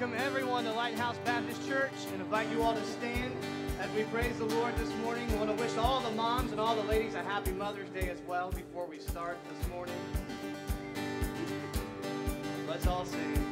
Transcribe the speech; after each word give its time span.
welcome 0.00 0.18
everyone 0.18 0.64
to 0.64 0.72
Lighthouse 0.72 1.18
Baptist 1.26 1.68
Church 1.68 1.92
and 2.10 2.22
invite 2.22 2.50
you 2.50 2.62
all 2.62 2.72
to 2.72 2.84
stand 2.84 3.34
as 3.80 3.90
we 3.90 4.04
praise 4.04 4.34
the 4.38 4.46
Lord 4.46 4.74
this 4.76 4.88
morning. 5.02 5.30
We 5.30 5.36
want 5.36 5.54
to 5.54 5.62
wish 5.62 5.76
all 5.76 6.00
the 6.00 6.10
moms 6.12 6.52
and 6.52 6.60
all 6.60 6.74
the 6.74 6.84
ladies 6.84 7.14
a 7.14 7.22
happy 7.22 7.52
Mother's 7.52 7.90
Day 7.90 8.08
as 8.08 8.18
well 8.26 8.50
before 8.50 8.86
we 8.86 8.98
start 8.98 9.36
this 9.46 9.68
morning. 9.68 9.94
Let's 12.66 12.86
all 12.86 13.04
sing. 13.04 13.49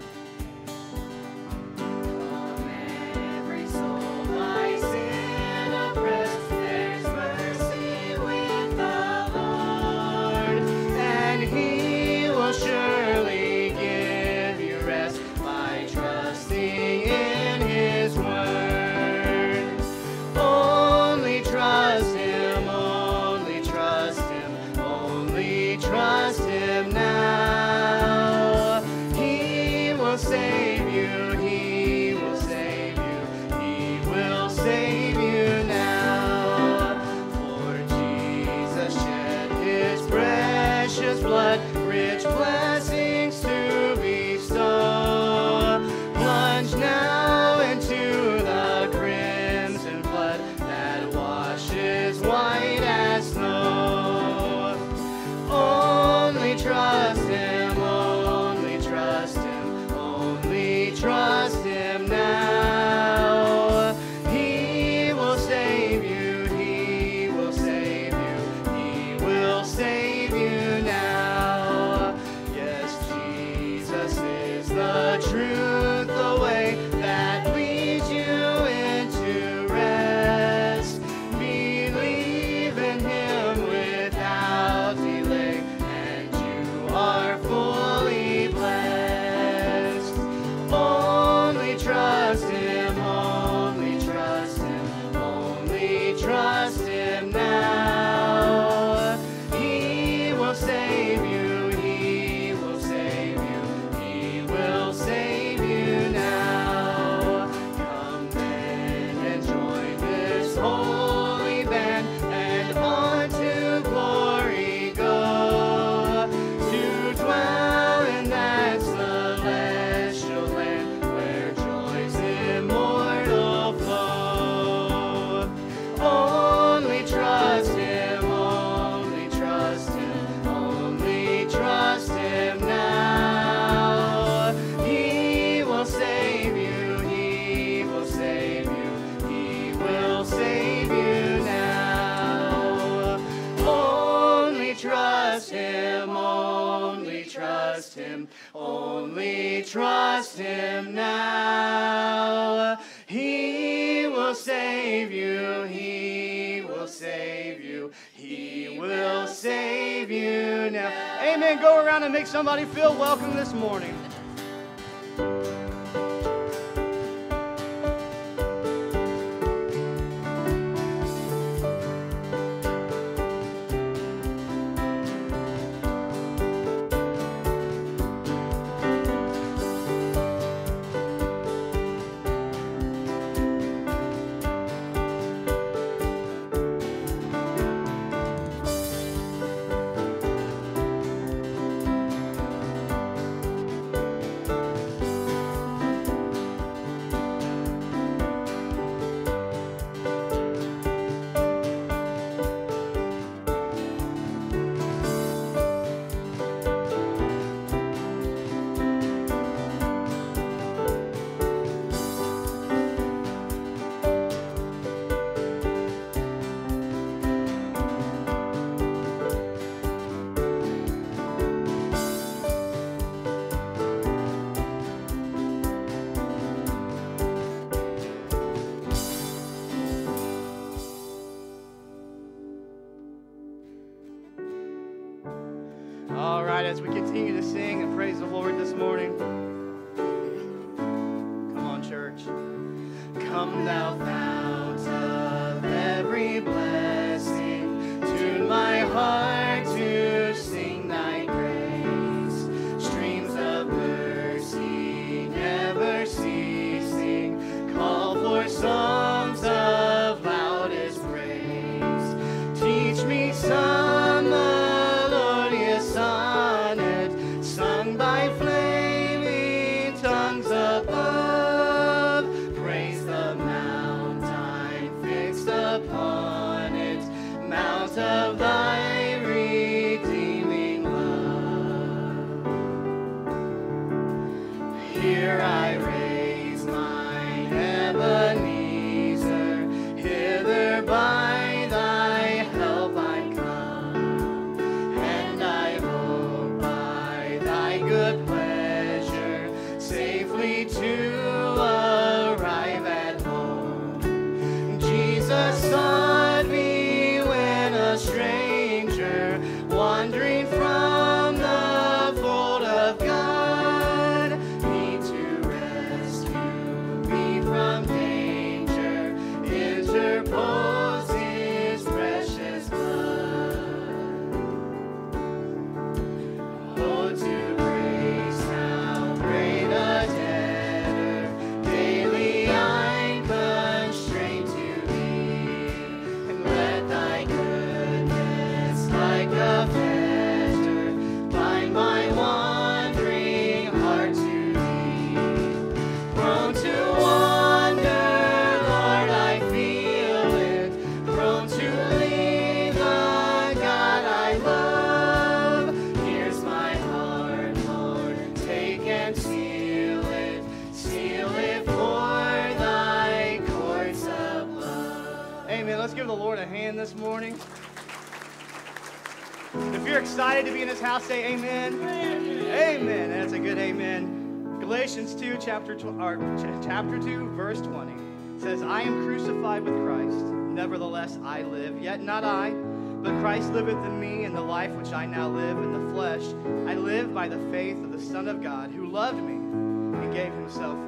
chapter 376.79 377.01
2, 377.01 377.31
verse 377.31 377.61
20 377.61 377.93
says, 378.37 378.63
I 378.63 378.83
am 378.83 379.05
crucified 379.05 379.65
with 379.65 379.75
Christ. 379.85 380.25
Nevertheless, 380.27 381.19
I 381.25 381.43
live. 381.43 381.83
Yet 381.83 382.01
not 382.01 382.23
I, 382.23 382.51
but 382.51 383.19
Christ 383.19 383.53
liveth 383.53 383.85
in 383.85 383.99
me, 383.99 384.23
and 384.23 384.33
the 384.33 384.41
life 384.41 384.71
which 384.77 384.93
I 384.93 385.05
now 385.05 385.27
live 385.27 385.59
in 385.59 385.73
the 385.73 385.93
flesh, 385.93 386.23
I 386.69 386.77
live 386.77 387.13
by 387.13 387.27
the 387.27 387.39
faith 387.51 387.83
of 387.83 387.91
the 387.91 388.01
Son 388.01 388.29
of 388.29 388.41
God, 388.41 388.71
who 388.71 388.87
loved 388.87 389.21
me 389.21 389.35
and 389.35 390.15
gave 390.15 390.33
himself 390.35 390.79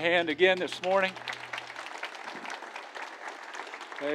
hand 0.00 0.30
again 0.30 0.58
this 0.58 0.82
morning. 0.82 1.12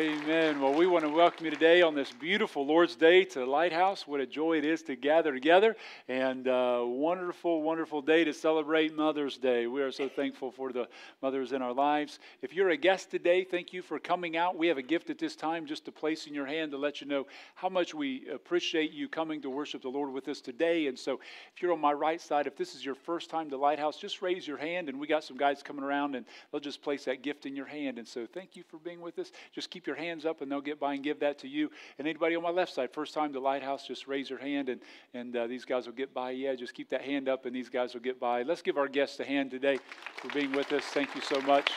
Amen. 0.04 0.60
Well, 0.60 0.74
we 0.74 0.86
want 0.86 1.06
to 1.06 1.10
welcome 1.10 1.46
you 1.46 1.52
today 1.52 1.82
on 1.82 1.96
this 1.96 2.12
beautiful 2.12 2.66
Lord's 2.66 2.98
Day 2.98 3.24
to 3.24 3.46
Lighthouse. 3.46 4.06
What 4.06 4.20
a 4.20 4.26
joy 4.26 4.58
it 4.58 4.66
is 4.66 4.84
to 4.84 4.98
gather 4.98 5.32
together, 5.32 5.78
and 6.10 6.46
uh, 6.46 6.82
wonderful, 6.84 7.62
wonderful 7.62 8.02
day 8.02 8.26
to 8.26 8.34
celebrate 8.34 8.94
Mother's 8.94 9.38
Day. 9.38 9.66
We 9.66 9.82
are 9.82 9.94
so 9.94 10.10
thankful 10.10 10.52
for 10.52 10.74
the 10.74 10.90
mothers 11.22 11.54
in 11.54 11.62
our 11.62 11.72
lives. 11.72 12.20
If 12.42 12.54
you're 12.54 12.72
a 12.72 12.76
guest 12.76 13.12
today, 13.12 13.46
thank 13.46 13.72
you 13.72 13.82
for 13.82 13.98
coming 13.98 14.36
out. 14.36 14.58
We 14.58 14.68
have 14.68 14.78
a 14.78 14.82
gift 14.82 15.10
at 15.10 15.20
this 15.20 15.38
time 15.38 15.66
just 15.66 15.86
to 15.86 15.94
place 15.94 16.28
in 16.28 16.34
your 16.34 16.48
hand 16.48 16.72
to 16.72 16.78
let 16.78 17.00
you 17.00 17.08
know 17.08 17.26
how 17.56 17.70
much 17.70 17.94
we 17.94 18.28
appreciate 18.28 18.92
you 18.92 19.08
coming 19.08 19.42
to 19.44 19.50
worship 19.50 19.84
the 19.84 19.88
Lord 19.88 20.12
with 20.12 20.28
us 20.28 20.42
today. 20.42 20.88
And 20.88 21.00
so, 21.00 21.22
if 21.56 21.62
you're 21.62 21.72
on 21.72 21.80
my 21.80 21.94
right 21.94 22.20
side, 22.20 22.46
if 22.46 22.58
this 22.58 22.76
is 22.76 22.84
your 22.84 22.96
first 22.96 23.30
time 23.30 23.50
to 23.52 23.56
Lighthouse, 23.56 23.96
just 23.96 24.22
raise 24.22 24.46
your 24.46 24.58
hand, 24.58 24.90
and 24.90 25.00
we 25.00 25.08
got 25.08 25.24
some 25.24 25.38
guys 25.38 25.64
coming 25.64 25.86
around, 25.86 26.16
and 26.16 26.26
they'll 26.52 26.60
just 26.60 26.82
place 26.82 27.06
that 27.06 27.22
gift 27.22 27.46
in 27.46 27.56
your 27.56 27.68
hand. 27.68 28.00
And 28.00 28.08
so, 28.08 28.26
thank 28.26 28.58
you 28.58 28.64
for 28.68 28.80
being 28.80 29.00
with 29.00 29.18
us. 29.18 29.32
Just 29.54 29.70
keep 29.70 29.88
your 29.88 29.93
hands 29.96 30.26
up 30.26 30.42
and 30.42 30.52
they'll 30.52 30.62
get 30.62 30.80
by 30.80 30.94
and 30.94 31.04
give 31.04 31.20
that 31.20 31.40
to 31.40 31.48
you. 31.48 31.70
And 31.98 32.08
anybody 32.08 32.36
on 32.36 32.44
my 32.44 32.50
left 32.50 32.74
side, 32.74 32.92
first 32.92 33.14
time 33.14 33.34
to 33.34 33.40
Lighthouse, 33.40 33.88
just 33.88 34.08
raise 34.08 34.30
your 34.30 34.40
hand 34.40 34.70
and, 34.70 34.82
and 35.14 35.36
uh, 35.36 35.48
these 35.48 35.66
guys 35.66 35.86
will 35.86 35.94
get 35.94 36.14
by. 36.14 36.32
Yeah, 36.32 36.56
just 36.56 36.74
keep 36.74 36.90
that 36.90 37.02
hand 37.02 37.30
up 37.30 37.46
and 37.46 37.56
these 37.56 37.70
guys 37.70 37.94
will 37.94 38.02
get 38.02 38.20
by. 38.20 38.44
Let's 38.44 38.62
give 38.62 38.78
our 38.78 38.88
guests 38.88 39.20
a 39.20 39.26
hand 39.26 39.52
today 39.52 39.80
for 40.18 40.30
being 40.30 40.52
with 40.52 40.72
us. 40.72 40.84
Thank 40.86 41.16
you 41.16 41.22
so 41.22 41.42
much. 41.42 41.72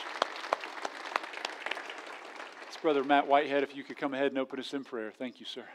It's 2.67 2.77
Brother 2.77 3.03
Matt 3.03 3.27
Whitehead. 3.27 3.63
If 3.63 3.75
you 3.75 3.83
could 3.83 3.97
come 3.97 4.13
ahead 4.13 4.27
and 4.27 4.37
open 4.37 4.59
us 4.59 4.73
in 4.73 4.83
prayer. 4.83 5.11
Thank 5.17 5.39
you, 5.39 5.45
sir. 5.45 5.65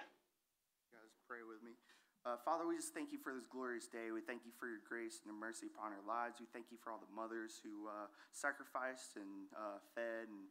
Uh, 2.22 2.38
Father, 2.46 2.62
we 2.62 2.78
just 2.78 2.94
thank 2.94 3.10
you 3.10 3.18
for 3.18 3.34
this 3.34 3.50
glorious 3.50 3.90
day. 3.90 4.14
We 4.14 4.22
thank 4.22 4.46
you 4.46 4.54
for 4.54 4.70
your 4.70 4.78
grace 4.86 5.18
and 5.18 5.26
your 5.26 5.34
mercy 5.34 5.66
upon 5.66 5.90
our 5.90 6.06
lives. 6.06 6.38
We 6.38 6.46
thank 6.54 6.70
you 6.70 6.78
for 6.78 6.94
all 6.94 7.02
the 7.02 7.10
mothers 7.10 7.58
who 7.66 7.90
uh, 7.90 8.06
sacrificed 8.30 9.18
and 9.18 9.50
uh, 9.50 9.82
fed 9.98 10.30
and 10.30 10.46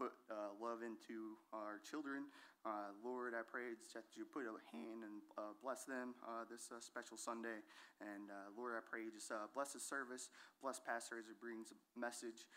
put 0.00 0.16
uh, 0.32 0.56
love 0.56 0.80
into 0.80 1.36
our 1.52 1.76
children. 1.84 2.32
Uh, 2.64 2.96
Lord, 3.04 3.36
I 3.36 3.44
pray 3.44 3.76
that 3.92 4.08
you 4.16 4.24
put 4.24 4.48
a 4.48 4.56
hand 4.72 5.04
and 5.04 5.20
uh, 5.36 5.52
bless 5.60 5.84
them 5.84 6.16
uh, 6.24 6.48
this 6.48 6.72
uh, 6.72 6.80
special 6.80 7.20
Sunday. 7.20 7.60
And 8.00 8.32
uh, 8.32 8.56
Lord, 8.56 8.72
I 8.72 8.80
pray 8.80 9.04
you 9.04 9.12
just 9.12 9.28
bless 9.52 9.76
the 9.76 9.82
service, 9.84 10.32
bless 10.64 10.80
Pastor 10.80 11.20
as 11.20 11.28
he 11.28 11.36
brings 11.36 11.68
a 11.68 11.76
message. 12.00 12.48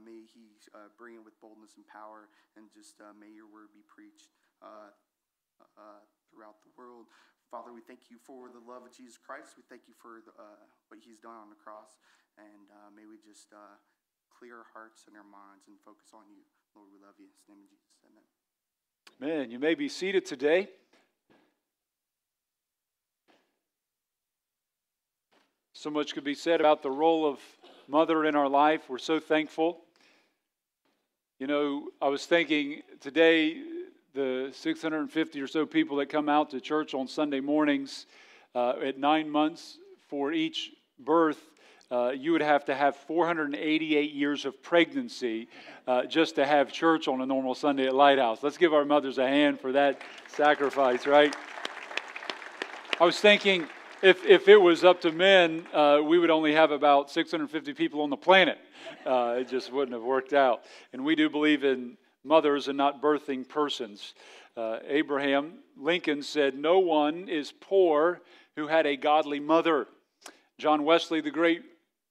may 0.00 0.24
he 0.24 0.56
bring 0.96 1.20
it 1.20 1.24
with 1.24 1.36
boldness 1.44 1.76
and 1.76 1.84
power, 1.84 2.32
and 2.56 2.72
just 2.72 2.96
may 3.20 3.28
your 3.28 3.44
word 3.44 3.76
be 3.76 3.84
preached 3.84 4.32
throughout 6.32 6.64
the 6.64 6.72
world. 6.80 7.12
Father, 7.52 7.76
we 7.76 7.84
thank 7.84 8.08
you 8.08 8.16
for 8.16 8.48
the 8.48 8.64
love 8.64 8.88
of 8.88 8.92
Jesus 8.96 9.20
Christ. 9.20 9.60
We 9.60 9.68
thank 9.68 9.84
you 9.84 9.92
for 10.00 10.24
the, 10.24 10.32
what 10.88 10.96
he's 10.96 11.20
done 11.20 11.36
on 11.36 11.52
the 11.52 11.60
cross. 11.60 12.00
And 12.40 12.72
may 12.96 13.04
we 13.04 13.20
just 13.20 13.52
clear 14.32 14.64
our 14.64 14.68
hearts 14.72 15.04
and 15.04 15.12
our 15.12 15.28
minds 15.28 15.68
and 15.68 15.76
focus 15.84 16.16
on 16.16 16.24
you. 16.32 16.55
Lord, 16.76 16.88
we 16.92 17.06
love 17.06 17.14
you. 17.18 17.24
In 17.48 17.54
the 17.54 17.54
name 17.54 18.18
of 19.22 19.22
Jesus, 19.22 19.40
amen. 19.40 19.50
You 19.50 19.58
may 19.58 19.74
be 19.74 19.88
seated 19.88 20.26
today. 20.26 20.68
So 25.72 25.88
much 25.88 26.12
could 26.12 26.24
be 26.24 26.34
said 26.34 26.60
about 26.60 26.82
the 26.82 26.90
role 26.90 27.26
of 27.26 27.38
mother 27.88 28.26
in 28.26 28.36
our 28.36 28.48
life. 28.48 28.90
We're 28.90 28.98
so 28.98 29.18
thankful. 29.18 29.84
You 31.38 31.46
know, 31.46 31.88
I 32.02 32.08
was 32.08 32.26
thinking 32.26 32.82
today, 33.00 33.62
the 34.12 34.50
650 34.52 35.40
or 35.40 35.46
so 35.46 35.64
people 35.64 35.96
that 35.96 36.10
come 36.10 36.28
out 36.28 36.50
to 36.50 36.60
church 36.60 36.92
on 36.92 37.08
Sunday 37.08 37.40
mornings 37.40 38.04
uh, 38.54 38.74
at 38.84 38.98
nine 38.98 39.30
months 39.30 39.78
for 40.08 40.30
each 40.30 40.72
birth 40.98 41.40
uh, 41.90 42.10
you 42.10 42.32
would 42.32 42.42
have 42.42 42.64
to 42.64 42.74
have 42.74 42.96
488 42.96 44.12
years 44.12 44.44
of 44.44 44.60
pregnancy 44.62 45.48
uh, 45.86 46.04
just 46.04 46.34
to 46.34 46.44
have 46.44 46.72
church 46.72 47.06
on 47.06 47.20
a 47.20 47.26
normal 47.26 47.54
Sunday 47.54 47.86
at 47.86 47.94
Lighthouse. 47.94 48.42
Let's 48.42 48.58
give 48.58 48.74
our 48.74 48.84
mothers 48.84 49.18
a 49.18 49.26
hand 49.26 49.60
for 49.60 49.72
that 49.72 50.00
sacrifice, 50.26 51.06
right? 51.06 51.34
I 52.98 53.04
was 53.04 53.20
thinking 53.20 53.68
if, 54.02 54.24
if 54.24 54.48
it 54.48 54.56
was 54.56 54.84
up 54.84 55.00
to 55.02 55.12
men, 55.12 55.64
uh, 55.72 56.00
we 56.02 56.18
would 56.18 56.30
only 56.30 56.52
have 56.54 56.70
about 56.70 57.10
650 57.10 57.72
people 57.74 58.02
on 58.02 58.10
the 58.10 58.16
planet. 58.16 58.58
Uh, 59.04 59.36
it 59.38 59.48
just 59.48 59.72
wouldn't 59.72 59.92
have 59.92 60.02
worked 60.02 60.32
out. 60.32 60.62
And 60.92 61.04
we 61.04 61.14
do 61.14 61.30
believe 61.30 61.62
in 61.62 61.96
mothers 62.24 62.68
and 62.68 62.76
not 62.76 63.00
birthing 63.00 63.48
persons. 63.48 64.14
Uh, 64.56 64.78
Abraham 64.88 65.60
Lincoln 65.76 66.22
said, 66.22 66.56
No 66.56 66.80
one 66.80 67.28
is 67.28 67.52
poor 67.52 68.22
who 68.56 68.66
had 68.66 68.86
a 68.86 68.96
godly 68.96 69.38
mother. 69.38 69.86
John 70.58 70.84
Wesley, 70.84 71.20
the 71.20 71.30
great 71.30 71.62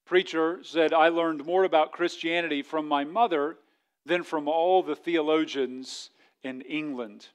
preacher 0.05 0.59
said, 0.63 0.93
I 0.93 1.09
learned 1.09 1.45
more 1.45 1.63
about 1.63 1.91
Christianity 1.91 2.61
from 2.61 2.87
my 2.87 3.03
mother 3.03 3.57
than 4.05 4.23
from 4.23 4.47
all 4.47 4.83
the 4.83 4.95
theologians 4.95 6.11
in 6.43 6.61
England. 6.61 7.27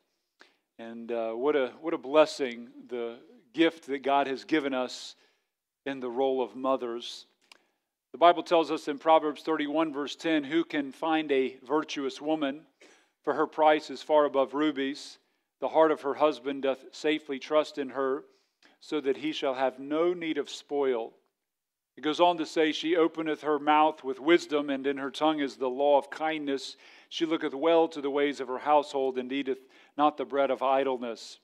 And 0.78 1.10
uh, 1.12 1.32
what, 1.32 1.56
a, 1.56 1.72
what 1.80 1.94
a 1.94 1.98
blessing, 1.98 2.68
the 2.88 3.18
gift 3.52 3.86
that 3.88 4.02
God 4.02 4.26
has 4.28 4.44
given 4.44 4.72
us 4.72 5.16
in 5.84 6.00
the 6.00 6.10
role 6.10 6.42
of 6.42 6.56
mothers. 6.56 7.26
The 8.12 8.18
Bible 8.18 8.42
tells 8.42 8.70
us 8.70 8.88
in 8.88 8.98
Proverbs 8.98 9.42
31, 9.42 9.92
verse 9.92 10.16
10, 10.16 10.44
Who 10.44 10.64
can 10.64 10.92
find 10.92 11.30
a 11.30 11.56
virtuous 11.66 12.20
woman? 12.20 12.62
For 13.22 13.34
her 13.34 13.46
price 13.46 13.90
is 13.90 14.02
far 14.02 14.24
above 14.24 14.54
rubies. 14.54 15.18
The 15.60 15.68
heart 15.68 15.90
of 15.90 16.00
her 16.02 16.14
husband 16.14 16.62
doth 16.62 16.84
safely 16.92 17.38
trust 17.38 17.78
in 17.78 17.90
her, 17.90 18.24
so 18.80 19.00
that 19.00 19.18
he 19.18 19.32
shall 19.32 19.54
have 19.54 19.78
no 19.78 20.14
need 20.14 20.38
of 20.38 20.48
spoil. 20.48 21.12
It 21.96 22.02
goes 22.02 22.20
on 22.20 22.38
to 22.38 22.46
say, 22.46 22.72
She 22.72 22.96
openeth 22.96 23.42
her 23.42 23.58
mouth 23.58 24.02
with 24.04 24.20
wisdom, 24.20 24.70
and 24.70 24.86
in 24.86 24.96
her 24.96 25.10
tongue 25.10 25.40
is 25.40 25.56
the 25.56 25.68
law 25.68 25.98
of 25.98 26.10
kindness. 26.10 26.76
She 27.08 27.26
looketh 27.26 27.54
well 27.54 27.88
to 27.88 28.00
the 28.00 28.10
ways 28.10 28.40
of 28.40 28.48
her 28.48 28.58
household, 28.58 29.18
and 29.18 29.32
eateth 29.32 29.58
not 29.96 30.16
the 30.16 30.24
bread 30.24 30.50
of 30.50 30.62
idleness. 30.62 31.38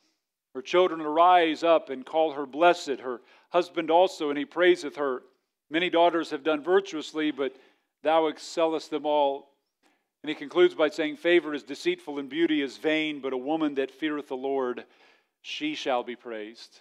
Her 0.54 0.62
children 0.62 1.02
arise 1.02 1.62
up 1.62 1.90
and 1.90 2.06
call 2.06 2.32
her 2.32 2.46
blessed, 2.46 3.00
her 3.00 3.20
husband 3.50 3.90
also, 3.90 4.30
and 4.30 4.38
he 4.38 4.46
praiseth 4.46 4.96
her. 4.96 5.22
Many 5.68 5.90
daughters 5.90 6.30
have 6.30 6.44
done 6.44 6.62
virtuously, 6.62 7.30
but 7.30 7.54
thou 8.02 8.26
excellest 8.26 8.90
them 8.90 9.04
all. 9.04 9.50
And 10.22 10.30
he 10.30 10.34
concludes 10.34 10.74
by 10.74 10.88
saying, 10.88 11.16
Favor 11.16 11.52
is 11.52 11.62
deceitful 11.62 12.18
and 12.18 12.28
beauty 12.28 12.62
is 12.62 12.78
vain, 12.78 13.20
but 13.20 13.32
a 13.32 13.36
woman 13.36 13.74
that 13.74 13.90
feareth 13.90 14.28
the 14.28 14.36
Lord, 14.36 14.84
she 15.42 15.74
shall 15.74 16.02
be 16.02 16.16
praised. 16.16 16.80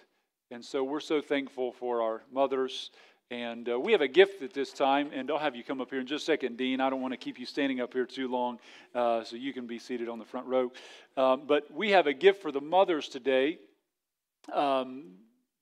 And 0.50 0.64
so 0.64 0.82
we're 0.82 1.00
so 1.00 1.20
thankful 1.20 1.72
for 1.72 2.00
our 2.00 2.22
mothers. 2.32 2.90
And 3.30 3.68
uh, 3.68 3.80
we 3.80 3.90
have 3.90 4.02
a 4.02 4.08
gift 4.08 4.42
at 4.42 4.54
this 4.54 4.72
time, 4.72 5.10
and 5.12 5.28
I'll 5.32 5.38
have 5.38 5.56
you 5.56 5.64
come 5.64 5.80
up 5.80 5.90
here 5.90 5.98
in 5.98 6.06
just 6.06 6.22
a 6.22 6.26
second, 6.26 6.56
Dean. 6.56 6.80
I 6.80 6.88
don't 6.88 7.00
want 7.00 7.12
to 7.12 7.16
keep 7.16 7.40
you 7.40 7.46
standing 7.46 7.80
up 7.80 7.92
here 7.92 8.06
too 8.06 8.28
long, 8.28 8.60
uh, 8.94 9.24
so 9.24 9.34
you 9.34 9.52
can 9.52 9.66
be 9.66 9.80
seated 9.80 10.08
on 10.08 10.20
the 10.20 10.24
front 10.24 10.46
row. 10.46 10.70
Um, 11.16 11.42
but 11.44 11.68
we 11.74 11.90
have 11.90 12.06
a 12.06 12.12
gift 12.12 12.40
for 12.40 12.52
the 12.52 12.60
mothers 12.60 13.08
today. 13.08 13.58
Um, 14.52 15.14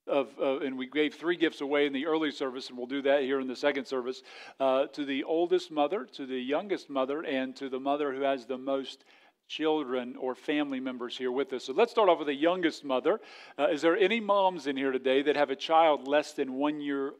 of, 0.06 0.28
uh, 0.38 0.58
and 0.58 0.76
we 0.76 0.86
gave 0.86 1.14
three 1.14 1.36
gifts 1.36 1.62
away 1.62 1.86
in 1.86 1.94
the 1.94 2.04
early 2.04 2.30
service, 2.30 2.68
and 2.68 2.76
we'll 2.76 2.86
do 2.86 3.00
that 3.00 3.22
here 3.22 3.40
in 3.40 3.46
the 3.46 3.56
second 3.56 3.86
service 3.86 4.22
uh, 4.60 4.84
to 4.88 5.06
the 5.06 5.24
oldest 5.24 5.70
mother, 5.70 6.06
to 6.12 6.26
the 6.26 6.38
youngest 6.38 6.90
mother, 6.90 7.22
and 7.22 7.56
to 7.56 7.70
the 7.70 7.80
mother 7.80 8.12
who 8.12 8.20
has 8.20 8.44
the 8.44 8.58
most 8.58 9.06
children 9.48 10.16
or 10.18 10.34
family 10.34 10.80
members 10.80 11.16
here 11.16 11.32
with 11.32 11.50
us. 11.54 11.64
So 11.64 11.72
let's 11.72 11.92
start 11.92 12.10
off 12.10 12.18
with 12.18 12.26
the 12.26 12.34
youngest 12.34 12.84
mother. 12.84 13.20
Uh, 13.58 13.68
is 13.68 13.80
there 13.80 13.96
any 13.96 14.20
moms 14.20 14.66
in 14.66 14.76
here 14.76 14.92
today 14.92 15.22
that 15.22 15.36
have 15.36 15.48
a 15.48 15.56
child 15.56 16.06
less 16.06 16.34
than 16.34 16.52
one 16.52 16.82
year 16.82 17.14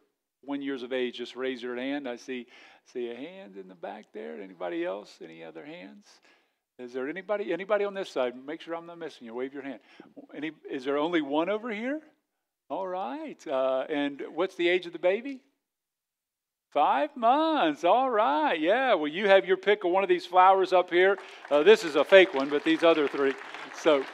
one 0.47 0.63
years 0.63 0.83
of 0.83 0.93
age, 0.93 1.19
just 1.19 1.37
raise 1.37 1.63
your 1.63 1.77
hand. 1.77 2.09
I 2.09 2.17
see 2.17 2.47
see 2.93 3.11
a 3.11 3.15
hand 3.15 3.57
in 3.57 3.69
the 3.69 3.75
back 3.75 4.07
there. 4.13 4.41
Anybody 4.41 4.85
else? 4.85 5.19
Any 5.23 5.43
other 5.43 5.65
hands? 5.65 6.07
Is 6.79 6.93
there 6.93 7.09
anybody 7.09 7.53
anybody 7.53 7.85
on 7.85 7.95
this 7.95 8.11
side? 8.11 8.35
Make 8.47 8.61
sure 8.61 8.75
I'm 8.75 8.87
not 8.87 8.99
missing 8.99 9.27
you. 9.27 9.35
Wave 9.35 9.55
your 9.55 9.63
hand. 9.63 9.81
Any? 10.35 10.53
Is 10.71 10.85
there 10.85 10.99
only 10.99 11.23
one 11.23 11.49
over 11.49 11.71
here? 11.71 12.01
All 12.69 12.87
right. 12.87 13.47
Uh, 13.47 13.85
and 13.89 14.23
what's 14.35 14.57
the 14.57 14.69
age 14.69 14.87
of 14.87 14.93
the 14.93 14.99
baby? 14.99 15.41
Five 16.73 17.17
months. 17.17 17.85
All 17.85 18.11
right. 18.11 18.59
Yeah. 18.59 18.95
Well, 18.95 19.07
you 19.07 19.29
have 19.29 19.47
your 19.47 19.57
pick 19.57 19.85
of 19.85 19.93
one 19.93 20.03
of 20.03 20.09
these 20.09 20.27
flowers 20.27 20.73
up 20.73 20.91
here. 20.91 21.19
Uh, 21.51 21.63
this 21.63 21.85
is 21.85 21.95
a 21.95 22.05
fake 22.05 22.35
one, 22.35 22.49
but 22.49 22.65
these 22.65 22.83
other 22.83 23.07
three. 23.09 23.35
So. 23.77 24.05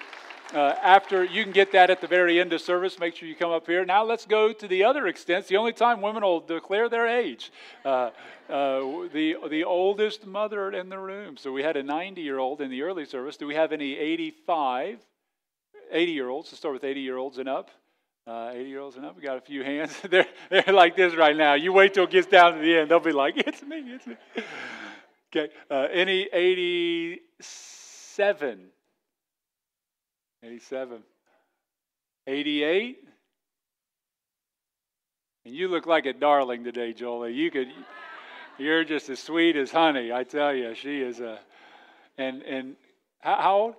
Uh, 0.52 0.74
after 0.82 1.22
you 1.22 1.44
can 1.44 1.52
get 1.52 1.70
that 1.70 1.90
at 1.90 2.00
the 2.00 2.08
very 2.08 2.40
end 2.40 2.52
of 2.52 2.60
service, 2.60 2.98
make 2.98 3.14
sure 3.14 3.28
you 3.28 3.36
come 3.36 3.52
up 3.52 3.66
here. 3.66 3.84
Now 3.84 4.02
let's 4.02 4.26
go 4.26 4.52
to 4.52 4.66
the 4.66 4.82
other 4.82 5.06
extent. 5.06 5.40
It's 5.40 5.48
the 5.48 5.56
only 5.56 5.72
time 5.72 6.02
women 6.02 6.24
will 6.24 6.40
declare 6.40 6.88
their 6.88 7.06
age. 7.06 7.52
Uh, 7.84 8.10
uh, 8.48 8.80
the 9.12 9.36
the 9.48 9.62
oldest 9.62 10.26
mother 10.26 10.72
in 10.72 10.88
the 10.88 10.98
room. 10.98 11.36
So 11.36 11.52
we 11.52 11.62
had 11.62 11.76
a 11.76 11.84
90 11.84 12.20
year 12.20 12.38
old 12.38 12.60
in 12.60 12.68
the 12.68 12.82
early 12.82 13.04
service. 13.04 13.36
Do 13.36 13.46
we 13.46 13.54
have 13.54 13.70
any 13.70 13.96
85, 13.96 14.98
80 15.92 16.12
year 16.12 16.28
olds? 16.28 16.48
Let's 16.48 16.58
start 16.58 16.74
with 16.74 16.82
80 16.82 17.00
year 17.00 17.16
olds 17.16 17.38
and 17.38 17.48
up. 17.48 17.70
Uh, 18.26 18.50
80 18.52 18.68
year 18.68 18.80
olds 18.80 18.96
and 18.96 19.06
up. 19.06 19.16
We 19.16 19.22
got 19.22 19.36
a 19.36 19.40
few 19.40 19.62
hands. 19.62 20.00
they're 20.10 20.26
they're 20.50 20.74
like 20.74 20.96
this 20.96 21.14
right 21.14 21.36
now. 21.36 21.54
You 21.54 21.72
wait 21.72 21.94
till 21.94 22.04
it 22.04 22.10
gets 22.10 22.26
down 22.26 22.54
to 22.54 22.58
the 22.58 22.78
end. 22.78 22.90
They'll 22.90 22.98
be 22.98 23.12
like, 23.12 23.36
"It's 23.36 23.62
me, 23.62 23.84
it's 23.86 24.04
me." 24.04 24.16
okay. 25.36 25.52
Uh, 25.70 25.86
any 25.92 26.28
87? 26.32 28.72
87. 30.42 31.02
88. 32.26 32.98
And 35.44 35.54
you 35.54 35.68
look 35.68 35.86
like 35.86 36.06
a 36.06 36.12
darling 36.12 36.64
today, 36.64 36.92
Jolie. 36.92 37.32
You 37.32 37.50
could 37.50 37.68
You're 38.58 38.84
just 38.84 39.08
as 39.08 39.18
sweet 39.18 39.56
as 39.56 39.70
honey, 39.70 40.12
I 40.12 40.24
tell 40.24 40.54
you. 40.54 40.74
She 40.74 41.00
is 41.00 41.20
a, 41.20 41.38
and 42.18 42.42
and 42.42 42.76
how, 43.20 43.36
how 43.36 43.56
old? 43.56 43.74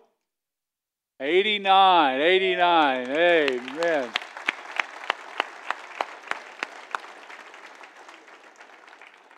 89, 1.19 2.19
89. 2.19 3.09
Amen. 3.09 4.09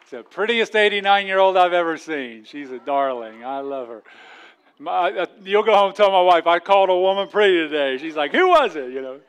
It's 0.01 0.11
the 0.11 0.23
prettiest 0.23 0.77
89 0.77 1.27
year 1.27 1.39
old 1.39 1.57
I've 1.57 1.73
ever 1.73 1.97
seen. 1.97 2.45
She's 2.45 2.71
a 2.71 2.79
darling. 2.79 3.43
I 3.43 3.59
love 3.59 3.89
her. 3.89 4.03
My, 4.79 5.27
you'll 5.43 5.63
go 5.63 5.75
home 5.75 5.87
and 5.87 5.95
tell 5.95 6.11
my 6.11 6.21
wife, 6.21 6.47
I 6.47 6.59
called 6.59 6.89
a 6.89 6.97
woman 6.97 7.27
pretty 7.27 7.53
today. 7.69 7.97
She's 7.97 8.15
like, 8.15 8.31
who 8.31 8.49
was 8.49 8.75
it? 8.75 8.91
You 8.91 9.01
know. 9.01 9.19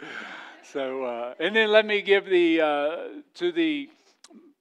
So, 0.63 1.05
uh, 1.05 1.35
and 1.39 1.55
then 1.55 1.71
let 1.71 1.87
me 1.87 2.03
give 2.03 2.27
the, 2.27 2.61
uh, 2.61 2.97
to 3.35 3.53
the 3.53 3.91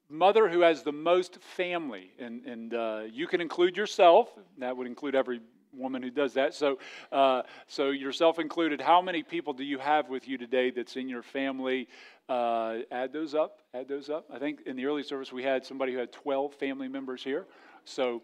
mother 0.09 0.47
who 0.47 0.61
has 0.61 0.83
the 0.83 0.91
most 0.91 1.41
family, 1.41 2.11
and, 2.19 2.45
and 2.45 2.73
uh, 2.73 3.01
you 3.11 3.25
can 3.25 3.41
include 3.41 3.75
yourself. 3.75 4.29
That 4.59 4.77
would 4.77 4.85
include 4.85 5.15
every 5.15 5.41
woman 5.73 6.03
who 6.03 6.11
does 6.11 6.33
that. 6.33 6.53
So, 6.53 6.77
uh, 7.11 7.43
so 7.67 7.89
yourself 7.89 8.37
included. 8.37 8.79
How 8.79 9.01
many 9.01 9.23
people 9.23 9.53
do 9.53 9.63
you 9.63 9.79
have 9.79 10.09
with 10.09 10.27
you 10.27 10.37
today 10.37 10.69
that's 10.69 10.95
in 10.95 11.09
your 11.09 11.23
family? 11.23 11.87
Uh, 12.29 12.79
add 12.91 13.11
those 13.11 13.33
up. 13.33 13.59
Add 13.73 13.87
those 13.87 14.09
up. 14.09 14.25
I 14.31 14.37
think 14.37 14.61
in 14.65 14.75
the 14.75 14.85
early 14.85 15.03
service 15.03 15.33
we 15.33 15.43
had 15.43 15.65
somebody 15.65 15.93
who 15.93 15.97
had 15.97 16.11
12 16.11 16.53
family 16.53 16.87
members 16.87 17.23
here. 17.23 17.45
So, 17.85 18.21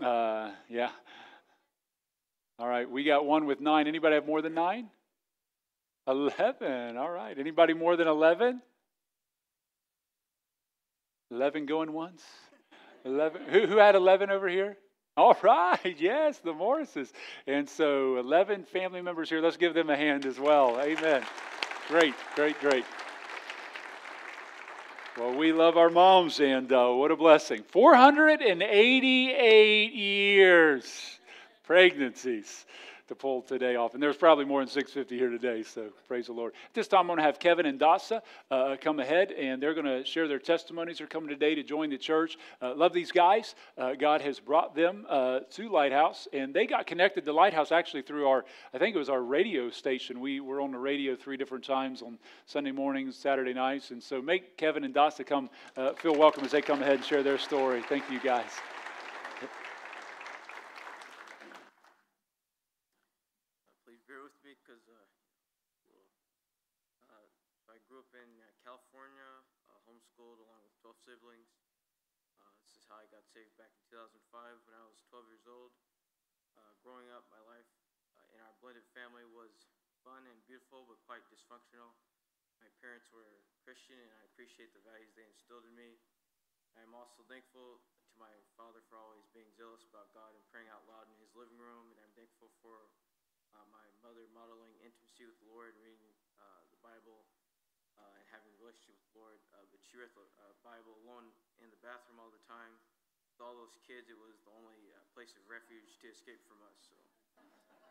uh, 0.00 0.50
yeah. 0.68 0.90
All 2.62 2.68
right, 2.68 2.88
we 2.88 3.02
got 3.02 3.26
one 3.26 3.46
with 3.46 3.60
nine. 3.60 3.88
Anybody 3.88 4.14
have 4.14 4.24
more 4.24 4.40
than 4.40 4.54
nine? 4.54 4.86
11. 6.06 6.96
All 6.96 7.10
right. 7.10 7.36
Anybody 7.36 7.74
more 7.74 7.96
than 7.96 8.06
11? 8.06 8.62
11 11.32 11.66
going 11.66 11.92
once? 11.92 12.22
11. 13.04 13.42
Who, 13.48 13.66
who 13.66 13.78
had 13.78 13.96
11 13.96 14.30
over 14.30 14.48
here? 14.48 14.76
All 15.16 15.36
right. 15.42 15.96
Yes, 15.98 16.38
the 16.38 16.52
Morrises. 16.52 17.12
And 17.48 17.68
so 17.68 18.18
11 18.18 18.62
family 18.66 19.02
members 19.02 19.28
here. 19.28 19.40
Let's 19.40 19.56
give 19.56 19.74
them 19.74 19.90
a 19.90 19.96
hand 19.96 20.24
as 20.24 20.38
well. 20.38 20.80
Amen. 20.80 21.24
Great, 21.88 22.14
great, 22.36 22.60
great. 22.60 22.84
Well, 25.18 25.34
we 25.34 25.52
love 25.52 25.76
our 25.76 25.90
moms, 25.90 26.38
and 26.38 26.72
uh, 26.72 26.90
what 26.90 27.10
a 27.10 27.16
blessing. 27.16 27.64
488 27.72 29.94
years 29.94 31.18
pregnancies 31.72 32.66
to 33.08 33.14
pull 33.14 33.40
today 33.40 33.76
off. 33.76 33.94
And 33.94 34.02
there's 34.02 34.18
probably 34.18 34.44
more 34.44 34.60
than 34.60 34.68
650 34.68 35.16
here 35.16 35.30
today, 35.30 35.62
so 35.62 35.88
praise 36.06 36.26
the 36.26 36.34
Lord. 36.34 36.52
At 36.66 36.74
this 36.74 36.86
time, 36.86 37.00
I'm 37.00 37.06
going 37.06 37.16
to 37.16 37.22
have 37.22 37.38
Kevin 37.38 37.64
and 37.64 37.80
Dasa 37.80 38.20
uh, 38.50 38.76
come 38.78 39.00
ahead, 39.00 39.32
and 39.32 39.62
they're 39.62 39.72
going 39.72 39.86
to 39.86 40.04
share 40.04 40.28
their 40.28 40.38
testimonies. 40.38 40.98
They're 40.98 41.06
coming 41.06 41.30
today 41.30 41.54
to 41.54 41.62
join 41.62 41.88
the 41.88 41.96
church. 41.96 42.36
Uh, 42.60 42.74
love 42.74 42.92
these 42.92 43.10
guys. 43.10 43.54
Uh, 43.78 43.94
God 43.94 44.20
has 44.20 44.38
brought 44.38 44.74
them 44.74 45.06
uh, 45.08 45.40
to 45.52 45.70
Lighthouse, 45.70 46.28
and 46.34 46.52
they 46.52 46.66
got 46.66 46.86
connected 46.86 47.24
to 47.24 47.32
Lighthouse 47.32 47.72
actually 47.72 48.02
through 48.02 48.28
our, 48.28 48.44
I 48.74 48.78
think 48.78 48.94
it 48.94 48.98
was 48.98 49.08
our 49.08 49.22
radio 49.22 49.70
station. 49.70 50.20
We 50.20 50.40
were 50.40 50.60
on 50.60 50.72
the 50.72 50.78
radio 50.78 51.16
three 51.16 51.38
different 51.38 51.64
times 51.64 52.02
on 52.02 52.18
Sunday 52.44 52.72
mornings, 52.72 53.16
Saturday 53.16 53.54
nights, 53.54 53.92
and 53.92 54.02
so 54.02 54.20
make 54.20 54.58
Kevin 54.58 54.84
and 54.84 54.94
Dasa 54.94 55.26
come 55.26 55.48
uh, 55.78 55.94
feel 55.94 56.14
welcome 56.14 56.44
as 56.44 56.50
they 56.50 56.60
come 56.60 56.82
ahead 56.82 56.96
and 56.96 57.04
share 57.04 57.22
their 57.22 57.38
story. 57.38 57.82
Thank 57.88 58.10
you, 58.10 58.20
guys. 58.20 58.50
Siblings. 71.02 71.50
Uh, 72.38 72.54
this 72.62 72.78
is 72.78 72.86
how 72.86 72.94
I 73.02 73.10
got 73.10 73.26
saved 73.26 73.50
back 73.58 73.74
in 73.74 73.82
2005 73.90 74.14
when 74.62 74.74
I 74.78 74.86
was 74.86 75.02
12 75.10 75.34
years 75.34 75.46
old. 75.50 75.74
Uh, 76.54 76.70
growing 76.78 77.10
up, 77.10 77.26
my 77.26 77.42
life 77.42 77.66
uh, 78.14 78.22
in 78.30 78.38
our 78.38 78.54
blended 78.62 78.86
family 78.94 79.26
was 79.34 79.50
fun 80.06 80.22
and 80.30 80.38
beautiful, 80.46 80.86
but 80.86 81.02
quite 81.02 81.26
dysfunctional. 81.26 81.90
My 82.62 82.70
parents 82.78 83.10
were 83.10 83.42
Christian, 83.66 83.98
and 83.98 84.14
I 84.14 84.30
appreciate 84.30 84.70
the 84.78 84.84
values 84.86 85.10
they 85.18 85.26
instilled 85.26 85.66
in 85.66 85.74
me. 85.74 85.98
I 86.78 86.86
am 86.86 86.94
also 86.94 87.26
thankful 87.26 87.82
to 87.82 88.14
my 88.22 88.30
father 88.54 88.78
for 88.86 88.94
always 88.94 89.26
being 89.34 89.50
zealous 89.58 89.82
about 89.90 90.14
God 90.14 90.30
and 90.38 90.46
praying 90.54 90.70
out 90.70 90.86
loud 90.86 91.10
in 91.10 91.18
his 91.18 91.34
living 91.34 91.58
room, 91.58 91.90
and 91.90 91.98
I'm 91.98 92.14
thankful 92.14 92.54
for 92.62 92.86
uh, 93.58 93.66
my 93.74 93.90
mother 94.06 94.30
modeling 94.30 94.78
intimacy 94.78 95.26
with 95.26 95.34
the 95.42 95.50
Lord, 95.50 95.74
reading 95.82 96.14
uh, 96.38 96.62
the 96.70 96.78
Bible 96.78 97.26
and 98.18 98.24
having 98.30 98.50
a 98.52 98.58
relationship 98.58 98.98
with 98.98 99.10
the 99.14 99.18
Lord. 99.22 99.38
Uh, 99.54 99.64
but 99.70 99.80
she 99.84 99.98
read 99.98 100.10
the 100.14 100.26
uh, 100.42 100.54
Bible 100.66 100.98
alone 101.06 101.30
in 101.62 101.68
the 101.70 101.80
bathroom 101.80 102.18
all 102.18 102.30
the 102.32 102.42
time. 102.48 102.74
With 103.32 103.40
all 103.40 103.56
those 103.56 103.78
kids, 103.86 104.12
it 104.12 104.18
was 104.18 104.36
the 104.44 104.52
only 104.52 104.92
uh, 104.92 105.00
place 105.16 105.32
of 105.38 105.42
refuge 105.48 105.96
to 106.04 106.06
escape 106.12 106.42
from 106.44 106.60
us. 106.68 106.76
So, 106.84 106.96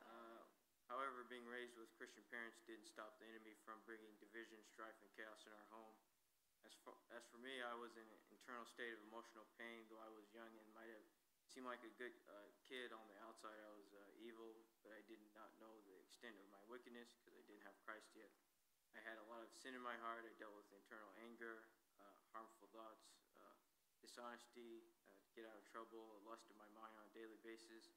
uh, 0.06 0.42
however, 0.86 1.26
being 1.26 1.48
raised 1.50 1.74
with 1.80 1.90
Christian 1.98 2.22
parents 2.30 2.62
didn't 2.68 2.88
stop 2.88 3.18
the 3.18 3.28
enemy 3.32 3.58
from 3.66 3.82
bringing 3.90 4.14
division, 4.22 4.62
strife, 4.70 4.96
and 5.02 5.10
chaos 5.18 5.42
in 5.48 5.52
our 5.56 5.68
home. 5.74 5.98
As 6.62 6.78
for, 6.86 6.94
as 7.18 7.26
for 7.34 7.42
me, 7.42 7.58
I 7.66 7.74
was 7.74 7.98
in 7.98 8.06
an 8.06 8.22
internal 8.30 8.70
state 8.70 8.94
of 8.94 9.02
emotional 9.10 9.50
pain, 9.58 9.90
though 9.90 10.04
I 10.04 10.14
was 10.14 10.30
young 10.30 10.54
and 10.54 10.68
might 10.78 10.94
have 10.94 11.08
seemed 11.50 11.68
like 11.68 11.82
a 11.84 11.92
good 12.00 12.14
uh, 12.32 12.48
kid 12.64 12.94
on 12.96 13.04
the 13.12 13.18
outside. 13.28 13.58
I 13.60 13.74
was 13.76 13.90
uh, 13.92 14.00
evil, 14.24 14.56
but 14.86 14.94
I 14.94 15.02
did 15.10 15.20
not 15.36 15.52
know 15.60 15.74
the 15.84 15.98
extent 16.00 16.38
of 16.38 16.48
my 16.48 16.62
wickedness 16.70 17.12
because 17.18 17.36
I 17.36 17.44
didn't 17.44 17.66
have 17.68 17.76
Christ 17.84 18.08
yet. 18.16 18.32
I 18.92 19.02
had 19.08 19.16
a 19.20 19.28
lot 19.32 19.40
of 19.40 19.52
sin 19.56 19.72
in 19.72 19.84
my 19.84 19.96
heart. 20.04 20.28
I 20.28 20.34
dealt 20.36 20.52
with 20.52 20.68
internal 20.76 21.12
anger, 21.24 21.64
uh, 21.96 22.16
harmful 22.36 22.68
thoughts, 22.76 23.16
uh, 23.40 23.56
dishonesty, 24.04 24.84
uh, 25.08 25.16
get 25.32 25.48
out 25.48 25.56
of 25.56 25.66
trouble, 25.72 26.20
lust 26.28 26.52
in 26.52 26.58
my 26.60 26.68
mind 26.76 26.92
on 27.00 27.08
a 27.08 27.14
daily 27.16 27.40
basis. 27.40 27.96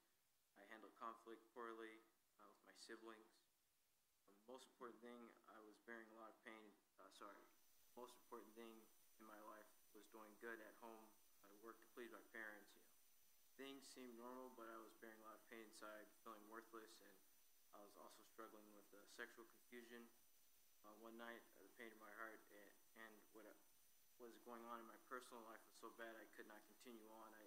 I 0.55 0.63
handled 0.71 0.95
conflict 0.95 1.43
poorly 1.51 1.99
uh, 2.39 2.47
with 2.47 2.63
my 2.63 2.75
siblings. 2.79 3.43
The 4.39 4.47
most 4.47 4.71
important 4.71 5.03
thing, 5.03 5.19
I 5.51 5.59
was 5.67 5.75
bearing 5.83 6.07
a 6.15 6.17
lot 6.23 6.31
of 6.31 6.39
pain. 6.47 6.71
Uh, 6.95 7.11
sorry, 7.11 7.43
most 7.99 8.15
important 8.23 8.55
thing 8.55 8.71
in 9.19 9.25
my 9.27 9.39
life 9.51 9.67
was 9.91 10.07
doing 10.15 10.31
good 10.39 10.63
at 10.63 10.75
home. 10.79 11.11
I 11.43 11.51
worked 11.59 11.83
to 11.83 11.89
please 11.91 12.15
my 12.15 12.23
parents. 12.31 12.71
You 12.71 12.87
know, 12.87 12.95
things 13.59 13.83
seemed 13.83 14.15
normal, 14.15 14.55
but 14.55 14.71
I 14.71 14.79
was 14.79 14.95
bearing 15.03 15.19
a 15.19 15.27
lot 15.27 15.35
of 15.35 15.43
pain 15.51 15.67
inside, 15.67 16.07
feeling 16.23 16.43
worthless, 16.47 16.95
and 17.03 17.15
I 17.75 17.83
was 17.83 17.99
also 17.99 18.23
struggling 18.31 18.67
with 18.71 18.87
uh, 18.95 19.03
sexual 19.11 19.43
confusion 19.59 20.07
uh, 20.85 20.93
one 21.01 21.17
night, 21.17 21.41
uh, 21.57 21.65
the 21.65 21.73
pain 21.75 21.89
in 21.89 21.99
my 21.99 22.13
heart 22.21 22.39
and, 22.53 23.13
what 23.35 23.43
uh, 23.43 23.57
was 24.21 24.39
going 24.47 24.63
on 24.71 24.79
in 24.79 24.87
my 24.87 24.95
personal 25.11 25.43
life 25.43 25.59
was 25.67 25.75
so 25.81 25.89
bad 25.99 26.15
I 26.15 26.23
could 26.39 26.47
not 26.47 26.63
continue 26.71 27.09
on. 27.11 27.29
I, 27.35 27.45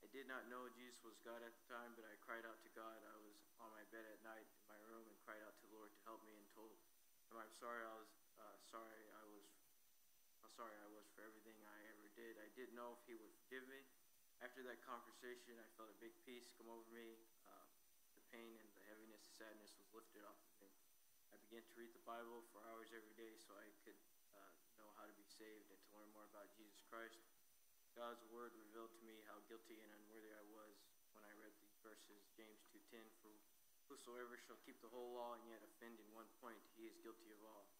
I 0.00 0.08
did 0.14 0.24
not 0.24 0.48
know 0.48 0.64
Jesus 0.72 1.02
was 1.04 1.20
God 1.20 1.44
at 1.44 1.52
the 1.52 1.64
time, 1.68 1.92
but 1.92 2.08
I 2.08 2.16
cried 2.24 2.48
out 2.48 2.56
to 2.64 2.70
God. 2.72 2.96
I 3.04 3.16
was 3.20 3.36
on 3.60 3.68
my 3.76 3.84
bed 3.92 4.08
at 4.08 4.24
night 4.24 4.48
in 4.48 4.64
my 4.64 4.80
room 4.88 5.04
and 5.04 5.18
cried 5.28 5.44
out 5.44 5.52
to 5.60 5.64
the 5.68 5.76
Lord 5.76 5.92
to 5.92 6.00
help 6.08 6.24
me 6.24 6.32
and 6.40 6.48
told 6.56 6.72
him 6.72 6.80
I'm 7.36 7.52
sorry 7.60 7.84
I 7.84 7.96
was 8.00 8.12
uh, 8.40 8.56
sorry 8.64 9.02
I 9.12 9.24
was 9.28 9.44
how 10.40 10.48
sorry 10.56 10.72
I 10.72 10.88
was 10.88 11.04
for 11.12 11.20
everything 11.20 11.58
I 11.68 11.78
ever 11.92 12.08
did. 12.16 12.40
I 12.40 12.48
didn't 12.56 12.78
know 12.78 12.96
if 12.96 13.02
he 13.04 13.12
would 13.12 13.34
forgive 13.44 13.68
me. 13.68 13.84
After 14.40 14.64
that 14.64 14.80
conversation, 14.88 15.58
I 15.60 15.68
felt 15.76 15.92
a 15.92 15.98
big 16.00 16.16
peace 16.24 16.56
come 16.56 16.72
over 16.72 16.88
me. 16.96 17.20
Uh, 17.44 17.66
the 18.16 18.24
pain 18.32 18.56
and 18.56 18.68
the 18.72 18.84
heaviness, 18.88 19.20
the 19.26 19.44
sadness 19.44 19.76
was 19.76 19.88
lifted 19.92 20.24
off 20.24 20.40
began 21.46 21.62
to 21.62 21.78
read 21.78 21.94
the 21.94 22.02
Bible 22.02 22.42
for 22.50 22.58
hours 22.66 22.90
every 22.90 23.14
day 23.14 23.30
so 23.38 23.54
I 23.54 23.70
could 23.86 23.94
uh, 24.34 24.50
know 24.82 24.90
how 24.98 25.06
to 25.06 25.14
be 25.14 25.22
saved 25.30 25.70
and 25.70 25.78
to 25.78 25.90
learn 25.94 26.10
more 26.10 26.26
about 26.26 26.50
Jesus 26.58 26.82
Christ. 26.90 27.22
God's 27.94 28.26
word 28.34 28.50
revealed 28.58 28.90
to 28.98 29.02
me 29.06 29.22
how 29.30 29.38
guilty 29.46 29.78
and 29.78 29.94
unworthy 29.94 30.34
I 30.34 30.42
was 30.50 30.74
when 31.14 31.22
I 31.22 31.30
read 31.38 31.54
these 31.62 31.78
verses. 31.86 32.26
James 32.34 32.66
2:10 32.74 32.98
For 33.22 33.30
whosoever 33.86 34.34
shall 34.42 34.58
keep 34.66 34.82
the 34.82 34.90
whole 34.90 35.14
law 35.14 35.38
and 35.38 35.46
yet 35.46 35.62
offend 35.62 36.02
in 36.02 36.10
one 36.10 36.26
point, 36.42 36.58
he 36.74 36.90
is 36.90 36.98
guilty 36.98 37.30
of 37.30 37.38
all. 37.46 37.70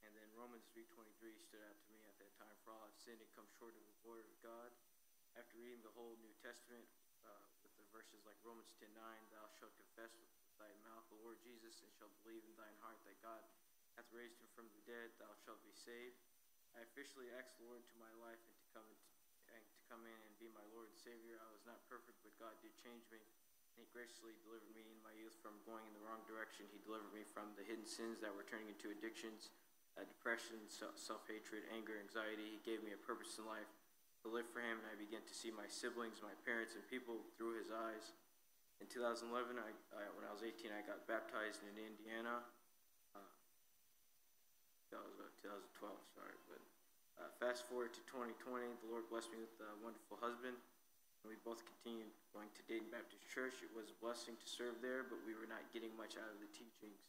And 0.00 0.16
then 0.16 0.32
Romans 0.32 0.64
3:23 0.72 1.36
stood 1.44 1.60
out 1.60 1.76
to 1.76 1.88
me 1.92 2.00
at 2.08 2.16
that 2.24 2.32
time. 2.40 2.56
For 2.64 2.72
all 2.72 2.88
have 2.88 2.96
sinned 2.96 3.20
and 3.20 3.28
come 3.36 3.52
short 3.60 3.76
of 3.76 3.84
the 3.84 4.00
glory 4.00 4.24
of 4.24 4.32
God. 4.40 4.72
After 5.36 5.60
reading 5.60 5.84
the 5.84 5.92
whole 5.92 6.16
New 6.24 6.32
Testament 6.40 6.88
uh, 7.28 7.52
with 7.60 7.76
the 7.76 7.84
verses 7.92 8.24
like 8.24 8.40
Romans 8.40 8.72
10:9, 8.80 8.96
Thou 9.28 9.44
shalt 9.60 9.76
confess 9.76 10.08
with 10.16 10.32
thy 10.58 10.70
mouth 10.86 11.06
the 11.10 11.20
Lord 11.22 11.38
Jesus, 11.42 11.82
and 11.82 11.90
shalt 11.94 12.14
believe 12.22 12.42
in 12.44 12.54
thine 12.58 12.78
heart 12.82 12.98
that 13.06 13.18
God 13.24 13.42
hath 13.94 14.10
raised 14.10 14.38
him 14.42 14.50
from 14.54 14.66
the 14.74 14.82
dead, 14.86 15.14
thou 15.18 15.30
shalt 15.46 15.62
be 15.62 15.74
saved. 15.74 16.18
I 16.74 16.82
officially 16.82 17.30
asked 17.38 17.54
the 17.58 17.66
Lord 17.70 17.82
into 17.86 17.98
my 18.02 18.10
life 18.18 18.42
and 18.42 18.56
to 18.58 18.66
come 18.74 18.88
and 19.54 19.62
to 19.62 19.78
come 19.86 20.02
in 20.02 20.18
and 20.26 20.34
be 20.42 20.50
my 20.50 20.66
Lord 20.74 20.90
and 20.90 20.98
Savior. 20.98 21.38
I 21.38 21.50
was 21.54 21.62
not 21.62 21.78
perfect, 21.86 22.18
but 22.26 22.34
God 22.42 22.58
did 22.58 22.74
change 22.74 23.06
me. 23.14 23.22
And 23.22 23.82
he 23.82 23.86
graciously 23.94 24.34
delivered 24.42 24.70
me 24.74 24.82
in 24.86 24.98
my 25.06 25.14
youth 25.14 25.34
from 25.38 25.54
going 25.62 25.86
in 25.86 25.94
the 25.94 26.02
wrong 26.02 26.22
direction. 26.26 26.66
He 26.70 26.82
delivered 26.82 27.10
me 27.14 27.22
from 27.22 27.54
the 27.54 27.66
hidden 27.66 27.86
sins 27.86 28.18
that 28.22 28.34
were 28.34 28.46
turning 28.46 28.70
into 28.70 28.90
addictions, 28.90 29.54
uh, 29.94 30.06
depression, 30.06 30.58
self 30.70 31.22
hatred, 31.30 31.66
anger, 31.70 31.94
anxiety. 31.98 32.58
He 32.58 32.60
gave 32.66 32.82
me 32.82 32.94
a 32.94 33.00
purpose 33.02 33.38
in 33.38 33.46
life 33.46 33.70
to 34.22 34.32
live 34.32 34.48
for 34.50 34.62
him, 34.62 34.82
and 34.82 34.88
I 34.90 34.96
began 34.98 35.22
to 35.26 35.34
see 35.34 35.54
my 35.54 35.68
siblings, 35.70 36.18
my 36.24 36.34
parents, 36.42 36.74
and 36.74 36.82
people 36.90 37.22
through 37.38 37.60
his 37.60 37.70
eyes. 37.70 38.14
In 38.82 38.86
2011, 38.90 39.58
I, 39.58 39.70
I, 39.94 40.02
when 40.18 40.26
I 40.26 40.32
was 40.34 40.42
18, 40.42 40.70
I 40.70 40.82
got 40.86 41.02
baptized 41.06 41.62
in 41.66 41.74
Indiana. 41.78 42.42
Uh, 43.14 43.30
that 44.90 45.02
was 45.02 45.16
uh, 45.18 45.30
2012, 45.78 45.94
sorry, 46.14 46.38
but 46.50 46.60
Uh, 47.14 47.30
fast 47.38 47.62
forward 47.70 47.94
to 47.94 48.02
2020, 48.10 48.66
the 48.82 48.90
Lord 48.90 49.06
blessed 49.06 49.30
me 49.30 49.38
with 49.38 49.54
a 49.62 49.70
wonderful 49.86 50.18
husband, 50.18 50.58
and 51.22 51.26
we 51.30 51.38
both 51.46 51.62
continued 51.62 52.10
going 52.34 52.50
to 52.58 52.62
Dayton 52.66 52.90
Baptist 52.90 53.22
Church. 53.30 53.62
It 53.62 53.70
was 53.70 53.94
a 53.94 53.96
blessing 54.02 54.34
to 54.34 54.46
serve 54.50 54.82
there, 54.82 55.06
but 55.06 55.22
we 55.22 55.38
were 55.38 55.46
not 55.46 55.62
getting 55.70 55.94
much 55.94 56.18
out 56.18 56.26
of 56.26 56.42
the 56.42 56.50
teachings. 56.50 57.06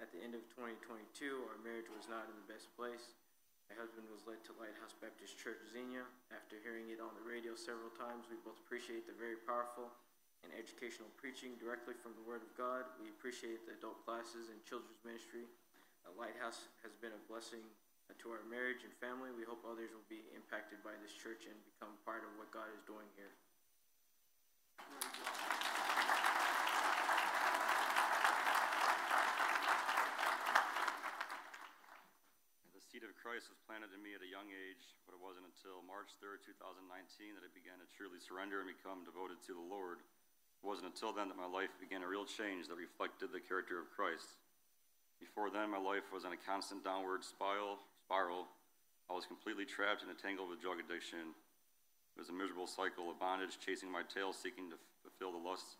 At 0.00 0.08
the 0.16 0.24
end 0.24 0.32
of 0.32 0.40
2022, 0.56 1.44
our 1.52 1.60
marriage 1.60 1.92
was 1.92 2.08
not 2.08 2.24
in 2.32 2.34
the 2.40 2.48
best 2.48 2.72
place. 2.72 3.12
My 3.68 3.76
husband 3.76 4.08
was 4.08 4.24
led 4.24 4.40
to 4.48 4.56
Lighthouse 4.56 4.96
Baptist 4.96 5.36
Church 5.36 5.60
Xenia. 5.68 6.08
After 6.32 6.56
hearing 6.64 6.88
it 6.88 7.04
on 7.04 7.12
the 7.12 7.24
radio 7.28 7.52
several 7.52 7.92
times, 7.92 8.24
we 8.32 8.40
both 8.40 8.56
appreciate 8.64 9.04
the 9.04 9.14
very 9.14 9.36
powerful 9.44 9.92
and 10.44 10.52
educational 10.60 11.08
preaching 11.16 11.56
directly 11.56 11.96
from 11.96 12.12
the 12.12 12.24
Word 12.28 12.44
of 12.44 12.52
God. 12.52 12.84
We 13.00 13.08
appreciate 13.08 13.64
the 13.64 13.72
adult 13.80 14.04
classes 14.04 14.52
and 14.52 14.60
children's 14.68 15.00
ministry. 15.00 15.48
Uh, 16.04 16.12
Lighthouse 16.20 16.68
has 16.84 16.92
been 17.00 17.16
a 17.16 17.22
blessing 17.24 17.64
to 18.12 18.26
our 18.28 18.44
marriage 18.46 18.84
and 18.84 18.92
family. 19.00 19.32
We 19.32 19.48
hope 19.48 19.64
others 19.64 19.88
will 19.96 20.04
be 20.12 20.28
impacted 20.36 20.84
by 20.84 20.92
this 21.00 21.16
church 21.16 21.48
and 21.48 21.56
become 21.64 21.96
part 22.04 22.20
of 22.22 22.30
what 22.36 22.52
God 22.52 22.68
is 22.76 22.84
doing 22.84 23.08
here. 23.16 23.32
The 32.76 32.82
seed 32.84 33.02
of 33.02 33.16
Christ 33.16 33.48
was 33.48 33.58
planted 33.64 33.96
in 33.96 34.04
me 34.04 34.12
at 34.12 34.20
a 34.20 34.28
young 34.28 34.52
age, 34.52 34.84
but 35.08 35.16
it 35.16 35.20
wasn't 35.24 35.48
until 35.48 35.80
March 35.88 36.12
3rd, 36.20 36.44
2019, 36.44 37.32
that 37.40 37.42
I 37.42 37.50
began 37.56 37.80
to 37.80 37.88
truly 37.96 38.20
surrender 38.20 38.60
and 38.60 38.68
become 38.68 39.02
devoted 39.08 39.40
to 39.48 39.56
the 39.56 39.64
Lord. 39.64 40.04
It 40.64 40.72
wasn't 40.72 40.96
until 40.96 41.12
then 41.12 41.28
that 41.28 41.36
my 41.36 41.44
life 41.44 41.76
began 41.76 42.00
a 42.00 42.08
real 42.08 42.24
change 42.24 42.72
that 42.72 42.80
reflected 42.80 43.28
the 43.36 43.44
character 43.44 43.76
of 43.76 43.92
Christ. 43.92 44.40
Before 45.20 45.52
then, 45.52 45.68
my 45.68 45.76
life 45.76 46.08
was 46.08 46.24
in 46.24 46.32
a 46.32 46.40
constant 46.40 46.80
downward 46.80 47.20
spiral. 47.20 47.84
Spiral. 48.08 48.48
I 49.04 49.12
was 49.12 49.28
completely 49.28 49.68
trapped 49.68 50.00
in 50.00 50.08
a 50.08 50.16
tangle 50.16 50.48
with 50.48 50.64
drug 50.64 50.80
addiction. 50.80 51.36
It 52.16 52.18
was 52.24 52.32
a 52.32 52.36
miserable 52.36 52.64
cycle 52.64 53.12
of 53.12 53.20
bondage, 53.20 53.60
chasing 53.60 53.92
my 53.92 54.08
tail, 54.08 54.32
seeking 54.32 54.72
to 54.72 54.80
fulfill 55.04 55.36
the 55.36 55.44
lusts 55.44 55.76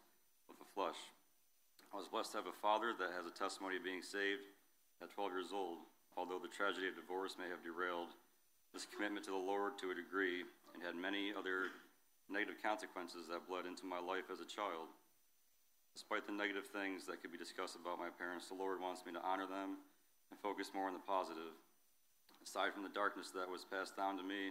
of 0.53 0.61
the 0.61 0.69
flesh. 0.77 1.01
I 1.89 1.97
was 1.97 2.05
blessed 2.05 2.37
to 2.37 2.45
have 2.45 2.53
a 2.53 2.61
father 2.61 2.93
that 2.93 3.17
has 3.17 3.25
a 3.25 3.33
testimony 3.33 3.81
of 3.81 3.89
being 3.89 4.05
saved 4.05 4.45
at 5.01 5.09
12 5.17 5.33
years 5.33 5.53
old. 5.57 5.81
Although 6.13 6.45
the 6.45 6.53
tragedy 6.53 6.93
of 6.93 7.01
divorce 7.01 7.41
may 7.41 7.49
have 7.49 7.65
derailed 7.65 8.13
this 8.77 8.85
commitment 8.85 9.25
to 9.25 9.33
the 9.33 9.41
Lord 9.41 9.81
to 9.81 9.93
a 9.93 9.97
degree 9.97 10.45
and 10.77 10.85
had 10.85 10.93
many 10.93 11.33
other 11.33 11.73
negative 12.31 12.61
consequences 12.63 13.29
that 13.29 13.47
bled 13.47 13.67
into 13.67 13.85
my 13.85 14.01
life 14.01 14.33
as 14.33 14.41
a 14.41 14.49
child. 14.49 14.89
Despite 15.95 16.27
the 16.27 16.35
negative 16.35 16.67
things 16.75 17.07
that 17.07 17.23
could 17.23 17.31
be 17.31 17.39
discussed 17.39 17.79
about 17.79 18.03
my 18.03 18.11
parents, 18.11 18.51
the 18.51 18.59
Lord 18.59 18.83
wants 18.83 19.07
me 19.07 19.15
to 19.15 19.23
honor 19.23 19.47
them 19.47 19.79
and 20.31 20.41
focus 20.43 20.75
more 20.75 20.91
on 20.91 20.97
the 20.97 21.07
positive. 21.07 21.55
Aside 22.43 22.75
from 22.75 22.83
the 22.83 22.93
darkness 22.93 23.31
that 23.31 23.47
was 23.47 23.63
passed 23.63 23.95
down 23.95 24.19
to 24.19 24.27
me, 24.27 24.51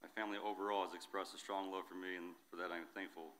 my 0.00 0.08
family 0.16 0.38
overall 0.38 0.86
has 0.86 0.94
expressed 0.94 1.34
a 1.34 1.42
strong 1.42 1.70
love 1.70 1.84
for 1.84 1.98
me, 1.98 2.16
and 2.16 2.38
for 2.48 2.56
that 2.56 2.70
I 2.70 2.78
am 2.78 2.88
thankful. 2.94 3.34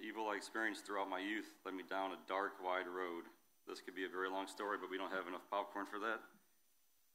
The 0.00 0.08
evil 0.08 0.32
I 0.32 0.40
experienced 0.40 0.88
throughout 0.88 1.12
my 1.12 1.20
youth 1.20 1.52
led 1.64 1.76
me 1.76 1.84
down 1.84 2.16
a 2.16 2.24
dark, 2.24 2.56
wide 2.64 2.88
road. 2.88 3.28
This 3.68 3.84
could 3.84 3.94
be 3.94 4.08
a 4.08 4.10
very 4.10 4.32
long 4.32 4.48
story, 4.48 4.80
but 4.80 4.88
we 4.88 4.96
don't 4.96 5.12
have 5.12 5.28
enough 5.28 5.44
popcorn 5.52 5.84
for 5.84 6.00
that. 6.00 6.24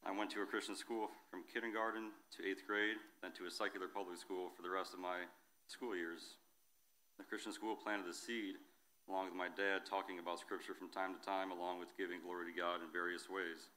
I 0.06 0.14
went 0.14 0.30
to 0.38 0.46
a 0.46 0.48
Christian 0.48 0.78
school 0.78 1.10
from 1.34 1.42
kindergarten 1.50 2.14
to 2.38 2.46
eighth 2.46 2.64
grade, 2.70 3.02
then 3.26 3.34
to 3.42 3.50
a 3.50 3.52
secular 3.52 3.90
public 3.90 4.22
school 4.22 4.54
for 4.54 4.62
the 4.62 4.70
rest 4.70 4.94
of 4.94 5.02
my 5.02 5.26
school 5.68 5.96
years. 5.96 6.38
The 7.18 7.24
Christian 7.24 7.54
school 7.54 7.76
planted 7.76 8.08
the 8.08 8.14
seed 8.14 8.56
along 9.10 9.30
with 9.30 9.38
my 9.38 9.50
dad 9.54 9.86
talking 9.86 10.18
about 10.18 10.42
Scripture 10.42 10.74
from 10.74 10.90
time 10.90 11.14
to 11.14 11.22
time, 11.22 11.54
along 11.54 11.78
with 11.78 11.94
giving 11.98 12.22
glory 12.26 12.50
to 12.50 12.56
God 12.58 12.82
in 12.82 12.90
various 12.90 13.30
ways. 13.30 13.70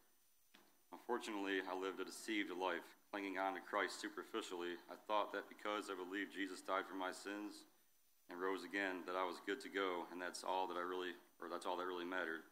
Unfortunately, 0.89 1.61
I 1.69 1.77
lived 1.77 2.01
a 2.01 2.09
deceived 2.09 2.49
life, 2.57 2.85
clinging 3.13 3.37
on 3.37 3.53
to 3.53 3.61
Christ 3.61 4.01
superficially. 4.01 4.81
I 4.89 4.97
thought 5.05 5.37
that 5.37 5.49
because 5.53 5.93
I 5.93 5.97
believed 6.01 6.33
Jesus 6.33 6.65
died 6.65 6.89
for 6.89 6.97
my 6.97 7.13
sins 7.13 7.69
and 8.33 8.41
rose 8.41 8.65
again, 8.65 9.05
that 9.05 9.17
I 9.17 9.25
was 9.25 9.41
good 9.45 9.61
to 9.65 9.73
go, 9.73 10.09
and 10.13 10.21
that's 10.21 10.45
all 10.45 10.69
that 10.69 10.81
I 10.81 10.85
really, 10.85 11.13
or 11.41 11.49
that's 11.49 11.69
all 11.69 11.77
that 11.77 11.89
really 11.89 12.09
mattered. 12.09 12.45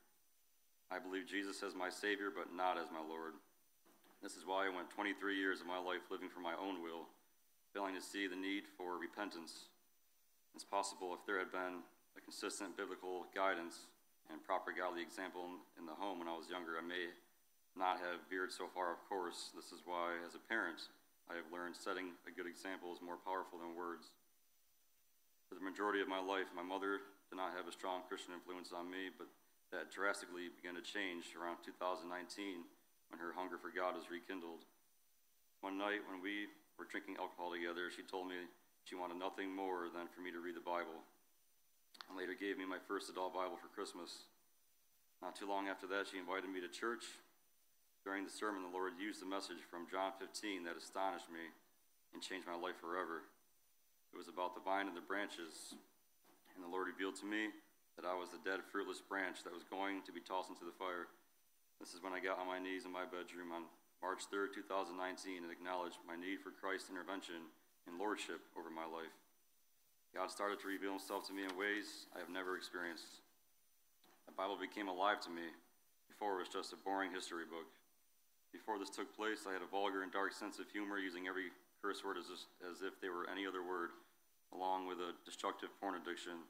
I 0.93 1.01
believe 1.01 1.29
Jesus 1.29 1.65
as 1.65 1.73
my 1.73 1.89
Savior, 1.89 2.29
but 2.33 2.53
not 2.53 2.77
as 2.77 2.93
my 2.93 3.01
Lord. 3.01 3.37
This 4.23 4.37
is 4.37 4.45
why 4.49 4.69
I 4.69 4.73
went 4.73 4.89
23 4.93 5.17
years 5.37 5.61
of 5.61 5.69
my 5.69 5.81
life 5.81 6.09
living 6.13 6.29
for 6.29 6.41
my 6.41 6.57
own 6.57 6.81
will, 6.81 7.09
failing 7.77 7.93
to 7.93 8.01
see 8.01 8.25
the 8.25 8.33
need 8.33 8.65
for 8.81 8.97
repentance. 8.97 9.69
It's 10.57 10.65
possible 10.65 11.13
if 11.13 11.21
there 11.29 11.37
had 11.37 11.53
been 11.53 11.85
a 12.17 12.25
consistent 12.25 12.73
biblical 12.73 13.29
guidance 13.37 13.93
and 14.33 14.41
proper 14.41 14.73
godly 14.73 15.05
example 15.05 15.45
in 15.77 15.85
the 15.85 15.93
home 15.93 16.17
when 16.17 16.25
I 16.25 16.33
was 16.33 16.49
younger, 16.49 16.81
I 16.81 16.85
may 16.89 17.13
not 17.77 18.01
have 18.01 18.25
veered 18.33 18.49
so 18.49 18.65
far 18.73 18.97
of 18.97 19.05
course. 19.13 19.53
This 19.53 19.77
is 19.77 19.85
why, 19.85 20.17
as 20.25 20.33
a 20.33 20.41
parent, 20.41 20.89
I 21.29 21.37
have 21.37 21.53
learned 21.53 21.77
setting 21.77 22.17
a 22.25 22.33
good 22.33 22.49
example 22.49 22.97
is 22.97 23.05
more 23.05 23.21
powerful 23.21 23.61
than 23.61 23.77
words. 23.77 24.09
For 25.53 25.61
the 25.61 25.69
majority 25.69 26.01
of 26.01 26.09
my 26.09 26.25
life, 26.25 26.49
my 26.57 26.65
mother 26.65 27.05
did 27.29 27.37
not 27.37 27.53
have 27.53 27.69
a 27.69 27.77
strong 27.77 28.09
Christian 28.09 28.33
influence 28.33 28.73
on 28.73 28.89
me, 28.89 29.13
but 29.13 29.29
that 29.69 29.93
drastically 29.93 30.49
began 30.49 30.81
to 30.81 30.85
change 30.85 31.37
around 31.37 31.61
2019 31.61 32.09
when 33.13 33.21
her 33.21 33.37
hunger 33.37 33.61
for 33.61 33.69
God 33.69 34.01
was 34.01 34.09
rekindled. 34.09 34.65
One 35.61 35.77
night 35.77 36.01
when 36.09 36.25
we 36.25 36.49
were 36.79 36.89
drinking 36.89 37.17
alcohol 37.19 37.53
together, 37.53 37.89
she 37.91 38.05
told 38.05 38.29
me 38.29 38.37
she 38.85 38.95
wanted 38.95 39.19
nothing 39.19 39.51
more 39.51 39.91
than 39.91 40.07
for 40.13 40.21
me 40.21 40.31
to 40.31 40.41
read 40.41 40.55
the 40.55 40.65
Bible 40.65 41.03
and 42.09 42.15
later 42.15 42.35
gave 42.39 42.59
me 42.59 42.67
my 42.67 42.79
first 42.87 43.11
adult 43.11 43.35
Bible 43.35 43.59
for 43.59 43.73
Christmas. 43.75 44.31
Not 45.23 45.35
too 45.35 45.49
long 45.49 45.67
after 45.67 45.87
that, 45.91 46.07
she 46.07 46.21
invited 46.21 46.51
me 46.51 46.63
to 46.63 46.71
church. 46.71 47.05
During 48.05 48.23
the 48.23 48.31
sermon, 48.31 48.63
the 48.63 48.71
Lord 48.71 48.95
used 48.95 49.23
a 49.23 49.29
message 49.29 49.59
from 49.67 49.91
John 49.91 50.15
15 50.23 50.63
that 50.63 50.79
astonished 50.79 51.27
me 51.33 51.51
and 52.15 52.23
changed 52.23 52.47
my 52.47 52.55
life 52.55 52.79
forever. 52.79 53.27
It 54.15 54.17
was 54.17 54.31
about 54.31 54.55
the 54.55 54.63
vine 54.63 54.87
and 54.87 54.95
the 54.95 55.03
branches, 55.03 55.75
and 56.55 56.63
the 56.63 56.71
Lord 56.71 56.87
revealed 56.87 57.19
to 57.19 57.27
me 57.27 57.51
that 57.99 58.07
I 58.07 58.15
was 58.15 58.31
the 58.31 58.41
dead, 58.47 58.63
fruitless 58.71 59.03
branch 59.03 59.43
that 59.43 59.57
was 59.57 59.67
going 59.67 60.07
to 60.07 60.13
be 60.15 60.23
tossed 60.23 60.53
into 60.53 60.69
the 60.69 60.77
fire. 60.79 61.11
This 61.83 61.97
is 61.97 62.05
when 62.05 62.15
I 62.15 62.23
got 62.23 62.39
on 62.39 62.47
my 62.47 62.63
knees 62.63 62.87
in 62.87 62.93
my 62.95 63.05
bedroom 63.05 63.51
on 63.51 63.67
March 64.07 64.31
3rd, 64.31 64.55
2019, 64.55 65.43
and 65.43 65.51
acknowledged 65.51 65.99
my 66.07 66.15
need 66.15 66.39
for 66.39 66.55
Christ's 66.55 66.95
intervention 66.95 67.43
and 67.91 67.99
lordship 67.99 68.39
over 68.55 68.71
my 68.71 68.87
life. 68.87 69.11
God 70.15 70.31
started 70.31 70.63
to 70.63 70.71
reveal 70.71 70.95
himself 70.95 71.27
to 71.27 71.35
me 71.35 71.43
in 71.43 71.51
ways 71.59 72.07
I 72.15 72.23
have 72.23 72.31
never 72.31 72.55
experienced. 72.55 73.27
The 74.31 74.39
Bible 74.39 74.55
became 74.63 74.87
alive 74.87 75.19
to 75.27 75.31
me. 75.35 75.51
Before 76.07 76.39
it 76.39 76.47
was 76.47 76.55
just 76.55 76.71
a 76.71 76.79
boring 76.87 77.11
history 77.11 77.51
book. 77.51 77.67
Before 78.55 78.79
this 78.79 78.95
took 78.95 79.11
place, 79.11 79.43
I 79.43 79.59
had 79.59 79.67
a 79.67 79.75
vulgar 79.75 80.07
and 80.07 80.15
dark 80.15 80.39
sense 80.39 80.63
of 80.63 80.71
humor, 80.71 81.03
using 81.03 81.27
every 81.27 81.51
curse 81.83 82.07
word 82.07 82.15
as, 82.15 82.31
as 82.63 82.87
if 82.87 83.03
they 83.03 83.11
were 83.11 83.27
any 83.27 83.43
other 83.43 83.67
word, 83.67 83.91
along 84.55 84.87
with 84.87 85.03
a 85.03 85.19
destructive 85.27 85.75
porn 85.83 85.99
addiction. 85.99 86.47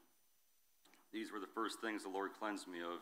These 1.09 1.33
were 1.33 1.41
the 1.41 1.49
first 1.57 1.81
things 1.81 2.05
the 2.05 2.13
Lord 2.13 2.37
cleansed 2.37 2.69
me 2.69 2.85
of. 2.85 3.01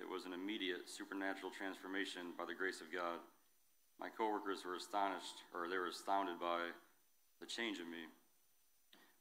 It 0.00 0.08
was 0.08 0.24
an 0.24 0.32
immediate 0.32 0.88
supernatural 0.88 1.52
transformation 1.52 2.32
by 2.32 2.48
the 2.48 2.56
grace 2.56 2.80
of 2.80 2.88
God. 2.88 3.20
My 4.00 4.08
coworkers 4.08 4.64
were 4.64 4.80
astonished, 4.80 5.44
or 5.52 5.68
they 5.68 5.76
were 5.76 5.92
astounded 5.92 6.40
by 6.40 6.72
the 7.36 7.44
change 7.44 7.84
in 7.84 7.92
me. 7.92 8.08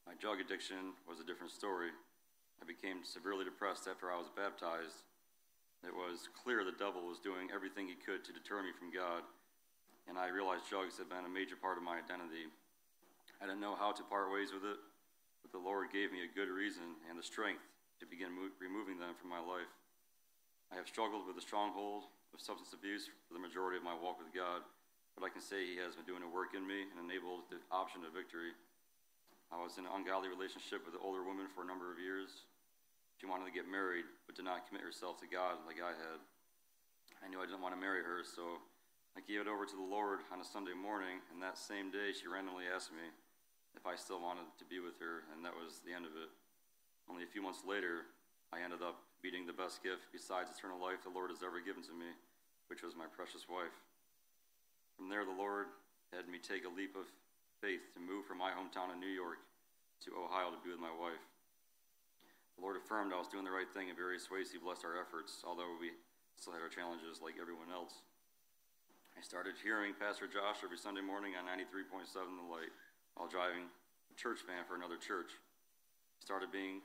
My 0.08 0.16
drug 0.16 0.40
addiction 0.40 0.96
was 1.04 1.20
a 1.20 1.28
different 1.28 1.52
story. 1.52 1.92
I 2.60 2.66
became 2.66 3.04
severely 3.04 3.44
depressed 3.44 3.92
after 3.92 4.08
I 4.08 4.16
was 4.16 4.32
baptized. 4.32 5.04
It 5.84 5.92
was 5.92 6.32
clear 6.32 6.64
the 6.64 6.80
devil 6.80 7.04
was 7.04 7.20
doing 7.20 7.52
everything 7.52 7.92
he 7.92 8.00
could 8.00 8.24
to 8.24 8.32
deter 8.32 8.64
me 8.64 8.72
from 8.72 8.88
God, 8.88 9.28
and 10.08 10.16
I 10.16 10.32
realized 10.32 10.72
drugs 10.72 10.96
had 10.96 11.12
been 11.12 11.28
a 11.28 11.32
major 11.32 11.60
part 11.60 11.76
of 11.76 11.84
my 11.84 12.00
identity. 12.00 12.48
I 13.44 13.52
didn't 13.52 13.64
know 13.64 13.76
how 13.76 13.92
to 13.92 14.04
part 14.08 14.32
ways 14.32 14.56
with 14.56 14.64
it, 14.64 14.80
but 15.44 15.52
the 15.52 15.60
Lord 15.60 15.92
gave 15.92 16.16
me 16.16 16.24
a 16.24 16.36
good 16.36 16.48
reason 16.48 17.00
and 17.12 17.20
the 17.20 17.24
strength 17.24 17.68
to 18.00 18.08
begin 18.08 18.32
mo- 18.32 18.56
removing 18.64 18.96
them 18.96 19.12
from 19.20 19.28
my 19.28 19.44
life. 19.44 19.72
I 20.72 20.80
have 20.80 20.88
struggled 20.88 21.28
with 21.28 21.36
the 21.36 21.44
stronghold 21.44 22.08
of 22.34 22.40
substance 22.40 22.72
abuse 22.72 23.10
for 23.28 23.34
the 23.34 23.42
majority 23.42 23.78
of 23.78 23.86
my 23.86 23.96
walk 23.96 24.22
with 24.22 24.32
God, 24.32 24.62
but 25.18 25.26
I 25.26 25.34
can 25.34 25.42
say 25.42 25.66
He 25.66 25.82
has 25.82 25.98
been 25.98 26.08
doing 26.08 26.24
a 26.24 26.30
work 26.30 26.54
in 26.54 26.64
me 26.64 26.88
and 26.88 26.98
enabled 27.02 27.50
the 27.50 27.60
option 27.74 28.06
of 28.06 28.16
victory. 28.16 28.54
I 29.50 29.58
was 29.58 29.82
in 29.82 29.90
an 29.90 29.94
ungodly 29.94 30.30
relationship 30.30 30.86
with 30.86 30.94
an 30.94 31.02
older 31.02 31.26
woman 31.26 31.50
for 31.52 31.66
a 31.66 31.70
number 31.70 31.90
of 31.90 31.98
years. 31.98 32.46
She 33.18 33.26
wanted 33.26 33.50
to 33.50 33.56
get 33.56 33.68
married, 33.68 34.08
but 34.30 34.38
did 34.38 34.46
not 34.46 34.70
commit 34.70 34.86
herself 34.86 35.20
to 35.20 35.28
God 35.28 35.60
like 35.66 35.82
I 35.82 35.92
had. 35.92 36.20
I 37.20 37.28
knew 37.28 37.42
I 37.42 37.50
didn't 37.50 37.66
want 37.66 37.76
to 37.76 37.82
marry 37.82 38.00
her, 38.00 38.24
so 38.24 38.62
I 39.18 39.26
gave 39.26 39.44
it 39.44 39.50
over 39.50 39.68
to 39.68 39.76
the 39.76 39.84
Lord 39.84 40.24
on 40.32 40.40
a 40.40 40.48
Sunday 40.48 40.78
morning, 40.78 41.20
and 41.34 41.42
that 41.44 41.60
same 41.60 41.92
day 41.92 42.16
she 42.16 42.30
randomly 42.30 42.70
asked 42.70 42.94
me 42.96 43.04
if 43.76 43.84
I 43.84 44.00
still 44.00 44.22
wanted 44.22 44.48
to 44.62 44.66
be 44.70 44.80
with 44.80 44.96
her, 45.04 45.28
and 45.34 45.44
that 45.44 45.52
was 45.52 45.84
the 45.84 45.92
end 45.92 46.08
of 46.08 46.16
it. 46.16 46.32
Only 47.10 47.26
a 47.26 47.32
few 47.34 47.42
months 47.42 47.66
later, 47.68 48.08
I 48.54 48.62
ended 48.62 48.80
up 48.86 49.02
meeting 49.24 49.44
the 49.44 49.56
best 49.56 49.84
gift 49.84 50.08
besides 50.12 50.52
eternal 50.52 50.80
life 50.80 51.04
the 51.04 51.12
Lord 51.12 51.30
has 51.30 51.44
ever 51.44 51.60
given 51.60 51.84
to 51.88 51.96
me, 51.96 52.12
which 52.72 52.84
was 52.84 52.96
my 52.96 53.08
precious 53.12 53.48
wife. 53.52 53.76
From 54.96 55.12
there, 55.12 55.28
the 55.28 55.36
Lord 55.36 55.72
had 56.16 56.28
me 56.28 56.40
take 56.40 56.64
a 56.64 56.72
leap 56.72 56.96
of 56.96 57.08
faith 57.60 57.92
to 57.96 58.00
move 58.00 58.24
from 58.26 58.40
my 58.40 58.56
hometown 58.56 58.92
in 58.96 59.00
New 59.00 59.12
York 59.12 59.44
to 60.08 60.16
Ohio 60.16 60.52
to 60.52 60.60
be 60.64 60.72
with 60.72 60.80
my 60.80 60.92
wife. 60.92 61.20
The 62.56 62.64
Lord 62.64 62.80
affirmed 62.80 63.12
I 63.12 63.20
was 63.20 63.32
doing 63.32 63.48
the 63.48 63.56
right 63.56 63.68
thing 63.68 63.92
in 63.92 63.96
various 63.96 64.32
ways. 64.32 64.52
He 64.52 64.60
blessed 64.60 64.84
our 64.88 65.00
efforts, 65.00 65.44
although 65.44 65.76
we 65.80 65.96
still 66.40 66.56
had 66.56 66.64
our 66.64 66.72
challenges 66.72 67.20
like 67.20 67.40
everyone 67.40 67.72
else. 67.72 68.04
I 69.16 69.24
started 69.24 69.60
hearing 69.60 69.92
Pastor 69.96 70.28
Josh 70.28 70.64
every 70.64 70.80
Sunday 70.80 71.04
morning 71.04 71.36
on 71.36 71.44
93.7 71.48 72.08
The 72.16 72.48
Light 72.48 72.72
while 73.16 73.28
driving 73.28 73.68
a 73.68 74.16
church 74.16 74.48
van 74.48 74.64
for 74.64 74.80
another 74.80 74.96
church. 74.96 75.36
I 75.36 76.20
started 76.24 76.56
being 76.56 76.80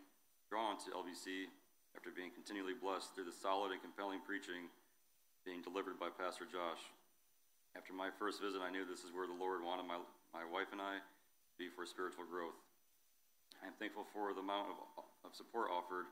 drawn 0.50 0.78
to 0.82 0.90
LBC 0.90 1.50
after 1.96 2.10
being 2.10 2.34
continually 2.34 2.74
blessed 2.74 3.14
through 3.14 3.24
the 3.24 3.34
solid 3.34 3.72
and 3.72 3.80
compelling 3.80 4.20
preaching 4.26 4.68
being 5.44 5.60
delivered 5.60 6.00
by 6.00 6.08
Pastor 6.08 6.48
Josh. 6.48 6.80
After 7.76 7.92
my 7.92 8.08
first 8.16 8.40
visit, 8.40 8.64
I 8.64 8.72
knew 8.72 8.88
this 8.88 9.04
is 9.04 9.12
where 9.12 9.28
the 9.28 9.36
Lord 9.36 9.60
wanted 9.60 9.84
my, 9.84 10.00
my 10.32 10.44
wife 10.48 10.72
and 10.72 10.80
I 10.80 10.98
to 10.98 11.56
be 11.60 11.68
for 11.68 11.84
spiritual 11.84 12.24
growth. 12.24 12.56
I 13.60 13.68
am 13.68 13.76
thankful 13.76 14.08
for 14.16 14.32
the 14.32 14.40
amount 14.40 14.72
of, 14.72 15.04
of 15.24 15.30
support 15.36 15.68
offered 15.68 16.08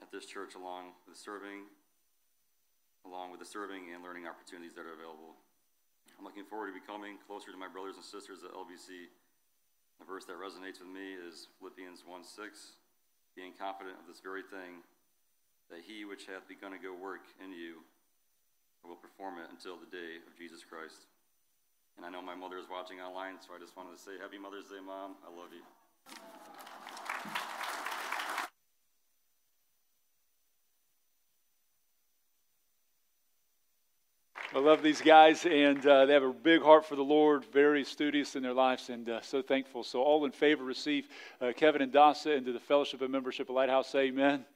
at 0.00 0.08
this 0.08 0.24
church 0.24 0.56
along 0.56 0.96
with 1.04 1.20
serving 1.20 1.68
along 3.04 3.30
with 3.30 3.38
the 3.38 3.46
serving 3.46 3.94
and 3.94 4.02
learning 4.02 4.26
opportunities 4.26 4.74
that 4.74 4.82
are 4.82 4.98
available. 4.98 5.38
I'm 6.18 6.26
looking 6.26 6.42
forward 6.42 6.74
to 6.74 6.76
becoming 6.76 7.22
closer 7.22 7.54
to 7.54 7.60
my 7.60 7.70
brothers 7.70 7.94
and 7.94 8.02
sisters 8.02 8.42
at 8.42 8.50
LBC. 8.50 9.14
The 10.02 10.06
verse 10.08 10.26
that 10.26 10.34
resonates 10.42 10.82
with 10.82 10.90
me 10.90 11.14
is 11.14 11.46
Philippians 11.62 12.02
1 12.02 12.26
6, 12.26 12.82
being 13.38 13.54
confident 13.54 13.94
of 14.02 14.10
this 14.10 14.18
very 14.18 14.42
thing, 14.42 14.82
that 15.70 15.80
he 15.86 16.04
which 16.04 16.26
hath 16.26 16.46
begun 16.48 16.72
a 16.72 16.78
good 16.78 16.98
work 16.98 17.22
in 17.42 17.52
you 17.52 17.82
will 18.86 18.96
perform 18.96 19.38
it 19.38 19.50
until 19.50 19.76
the 19.76 19.90
day 19.90 20.22
of 20.22 20.38
Jesus 20.38 20.62
Christ. 20.62 21.10
And 21.96 22.06
I 22.06 22.10
know 22.10 22.22
my 22.22 22.34
mother 22.34 22.58
is 22.58 22.66
watching 22.70 23.00
online, 23.00 23.34
so 23.40 23.54
I 23.54 23.58
just 23.58 23.76
wanted 23.76 23.96
to 23.96 24.02
say 24.02 24.12
Happy 24.20 24.38
Mother's 24.38 24.66
Day, 24.66 24.78
Mom. 24.84 25.16
I 25.26 25.30
love 25.34 25.50
you. 25.52 25.62
I 34.54 34.58
love 34.58 34.82
these 34.82 35.02
guys, 35.02 35.44
and 35.44 35.84
uh, 35.86 36.06
they 36.06 36.14
have 36.14 36.22
a 36.22 36.32
big 36.32 36.62
heart 36.62 36.86
for 36.86 36.96
the 36.96 37.02
Lord, 37.02 37.44
very 37.52 37.84
studious 37.84 38.36
in 38.36 38.42
their 38.42 38.54
lives, 38.54 38.88
and 38.88 39.08
uh, 39.10 39.20
so 39.20 39.42
thankful. 39.42 39.82
So, 39.84 40.00
all 40.00 40.24
in 40.24 40.32
favor, 40.32 40.64
receive 40.64 41.08
uh, 41.42 41.52
Kevin 41.54 41.82
and 41.82 41.92
Dasa 41.92 42.36
into 42.36 42.52
the 42.52 42.60
fellowship 42.60 43.02
and 43.02 43.10
membership 43.10 43.50
of 43.50 43.54
Lighthouse. 43.56 43.94
Amen. 43.94 44.46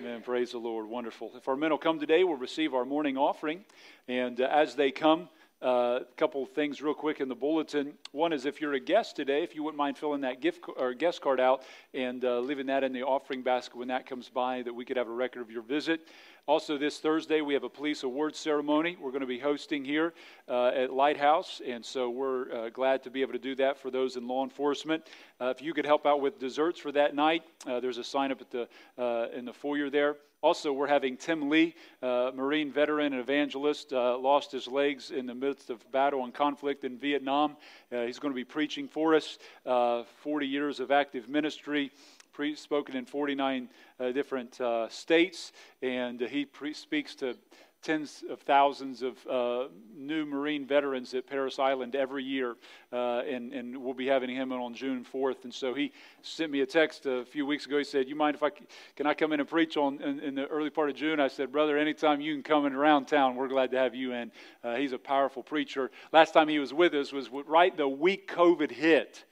Amen. 0.00 0.22
Praise 0.22 0.52
the 0.52 0.58
Lord. 0.58 0.86
Wonderful. 0.86 1.32
If 1.34 1.48
our 1.48 1.56
men 1.56 1.70
will 1.70 1.78
come 1.78 1.98
today, 1.98 2.22
we'll 2.22 2.36
receive 2.36 2.72
our 2.72 2.84
morning 2.84 3.16
offering. 3.16 3.64
And 4.06 4.40
uh, 4.40 4.44
as 4.44 4.76
they 4.76 4.92
come, 4.92 5.28
a 5.60 6.00
couple 6.16 6.42
of 6.42 6.50
things 6.50 6.80
real 6.80 6.94
quick 6.94 7.20
in 7.20 7.28
the 7.28 7.34
bulletin. 7.34 7.94
One 8.12 8.32
is 8.32 8.46
if 8.46 8.60
you're 8.60 8.74
a 8.74 8.80
guest 8.80 9.16
today, 9.16 9.42
if 9.42 9.54
you 9.54 9.62
wouldn't 9.62 9.78
mind 9.78 9.98
filling 9.98 10.20
that 10.20 10.40
gift 10.40 10.64
or 10.76 10.94
guest 10.94 11.20
card 11.20 11.40
out 11.40 11.62
and 11.94 12.24
uh, 12.24 12.38
leaving 12.40 12.66
that 12.66 12.84
in 12.84 12.92
the 12.92 13.02
offering 13.02 13.42
basket 13.42 13.76
when 13.76 13.88
that 13.88 14.06
comes 14.06 14.28
by, 14.28 14.62
that 14.62 14.72
we 14.72 14.84
could 14.84 14.96
have 14.96 15.08
a 15.08 15.12
record 15.12 15.42
of 15.42 15.50
your 15.50 15.62
visit. 15.62 16.06
Also, 16.46 16.78
this 16.78 16.98
Thursday, 16.98 17.42
we 17.42 17.52
have 17.52 17.64
a 17.64 17.68
police 17.68 18.04
awards 18.04 18.38
ceremony 18.38 18.96
we're 18.98 19.10
going 19.10 19.20
to 19.20 19.26
be 19.26 19.38
hosting 19.38 19.84
here 19.84 20.14
uh, 20.48 20.68
at 20.68 20.90
Lighthouse, 20.90 21.60
and 21.66 21.84
so 21.84 22.08
we're 22.08 22.50
uh, 22.50 22.70
glad 22.70 23.02
to 23.02 23.10
be 23.10 23.20
able 23.20 23.32
to 23.32 23.38
do 23.38 23.54
that 23.54 23.76
for 23.76 23.90
those 23.90 24.16
in 24.16 24.26
law 24.26 24.42
enforcement. 24.44 25.04
Uh, 25.40 25.52
if 25.54 25.60
you 25.60 25.74
could 25.74 25.84
help 25.84 26.06
out 26.06 26.22
with 26.22 26.38
desserts 26.38 26.80
for 26.80 26.90
that 26.90 27.14
night, 27.14 27.42
uh, 27.66 27.80
there's 27.80 27.98
a 27.98 28.04
sign 28.04 28.32
up 28.32 28.40
at 28.40 28.50
the, 28.50 28.66
uh, 28.96 29.26
in 29.36 29.44
the 29.44 29.52
foyer 29.52 29.90
there. 29.90 30.16
Also, 30.40 30.72
we're 30.72 30.86
having 30.86 31.16
Tim 31.16 31.50
Lee, 31.50 31.74
uh, 32.00 32.30
Marine 32.32 32.70
veteran 32.70 33.12
and 33.12 33.20
evangelist, 33.20 33.90
lost 33.90 34.52
his 34.52 34.68
legs 34.68 35.10
in 35.10 35.26
the 35.26 35.34
midst 35.34 35.68
of 35.68 35.90
battle 35.90 36.22
and 36.22 36.32
conflict 36.32 36.84
in 36.84 36.96
Vietnam. 36.96 37.56
he's 37.90 38.20
going 38.20 38.32
to 38.32 38.36
be 38.36 38.44
preaching 38.44 38.86
for 38.86 39.16
us, 39.16 39.38
40 39.64 40.46
years 40.46 40.78
of 40.78 40.92
active 40.92 41.28
ministry 41.28 41.90
pre- 42.38 42.54
spoken 42.54 42.94
in 42.94 43.04
49 43.04 43.68
uh, 43.98 44.12
different 44.12 44.60
uh, 44.60 44.88
states, 44.88 45.50
and 45.82 46.20
he 46.20 46.44
pre- 46.44 46.72
speaks 46.72 47.16
to 47.16 47.36
tens 47.82 48.24
of 48.28 48.40
thousands 48.40 49.02
of 49.02 49.26
uh, 49.26 49.68
new 49.96 50.26
Marine 50.26 50.66
veterans 50.66 51.14
at 51.14 51.26
Parris 51.26 51.58
Island 51.58 51.94
every 51.94 52.24
year, 52.24 52.56
uh, 52.92 53.20
and, 53.20 53.52
and 53.52 53.76
we'll 53.76 53.94
be 53.94 54.06
having 54.06 54.30
him 54.30 54.52
on 54.52 54.74
June 54.74 55.06
4th. 55.12 55.44
And 55.44 55.54
so 55.54 55.74
he 55.74 55.92
sent 56.22 56.50
me 56.50 56.60
a 56.60 56.66
text 56.66 57.06
a 57.06 57.24
few 57.24 57.46
weeks 57.46 57.66
ago. 57.66 57.78
He 57.78 57.84
said, 57.84 58.08
"You 58.08 58.16
mind 58.16 58.34
if 58.34 58.42
I 58.42 58.50
can 58.96 59.06
I 59.06 59.14
come 59.14 59.32
in 59.32 59.40
and 59.40 59.48
preach 59.48 59.76
on 59.76 60.00
in, 60.00 60.20
in 60.20 60.34
the 60.34 60.46
early 60.46 60.70
part 60.70 60.90
of 60.90 60.96
June?" 60.96 61.20
I 61.20 61.28
said, 61.28 61.52
"Brother, 61.52 61.78
anytime 61.78 62.20
you 62.20 62.34
can 62.34 62.42
come 62.42 62.66
in 62.66 62.72
around 62.72 63.06
town, 63.06 63.36
we're 63.36 63.48
glad 63.48 63.70
to 63.70 63.78
have 63.78 63.94
you 63.94 64.12
in." 64.12 64.32
Uh, 64.64 64.74
he's 64.74 64.92
a 64.92 64.98
powerful 64.98 65.42
preacher. 65.42 65.90
Last 66.12 66.32
time 66.32 66.48
he 66.48 66.58
was 66.58 66.74
with 66.74 66.94
us 66.94 67.12
was 67.12 67.30
right 67.30 67.76
the 67.76 67.88
week 67.88 68.30
COVID 68.30 68.70
hit. 68.70 69.24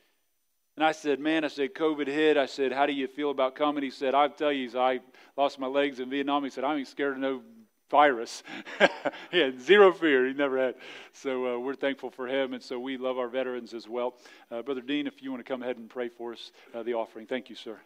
And 0.76 0.84
I 0.84 0.92
said, 0.92 1.20
Man, 1.20 1.42
I 1.42 1.48
said, 1.48 1.74
COVID 1.74 2.06
hit. 2.06 2.36
I 2.36 2.44
said, 2.44 2.70
How 2.70 2.84
do 2.84 2.92
you 2.92 3.08
feel 3.08 3.30
about 3.30 3.54
coming? 3.54 3.82
He 3.82 3.90
said, 3.90 4.14
I'll 4.14 4.28
tell 4.28 4.52
you, 4.52 4.78
I 4.78 5.00
lost 5.36 5.58
my 5.58 5.66
legs 5.66 6.00
in 6.00 6.10
Vietnam. 6.10 6.44
He 6.44 6.50
said, 6.50 6.64
I 6.64 6.76
ain't 6.76 6.86
scared 6.86 7.14
of 7.14 7.18
no 7.18 7.42
virus. 7.90 8.42
he 9.30 9.38
had 9.38 9.60
zero 9.60 9.92
fear. 9.92 10.26
He 10.26 10.34
never 10.34 10.58
had. 10.58 10.74
So 11.12 11.56
uh, 11.56 11.58
we're 11.58 11.74
thankful 11.74 12.10
for 12.10 12.26
him. 12.26 12.54
And 12.54 12.62
so 12.62 12.78
we 12.78 12.96
love 12.96 13.18
our 13.18 13.28
veterans 13.28 13.74
as 13.74 13.88
well. 13.88 14.14
Uh, 14.50 14.62
Brother 14.62 14.80
Dean, 14.80 15.06
if 15.06 15.22
you 15.22 15.30
want 15.30 15.44
to 15.44 15.50
come 15.50 15.62
ahead 15.62 15.76
and 15.76 15.88
pray 15.88 16.08
for 16.08 16.32
us, 16.32 16.52
uh, 16.74 16.82
the 16.82 16.94
offering. 16.94 17.26
Thank 17.26 17.50
you, 17.50 17.56
sir. 17.56 17.78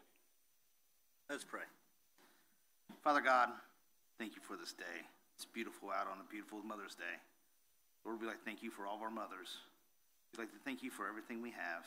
Let's 1.29 1.45
pray. 1.45 1.63
Father 3.05 3.21
God, 3.21 3.51
thank 4.19 4.35
you 4.35 4.43
for 4.43 4.57
this 4.57 4.73
day. 4.73 5.07
It's 5.37 5.47
beautiful 5.47 5.91
out 5.91 6.07
on 6.07 6.19
a 6.21 6.31
beautiful 6.31 6.61
Mother's 6.63 6.95
Day. 6.95 7.17
Lord, 8.05 8.21
we 8.21 8.27
like 8.27 8.39
to 8.39 8.45
thank 8.45 8.63
you 8.63 8.71
for 8.71 8.87
all 8.87 8.97
of 8.97 9.03
our 9.03 9.11
mothers. 9.11 9.57
We'd 10.33 10.41
like 10.41 10.53
to 10.53 10.59
thank 10.65 10.83
you 10.83 10.91
for 10.91 11.09
everything 11.09 11.41
we 11.41 11.51
have. 11.51 11.87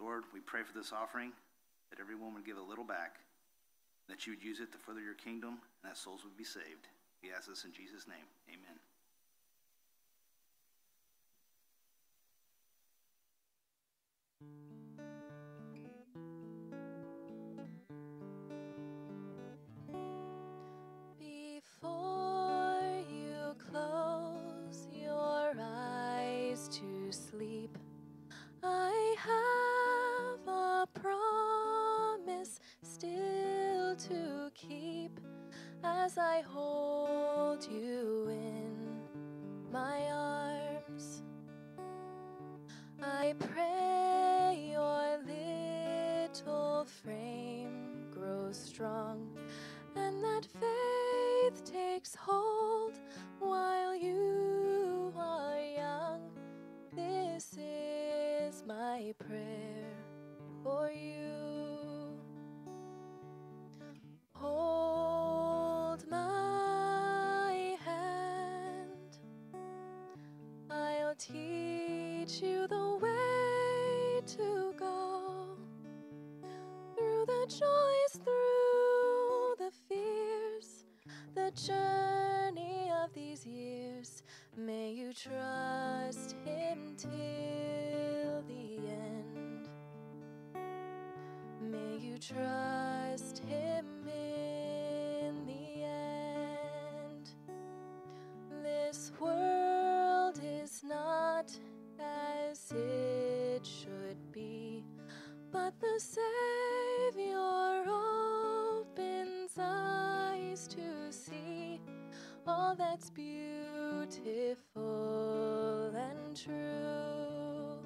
Lord, 0.00 0.24
we 0.32 0.40
pray 0.40 0.62
for 0.62 0.76
this 0.76 0.92
offering 0.92 1.32
that 1.90 2.00
every 2.00 2.14
woman 2.14 2.34
would 2.34 2.46
give 2.46 2.56
a 2.56 2.62
little 2.62 2.84
back, 2.84 3.16
that 4.08 4.26
you 4.26 4.32
would 4.32 4.42
use 4.42 4.60
it 4.60 4.72
to 4.72 4.78
further 4.78 5.00
your 5.00 5.14
kingdom, 5.14 5.60
and 5.82 5.90
that 5.90 5.96
souls 5.96 6.24
would 6.24 6.36
be 6.36 6.44
saved. 6.44 6.88
We 7.22 7.30
ask 7.36 7.48
this 7.48 7.64
in 7.64 7.72
Jesus' 7.72 8.06
name. 8.06 8.26
Amen. 8.48 8.78
Before 21.18 22.80
you 23.10 23.54
close 23.70 24.86
your 24.92 25.54
eyes 25.60 26.68
to 26.68 27.10
sleep, 27.10 27.76
I 28.62 29.16
have 29.18 30.46
a 30.46 30.86
promise 30.94 32.60
still 32.82 33.96
to 33.96 34.50
keep 34.54 35.18
as 35.82 36.16
I 36.18 36.42
hold 36.42 36.77
you 37.66 38.07
teach 72.38 72.48
you 72.48 72.66
the 72.68 72.98
way 73.00 74.20
to 74.26 74.74
go. 74.78 75.56
Through 76.96 77.26
the 77.26 77.46
joys, 77.48 78.24
through 78.24 79.54
the 79.58 79.70
fears, 79.88 80.84
the 81.34 81.50
journey 81.52 81.97
Savior 105.98 107.84
opens 107.88 109.58
eyes 109.58 110.68
to 110.68 111.10
see 111.10 111.80
all 112.46 112.76
that's 112.76 113.10
beautiful 113.10 114.62
and 115.96 116.36
true. 116.36 117.80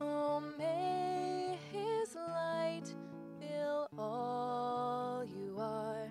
Oh, 0.00 0.42
may 0.58 1.56
His 1.70 2.16
light 2.16 2.92
fill 3.38 3.86
all 3.96 5.24
you 5.24 5.56
are, 5.56 6.10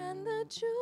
and 0.00 0.26
the 0.26 0.44
jewel 0.48 0.81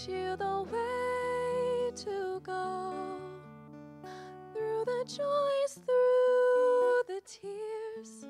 teach 0.00 0.14
you 0.14 0.36
the 0.36 0.62
way 0.72 1.90
to 1.94 2.40
go 2.42 2.92
through 4.52 4.84
the 4.84 5.04
joys, 5.04 5.80
through 5.86 7.02
the 7.08 7.20
tears, 7.26 8.26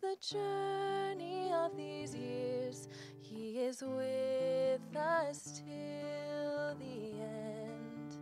the 0.00 0.16
journey 0.20 1.52
of 1.52 1.76
these 1.76 2.14
years. 2.14 2.88
He 3.20 3.60
is 3.60 3.82
with 3.82 4.96
us 4.96 5.62
till 5.64 6.74
the 6.78 7.20
end. 7.20 8.18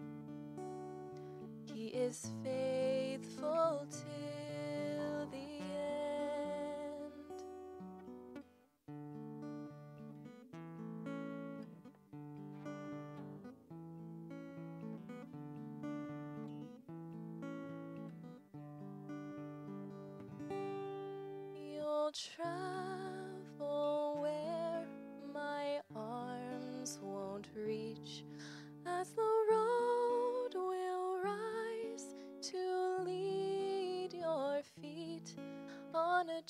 He 1.73 1.87
is 1.88 2.33
faithful 2.43 2.72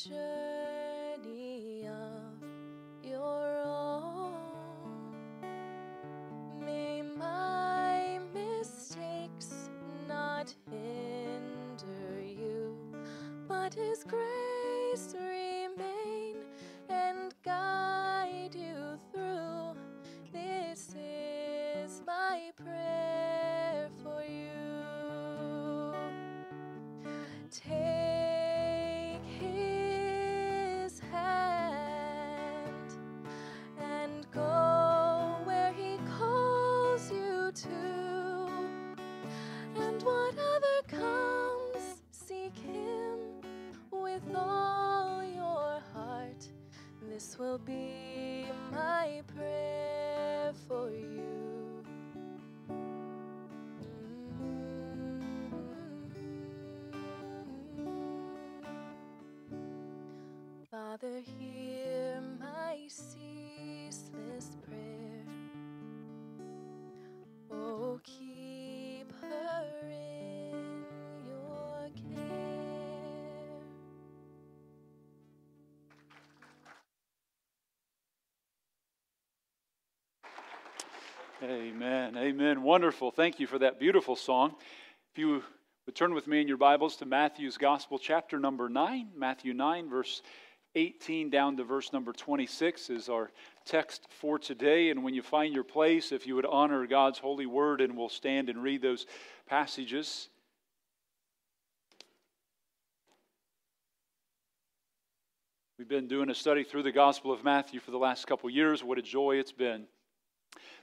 journey 0.09 1.87
of 1.87 2.43
your 3.05 3.63
own. 3.65 4.35
May 6.59 7.03
my 7.03 8.19
mistakes 8.35 9.71
not 10.09 10.53
hinder 10.69 12.21
you, 12.21 12.77
but 13.47 13.75
His 13.75 14.03
grace 14.05 14.32
Amen. 81.43 82.17
Amen. 82.17 82.63
Wonderful. 82.63 83.11
Thank 83.11 83.41
you 83.41 83.49
for 83.49 83.59
that 83.59 83.81
beautiful 83.81 84.15
song. 84.15 84.55
If 85.13 85.19
you 85.19 85.43
would 85.87 85.97
turn 85.97 86.15
with 86.15 86.29
me 86.29 86.41
in 86.41 86.47
your 86.47 86.57
Bibles 86.57 86.95
to 86.99 87.05
Matthew's 87.05 87.59
Gospel, 87.59 87.99
chapter 87.99 88.39
number 88.39 88.69
9, 88.69 89.09
Matthew 89.17 89.53
9, 89.53 89.91
verse 89.91 90.23
18 90.77 91.31
down 91.31 91.57
to 91.57 91.65
verse 91.65 91.93
number 91.93 92.13
26 92.13 92.91
is 92.91 93.09
our 93.09 93.33
text 93.65 94.07
for 94.21 94.39
today. 94.39 94.91
And 94.91 95.03
when 95.03 95.15
you 95.15 95.23
find 95.23 95.53
your 95.53 95.65
place, 95.65 96.13
if 96.13 96.29
you 96.29 96.37
would 96.37 96.47
honor 96.47 96.87
God's 96.87 97.19
holy 97.19 97.47
word, 97.47 97.81
and 97.81 97.97
we'll 97.97 98.09
stand 98.09 98.49
and 98.49 98.63
read 98.63 98.81
those 98.81 99.07
passages. 99.49 100.29
We've 105.77 105.89
been 105.89 106.07
doing 106.07 106.31
a 106.31 106.37
study 106.37 106.63
through 106.63 106.85
the 106.85 106.93
Gospel 106.93 107.33
of 107.33 107.43
Matthew 107.43 107.81
for 107.81 107.91
the 107.91 107.99
last 107.99 108.29
couple 108.29 108.49
years. 108.49 108.85
What 108.85 108.99
a 108.99 109.03
joy 109.03 109.39
it's 109.39 109.51
been. 109.51 109.87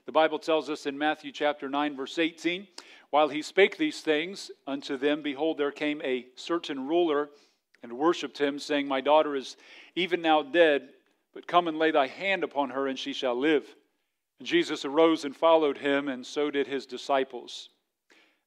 The 0.06 0.12
Bible 0.12 0.38
tells 0.38 0.70
us 0.70 0.86
in 0.86 0.96
Matthew 0.96 1.30
chapter 1.30 1.68
9, 1.68 1.96
verse 1.96 2.18
18, 2.18 2.66
while 3.10 3.28
he 3.28 3.42
spake 3.42 3.76
these 3.76 4.00
things 4.00 4.50
unto 4.66 4.96
them, 4.96 5.22
behold, 5.22 5.58
there 5.58 5.70
came 5.70 6.00
a 6.02 6.26
certain 6.36 6.86
ruler 6.86 7.30
and 7.82 7.92
worshipped 7.92 8.38
him, 8.38 8.58
saying, 8.58 8.88
My 8.88 9.00
daughter 9.00 9.36
is 9.36 9.56
even 9.94 10.22
now 10.22 10.42
dead, 10.42 10.90
but 11.34 11.46
come 11.46 11.68
and 11.68 11.78
lay 11.78 11.90
thy 11.90 12.06
hand 12.06 12.44
upon 12.44 12.70
her, 12.70 12.86
and 12.86 12.98
she 12.98 13.12
shall 13.12 13.38
live. 13.38 13.64
And 14.38 14.48
Jesus 14.48 14.84
arose 14.84 15.24
and 15.24 15.36
followed 15.36 15.78
him, 15.78 16.08
and 16.08 16.24
so 16.24 16.50
did 16.50 16.66
his 16.66 16.86
disciples. 16.86 17.68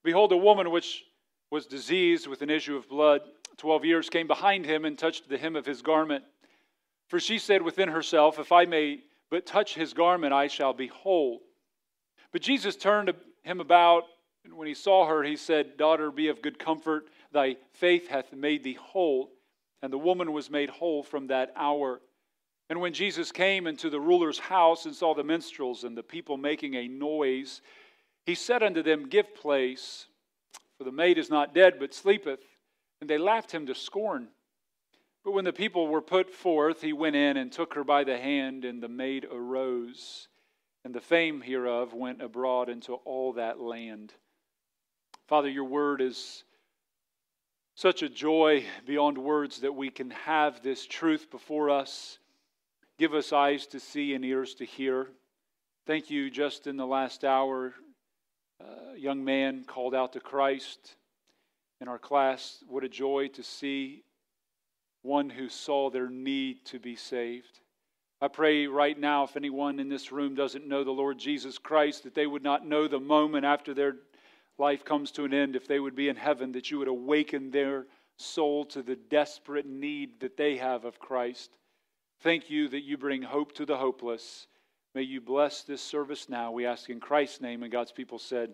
Behold, 0.04 0.32
a 0.32 0.38
woman 0.38 0.72
which 0.72 1.04
was 1.52 1.68
diseased 1.68 2.28
with 2.28 2.42
an 2.42 2.50
issue 2.50 2.76
of 2.76 2.90
blood, 2.90 3.22
twelve 3.58 3.86
years, 3.86 4.10
came 4.10 4.28
behind 4.28 4.66
him 4.66 4.86
and 4.86 4.98
touched 4.98 5.30
the 5.30 5.38
hem 5.38 5.56
of 5.56 5.66
his 5.66 5.82
garment. 5.82 6.24
For 7.08 7.20
she 7.20 7.38
said 7.38 7.62
within 7.62 7.90
herself, 7.90 8.40
If 8.40 8.52
I 8.52 8.66
may 8.66 9.02
but 9.34 9.48
touch 9.48 9.74
his 9.74 9.96
garment, 9.96 10.32
I 10.32 10.46
shall 10.46 10.74
be 10.74 10.86
whole. 10.86 11.42
But 12.32 12.44
Jesus 12.44 12.76
turned 12.76 13.12
him 13.42 13.60
about, 13.62 14.04
and 14.46 14.54
when 14.54 14.68
he 14.68 14.76
saw 14.76 15.08
her, 15.08 15.24
he 15.24 15.38
said, 15.38 15.76
Daughter, 15.76 16.12
be 16.12 16.28
of 16.28 16.44
good 16.44 16.60
comfort. 16.60 17.08
Thy 17.32 17.58
faith 17.74 18.10
hath 18.10 18.32
made 18.32 18.64
thee 18.64 18.78
whole. 18.80 19.32
And 19.82 19.92
the 19.92 19.98
woman 19.98 20.34
was 20.34 20.52
made 20.52 20.70
whole 20.70 21.02
from 21.02 21.26
that 21.28 21.52
hour. 21.56 22.00
And 22.70 22.80
when 22.80 22.94
Jesus 22.94 23.32
came 23.32 23.66
into 23.66 23.90
the 23.90 24.00
ruler's 24.00 24.38
house 24.38 24.86
and 24.86 24.94
saw 24.94 25.16
the 25.16 25.24
minstrels 25.24 25.84
and 25.84 25.98
the 25.98 26.04
people 26.04 26.38
making 26.38 26.76
a 26.76 26.88
noise, 26.88 27.62
he 28.28 28.36
said 28.36 28.62
unto 28.62 28.84
them, 28.84 29.10
Give 29.10 29.34
place, 29.34 30.06
for 30.78 30.84
the 30.84 30.92
maid 30.92 31.18
is 31.18 31.32
not 31.32 31.56
dead, 31.56 31.78
but 31.80 31.96
sleepeth. 31.96 32.44
And 33.02 33.10
they 33.10 33.18
laughed 33.18 33.52
him 33.52 33.66
to 33.66 33.74
scorn. 33.74 34.28
But 35.24 35.32
when 35.32 35.46
the 35.46 35.54
people 35.54 35.88
were 35.88 36.02
put 36.02 36.30
forth, 36.30 36.82
he 36.82 36.92
went 36.92 37.16
in 37.16 37.38
and 37.38 37.52
took 37.52 37.76
her 37.76 37.84
by 37.84 38.04
the 38.04 38.18
hand, 38.18 38.66
and 38.66 38.84
the 38.84 38.90
maid 38.90 39.26
arose. 39.32 40.28
And 40.84 40.94
the 40.94 41.00
fame 41.00 41.40
hereof 41.40 41.94
went 41.94 42.22
abroad 42.22 42.68
into 42.68 42.96
all 42.96 43.34
that 43.34 43.60
land. 43.60 44.14
Father, 45.28 45.50
your 45.50 45.64
word 45.64 46.02
is 46.02 46.44
such 47.76 48.04
a 48.04 48.10
joy 48.10 48.66
beyond 48.86 49.18
words 49.18 49.62
that 49.62 49.74
we 49.74 49.90
can 49.90 50.12
have 50.12 50.62
this 50.62 50.86
truth 50.86 51.32
before 51.32 51.70
us. 51.70 52.20
Give 53.00 53.14
us 53.14 53.32
eyes 53.32 53.66
to 53.68 53.80
see 53.80 54.14
and 54.14 54.26
ears 54.26 54.54
to 54.56 54.66
hear. 54.66 55.08
Thank 55.88 56.10
you, 56.10 56.30
just 56.30 56.68
in 56.68 56.76
the 56.76 56.86
last 56.86 57.24
hour, 57.24 57.74
a 58.60 58.98
young 58.98 59.24
man 59.24 59.64
called 59.64 59.96
out 59.96 60.14
to 60.14 60.20
Christ 60.20 60.96
in 61.82 61.88
our 61.88 61.98
class. 61.98 62.64
What 62.68 62.84
a 62.84 62.90
joy 62.90 63.30
to 63.30 63.44
see 63.44 64.04
one 65.04 65.30
who 65.30 65.50
saw 65.50 65.90
their 65.90 66.10
need 66.10 66.66
to 66.66 66.80
be 66.80 66.96
saved. 66.96 67.60
I 68.22 68.30
pray 68.30 68.68
right 68.68 68.98
now, 68.98 69.26
if 69.26 69.36
anyone 69.36 69.80
in 69.80 69.90
this 69.90 70.12
room 70.12 70.34
doesn't 70.34 70.68
know 70.68 70.84
the 70.84 70.92
Lord 70.92 71.20
Jesus 71.20 71.58
Christ, 71.58 72.04
that 72.04 72.16
they 72.16 72.26
would 72.26 72.44
not 72.44 72.66
know 72.66 72.88
the 72.88 73.00
moment 73.00 73.46
after 73.46 73.74
their 73.74 73.98
life 74.58 74.86
comes 74.86 75.12
to 75.12 75.26
an 75.26 75.34
end, 75.34 75.56
if 75.56 75.68
they 75.68 75.80
would 75.80 75.96
be 75.96 76.08
in 76.08 76.16
heaven, 76.16 76.54
that 76.54 76.72
you 76.72 76.80
would 76.80 76.88
awaken 76.88 77.52
their 77.52 77.86
soul 78.18 78.64
to 78.66 78.82
the 78.82 78.96
desperate 78.96 79.66
need 79.66 80.22
that 80.22 80.38
they 80.38 80.56
have 80.56 80.86
of 80.86 81.00
Christ. 81.00 81.52
Thank 82.22 82.50
you 82.50 82.70
that 82.70 82.84
you 82.84 82.98
bring 82.98 83.22
hope 83.22 83.54
to 83.56 83.66
the 83.66 83.76
hopeless. 83.76 84.48
May 84.96 85.02
you 85.02 85.20
bless 85.20 85.64
this 85.64 85.82
service 85.82 86.30
now. 86.30 86.52
We 86.52 86.66
ask 86.66 86.90
in 86.90 87.00
Christ's 87.00 87.42
name. 87.42 87.64
And 87.64 87.72
God's 87.72 87.92
people 87.92 88.20
said, 88.20 88.54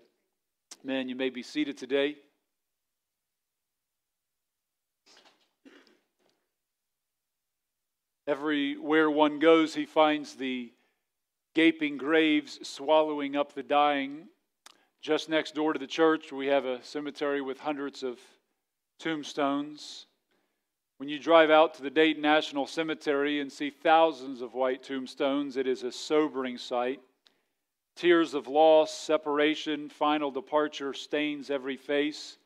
Man, 0.83 1.09
you 1.09 1.15
may 1.15 1.29
be 1.29 1.43
seated 1.43 1.77
today. 1.77 2.15
Everywhere 8.29 9.09
one 9.09 9.39
goes, 9.39 9.73
he 9.73 9.87
finds 9.87 10.35
the 10.35 10.71
gaping 11.55 11.97
graves 11.97 12.59
swallowing 12.61 13.35
up 13.35 13.53
the 13.53 13.63
dying. 13.63 14.27
Just 15.01 15.29
next 15.29 15.55
door 15.55 15.73
to 15.73 15.79
the 15.79 15.87
church, 15.87 16.31
we 16.31 16.45
have 16.45 16.63
a 16.63 16.83
cemetery 16.83 17.41
with 17.41 17.59
hundreds 17.59 18.03
of 18.03 18.19
tombstones. 18.99 20.05
When 20.97 21.09
you 21.09 21.17
drive 21.17 21.49
out 21.49 21.73
to 21.73 21.81
the 21.81 21.89
Dayton 21.89 22.21
National 22.21 22.67
Cemetery 22.67 23.39
and 23.39 23.51
see 23.51 23.71
thousands 23.71 24.43
of 24.43 24.53
white 24.53 24.83
tombstones, 24.83 25.57
it 25.57 25.65
is 25.65 25.81
a 25.81 25.91
sobering 25.91 26.59
sight. 26.59 26.99
Tears 27.95 28.35
of 28.35 28.47
loss, 28.47 28.93
separation, 28.93 29.89
final 29.89 30.29
departure 30.29 30.93
stains 30.93 31.49
every 31.49 31.77
face. 31.77 32.37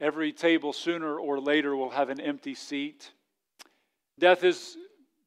Every 0.00 0.32
table 0.32 0.72
sooner 0.72 1.18
or 1.18 1.38
later 1.38 1.76
will 1.76 1.90
have 1.90 2.08
an 2.08 2.18
empty 2.18 2.54
seat. 2.54 3.12
Death 4.18 4.40
has 4.40 4.78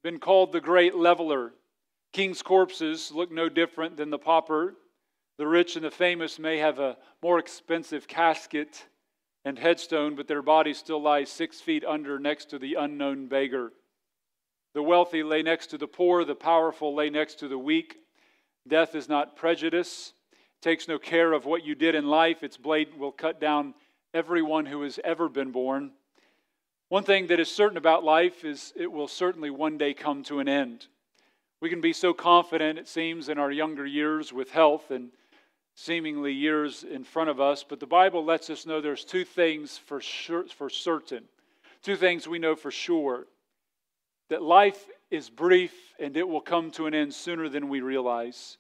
been 0.04 0.20
called 0.20 0.52
the 0.52 0.62
great 0.62 0.96
leveler. 0.96 1.54
King's 2.14 2.42
corpses 2.42 3.12
look 3.12 3.32
no 3.32 3.50
different 3.50 3.98
than 3.98 4.10
the 4.10 4.18
pauper. 4.18 4.76
The 5.38 5.48
rich 5.48 5.76
and 5.76 5.86
the 5.86 5.92
famous 5.92 6.40
may 6.40 6.58
have 6.58 6.80
a 6.80 6.98
more 7.22 7.40
expensive 7.40 8.08
casket 8.08 8.86
and 9.46 9.58
headstone, 9.58 10.16
but 10.16 10.28
their 10.28 10.42
body 10.42 10.74
still 10.74 11.02
lies 11.02 11.30
six 11.30 11.62
feet 11.62 11.86
under 11.86 12.20
next 12.20 12.50
to 12.50 12.60
the 12.60 12.76
unknown 12.76 13.28
beggar. 13.28 13.72
The 14.74 14.84
wealthy 14.84 15.24
lay 15.24 15.42
next 15.42 15.68
to 15.68 15.78
the 15.78 15.88
poor, 15.88 16.24
the 16.26 16.36
powerful 16.36 16.94
lay 16.94 17.10
next 17.10 17.40
to 17.40 17.48
the 17.48 17.58
weak. 17.58 17.98
Death 18.68 18.96
is 18.96 19.10
not 19.10 19.36
prejudice, 19.36 20.14
it 20.32 20.62
takes 20.62 20.88
no 20.88 21.00
care 21.00 21.34
of 21.34 21.46
what 21.46 21.66
you 21.66 21.74
did 21.74 21.96
in 21.96 22.08
life. 22.08 22.44
Its 22.44 22.58
blade 22.58 22.98
will 22.98 23.12
cut 23.12 23.40
down 23.40 23.74
everyone 24.14 24.66
who 24.66 24.82
has 24.82 25.00
ever 25.04 25.30
been 25.30 25.52
born. 25.52 25.92
One 26.90 27.04
thing 27.04 27.28
that 27.28 27.40
is 27.40 27.52
certain 27.52 27.78
about 27.78 28.04
life 28.04 28.44
is 28.44 28.74
it 28.76 28.92
will 28.92 29.08
certainly 29.08 29.52
one 29.52 29.78
day 29.78 29.94
come 29.94 30.24
to 30.24 30.40
an 30.40 30.50
end. 30.50 30.88
We 31.62 31.70
can 31.70 31.82
be 31.82 31.94
so 31.94 32.14
confident, 32.14 32.80
it 32.80 32.88
seems, 32.88 33.30
in 33.30 33.38
our 33.38 33.52
younger 33.52 33.86
years 33.86 34.34
with 34.34 34.50
health 34.50 34.90
and 34.90 35.12
seemingly 35.76 36.34
years 36.34 36.84
in 36.84 37.04
front 37.04 37.30
of 37.30 37.40
us, 37.40 37.64
but 37.64 37.80
the 37.80 37.86
Bible 37.86 38.26
lets 38.26 38.50
us 38.50 38.66
know 38.66 38.82
there's 38.82 39.06
two 39.06 39.24
things 39.24 39.78
for, 39.78 40.02
sure, 40.02 40.46
for 40.48 40.68
certain, 40.68 41.26
two 41.84 41.96
things 41.96 42.28
we 42.28 42.40
know 42.40 42.56
for 42.56 42.72
sure 42.72 43.28
that 44.30 44.42
life 44.42 44.88
is 45.12 45.30
brief 45.30 45.94
and 46.00 46.18
it 46.18 46.28
will 46.28 46.42
come 46.42 46.72
to 46.72 46.88
an 46.88 46.96
end 46.96 47.14
sooner 47.14 47.50
than 47.50 47.70
we 47.70 47.82
realize. 47.82 48.58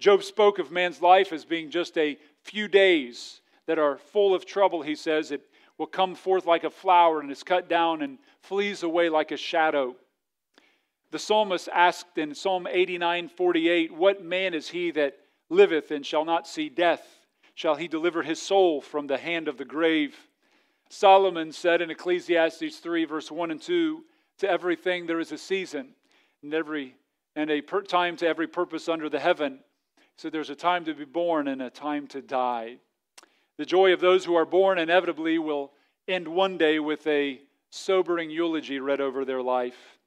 Job 0.00 0.24
spoke 0.24 0.58
of 0.58 0.72
man's 0.72 1.00
life 1.00 1.32
as 1.32 1.44
being 1.44 1.70
just 1.70 1.96
a 1.96 2.18
few 2.42 2.66
days 2.66 3.40
that 3.66 3.78
are 3.78 3.98
full 3.98 4.34
of 4.34 4.44
trouble, 4.44 4.82
he 4.82 4.96
says. 4.96 5.30
It 5.30 5.42
will 5.78 5.86
come 5.86 6.14
forth 6.14 6.46
like 6.46 6.64
a 6.64 6.70
flower 6.70 7.20
and 7.20 7.30
is 7.30 7.42
cut 7.42 7.68
down 7.68 8.02
and 8.02 8.18
flees 8.40 8.82
away 8.82 9.08
like 9.08 9.30
a 9.30 9.36
shadow. 9.36 9.96
The 11.10 11.18
psalmist 11.18 11.68
asked 11.72 12.16
in 12.16 12.34
Psalm 12.34 12.66
89 12.70 13.28
48, 13.28 13.92
What 13.92 14.24
man 14.24 14.54
is 14.54 14.68
he 14.68 14.90
that 14.92 15.18
liveth 15.50 15.90
and 15.90 16.04
shall 16.04 16.24
not 16.24 16.46
see 16.46 16.68
death? 16.68 17.06
Shall 17.54 17.74
he 17.74 17.88
deliver 17.88 18.22
his 18.22 18.40
soul 18.40 18.80
from 18.80 19.06
the 19.06 19.18
hand 19.18 19.46
of 19.46 19.58
the 19.58 19.64
grave? 19.64 20.16
Solomon 20.88 21.52
said 21.52 21.80
in 21.82 21.90
Ecclesiastes 21.90 22.78
3, 22.78 23.04
verse 23.04 23.30
1 23.30 23.50
and 23.50 23.60
2, 23.60 24.04
To 24.38 24.50
everything 24.50 25.06
there 25.06 25.20
is 25.20 25.32
a 25.32 25.38
season, 25.38 25.94
and, 26.42 26.52
every, 26.54 26.96
and 27.36 27.50
a 27.50 27.60
per- 27.60 27.82
time 27.82 28.16
to 28.16 28.26
every 28.26 28.46
purpose 28.46 28.88
under 28.88 29.08
the 29.08 29.20
heaven. 29.20 29.60
So 30.16 30.30
there's 30.30 30.50
a 30.50 30.54
time 30.54 30.84
to 30.84 30.94
be 30.94 31.04
born 31.04 31.48
and 31.48 31.62
a 31.62 31.70
time 31.70 32.06
to 32.08 32.22
die. 32.22 32.78
The 33.62 33.66
joy 33.66 33.92
of 33.92 34.00
those 34.00 34.24
who 34.24 34.34
are 34.34 34.44
born 34.44 34.76
inevitably 34.76 35.38
will 35.38 35.70
end 36.08 36.26
one 36.26 36.58
day 36.58 36.80
with 36.80 37.06
a 37.06 37.40
sobering 37.70 38.28
eulogy 38.28 38.80
read 38.80 39.00
over 39.00 39.24
their 39.24 39.40
life. 39.40 40.00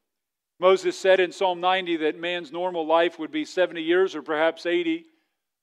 Moses 0.59 0.99
said 0.99 1.21
in 1.21 1.31
Psalm 1.31 1.61
90 1.61 1.95
that 1.95 2.19
man's 2.19 2.51
normal 2.51 2.85
life 2.85 3.17
would 3.17 3.31
be 3.31 3.45
70 3.45 3.81
years 3.81 4.13
or 4.13 4.21
perhaps 4.21 4.65
80. 4.65 5.05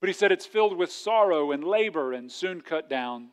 But 0.00 0.08
he 0.08 0.14
said 0.14 0.32
it's 0.32 0.46
filled 0.46 0.74
with 0.74 0.90
sorrow 0.90 1.52
and 1.52 1.62
labor 1.62 2.14
and 2.14 2.32
soon 2.32 2.62
cut 2.62 2.88
down. 2.88 3.28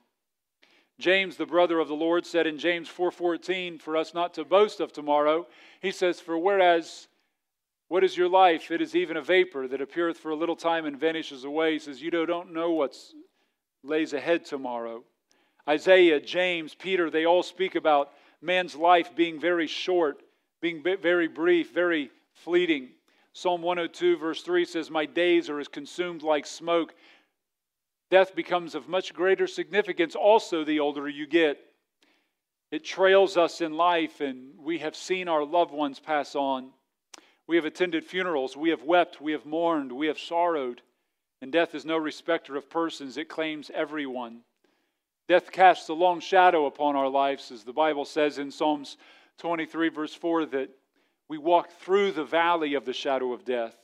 James, 0.99 1.37
the 1.37 1.45
brother 1.45 1.79
of 1.79 1.87
the 1.87 1.95
Lord, 1.95 2.25
said 2.25 2.45
in 2.45 2.57
James 2.57 2.89
4:14 2.89 3.79
for 3.79 3.95
us 3.95 4.13
not 4.13 4.33
to 4.33 4.43
boast 4.43 4.81
of 4.81 4.91
tomorrow. 4.91 5.47
He 5.81 5.91
says, 5.91 6.19
"For 6.19 6.37
whereas 6.37 7.07
what 7.87 8.03
is 8.03 8.17
your 8.17 8.27
life? 8.27 8.71
It 8.71 8.81
is 8.81 8.93
even 8.93 9.15
a 9.15 9.21
vapor 9.21 9.69
that 9.69 9.79
appeareth 9.79 10.17
for 10.19 10.31
a 10.31 10.35
little 10.35 10.57
time 10.57 10.85
and 10.85 10.99
vanishes 10.99 11.45
away." 11.45 11.71
He 11.71 11.79
says, 11.79 12.01
"You 12.01 12.11
don't 12.11 12.51
know 12.51 12.71
what's 12.71 13.15
lays 13.83 14.13
ahead 14.13 14.45
tomorrow." 14.45 15.03
Isaiah, 15.67 16.19
James, 16.19 16.73
Peter, 16.73 17.09
they 17.09 17.25
all 17.25 17.43
speak 17.43 17.75
about 17.75 18.11
man's 18.41 18.75
life 18.75 19.15
being 19.15 19.39
very 19.39 19.67
short, 19.67 20.23
being 20.61 20.81
very 20.81 21.27
brief, 21.27 21.71
very 21.71 22.11
fleeting. 22.33 22.89
Psalm 23.33 23.61
102, 23.61 24.17
verse 24.17 24.41
3 24.41 24.65
says, 24.65 24.89
My 24.89 25.05
days 25.05 25.49
are 25.49 25.59
as 25.59 25.67
consumed 25.67 26.23
like 26.23 26.45
smoke. 26.45 26.95
Death 28.09 28.35
becomes 28.35 28.73
of 28.73 28.89
much 28.89 29.13
greater 29.13 29.45
significance 29.45 30.15
also 30.15 30.63
the 30.63 30.79
older 30.79 31.07
you 31.07 31.27
get. 31.27 31.59
It 32.71 32.83
trails 32.83 33.37
us 33.37 33.61
in 33.61 33.73
life, 33.73 34.21
and 34.21 34.53
we 34.57 34.79
have 34.79 34.95
seen 34.95 35.27
our 35.27 35.43
loved 35.43 35.71
ones 35.71 35.99
pass 35.99 36.35
on. 36.35 36.71
We 37.47 37.55
have 37.55 37.65
attended 37.65 38.03
funerals, 38.03 38.57
we 38.57 38.69
have 38.69 38.83
wept, 38.83 39.21
we 39.21 39.31
have 39.31 39.45
mourned, 39.45 39.91
we 39.91 40.07
have 40.07 40.19
sorrowed. 40.19 40.81
And 41.41 41.51
death 41.51 41.73
is 41.73 41.85
no 41.85 41.97
respecter 41.97 42.55
of 42.55 42.69
persons, 42.69 43.17
it 43.17 43.29
claims 43.29 43.71
everyone. 43.73 44.41
Death 45.27 45.51
casts 45.51 45.89
a 45.89 45.93
long 45.93 46.19
shadow 46.19 46.65
upon 46.65 46.95
our 46.95 47.07
lives, 47.07 47.51
as 47.51 47.63
the 47.63 47.73
Bible 47.73 48.03
says 48.03 48.39
in 48.39 48.51
Psalms 48.51 48.97
23, 49.37 49.89
verse 49.89 50.13
4, 50.13 50.47
that 50.47 50.69
we 51.29 51.37
walk 51.37 51.69
through 51.79 52.11
the 52.11 52.23
valley 52.23 52.73
of 52.73 52.83
the 52.83 52.93
shadow 52.93 53.31
of 53.31 53.45
death. 53.45 53.75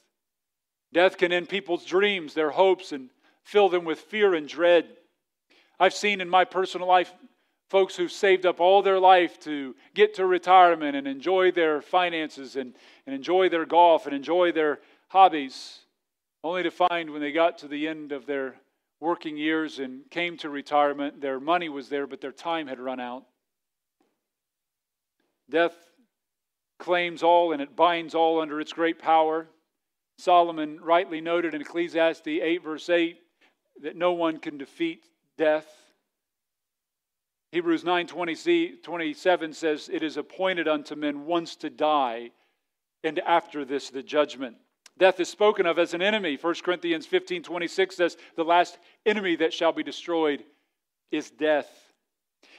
Death 0.92 1.18
can 1.18 1.32
end 1.32 1.48
people's 1.48 1.86
dreams, 1.86 2.34
their 2.34 2.50
hopes, 2.50 2.92
and 2.92 3.10
fill 3.44 3.70
them 3.70 3.86
with 3.86 4.00
fear 4.00 4.34
and 4.34 4.48
dread. 4.48 4.88
I've 5.80 5.94
seen 5.94 6.20
in 6.20 6.30
my 6.30 6.46
personal 6.46 6.88
life 6.88 7.14
folks 7.70 7.96
who've 7.96 8.12
saved 8.12 8.46
up 8.46 8.60
all 8.60 8.82
their 8.82 9.00
life 9.00 9.40
to 9.42 9.76
get 9.94 10.16
to 10.16 10.26
retirement 10.26 10.96
and 10.96 11.08
enjoy 11.08 11.52
their 11.52 11.82
finances 11.82 12.56
and, 12.56 12.74
and 13.06 13.16
enjoy 13.16 13.50
their 13.50 13.66
golf 13.66 14.06
and 14.06 14.16
enjoy 14.16 14.52
their 14.52 14.80
hobbies, 15.10 15.85
only 16.46 16.62
to 16.62 16.70
find 16.72 17.10
when 17.10 17.22
they 17.22 17.32
got 17.32 17.58
to 17.58 17.68
the 17.68 17.88
end 17.88 18.12
of 18.12 18.28
their 18.28 18.56
working 19.00 19.36
years 19.36 19.80
and 19.80 20.02
came 20.12 20.38
to 20.38 20.50
retirement, 20.50 21.20
their 21.20 21.40
money 21.40 21.70
was 21.70 21.90
there, 21.90 22.06
but 22.06 22.22
their 22.22 22.32
time 22.32 22.68
had 22.68 22.80
run 22.80 23.00
out. 23.00 23.26
Death 25.50 25.74
claims 26.78 27.24
all 27.24 27.52
and 27.52 27.64
it 27.64 27.76
binds 27.76 28.14
all 28.14 28.40
under 28.40 28.62
its 28.62 28.74
great 28.74 29.00
power. 29.00 29.48
Solomon 30.20 30.80
rightly 30.82 31.20
noted 31.20 31.56
in 31.56 31.62
Ecclesiastes 31.62 32.28
8, 32.28 32.64
verse 32.64 32.90
8, 32.90 33.18
that 33.82 33.96
no 33.96 34.14
one 34.14 34.38
can 34.38 34.60
defeat 34.60 35.04
death. 35.40 35.68
Hebrews 37.54 37.84
9 37.84 38.06
20, 38.06 38.76
27 38.84 39.54
says, 39.54 39.90
It 39.92 40.04
is 40.04 40.16
appointed 40.16 40.68
unto 40.68 40.94
men 40.94 41.26
once 41.26 41.56
to 41.58 41.72
die, 41.72 42.30
and 43.04 43.18
after 43.20 43.66
this 43.66 43.90
the 43.90 44.04
judgment. 44.04 44.58
Death 44.98 45.20
is 45.20 45.30
spoken 45.30 45.66
of 45.66 45.78
as 45.78 45.94
an 45.94 46.02
enemy. 46.02 46.38
1 46.40 46.56
Corinthians 46.64 47.06
15 47.06 47.44
26 47.44 47.96
says, 47.96 48.18
The 48.36 48.44
last 48.44 48.78
enemy 49.06 49.36
that 49.38 49.54
shall 49.54 49.74
be 49.74 49.84
destroyed 49.84 50.44
is 51.12 51.30
death. 51.30 51.70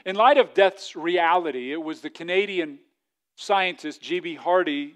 In 0.04 0.16
light 0.16 0.38
of 0.38 0.54
death's 0.54 0.94
reality, 0.94 1.72
it 1.72 1.82
was 1.82 2.00
the 2.00 2.10
Canadian 2.10 2.78
scientist, 3.36 4.00
G.B. 4.02 4.34
Hardy, 4.34 4.94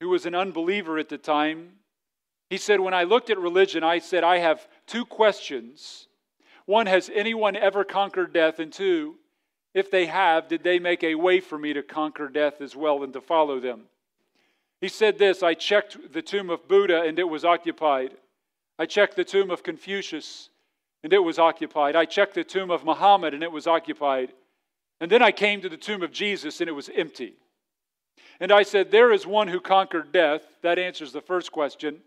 who 0.00 0.08
was 0.08 0.26
an 0.26 0.34
unbeliever 0.34 0.98
at 0.98 1.08
the 1.08 1.18
time, 1.18 1.72
he 2.50 2.58
said, 2.58 2.80
When 2.80 2.92
I 2.92 3.04
looked 3.04 3.30
at 3.30 3.38
religion, 3.38 3.82
I 3.82 3.98
said, 3.98 4.24
I 4.24 4.38
have 4.38 4.66
two 4.86 5.06
questions. 5.06 6.08
One, 6.66 6.86
has 6.86 7.10
anyone 7.14 7.56
ever 7.56 7.84
conquered 7.84 8.32
death? 8.32 8.58
And 8.58 8.72
two, 8.72 9.16
if 9.74 9.90
they 9.90 10.06
have, 10.06 10.48
did 10.48 10.62
they 10.62 10.78
make 10.78 11.02
a 11.02 11.14
way 11.14 11.40
for 11.40 11.56
me 11.56 11.72
to 11.72 11.82
conquer 11.82 12.28
death 12.28 12.60
as 12.60 12.76
well 12.76 13.02
and 13.02 13.12
to 13.14 13.20
follow 13.20 13.58
them? 13.58 13.84
He 14.82 14.88
said 14.88 15.16
this 15.16 15.44
I 15.44 15.54
checked 15.54 16.12
the 16.12 16.20
tomb 16.20 16.50
of 16.50 16.68
Buddha 16.68 17.02
and 17.02 17.18
it 17.18 17.28
was 17.28 17.44
occupied. 17.44 18.10
I 18.78 18.84
checked 18.84 19.14
the 19.14 19.24
tomb 19.24 19.50
of 19.50 19.62
Confucius 19.62 20.50
and 21.04 21.12
it 21.12 21.20
was 21.20 21.38
occupied. 21.38 21.94
I 21.94 22.04
checked 22.04 22.34
the 22.34 22.44
tomb 22.44 22.70
of 22.70 22.84
Muhammad 22.84 23.32
and 23.32 23.44
it 23.44 23.52
was 23.52 23.68
occupied. 23.68 24.32
And 25.00 25.10
then 25.10 25.22
I 25.22 25.30
came 25.30 25.60
to 25.62 25.68
the 25.68 25.76
tomb 25.76 26.02
of 26.02 26.10
Jesus 26.12 26.60
and 26.60 26.68
it 26.68 26.72
was 26.72 26.90
empty. 26.94 27.34
And 28.40 28.50
I 28.50 28.64
said, 28.64 28.90
There 28.90 29.12
is 29.12 29.24
one 29.24 29.46
who 29.46 29.60
conquered 29.60 30.10
death. 30.10 30.42
That 30.62 30.80
answers 30.80 31.12
the 31.12 31.20
first 31.20 31.52
question. 31.52 32.00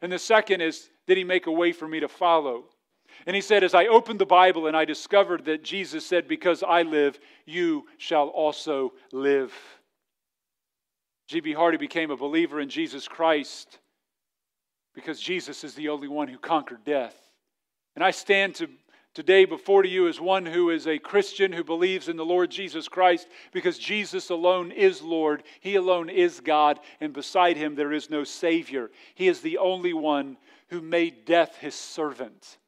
And 0.00 0.12
the 0.12 0.18
second 0.18 0.60
is, 0.60 0.88
Did 1.08 1.18
he 1.18 1.24
make 1.24 1.48
a 1.48 1.52
way 1.52 1.72
for 1.72 1.88
me 1.88 1.98
to 1.98 2.08
follow? 2.08 2.66
And 3.26 3.34
he 3.34 3.42
said, 3.42 3.64
As 3.64 3.74
I 3.74 3.86
opened 3.86 4.20
the 4.20 4.26
Bible 4.26 4.68
and 4.68 4.76
I 4.76 4.84
discovered 4.84 5.46
that 5.46 5.64
Jesus 5.64 6.06
said, 6.06 6.28
Because 6.28 6.62
I 6.62 6.82
live, 6.82 7.18
you 7.44 7.86
shall 7.98 8.28
also 8.28 8.92
live. 9.10 9.52
G.B. 11.30 11.52
Hardy 11.52 11.76
became 11.76 12.10
a 12.10 12.16
believer 12.16 12.60
in 12.60 12.68
Jesus 12.68 13.06
Christ 13.06 13.78
because 14.96 15.20
Jesus 15.20 15.62
is 15.62 15.74
the 15.74 15.90
only 15.90 16.08
one 16.08 16.26
who 16.26 16.38
conquered 16.38 16.82
death. 16.82 17.14
And 17.94 18.02
I 18.02 18.10
stand 18.10 18.56
to 18.56 18.68
today 19.14 19.44
before 19.44 19.84
you 19.84 20.08
as 20.08 20.20
one 20.20 20.44
who 20.44 20.70
is 20.70 20.88
a 20.88 20.98
Christian 20.98 21.52
who 21.52 21.62
believes 21.62 22.08
in 22.08 22.16
the 22.16 22.24
Lord 22.24 22.50
Jesus 22.50 22.88
Christ 22.88 23.28
because 23.52 23.78
Jesus 23.78 24.30
alone 24.30 24.72
is 24.72 25.02
Lord. 25.02 25.44
He 25.60 25.76
alone 25.76 26.08
is 26.08 26.40
God, 26.40 26.80
and 27.00 27.12
beside 27.12 27.56
him 27.56 27.76
there 27.76 27.92
is 27.92 28.10
no 28.10 28.24
Savior. 28.24 28.90
He 29.14 29.28
is 29.28 29.40
the 29.40 29.58
only 29.58 29.92
one 29.92 30.36
who 30.70 30.80
made 30.80 31.26
death 31.26 31.58
his 31.58 31.76
servant. 31.76 32.58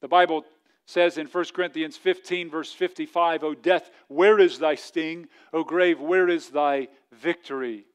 The 0.00 0.06
Bible 0.06 0.44
says 0.86 1.18
in 1.18 1.26
1 1.26 1.44
Corinthians 1.52 1.96
15, 1.96 2.50
verse 2.50 2.72
55, 2.72 3.42
O 3.42 3.54
death, 3.54 3.90
where 4.06 4.38
is 4.38 4.60
thy 4.60 4.76
sting? 4.76 5.26
O 5.52 5.64
grave, 5.64 6.00
where 6.00 6.28
is 6.28 6.50
thy 6.50 6.86
victory? 7.12 7.86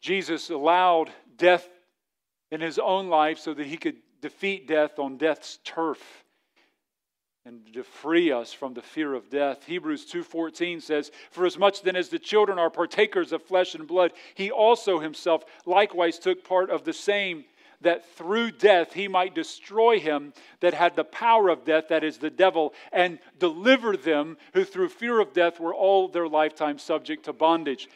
Jesus 0.00 0.50
allowed 0.50 1.10
death 1.36 1.68
in 2.50 2.60
his 2.60 2.78
own 2.78 3.08
life 3.08 3.38
so 3.38 3.54
that 3.54 3.66
he 3.66 3.76
could 3.76 3.96
defeat 4.20 4.66
death 4.66 4.98
on 4.98 5.16
death's 5.16 5.58
turf 5.64 6.24
and 7.46 7.72
to 7.72 7.82
free 7.82 8.30
us 8.30 8.52
from 8.52 8.74
the 8.74 8.82
fear 8.82 9.14
of 9.14 9.30
death. 9.30 9.64
Hebrews 9.64 10.04
2:14 10.06 10.80
says, 10.80 11.10
"For 11.30 11.46
as 11.46 11.58
much 11.58 11.82
then 11.82 11.96
as 11.96 12.10
the 12.10 12.18
children 12.18 12.58
are 12.58 12.70
partakers 12.70 13.32
of 13.32 13.42
flesh 13.42 13.74
and 13.74 13.86
blood, 13.86 14.12
he 14.34 14.50
also 14.50 14.98
himself 14.98 15.44
likewise 15.64 16.18
took 16.18 16.44
part 16.44 16.70
of 16.70 16.84
the 16.84 16.92
same, 16.92 17.46
that 17.80 18.08
through 18.16 18.50
death 18.52 18.92
he 18.92 19.08
might 19.08 19.34
destroy 19.34 19.98
him 19.98 20.32
that 20.60 20.74
had 20.74 20.96
the 20.96 21.04
power 21.04 21.48
of 21.48 21.64
death, 21.64 21.88
that 21.88 22.04
is 22.04 22.18
the 22.18 22.30
devil, 22.30 22.74
and 22.92 23.18
deliver 23.38 23.96
them 23.96 24.36
who 24.54 24.64
through 24.64 24.88
fear 24.88 25.20
of 25.20 25.32
death 25.32 25.58
were 25.58 25.74
all 25.74 26.08
their 26.08 26.28
lifetime 26.28 26.78
subject 26.78 27.24
to 27.24 27.32
bondage." 27.32 27.88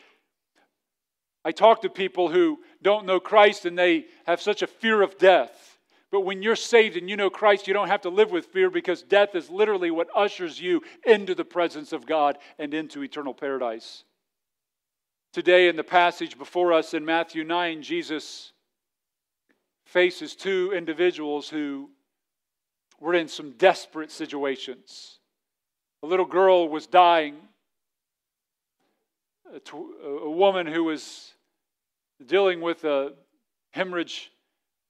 I 1.44 1.52
talk 1.52 1.82
to 1.82 1.90
people 1.90 2.28
who 2.28 2.62
don't 2.80 3.04
know 3.04 3.20
Christ 3.20 3.66
and 3.66 3.78
they 3.78 4.06
have 4.26 4.40
such 4.40 4.62
a 4.62 4.66
fear 4.66 5.02
of 5.02 5.18
death. 5.18 5.78
But 6.10 6.20
when 6.20 6.42
you're 6.42 6.56
saved 6.56 6.96
and 6.96 7.10
you 7.10 7.16
know 7.16 7.28
Christ, 7.28 7.66
you 7.66 7.74
don't 7.74 7.88
have 7.88 8.02
to 8.02 8.08
live 8.08 8.30
with 8.30 8.46
fear 8.46 8.70
because 8.70 9.02
death 9.02 9.34
is 9.34 9.50
literally 9.50 9.90
what 9.90 10.08
ushers 10.14 10.60
you 10.60 10.82
into 11.04 11.34
the 11.34 11.44
presence 11.44 11.92
of 11.92 12.06
God 12.06 12.38
and 12.58 12.72
into 12.72 13.02
eternal 13.02 13.34
paradise. 13.34 14.04
Today, 15.32 15.68
in 15.68 15.74
the 15.74 15.84
passage 15.84 16.38
before 16.38 16.72
us 16.72 16.94
in 16.94 17.04
Matthew 17.04 17.42
9, 17.42 17.82
Jesus 17.82 18.52
faces 19.84 20.34
two 20.34 20.72
individuals 20.74 21.48
who 21.48 21.90
were 23.00 23.14
in 23.14 23.28
some 23.28 23.52
desperate 23.52 24.10
situations. 24.10 25.18
A 26.02 26.06
little 26.06 26.26
girl 26.26 26.68
was 26.68 26.86
dying, 26.86 27.36
a, 29.54 29.60
tw- 29.60 29.94
a 30.04 30.30
woman 30.30 30.66
who 30.66 30.84
was 30.84 31.32
dealing 32.24 32.60
with 32.60 32.84
a 32.84 33.12
hemorrhage 33.70 34.30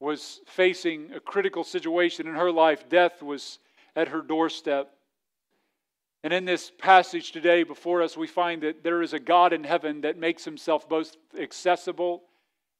was 0.00 0.40
facing 0.46 1.12
a 1.12 1.20
critical 1.20 1.64
situation 1.64 2.26
in 2.26 2.34
her 2.34 2.52
life. 2.52 2.88
Death 2.88 3.22
was 3.22 3.58
at 3.96 4.08
her 4.08 4.20
doorstep. 4.20 4.90
And 6.22 6.32
in 6.32 6.44
this 6.44 6.72
passage 6.78 7.32
today 7.32 7.64
before 7.64 8.02
us, 8.02 8.16
we 8.16 8.26
find 8.26 8.62
that 8.62 8.82
there 8.82 9.02
is 9.02 9.12
a 9.12 9.18
God 9.18 9.52
in 9.52 9.64
heaven 9.64 10.00
that 10.02 10.18
makes 10.18 10.44
himself 10.44 10.88
both 10.88 11.16
accessible 11.38 12.22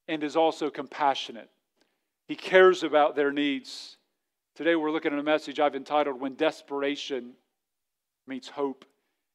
and 0.09 0.23
is 0.23 0.37
also 0.37 0.71
compassionate. 0.71 1.51
He 2.27 2.37
cares 2.37 2.83
about 2.83 3.17
their 3.17 3.33
needs. 3.33 3.97
Today 4.57 4.77
we're 4.77 4.91
looking 4.91 5.13
at 5.13 5.19
a 5.19 5.23
message 5.23 5.61
I've 5.61 5.75
entitled 5.75 6.21
When 6.21 6.35
Desperation 6.35 7.33
Meets 8.27 8.49
Hope. 8.49 8.85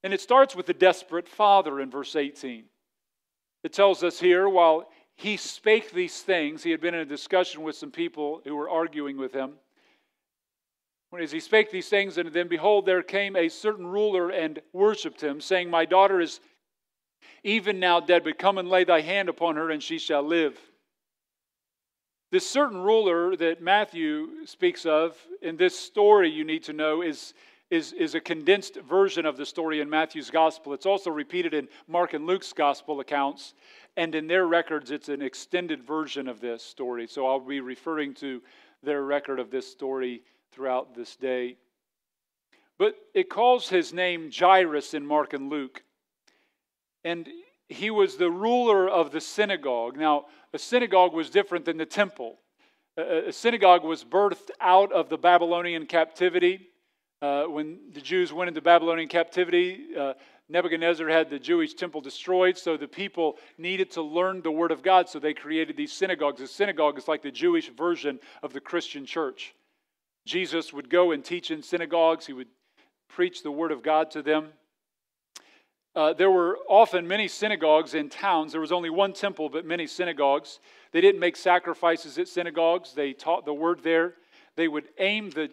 And 0.04 0.14
it 0.14 0.22
starts 0.22 0.56
with 0.56 0.66
the 0.66 0.74
desperate 0.74 1.28
father 1.28 1.80
in 1.80 1.92
verse 1.92 2.16
18. 2.16 2.64
It 3.64 3.74
tells 3.74 4.04
us 4.04 4.20
here, 4.20 4.48
while 4.48 4.88
he 5.20 5.36
spake 5.36 5.92
these 5.92 6.22
things. 6.22 6.64
He 6.64 6.72
had 6.72 6.80
been 6.80 6.94
in 6.94 7.02
a 7.02 7.06
discussion 7.06 7.62
with 7.62 7.76
some 7.76 7.92
people 7.92 8.40
who 8.46 8.56
were 8.56 8.70
arguing 8.70 9.18
with 9.18 9.34
him. 9.34 9.56
When 11.10 11.22
as 11.22 11.34
he 11.34 11.42
spake 11.42 11.72
these 11.72 11.90
things, 11.90 12.18
and 12.18 12.32
then 12.32 12.48
behold, 12.48 12.86
there 12.86 13.04
came 13.04 13.36
a 13.36 13.50
certain 13.50 13.86
ruler 13.86 14.30
and 14.30 14.62
worshipped 14.72 15.22
him, 15.22 15.42
saying, 15.42 15.70
My 15.70 15.84
daughter 15.84 16.22
is 16.22 16.40
even 17.44 17.82
now 17.82 18.00
dead, 18.00 18.24
but 18.24 18.40
come 18.40 18.58
and 18.58 18.70
lay 18.70 18.86
thy 18.86 19.02
hand 19.02 19.28
upon 19.28 19.58
her, 19.58 19.70
and 19.70 19.84
she 19.84 20.00
shall 20.00 20.24
live. 20.24 20.58
This 22.32 22.48
certain 22.48 22.82
ruler 22.82 23.36
that 23.36 23.62
Matthew 23.62 24.46
speaks 24.46 24.86
of 24.86 25.18
in 25.42 25.58
this 25.58 25.78
story, 25.78 26.30
you 26.30 26.44
need 26.44 26.64
to 26.64 26.74
know, 26.74 27.02
is 27.02 27.34
is, 27.70 27.94
is 27.94 28.16
a 28.16 28.20
condensed 28.20 28.78
version 28.78 29.26
of 29.26 29.38
the 29.38 29.46
story 29.46 29.80
in 29.80 29.90
Matthew's 29.90 30.32
gospel. 30.32 30.74
It's 30.74 30.86
also 30.86 31.12
repeated 31.12 31.54
in 31.54 31.68
Mark 31.88 32.14
and 32.14 32.26
Luke's 32.26 32.52
gospel 32.52 33.00
accounts. 33.00 33.54
And 33.96 34.16
in 34.16 34.28
their 34.28 34.48
records, 34.48 34.92
it's 34.92 35.10
an 35.10 35.22
extended 35.22 35.84
version 35.84 36.28
of 36.28 36.42
this 36.42 36.64
story. 36.64 37.06
So 37.06 37.28
I'll 37.28 37.40
be 37.40 37.60
referring 37.60 38.16
to 38.16 38.42
their 38.82 39.04
record 39.04 39.40
of 39.40 39.52
this 39.52 39.70
story 39.70 40.24
throughout 40.52 40.96
this 40.96 41.16
day. 41.16 41.58
But 42.78 42.96
it 43.14 43.30
calls 43.30 43.70
his 43.70 43.94
name 43.94 44.32
Jairus 44.36 44.94
in 44.94 45.06
Mark 45.06 45.34
and 45.34 45.50
Luke. 45.50 45.84
And 47.04 47.28
he 47.68 47.92
was 47.92 48.18
the 48.18 48.32
ruler 48.32 48.90
of 48.90 49.12
the 49.12 49.22
synagogue. 49.22 49.96
Now, 49.96 50.26
a 50.54 50.60
synagogue 50.60 51.14
was 51.14 51.30
different 51.30 51.66
than 51.66 51.78
the 51.78 51.86
temple. 51.86 52.39
A 52.97 53.32
synagogue 53.32 53.84
was 53.84 54.04
birthed 54.04 54.50
out 54.60 54.91
of 54.91 55.10
the 55.10 55.18
Babylonian 55.18 55.86
captivity 55.86 56.70
uh, 57.22 57.43
when 57.43 57.80
the 57.91 58.00
Jews 58.00 58.32
went 58.32 58.47
into 58.47 58.62
Babylonian 58.62 59.10
captivity, 59.10 59.88
uh, 59.97 60.14
Nebuchadnezzar 60.47 61.08
had 61.10 61.30
the 61.30 61.38
Jewish 61.38 61.74
temple 61.74 62.00
destroyed, 62.00 62.58
so 62.58 62.78
the 62.78 62.88
people 62.88 63.38
needed 63.58 63.91
to 63.91 64.02
learn 64.02 64.41
the 64.41 64.52
Word 64.52 64.72
of 64.72 64.82
God, 64.82 65.10
so 65.10 65.20
they 65.20 65.34
created 65.34 65.76
these 65.76 65.91
synagogues. 65.91 66.41
A 66.41 66.47
synagogue 66.47 66.97
is 66.97 67.08
like 67.08 67.22
the 67.22 67.32
Jewish 67.32 67.70
version 67.70 68.20
of 68.41 68.54
the 68.54 68.62
Christian 68.62 69.06
church. 69.06 69.54
Jesus 70.26 70.72
would 70.72 70.89
go 70.89 71.12
and 71.12 71.24
teach 71.24 71.52
in 71.52 71.62
synagogues, 71.62 72.26
he 72.26 72.34
would 72.34 72.47
preach 73.10 73.43
the 73.43 73.52
Word 73.52 73.72
of 73.72 73.84
God 73.84 74.12
to 74.12 74.22
them. 74.22 74.54
Uh, 75.96 76.14
there 76.14 76.30
were 76.30 76.58
often 76.70 77.08
many 77.08 77.28
synagogues 77.28 77.94
in 77.96 78.10
towns. 78.10 78.52
There 78.52 78.62
was 78.62 78.72
only 78.72 78.90
one 78.90 79.14
temple, 79.14 79.50
but 79.50 79.66
many 79.66 79.88
synagogues. 79.88 80.60
They 80.92 81.02
didn't 81.02 81.20
make 81.20 81.36
sacrifices 81.36 82.18
at 82.18 82.28
synagogues, 82.28 82.94
they 82.94 83.14
taught 83.14 83.46
the 83.46 83.54
Word 83.54 83.82
there. 83.84 84.14
They 84.56 84.68
would 84.68 84.90
aim 85.00 85.30
the 85.30 85.50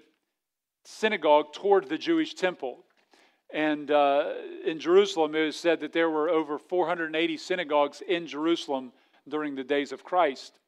synagogue 0.84 1.52
toward 1.52 1.88
the 1.88 1.98
Jewish 1.98 2.34
temple. 2.34 2.84
And 3.52 3.90
uh, 3.90 4.32
in 4.64 4.78
Jerusalem, 4.78 5.34
it 5.34 5.42
is 5.42 5.56
said 5.56 5.80
that 5.80 5.92
there 5.92 6.10
were 6.10 6.28
over 6.28 6.58
480 6.58 7.36
synagogues 7.36 8.02
in 8.06 8.26
Jerusalem 8.26 8.92
during 9.28 9.54
the 9.54 9.64
days 9.64 9.92
of 9.92 10.04
Christ. 10.04 10.58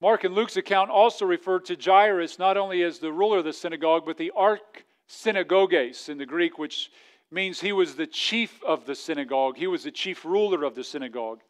Mark 0.00 0.24
and 0.24 0.34
Luke's 0.34 0.56
account 0.56 0.90
also 0.90 1.24
referred 1.24 1.64
to 1.66 1.76
Jairus 1.76 2.38
not 2.38 2.56
only 2.56 2.82
as 2.82 2.98
the 2.98 3.12
ruler 3.12 3.38
of 3.38 3.44
the 3.44 3.52
synagogue, 3.52 4.04
but 4.06 4.16
the 4.16 4.32
arch 4.36 4.60
synagoges 5.08 6.08
in 6.08 6.18
the 6.18 6.26
Greek, 6.26 6.58
which 6.58 6.90
means 7.30 7.60
he 7.60 7.72
was 7.72 7.94
the 7.94 8.06
chief 8.06 8.62
of 8.64 8.86
the 8.86 8.94
synagogue. 8.94 9.56
He 9.56 9.66
was 9.66 9.84
the 9.84 9.90
chief 9.90 10.24
ruler 10.24 10.64
of 10.64 10.74
the 10.74 10.84
synagogue, 10.84 11.40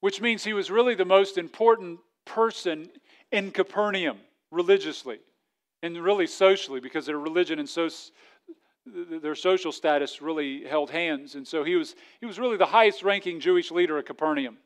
which 0.00 0.20
means 0.20 0.44
he 0.44 0.52
was 0.52 0.70
really 0.70 0.94
the 0.94 1.04
most 1.04 1.38
important 1.38 2.00
person 2.24 2.88
in 3.32 3.50
Capernaum 3.50 4.18
religiously 4.50 5.18
and 5.82 5.96
really 5.96 6.26
socially 6.26 6.80
because 6.80 7.06
their 7.06 7.18
religion 7.18 7.58
and 7.58 7.68
so, 7.68 7.88
their 8.86 9.34
social 9.34 9.72
status 9.72 10.20
really 10.20 10.64
held 10.64 10.90
hands. 10.90 11.34
And 11.34 11.46
so 11.46 11.64
he 11.64 11.76
was, 11.76 11.94
he 12.20 12.26
was 12.26 12.38
really 12.38 12.56
the 12.56 12.66
highest 12.66 13.02
ranking 13.02 13.40
Jewish 13.40 13.70
leader 13.70 13.98
at 13.98 14.06
Capernaum. 14.06 14.58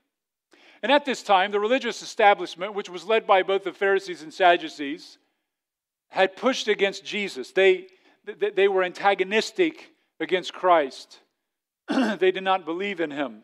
And 0.82 0.91
at 0.91 1.05
this 1.05 1.22
time, 1.22 1.51
the 1.51 1.61
religious 1.61 2.03
establishment, 2.03 2.74
which 2.74 2.91
was 2.91 3.05
led 3.05 3.26
by 3.26 3.43
both 3.43 3.64
the 3.64 3.72
Pharisees 3.72 4.22
and 4.22 4.35
Sadducees, 4.35 5.18
had 6.11 6.37
pushed 6.37 6.68
against 6.68 7.05
Jesus. 7.05 7.53
They, 7.53 7.87
they 8.24 8.68
were 8.68 8.82
antagonistic 8.82 9.94
against 10.21 10.53
Christ. 10.53 11.21
they 11.89 12.31
did 12.31 12.45
not 12.45 12.65
believe 12.65 13.01
in 13.01 13.11
him. 13.11 13.43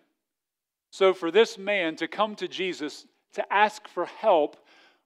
So, 0.90 1.14
for 1.14 1.30
this 1.30 1.56
man 1.56 1.96
to 1.96 2.08
come 2.08 2.34
to 2.36 2.48
Jesus 2.48 3.06
to 3.34 3.52
ask 3.52 3.86
for 3.88 4.06
help 4.06 4.56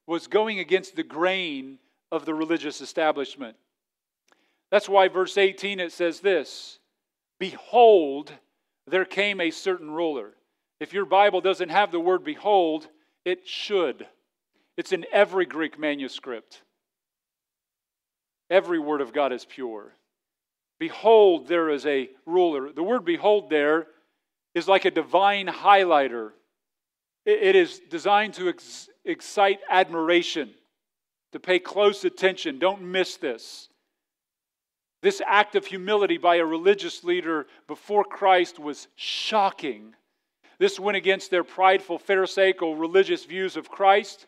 was 0.07 0.27
going 0.27 0.59
against 0.59 0.97
the 0.97 1.03
grain 1.03 1.79
of 2.11 2.25
the 2.25 2.35
religious 2.35 2.81
establishment. 2.81 3.57
That's 4.71 4.89
why, 4.89 5.09
verse 5.09 5.37
18, 5.37 5.81
it 5.81 5.93
says 5.93 6.21
this 6.21 6.79
Behold, 7.39 8.33
there 8.87 9.05
came 9.05 9.41
a 9.41 9.51
certain 9.51 9.91
ruler. 9.91 10.33
If 10.81 10.93
your 10.93 11.07
Bible 11.07 11.41
doesn't 11.41 11.69
have 11.69 11.93
the 11.93 12.01
word 12.01 12.25
behold, 12.25 12.89
it 13.25 13.47
should. 13.47 14.07
It's 14.77 14.93
in 14.93 15.07
every 15.13 15.47
Greek 15.47 15.79
manuscript. 15.79 16.63
Every 18.51 18.79
word 18.79 19.01
of 19.01 19.13
God 19.13 19.33
is 19.33 19.45
pure. 19.45 19.93
Behold, 20.85 21.49
there 21.49 21.71
is 21.71 21.87
a 21.87 22.11
ruler. 22.27 22.71
The 22.71 22.83
word 22.83 23.07
behold 23.07 23.49
there 23.49 23.87
is 24.55 24.69
like 24.69 24.85
a 24.85 24.91
divine 24.91 25.47
highlighter, 25.47 26.33
it 27.25 27.57
is 27.57 27.81
designed 27.89 28.35
to 28.35 28.51
ex- 28.51 28.91
excite 29.03 29.61
admiration 29.71 30.51
to 31.33 31.41
pay 31.41 31.59
close 31.59 32.05
attention. 32.05 32.59
Don't 32.59 32.83
miss 32.83 33.17
this. 33.17 33.71
This 35.01 35.23
act 35.27 35.57
of 35.57 35.65
humility 35.65 36.19
by 36.19 36.37
a 36.37 36.45
religious 36.45 37.03
leader 37.03 37.47
before 37.67 38.05
Christ 38.05 38.59
was 38.59 38.87
shocking. 38.95 39.95
This 40.59 40.79
went 40.79 40.99
against 40.99 41.31
their 41.31 41.45
prideful, 41.45 41.99
Pharisaical 41.99 42.77
religious 42.77 43.25
views 43.25 43.57
of 43.57 43.71
Christ. 43.71 44.27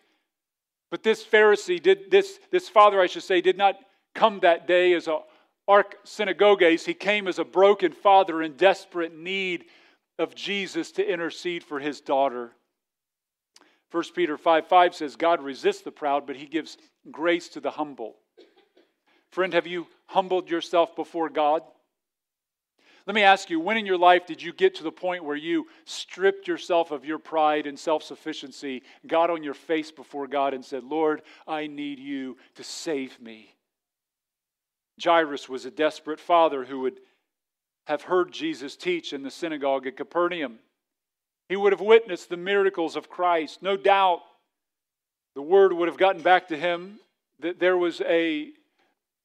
But 0.90 1.02
this 1.02 1.22
Pharisee 1.22 1.82
did 1.82 2.10
this, 2.10 2.40
this 2.50 2.70
father, 2.70 2.98
I 2.98 3.08
should 3.08 3.24
say, 3.24 3.42
did 3.42 3.58
not 3.58 3.76
come 4.14 4.40
that 4.40 4.66
day 4.66 4.94
as 4.94 5.06
a 5.06 5.18
arch 5.68 5.92
synagogues. 6.04 6.84
He 6.84 6.94
came 6.94 7.28
as 7.28 7.38
a 7.38 7.44
broken 7.44 7.92
father 7.92 8.42
in 8.42 8.52
desperate 8.56 9.16
need 9.16 9.66
of 10.18 10.34
Jesus 10.34 10.92
to 10.92 11.06
intercede 11.06 11.64
for 11.64 11.80
his 11.80 12.00
daughter. 12.00 12.52
1 13.90 14.04
Peter 14.14 14.36
5 14.36 14.66
5 14.66 14.94
says, 14.94 15.16
God 15.16 15.42
resists 15.42 15.82
the 15.82 15.92
proud, 15.92 16.26
but 16.26 16.36
he 16.36 16.46
gives 16.46 16.76
grace 17.10 17.48
to 17.50 17.60
the 17.60 17.70
humble. 17.70 18.16
Friend, 19.30 19.52
have 19.54 19.66
you 19.66 19.86
humbled 20.06 20.50
yourself 20.50 20.96
before 20.96 21.28
God? 21.28 21.62
Let 23.06 23.14
me 23.14 23.22
ask 23.22 23.50
you, 23.50 23.60
when 23.60 23.76
in 23.76 23.86
your 23.86 23.98
life 23.98 24.26
did 24.26 24.42
you 24.42 24.52
get 24.52 24.74
to 24.76 24.82
the 24.82 24.90
point 24.90 25.24
where 25.24 25.36
you 25.36 25.68
stripped 25.84 26.48
yourself 26.48 26.90
of 26.90 27.04
your 27.04 27.20
pride 27.20 27.68
and 27.68 27.78
self 27.78 28.02
sufficiency, 28.02 28.82
got 29.06 29.30
on 29.30 29.44
your 29.44 29.54
face 29.54 29.92
before 29.92 30.26
God, 30.26 30.54
and 30.54 30.64
said, 30.64 30.82
Lord, 30.82 31.22
I 31.46 31.68
need 31.68 32.00
you 32.00 32.36
to 32.56 32.64
save 32.64 33.20
me? 33.20 33.55
Jairus 35.02 35.48
was 35.48 35.64
a 35.64 35.70
desperate 35.70 36.20
father 36.20 36.64
who 36.64 36.80
would 36.80 37.00
have 37.86 38.02
heard 38.02 38.32
Jesus 38.32 38.76
teach 38.76 39.12
in 39.12 39.22
the 39.22 39.30
synagogue 39.30 39.86
at 39.86 39.96
Capernaum. 39.96 40.58
He 41.48 41.56
would 41.56 41.72
have 41.72 41.80
witnessed 41.80 42.28
the 42.28 42.36
miracles 42.36 42.96
of 42.96 43.08
Christ. 43.08 43.62
No 43.62 43.76
doubt 43.76 44.22
the 45.34 45.42
word 45.42 45.72
would 45.72 45.88
have 45.88 45.98
gotten 45.98 46.22
back 46.22 46.48
to 46.48 46.56
him 46.56 46.98
that 47.40 47.60
there 47.60 47.76
was 47.76 48.00
a 48.00 48.50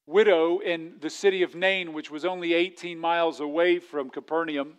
widow 0.05 0.59
in 0.59 0.95
the 0.99 1.09
city 1.09 1.41
of 1.41 1.55
Nain, 1.55 1.93
which 1.93 2.11
was 2.11 2.25
only 2.25 2.53
18 2.53 2.99
miles 2.99 3.39
away 3.39 3.79
from 3.79 4.09
Capernaum, 4.09 4.73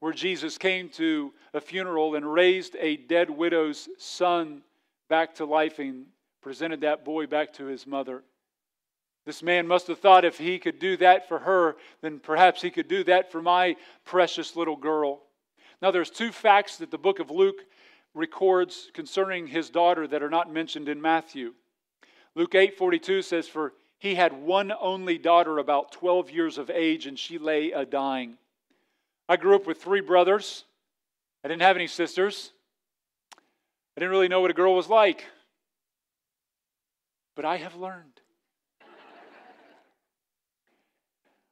where 0.00 0.12
Jesus 0.12 0.58
came 0.58 0.88
to 0.90 1.32
a 1.54 1.60
funeral 1.60 2.16
and 2.16 2.30
raised 2.30 2.76
a 2.80 2.96
dead 2.96 3.30
widow's 3.30 3.88
son 3.98 4.62
back 5.08 5.34
to 5.36 5.44
life 5.44 5.78
and 5.78 6.06
presented 6.42 6.80
that 6.80 7.04
boy 7.04 7.26
back 7.26 7.52
to 7.54 7.66
his 7.66 7.86
mother. 7.86 8.24
This 9.24 9.42
man 9.42 9.66
must 9.66 9.86
have 9.86 10.00
thought 10.00 10.24
if 10.24 10.38
he 10.38 10.58
could 10.58 10.78
do 10.78 10.96
that 10.96 11.28
for 11.28 11.38
her, 11.40 11.76
then 12.00 12.18
perhaps 12.18 12.60
he 12.60 12.70
could 12.70 12.88
do 12.88 13.04
that 13.04 13.30
for 13.30 13.40
my 13.40 13.76
precious 14.04 14.56
little 14.56 14.76
girl. 14.76 15.22
Now, 15.80 15.90
there's 15.90 16.10
two 16.10 16.32
facts 16.32 16.76
that 16.78 16.90
the 16.90 16.98
book 16.98 17.20
of 17.20 17.30
Luke 17.30 17.60
records 18.14 18.90
concerning 18.94 19.46
his 19.46 19.70
daughter 19.70 20.06
that 20.06 20.22
are 20.22 20.30
not 20.30 20.52
mentioned 20.52 20.88
in 20.88 21.00
Matthew. 21.00 21.54
Luke 22.34 22.54
8:42 22.54 23.22
says 23.22 23.48
for 23.48 23.74
he 24.02 24.16
had 24.16 24.32
one 24.32 24.72
only 24.80 25.16
daughter 25.16 25.58
about 25.58 25.92
12 25.92 26.28
years 26.28 26.58
of 26.58 26.70
age, 26.70 27.06
and 27.06 27.16
she 27.16 27.38
lay 27.38 27.70
a 27.70 27.84
dying. 27.84 28.36
I 29.28 29.36
grew 29.36 29.54
up 29.54 29.64
with 29.64 29.80
three 29.80 30.00
brothers. 30.00 30.64
I 31.44 31.48
didn't 31.48 31.62
have 31.62 31.76
any 31.76 31.86
sisters. 31.86 32.50
I 33.36 34.00
didn't 34.00 34.10
really 34.10 34.26
know 34.26 34.40
what 34.40 34.50
a 34.50 34.54
girl 34.54 34.74
was 34.74 34.88
like. 34.88 35.24
But 37.36 37.44
I 37.44 37.58
have 37.58 37.76
learned. 37.76 38.11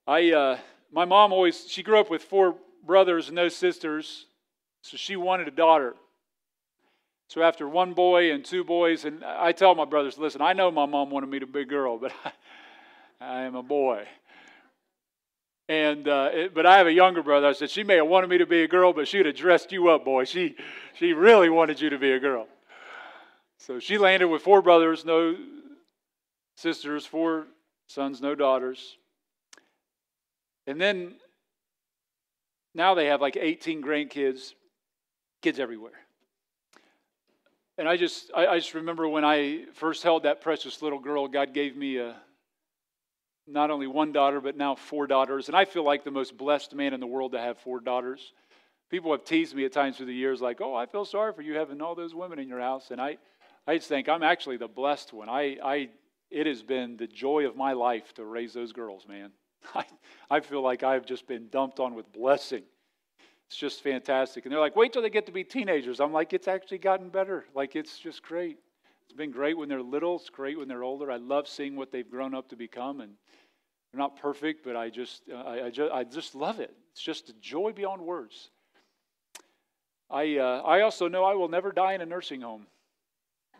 I, 0.07 0.32
uh, 0.32 0.59
my 0.92 1.05
mom 1.05 1.32
always, 1.32 1.66
she 1.68 1.82
grew 1.82 1.98
up 1.98 2.11
with 2.11 2.22
four 2.22 2.57
brothers 2.84 3.28
and 3.28 3.36
no 3.36 3.48
sisters, 3.48 4.26
so 4.82 4.96
she 4.96 5.16
wanted 5.16 5.48
a 5.48 5.53
daughter. 5.53 5.94
So 7.28 7.42
after 7.42 7.68
one 7.68 7.92
boy 7.92 8.32
and 8.32 8.44
two 8.44 8.64
boys, 8.64 9.05
and 9.05 9.24
I 9.24 9.53
tell 9.53 9.74
my 9.74 9.84
brothers, 9.84 10.18
listen, 10.18 10.42
I 10.42 10.53
know 10.53 10.70
my 10.70 10.86
mom 10.86 11.11
wanted 11.11 11.30
me 11.30 11.38
to 11.38 11.46
be 11.46 11.61
a 11.61 11.64
girl, 11.64 11.96
but 11.96 12.12
I, 12.24 12.32
I 13.20 13.42
am 13.42 13.55
a 13.55 13.62
boy. 13.62 14.07
And 15.68 16.09
uh, 16.09 16.30
it, 16.32 16.55
but 16.55 16.66
I 16.66 16.78
have 16.78 16.88
a 16.88 16.92
younger 16.92 17.22
brother. 17.22 17.46
I 17.46 17.53
said 17.53 17.70
she 17.70 17.84
may 17.84 17.94
have 17.94 18.09
wanted 18.09 18.28
me 18.28 18.38
to 18.38 18.46
be 18.46 18.64
a 18.64 18.68
girl, 18.68 18.92
but 18.92 19.07
she'd 19.07 19.26
have 19.26 19.36
dressed 19.36 19.70
you 19.70 19.88
up, 19.88 20.05
boy. 20.05 20.24
She 20.24 20.57
she 20.98 21.12
really 21.12 21.48
wanted 21.48 21.80
you 21.80 21.90
to 21.90 21.98
be 21.98 22.11
a 22.11 22.18
girl. 22.18 22.48
So 23.59 23.78
she 23.78 23.96
landed 23.96 24.26
with 24.26 24.42
four 24.42 24.62
brothers, 24.62 25.05
no 25.05 25.36
sisters, 26.57 27.07
four 27.07 27.46
sons, 27.86 28.20
no 28.20 28.34
daughters. 28.34 28.96
And 30.71 30.81
then 30.81 31.14
now 32.75 32.95
they 32.95 33.07
have 33.07 33.21
like 33.21 33.37
18 33.37 33.83
grandkids, 33.83 34.55
kids 35.43 35.59
everywhere. 35.59 35.99
And 37.77 37.89
I 37.89 37.97
just, 37.97 38.31
I, 38.37 38.47
I, 38.47 38.59
just 38.59 38.75
remember 38.75 39.09
when 39.09 39.25
I 39.25 39.64
first 39.75 40.05
held 40.05 40.23
that 40.23 40.43
precious 40.43 40.81
little 40.81 41.01
girl, 41.01 41.27
God 41.27 41.55
gave 41.55 41.77
me 41.77 41.97
a, 41.97 42.14
not 43.49 43.73
only 43.73 43.89
one 43.89 44.12
daughter, 44.12 44.41
but 44.41 44.57
now 44.57 44.77
four 44.77 45.09
daughters. 45.09 45.49
And 45.49 45.57
I 45.57 45.64
feel 45.64 45.83
like 45.83 46.05
the 46.05 46.12
most 46.12 46.37
blessed 46.37 46.73
man 46.73 46.95
in 46.95 47.01
the 47.01 47.07
world 47.07 47.33
to 47.33 47.41
have 47.41 47.59
four 47.59 47.81
daughters. 47.81 48.33
People 48.91 49.11
have 49.11 49.25
teased 49.25 49.57
me 49.57 49.64
at 49.64 49.73
times 49.73 49.97
through 49.97 50.07
the 50.07 50.14
years, 50.14 50.41
like, 50.41 50.61
oh, 50.61 50.77
I 50.77 50.87
feel 50.87 51.05
sorry 51.05 51.33
for 51.33 51.43
you 51.43 51.55
having 51.55 51.81
all 51.81 51.97
those 51.97 52.14
women 52.14 52.39
in 52.39 52.49
your 52.49 52.61
house. 52.61 52.93
And 52.93 53.01
I, 53.01 53.18
I 53.66 53.77
just 53.77 53.89
think 53.89 54.09
I'm 54.09 54.23
actually 54.23 54.57
the 54.57 54.68
blessed 54.68 55.12
one. 55.12 55.29
I, 55.29 55.57
I, 55.64 55.89
it 56.31 56.47
has 56.47 56.62
been 56.62 56.97
the 56.97 57.09
joy 57.09 57.47
of 57.47 57.57
my 57.57 57.73
life 57.73 58.14
to 58.14 58.25
raise 58.25 58.53
those 58.53 58.73
girls, 58.73 59.09
man. 59.09 59.33
I, 59.75 59.85
I 60.31 60.41
feel 60.41 60.63
like 60.63 60.83
I've 60.83 61.07
just 61.07 61.27
been 61.27 61.49
dumped 61.49 61.81
on 61.81 61.95
with 61.95 62.13
blessing. 62.13 62.63
It's 63.47 63.57
just 63.57 63.83
fantastic. 63.83 64.45
And 64.45 64.53
they're 64.53 64.61
like, 64.61 64.77
wait 64.77 64.93
till 64.93 65.03
they 65.03 65.11
get 65.11 65.27
to 65.27 65.33
be 65.33 65.43
teenagers. 65.43 65.99
I'm 65.99 66.13
like, 66.13 66.33
it's 66.33 66.47
actually 66.47 66.79
gotten 66.79 67.09
better. 67.09 67.45
Like, 67.53 67.75
it's 67.75 67.99
just 67.99 68.23
great. 68.23 68.59
It's 69.05 69.17
been 69.17 69.33
great 69.33 69.59
when 69.59 69.69
they're 69.69 69.83
little, 69.83 70.15
it's 70.17 70.31
great 70.31 70.57
when 70.57 70.69
they're 70.69 70.85
older. 70.85 71.11
I 71.11 71.17
love 71.17 71.49
seeing 71.49 71.75
what 71.75 71.91
they've 71.91 72.09
grown 72.09 72.33
up 72.33 72.49
to 72.51 72.57
become. 72.57 73.01
And 73.01 73.15
they're 73.91 73.99
not 73.99 74.21
perfect, 74.21 74.65
but 74.65 74.77
I 74.77 74.89
just, 74.89 75.23
I, 75.35 75.63
I, 75.63 75.71
just, 75.71 75.93
I 75.93 76.05
just 76.05 76.37
love 76.37 76.61
it. 76.61 76.73
It's 76.93 77.03
just 77.03 77.29
a 77.29 77.33
joy 77.41 77.73
beyond 77.73 78.03
words. 78.03 78.51
I, 80.09 80.37
uh, 80.37 80.63
I 80.65 80.83
also 80.83 81.09
know 81.09 81.25
I 81.25 81.35
will 81.35 81.49
never 81.49 81.73
die 81.73 81.95
in 81.95 82.01
a 82.01 82.07
nursing 82.07 82.41
home. 82.41 82.69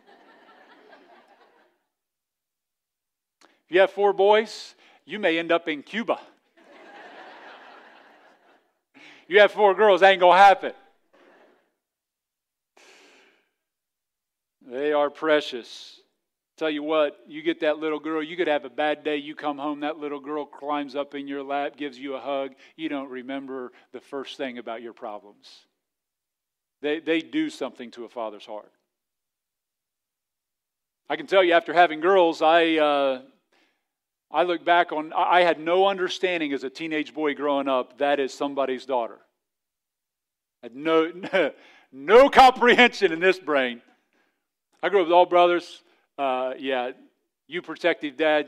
if 3.43 3.71
you 3.71 3.81
have 3.81 3.91
four 3.91 4.13
boys, 4.13 4.75
you 5.05 5.19
may 5.19 5.37
end 5.37 5.51
up 5.51 5.67
in 5.67 5.83
Cuba. 5.83 6.19
You 9.27 9.39
have 9.39 9.51
four 9.53 9.73
girls, 9.73 10.03
ain't 10.03 10.19
going 10.19 10.37
to 10.37 10.43
happen. 10.43 10.73
They 14.67 14.91
are 14.91 15.09
precious. 15.09 16.01
Tell 16.57 16.69
you 16.69 16.83
what, 16.83 17.17
you 17.27 17.41
get 17.41 17.61
that 17.61 17.79
little 17.79 17.99
girl, 17.99 18.21
you 18.21 18.37
could 18.37 18.47
have 18.47 18.65
a 18.65 18.69
bad 18.69 19.03
day. 19.03 19.17
You 19.17 19.33
come 19.33 19.57
home, 19.57 19.79
that 19.79 19.97
little 19.97 20.19
girl 20.19 20.45
climbs 20.45 20.95
up 20.95 21.15
in 21.15 21.27
your 21.27 21.43
lap, 21.43 21.75
gives 21.77 21.97
you 21.97 22.15
a 22.15 22.19
hug. 22.19 22.51
You 22.75 22.89
don't 22.89 23.09
remember 23.09 23.71
the 23.93 24.01
first 24.01 24.37
thing 24.37 24.57
about 24.57 24.81
your 24.81 24.93
problems. 24.93 25.47
They, 26.81 26.99
they 26.99 27.21
do 27.21 27.49
something 27.49 27.89
to 27.91 28.05
a 28.05 28.09
father's 28.09 28.45
heart. 28.45 28.71
I 31.09 31.15
can 31.15 31.25
tell 31.25 31.43
you, 31.43 31.53
after 31.53 31.73
having 31.73 31.99
girls, 31.99 32.41
I, 32.41 32.77
uh, 32.77 33.21
I 34.33 34.43
look 34.43 34.63
back 34.63 34.91
on, 34.91 35.11
I 35.13 35.41
had 35.41 35.59
no 35.59 35.87
understanding 35.87 36.53
as 36.53 36.63
a 36.63 36.69
teenage 36.69 37.13
boy 37.13 37.35
growing 37.35 37.67
up 37.67 37.97
that 37.97 38.19
is 38.19 38.33
somebody's 38.33 38.85
daughter. 38.85 39.17
I 40.63 40.67
had 40.67 40.75
no, 40.75 41.11
no, 41.91 42.29
comprehension 42.29 43.11
in 43.11 43.19
this 43.19 43.39
brain. 43.39 43.81
I 44.81 44.89
grew 44.89 45.01
up 45.01 45.07
with 45.07 45.13
all 45.13 45.25
brothers. 45.25 45.83
Uh, 46.17 46.53
yeah, 46.57 46.91
you 47.47 47.61
protective 47.61 48.15
dad. 48.15 48.47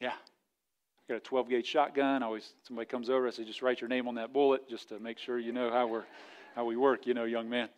Yeah. 0.00 0.12
I 0.12 1.12
got 1.12 1.16
a 1.16 1.20
12 1.20 1.48
gauge 1.50 1.66
shotgun. 1.66 2.22
Always, 2.22 2.54
somebody 2.66 2.86
comes 2.86 3.10
over, 3.10 3.26
I 3.26 3.30
say, 3.30 3.44
just 3.44 3.60
write 3.60 3.80
your 3.80 3.88
name 3.88 4.08
on 4.08 4.14
that 4.14 4.32
bullet 4.32 4.68
just 4.68 4.88
to 4.88 4.98
make 4.98 5.18
sure 5.18 5.38
you 5.38 5.52
know 5.52 5.70
how, 5.70 5.86
we're, 5.86 6.04
how 6.54 6.64
we 6.64 6.76
work, 6.76 7.06
you 7.06 7.14
know, 7.14 7.24
young 7.24 7.50
man. 7.50 7.68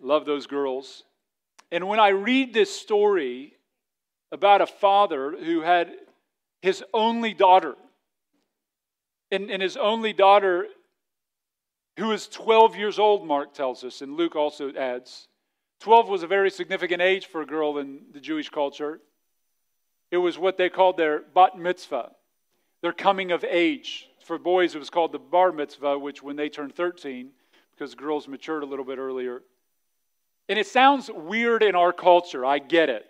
Love 0.00 0.24
those 0.24 0.46
girls. 0.46 1.04
And 1.72 1.88
when 1.88 2.00
I 2.00 2.08
read 2.08 2.52
this 2.52 2.74
story 2.74 3.54
about 4.32 4.60
a 4.60 4.66
father 4.66 5.32
who 5.32 5.60
had 5.60 5.92
his 6.62 6.82
only 6.92 7.32
daughter, 7.32 7.76
and, 9.30 9.50
and 9.50 9.62
his 9.62 9.76
only 9.76 10.12
daughter, 10.12 10.66
who 11.98 12.12
is 12.12 12.26
12 12.28 12.76
years 12.76 12.98
old, 12.98 13.26
Mark 13.26 13.54
tells 13.54 13.84
us, 13.84 14.02
and 14.02 14.16
Luke 14.16 14.36
also 14.36 14.72
adds. 14.74 15.28
12 15.80 16.08
was 16.08 16.22
a 16.22 16.26
very 16.26 16.50
significant 16.50 17.00
age 17.00 17.26
for 17.26 17.40
a 17.40 17.46
girl 17.46 17.78
in 17.78 18.00
the 18.12 18.20
Jewish 18.20 18.50
culture. 18.50 19.00
It 20.10 20.18
was 20.18 20.38
what 20.38 20.58
they 20.58 20.68
called 20.68 20.96
their 20.96 21.20
bat 21.20 21.56
mitzvah, 21.56 22.10
their 22.82 22.92
coming 22.92 23.32
of 23.32 23.44
age. 23.44 24.08
For 24.24 24.38
boys, 24.38 24.74
it 24.74 24.78
was 24.78 24.90
called 24.90 25.12
the 25.12 25.18
bar 25.18 25.52
mitzvah, 25.52 25.98
which 25.98 26.22
when 26.22 26.36
they 26.36 26.48
turned 26.48 26.74
13, 26.74 27.30
because 27.72 27.94
girls 27.94 28.28
matured 28.28 28.62
a 28.62 28.66
little 28.66 28.84
bit 28.84 28.98
earlier, 28.98 29.42
and 30.50 30.58
it 30.58 30.66
sounds 30.66 31.08
weird 31.08 31.62
in 31.62 31.76
our 31.76 31.92
culture, 31.92 32.44
I 32.44 32.58
get 32.58 32.88
it. 32.88 33.06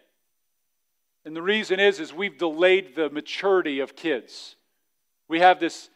And 1.24 1.34
the 1.34 1.40
reason 1.40 1.80
is 1.80 1.98
is 1.98 2.12
we've 2.12 2.36
delayed 2.36 2.94
the 2.94 3.08
maturity 3.08 3.80
of 3.80 3.96
kids. 3.96 4.56
We 5.26 5.40
have 5.40 5.58
this 5.58 5.88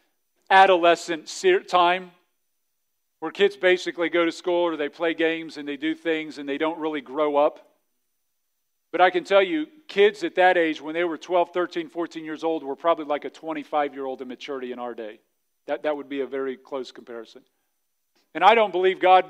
adolescent 0.49 1.31
time 1.69 2.09
where 3.19 3.29
kids 3.29 3.55
basically 3.55 4.09
go 4.09 4.25
to 4.25 4.31
school 4.31 4.63
or 4.63 4.75
they 4.75 4.89
play 4.89 5.13
games 5.13 5.57
and 5.57 5.67
they 5.67 5.77
do 5.77 5.93
things 5.93 6.39
and 6.39 6.49
they 6.49 6.57
don't 6.57 6.79
really 6.79 7.01
grow 7.01 7.37
up. 7.37 7.59
But 8.91 9.01
I 9.01 9.11
can 9.11 9.23
tell 9.23 9.43
you, 9.43 9.67
kids 9.87 10.23
at 10.23 10.33
that 10.35 10.57
age, 10.57 10.81
when 10.81 10.95
they 10.95 11.03
were 11.03 11.17
12, 11.17 11.51
13, 11.53 11.89
14 11.89 12.25
years 12.25 12.43
old, 12.43 12.63
were 12.63 12.75
probably 12.75 13.05
like 13.05 13.23
a 13.23 13.29
25 13.29 13.93
year 13.93 14.05
old 14.05 14.19
in 14.23 14.27
maturity 14.27 14.71
in 14.71 14.79
our 14.79 14.95
day. 14.95 15.19
That, 15.67 15.83
that 15.83 15.95
would 15.95 16.09
be 16.09 16.21
a 16.21 16.27
very 16.27 16.57
close 16.57 16.91
comparison. 16.91 17.43
And 18.35 18.43
I 18.43 18.53
don't 18.53 18.71
believe 18.71 18.99
God 18.99 19.25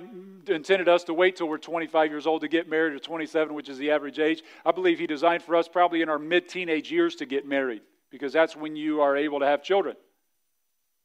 intended 0.49 0.89
us 0.89 1.03
to 1.05 1.13
wait 1.13 1.35
till 1.35 1.47
we're 1.47 1.59
25 1.59 2.09
years 2.09 2.25
old 2.25 2.41
to 2.41 2.47
get 2.47 2.67
married 2.67 2.93
or 2.93 2.99
27, 2.99 3.53
which 3.53 3.69
is 3.69 3.77
the 3.77 3.91
average 3.91 4.17
age. 4.17 4.41
I 4.65 4.71
believe 4.71 4.97
He 4.97 5.05
designed 5.05 5.43
for 5.43 5.55
us 5.55 5.67
probably 5.67 6.01
in 6.01 6.09
our 6.09 6.17
mid 6.17 6.49
teenage 6.49 6.91
years 6.91 7.15
to 7.17 7.27
get 7.27 7.47
married 7.47 7.83
because 8.09 8.33
that's 8.33 8.55
when 8.55 8.75
you 8.75 9.01
are 9.01 9.15
able 9.15 9.39
to 9.41 9.45
have 9.45 9.61
children. 9.61 9.95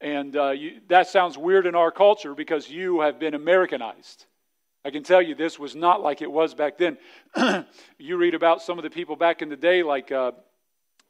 And 0.01 0.35
uh, 0.35 0.49
you, 0.49 0.81
that 0.89 1.07
sounds 1.09 1.37
weird 1.37 1.67
in 1.67 1.75
our 1.75 1.91
culture 1.91 2.33
because 2.33 2.67
you 2.71 3.01
have 3.01 3.19
been 3.19 3.35
Americanized. 3.35 4.25
I 4.83 4.89
can 4.89 5.03
tell 5.03 5.21
you 5.21 5.35
this 5.35 5.59
was 5.59 5.75
not 5.75 6.01
like 6.01 6.23
it 6.23 6.31
was 6.31 6.55
back 6.55 6.79
then. 6.79 6.97
you 7.99 8.17
read 8.17 8.33
about 8.33 8.63
some 8.63 8.79
of 8.79 8.83
the 8.83 8.89
people 8.89 9.15
back 9.15 9.43
in 9.43 9.49
the 9.49 9.55
day, 9.55 9.83
like 9.83 10.11
uh, 10.11 10.31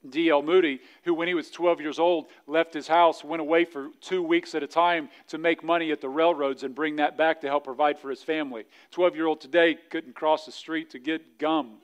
D.L. 0.10 0.42
Moody, 0.42 0.82
who, 1.04 1.14
when 1.14 1.28
he 1.28 1.36
was 1.36 1.52
12 1.52 1.80
years 1.80 2.00
old, 2.00 2.28
left 2.48 2.74
his 2.74 2.88
house, 2.88 3.24
went 3.24 3.40
away 3.40 3.66
for 3.66 3.90
two 4.02 4.24
weeks 4.24 4.56
at 4.56 4.64
a 4.64 4.68
time 4.68 5.10
to 5.28 5.38
make 5.38 5.64
money 5.64 5.92
at 5.92 6.02
the 6.02 6.10
railroads 6.10 6.64
and 6.64 6.74
bring 6.74 6.96
that 6.96 7.18
back 7.18 7.42
to 7.42 7.48
help 7.48 7.66
provide 7.66 8.00
for 8.00 8.10
his 8.10 8.24
family. 8.24 8.66
12 8.92 9.16
year 9.16 9.28
old 9.28 9.40
today 9.40 9.78
couldn't 9.92 10.16
cross 10.16 10.46
the 10.46 10.52
street 10.52 10.90
to 10.92 11.00
get 11.00 11.38
gum. 11.38 11.78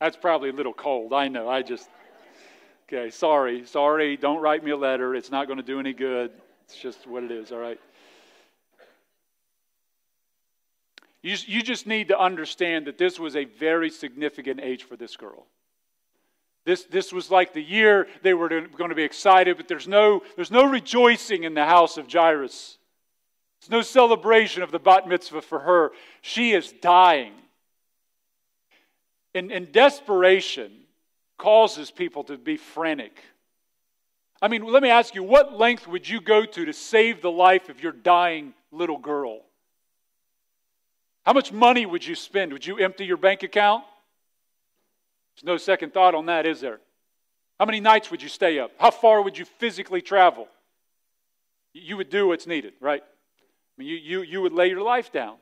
That's 0.00 0.16
probably 0.16 0.50
a 0.50 0.52
little 0.52 0.74
cold. 0.74 1.12
I 1.12 1.28
know. 1.28 1.48
I 1.48 1.62
just, 1.62 1.88
okay, 2.86 3.10
sorry. 3.10 3.64
Sorry. 3.64 4.16
Don't 4.16 4.40
write 4.40 4.62
me 4.62 4.70
a 4.72 4.76
letter. 4.76 5.14
It's 5.14 5.30
not 5.30 5.46
going 5.46 5.56
to 5.58 5.62
do 5.62 5.80
any 5.80 5.94
good. 5.94 6.32
It's 6.64 6.76
just 6.76 7.06
what 7.06 7.22
it 7.22 7.30
is, 7.30 7.50
all 7.50 7.58
right? 7.58 7.80
You, 11.26 11.36
you 11.46 11.62
just 11.62 11.88
need 11.88 12.06
to 12.08 12.16
understand 12.20 12.86
that 12.86 12.98
this 12.98 13.18
was 13.18 13.34
a 13.34 13.46
very 13.46 13.90
significant 13.90 14.60
age 14.60 14.84
for 14.84 14.96
this 14.96 15.16
girl. 15.16 15.48
This, 16.64 16.84
this 16.84 17.12
was 17.12 17.32
like 17.32 17.52
the 17.52 17.60
year 17.60 18.06
they 18.22 18.32
were 18.32 18.48
going 18.48 18.90
to 18.90 18.94
be 18.94 19.02
excited, 19.02 19.56
but 19.56 19.66
there's 19.66 19.88
no, 19.88 20.22
there's 20.36 20.52
no 20.52 20.64
rejoicing 20.64 21.42
in 21.42 21.54
the 21.54 21.64
house 21.64 21.96
of 21.96 22.06
Jairus. 22.08 22.78
There's 23.60 23.70
no 23.70 23.82
celebration 23.82 24.62
of 24.62 24.70
the 24.70 24.78
bat 24.78 25.08
mitzvah 25.08 25.42
for 25.42 25.58
her. 25.58 25.90
She 26.22 26.52
is 26.52 26.72
dying. 26.80 27.32
And, 29.34 29.50
and 29.50 29.72
desperation 29.72 30.70
causes 31.38 31.90
people 31.90 32.22
to 32.22 32.38
be 32.38 32.56
frantic. 32.56 33.20
I 34.40 34.46
mean, 34.46 34.62
let 34.62 34.80
me 34.80 34.90
ask 34.90 35.16
you, 35.16 35.24
what 35.24 35.58
length 35.58 35.88
would 35.88 36.08
you 36.08 36.20
go 36.20 36.44
to 36.44 36.64
to 36.66 36.72
save 36.72 37.20
the 37.20 37.32
life 37.32 37.68
of 37.68 37.82
your 37.82 37.90
dying 37.90 38.54
little 38.70 38.98
girl? 38.98 39.45
How 41.26 41.32
much 41.32 41.52
money 41.52 41.84
would 41.84 42.06
you 42.06 42.14
spend? 42.14 42.52
Would 42.52 42.64
you 42.64 42.78
empty 42.78 43.04
your 43.04 43.16
bank 43.16 43.42
account? 43.42 43.82
There's 45.34 45.44
no 45.44 45.56
second 45.56 45.92
thought 45.92 46.14
on 46.14 46.26
that, 46.26 46.46
is 46.46 46.60
there? 46.60 46.78
How 47.58 47.66
many 47.66 47.80
nights 47.80 48.12
would 48.12 48.22
you 48.22 48.28
stay 48.28 48.60
up? 48.60 48.70
How 48.78 48.92
far 48.92 49.20
would 49.20 49.36
you 49.36 49.44
physically 49.44 50.00
travel? 50.00 50.46
You 51.74 51.96
would 51.96 52.10
do 52.10 52.28
what's 52.28 52.46
needed, 52.46 52.74
right? 52.80 53.02
I 53.02 53.74
mean, 53.76 53.88
you, 53.88 53.96
you, 53.96 54.22
you 54.22 54.40
would 54.40 54.52
lay 54.52 54.68
your 54.68 54.82
life 54.82 55.10
down. 55.10 55.36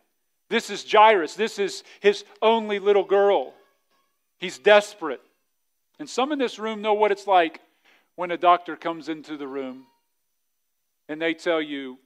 This 0.49 0.71
is 0.71 0.91
Jairus. 0.91 1.35
This 1.35 1.59
is 1.59 1.85
his 2.01 2.25
only 2.41 2.79
little 2.79 3.05
girl. 3.05 3.53
He's 4.39 4.59
desperate. 4.59 5.21
And 5.99 6.09
some 6.09 6.33
in 6.33 6.39
this 6.39 6.59
room 6.59 6.81
know 6.81 6.95
what 6.95 7.13
it's 7.13 7.27
like 7.27 7.61
when 8.17 8.31
a 8.31 8.39
doctor 8.39 8.75
comes 8.75 9.11
into 9.11 9.37
the 9.37 9.47
room 9.47 9.85
and 11.11 11.21
they 11.21 11.35
tell 11.35 11.61
you, 11.61 11.99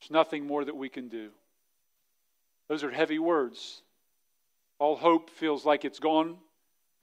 there's 0.00 0.10
nothing 0.10 0.46
more 0.46 0.64
that 0.64 0.76
we 0.76 0.88
can 0.88 1.08
do. 1.08 1.30
Those 2.68 2.84
are 2.84 2.90
heavy 2.90 3.18
words. 3.18 3.82
All 4.78 4.96
hope 4.96 5.30
feels 5.30 5.64
like 5.64 5.84
it's 5.84 5.98
gone. 5.98 6.36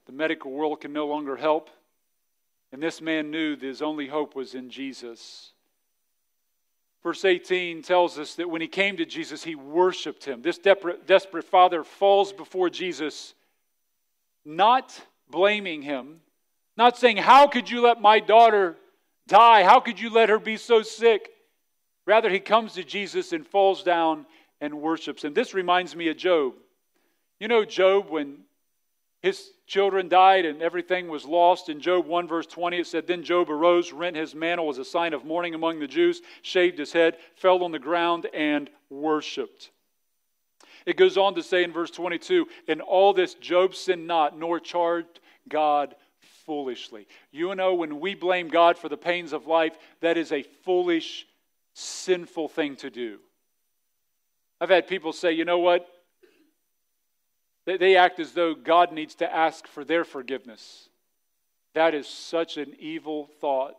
The 0.06 0.12
medical 0.12 0.50
world 0.50 0.80
can 0.80 0.92
no 0.92 1.06
longer 1.06 1.36
help. 1.36 1.70
And 2.72 2.82
this 2.82 3.00
man 3.00 3.30
knew 3.30 3.56
that 3.56 3.66
his 3.66 3.82
only 3.82 4.06
hope 4.06 4.34
was 4.34 4.54
in 4.54 4.68
Jesus. 4.68 5.52
Verse 7.02 7.24
18 7.24 7.82
tells 7.82 8.18
us 8.18 8.34
that 8.36 8.48
when 8.48 8.60
he 8.60 8.66
came 8.66 8.96
to 8.96 9.04
Jesus, 9.04 9.44
he 9.44 9.54
worshiped 9.54 10.24
him. 10.24 10.42
This 10.42 10.58
desperate, 10.58 11.44
father 11.44 11.84
falls 11.84 12.32
before 12.32 12.70
Jesus, 12.70 13.34
not 14.44 14.98
blaming 15.30 15.82
him, 15.82 16.20
not 16.76 16.96
saying, 16.96 17.18
How 17.18 17.46
could 17.46 17.70
you 17.70 17.82
let 17.82 18.00
my 18.00 18.20
daughter 18.20 18.76
die? 19.28 19.64
How 19.64 19.80
could 19.80 20.00
you 20.00 20.10
let 20.10 20.30
her 20.30 20.38
be 20.38 20.56
so 20.56 20.82
sick? 20.82 21.30
Rather, 22.06 22.30
he 22.30 22.40
comes 22.40 22.72
to 22.74 22.84
Jesus 22.84 23.32
and 23.32 23.46
falls 23.46 23.82
down 23.82 24.26
and 24.60 24.80
worships 24.80 25.24
him. 25.24 25.34
This 25.34 25.54
reminds 25.54 25.94
me 25.94 26.08
of 26.08 26.16
Job. 26.16 26.54
You 27.40 27.48
know, 27.48 27.64
Job, 27.64 28.10
when 28.10 28.38
his 29.20 29.50
children 29.66 30.08
died 30.08 30.44
and 30.44 30.62
everything 30.62 31.08
was 31.08 31.24
lost, 31.24 31.68
in 31.68 31.80
Job 31.80 32.06
1, 32.06 32.28
verse 32.28 32.46
20, 32.46 32.78
it 32.78 32.86
said, 32.86 33.06
Then 33.06 33.22
Job 33.22 33.50
arose, 33.50 33.92
rent 33.92 34.16
his 34.16 34.34
mantle 34.34 34.68
as 34.70 34.78
a 34.78 34.84
sign 34.84 35.14
of 35.14 35.24
mourning 35.24 35.54
among 35.54 35.80
the 35.80 35.86
Jews, 35.86 36.20
shaved 36.42 36.78
his 36.78 36.92
head, 36.92 37.16
fell 37.36 37.64
on 37.64 37.72
the 37.72 37.78
ground, 37.78 38.26
and 38.34 38.68
worshiped. 38.90 39.70
It 40.86 40.96
goes 40.96 41.16
on 41.16 41.34
to 41.36 41.42
say 41.42 41.64
in 41.64 41.72
verse 41.72 41.90
22 41.90 42.46
In 42.68 42.80
all 42.80 43.12
this, 43.12 43.34
Job 43.34 43.74
sinned 43.74 44.06
not, 44.06 44.38
nor 44.38 44.60
charged 44.60 45.20
God 45.48 45.94
foolishly. 46.44 47.06
You 47.30 47.54
know, 47.54 47.74
when 47.74 48.00
we 48.00 48.14
blame 48.14 48.48
God 48.48 48.76
for 48.76 48.88
the 48.88 48.96
pains 48.96 49.32
of 49.32 49.46
life, 49.46 49.76
that 50.00 50.18
is 50.18 50.32
a 50.32 50.42
foolish, 50.42 51.26
sinful 51.72 52.48
thing 52.48 52.76
to 52.76 52.90
do. 52.90 53.18
I've 54.64 54.70
had 54.70 54.88
people 54.88 55.12
say, 55.12 55.32
you 55.32 55.44
know 55.44 55.58
what? 55.58 55.86
They 57.66 57.96
act 57.96 58.18
as 58.18 58.32
though 58.32 58.54
God 58.54 58.92
needs 58.92 59.14
to 59.16 59.30
ask 59.30 59.66
for 59.66 59.84
their 59.84 60.04
forgiveness. 60.04 60.88
That 61.74 61.94
is 61.94 62.06
such 62.06 62.56
an 62.56 62.74
evil 62.78 63.28
thought. 63.42 63.74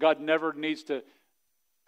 God 0.00 0.20
never 0.20 0.54
needs 0.54 0.82
to. 0.84 1.02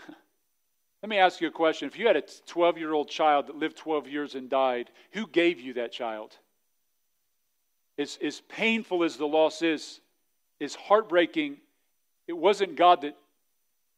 Let 1.03 1.09
me 1.09 1.17
ask 1.17 1.41
you 1.41 1.49
a 1.49 1.51
question. 1.51 1.89
If 1.89 1.99
you 1.99 2.07
had 2.07 2.17
a 2.17 2.25
12 2.45 2.77
year 2.77 2.93
old 2.93 3.09
child 3.09 3.47
that 3.47 3.57
lived 3.57 3.79
12 3.79 4.07
years 4.07 4.35
and 4.35 4.51
died, 4.51 4.91
who 5.13 5.27
gave 5.27 5.59
you 5.59 5.73
that 5.73 5.93
child? 5.93 6.37
As, 7.97 8.19
as 8.23 8.43
painful 8.51 9.03
as 9.03 9.17
the 9.17 9.27
loss 9.27 9.63
is, 9.63 10.03
is 10.61 10.75
heartbreaking. 10.75 11.57
It 12.27 12.37
wasn't 12.37 12.77
God 12.77 13.01
that, 13.01 13.17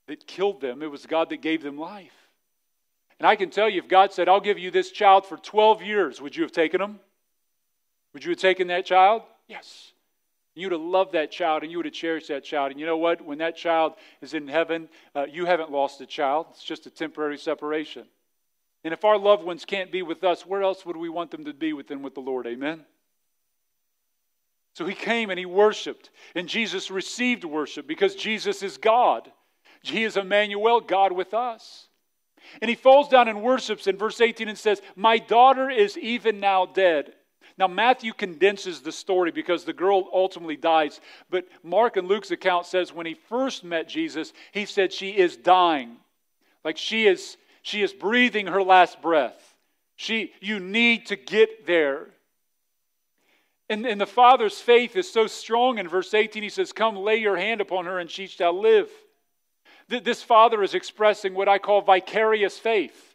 that 0.07 0.29
killed 0.29 0.61
them, 0.61 0.81
it 0.81 0.93
was 0.93 1.07
God 1.07 1.31
that 1.31 1.43
gave 1.43 1.61
them 1.61 1.77
life. 1.77 2.18
And 3.19 3.27
I 3.27 3.37
can 3.37 3.51
tell 3.51 3.69
you, 3.69 3.81
if 3.81 3.89
God 3.89 4.13
said, 4.13 4.29
I'll 4.29 4.41
give 4.41 4.59
you 4.59 4.71
this 4.71 4.91
child 4.91 5.27
for 5.27 5.37
12 5.37 5.83
years, 5.83 6.21
would 6.21 6.37
you 6.37 6.43
have 6.43 6.53
taken 6.53 6.81
him? 6.81 7.01
Would 8.13 8.25
you 8.25 8.31
have 8.31 8.39
taken 8.39 8.69
that 8.69 8.87
child? 8.87 9.23
Yes. 9.49 9.93
You 10.55 10.67
would 10.67 10.73
have 10.73 10.81
loved 10.81 11.13
that 11.13 11.31
child 11.31 11.63
and 11.63 11.71
you 11.71 11.79
would 11.79 11.87
have 11.87 11.95
cherished 11.95 12.29
that 12.29 12.45
child. 12.45 12.71
And 12.71 12.81
you 12.81 12.87
know 12.87 12.97
what? 12.97 13.25
When 13.25 13.39
that 13.39 13.57
child 13.57 13.95
is 14.21 14.35
in 14.35 14.49
heaven, 14.49 14.89
uh, 15.15 15.27
you 15.31 15.47
haven't 15.47 15.71
lost 15.71 16.01
a 16.01 16.07
child. 16.07 16.47
It's 16.51 16.65
just 16.65 16.87
a 16.87 16.91
temporary 16.91 17.39
separation. 17.39 18.07
And 18.85 18.95
if 18.95 19.05
our 19.05 19.19
loved 19.19 19.45
ones 19.45 19.65
can't 19.65 19.91
be 19.91 20.03
with 20.03 20.23
us, 20.23 20.47
where 20.47 20.63
else 20.63 20.87
would 20.87 20.97
we 20.97 21.09
want 21.09 21.31
them 21.31 21.45
to 21.45 21.53
be 21.53 21.73
within 21.73 22.03
with 22.03 22.15
the 22.15 22.21
Lord? 22.21 22.47
Amen? 22.47 22.85
So 24.75 24.87
he 24.87 24.95
came 24.95 25.31
and 25.31 25.39
he 25.39 25.47
worshiped. 25.47 26.11
And 26.37 26.49
Jesus 26.49 26.91
received 26.91 27.45
worship 27.45 27.89
because 27.89 28.15
Jesus 28.15 28.63
is 28.63 28.79
God. 28.79 29.31
He 29.83 30.05
is 30.05 30.17
Emmanuel, 30.17 30.81
God 30.81 31.13
with 31.13 31.35
us. 31.35 31.88
And 32.61 32.69
he 32.69 32.75
falls 32.75 33.09
down 33.09 33.29
and 33.29 33.43
worships 33.43 33.87
in 33.87 33.97
verse 33.97 34.21
18 34.21 34.49
and 34.49 34.59
says, 34.59 34.83
My 34.97 35.19
daughter 35.19 35.71
is 35.71 35.97
even 35.99 36.41
now 36.41 36.67
dead. 36.67 37.13
Now, 37.57 37.67
Matthew 37.67 38.13
condenses 38.13 38.83
the 38.83 38.93
story 38.93 39.33
because 39.33 39.65
the 39.65 39.73
girl 39.73 40.09
ultimately 40.13 40.57
dies. 40.57 41.01
But 41.29 41.47
Mark 41.65 41.97
and 41.97 42.07
Luke's 42.07 42.31
account 42.31 42.67
says 42.67 42.93
when 42.93 43.07
he 43.07 43.15
first 43.15 43.65
met 43.65 43.89
Jesus, 43.89 44.33
he 44.53 44.65
said 44.65 44.93
she 44.93 45.11
is 45.11 45.37
dying. 45.37 45.97
Like 46.65 46.77
she 46.77 47.07
is, 47.07 47.37
she 47.63 47.83
is 47.83 47.93
breathing 47.93 48.47
her 48.47 48.63
last 48.63 49.03
breath. 49.03 49.57
She, 49.97 50.33
you 50.41 50.61
need 50.61 51.07
to 51.07 51.17
get 51.17 51.67
there. 51.67 52.07
And, 53.69 53.85
and 53.85 54.01
the 54.01 54.07
father's 54.07 54.61
faith 54.61 54.95
is 54.95 55.11
so 55.11 55.27
strong 55.27 55.79
in 55.79 55.89
verse 55.89 56.15
18, 56.15 56.43
he 56.43 56.49
says, 56.49 56.73
Come 56.73 56.97
lay 56.97 57.17
your 57.17 57.37
hand 57.37 57.61
upon 57.61 57.87
her 57.87 57.99
and 57.99 58.09
she 58.09 58.29
shall 58.29 58.59
live. 58.59 58.89
This 59.89 60.23
father 60.23 60.63
is 60.63 60.75
expressing 60.75 61.35
what 61.35 61.49
I 61.49 61.59
call 61.59 61.81
vicarious 61.81 62.59
faith. 62.59 63.15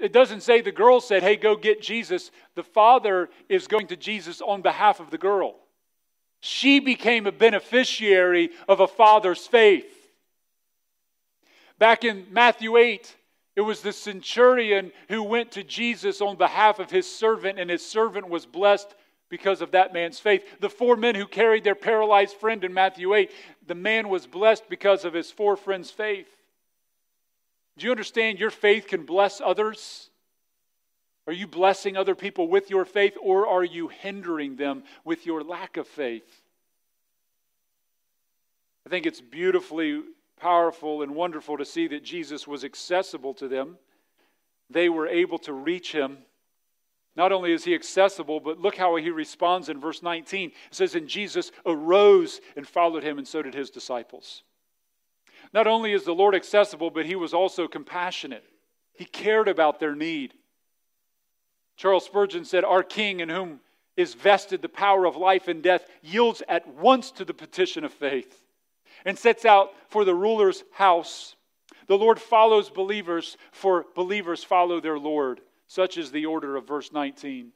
It 0.00 0.12
doesn't 0.12 0.42
say 0.42 0.60
the 0.60 0.72
girl 0.72 1.00
said, 1.00 1.22
Hey, 1.22 1.36
go 1.36 1.56
get 1.56 1.80
Jesus. 1.80 2.30
The 2.56 2.62
father 2.62 3.30
is 3.48 3.66
going 3.66 3.86
to 3.88 3.96
Jesus 3.96 4.42
on 4.42 4.60
behalf 4.60 5.00
of 5.00 5.10
the 5.10 5.18
girl. 5.18 5.56
She 6.40 6.78
became 6.78 7.26
a 7.26 7.32
beneficiary 7.32 8.50
of 8.68 8.80
a 8.80 8.86
father's 8.86 9.46
faith. 9.46 9.86
Back 11.78 12.04
in 12.04 12.26
Matthew 12.30 12.76
8, 12.76 13.16
it 13.56 13.62
was 13.62 13.80
the 13.80 13.92
centurion 13.92 14.92
who 15.08 15.22
went 15.22 15.52
to 15.52 15.64
Jesus 15.64 16.20
on 16.20 16.36
behalf 16.36 16.80
of 16.80 16.90
his 16.90 17.10
servant, 17.10 17.58
and 17.58 17.70
his 17.70 17.86
servant 17.86 18.28
was 18.28 18.46
blessed 18.46 18.94
because 19.30 19.62
of 19.62 19.72
that 19.72 19.92
man's 19.92 20.18
faith. 20.18 20.44
The 20.60 20.68
four 20.68 20.96
men 20.96 21.14
who 21.14 21.26
carried 21.26 21.64
their 21.64 21.74
paralyzed 21.74 22.36
friend 22.36 22.62
in 22.62 22.74
Matthew 22.74 23.14
8, 23.14 23.30
the 23.66 23.74
man 23.74 24.08
was 24.08 24.26
blessed 24.26 24.68
because 24.68 25.04
of 25.04 25.14
his 25.14 25.30
four 25.30 25.56
friends' 25.56 25.90
faith. 25.90 26.28
Do 27.76 27.86
you 27.86 27.90
understand 27.90 28.38
your 28.38 28.50
faith 28.50 28.86
can 28.86 29.04
bless 29.04 29.40
others? 29.40 30.10
Are 31.26 31.32
you 31.32 31.46
blessing 31.46 31.96
other 31.96 32.14
people 32.14 32.48
with 32.48 32.70
your 32.70 32.84
faith, 32.84 33.16
or 33.20 33.46
are 33.46 33.64
you 33.64 33.88
hindering 33.88 34.56
them 34.56 34.84
with 35.04 35.24
your 35.26 35.42
lack 35.42 35.76
of 35.76 35.88
faith? 35.88 36.42
I 38.86 38.90
think 38.90 39.06
it's 39.06 39.22
beautifully 39.22 40.02
powerful 40.38 41.02
and 41.02 41.14
wonderful 41.14 41.56
to 41.56 41.64
see 41.64 41.88
that 41.88 42.04
Jesus 42.04 42.46
was 42.46 42.64
accessible 42.64 43.32
to 43.34 43.48
them. 43.48 43.78
They 44.68 44.88
were 44.90 45.06
able 45.06 45.38
to 45.38 45.52
reach 45.52 45.92
him. 45.92 46.18
Not 47.16 47.30
only 47.30 47.52
is 47.52 47.64
he 47.64 47.74
accessible, 47.74 48.40
but 48.40 48.58
look 48.58 48.76
how 48.76 48.96
he 48.96 49.10
responds 49.10 49.68
in 49.68 49.80
verse 49.80 50.02
19. 50.02 50.50
It 50.50 50.54
says, 50.74 50.94
And 50.94 51.08
Jesus 51.08 51.52
arose 51.64 52.40
and 52.56 52.66
followed 52.66 53.04
him, 53.04 53.18
and 53.18 53.28
so 53.28 53.40
did 53.42 53.54
his 53.54 53.70
disciples. 53.70 54.42
Not 55.52 55.66
only 55.66 55.92
is 55.92 56.04
the 56.04 56.14
Lord 56.14 56.34
accessible, 56.34 56.90
but 56.90 57.06
he 57.06 57.14
was 57.14 57.32
also 57.32 57.68
compassionate. 57.68 58.44
He 58.94 59.04
cared 59.04 59.46
about 59.46 59.78
their 59.78 59.94
need. 59.94 60.34
Charles 61.76 62.04
Spurgeon 62.04 62.44
said, 62.44 62.64
Our 62.64 62.82
King, 62.82 63.20
in 63.20 63.28
whom 63.28 63.60
is 63.96 64.14
vested 64.14 64.62
the 64.62 64.68
power 64.68 65.04
of 65.04 65.16
life 65.16 65.46
and 65.46 65.62
death, 65.62 65.86
yields 66.02 66.42
at 66.48 66.66
once 66.66 67.12
to 67.12 67.24
the 67.24 67.34
petition 67.34 67.84
of 67.84 67.92
faith 67.92 68.44
and 69.04 69.18
sets 69.18 69.44
out 69.44 69.70
for 69.88 70.04
the 70.04 70.14
ruler's 70.14 70.64
house. 70.72 71.36
The 71.86 71.98
Lord 71.98 72.20
follows 72.20 72.70
believers, 72.70 73.36
for 73.52 73.86
believers 73.94 74.42
follow 74.42 74.80
their 74.80 74.98
Lord. 74.98 75.40
Such 75.66 75.98
is 75.98 76.10
the 76.10 76.26
order 76.26 76.56
of 76.56 76.66
verse 76.66 76.92
19. 76.92 77.52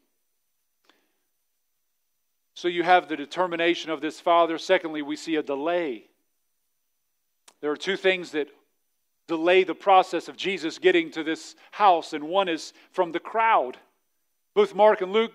So 2.55 2.69
you 2.69 2.83
have 2.83 3.09
the 3.09 3.17
determination 3.17 3.91
of 3.91 4.01
this 4.01 4.21
Father. 4.21 4.59
Secondly, 4.59 5.03
we 5.03 5.15
see 5.17 5.37
a 5.37 5.43
delay. 5.43 6.05
There 7.61 7.71
are 7.71 7.77
two 7.77 7.97
things 7.97 8.33
that 8.33 8.49
delay 9.29 9.63
the 9.63 9.75
process 9.75 10.27
of 10.27 10.37
Jesus 10.37 10.79
getting 10.79 11.11
to 11.13 11.23
this 11.23 11.55
house, 11.71 12.13
and 12.13 12.25
one 12.25 12.49
is 12.49 12.73
from 12.91 13.13
the 13.13 13.21
crowd. 13.21 13.77
Both 14.55 14.75
Mark 14.75 15.03
and 15.03 15.13
Luke 15.13 15.33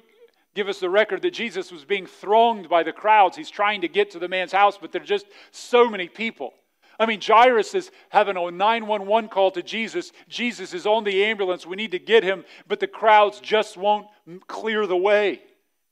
give 0.54 0.68
us 0.68 0.80
the 0.80 0.90
record 0.90 1.22
that 1.22 1.32
Jesus 1.32 1.72
was 1.72 1.86
being 1.86 2.06
thronged 2.06 2.68
by 2.70 2.84
the 2.84 2.92
crowds. 2.92 3.38
He's 3.38 3.50
trying 3.50 3.82
to 3.82 3.88
get 3.88 4.12
to 4.12 4.20
the 4.20 4.28
man's 4.28 4.52
house, 4.52 4.78
but 4.78 4.92
there 4.92 5.02
are 5.02 5.06
just 5.06 5.28
so 5.52 5.90
many 5.90 6.08
people. 6.08 6.54
I 7.00 7.06
mean, 7.06 7.22
Jairus 7.22 7.74
is 7.74 7.92
having 8.10 8.38
a 8.38 8.52
911 8.52 9.30
call 9.30 9.52
to 9.52 9.64
Jesus. 9.64 10.12
Jesus 10.28 10.74
is 10.74 10.86
on 10.86 11.04
the 11.04 11.26
ambulance. 11.26 11.66
We 11.66 11.76
need 11.76 11.92
to 11.92 12.00
get 12.00 12.24
him, 12.24 12.46
but 12.68 12.80
the 12.80 12.88
crowds 12.88 13.40
just 13.40 13.78
won't 13.78 14.08
clear 14.48 14.86
the 14.86 14.98
way. 14.98 15.42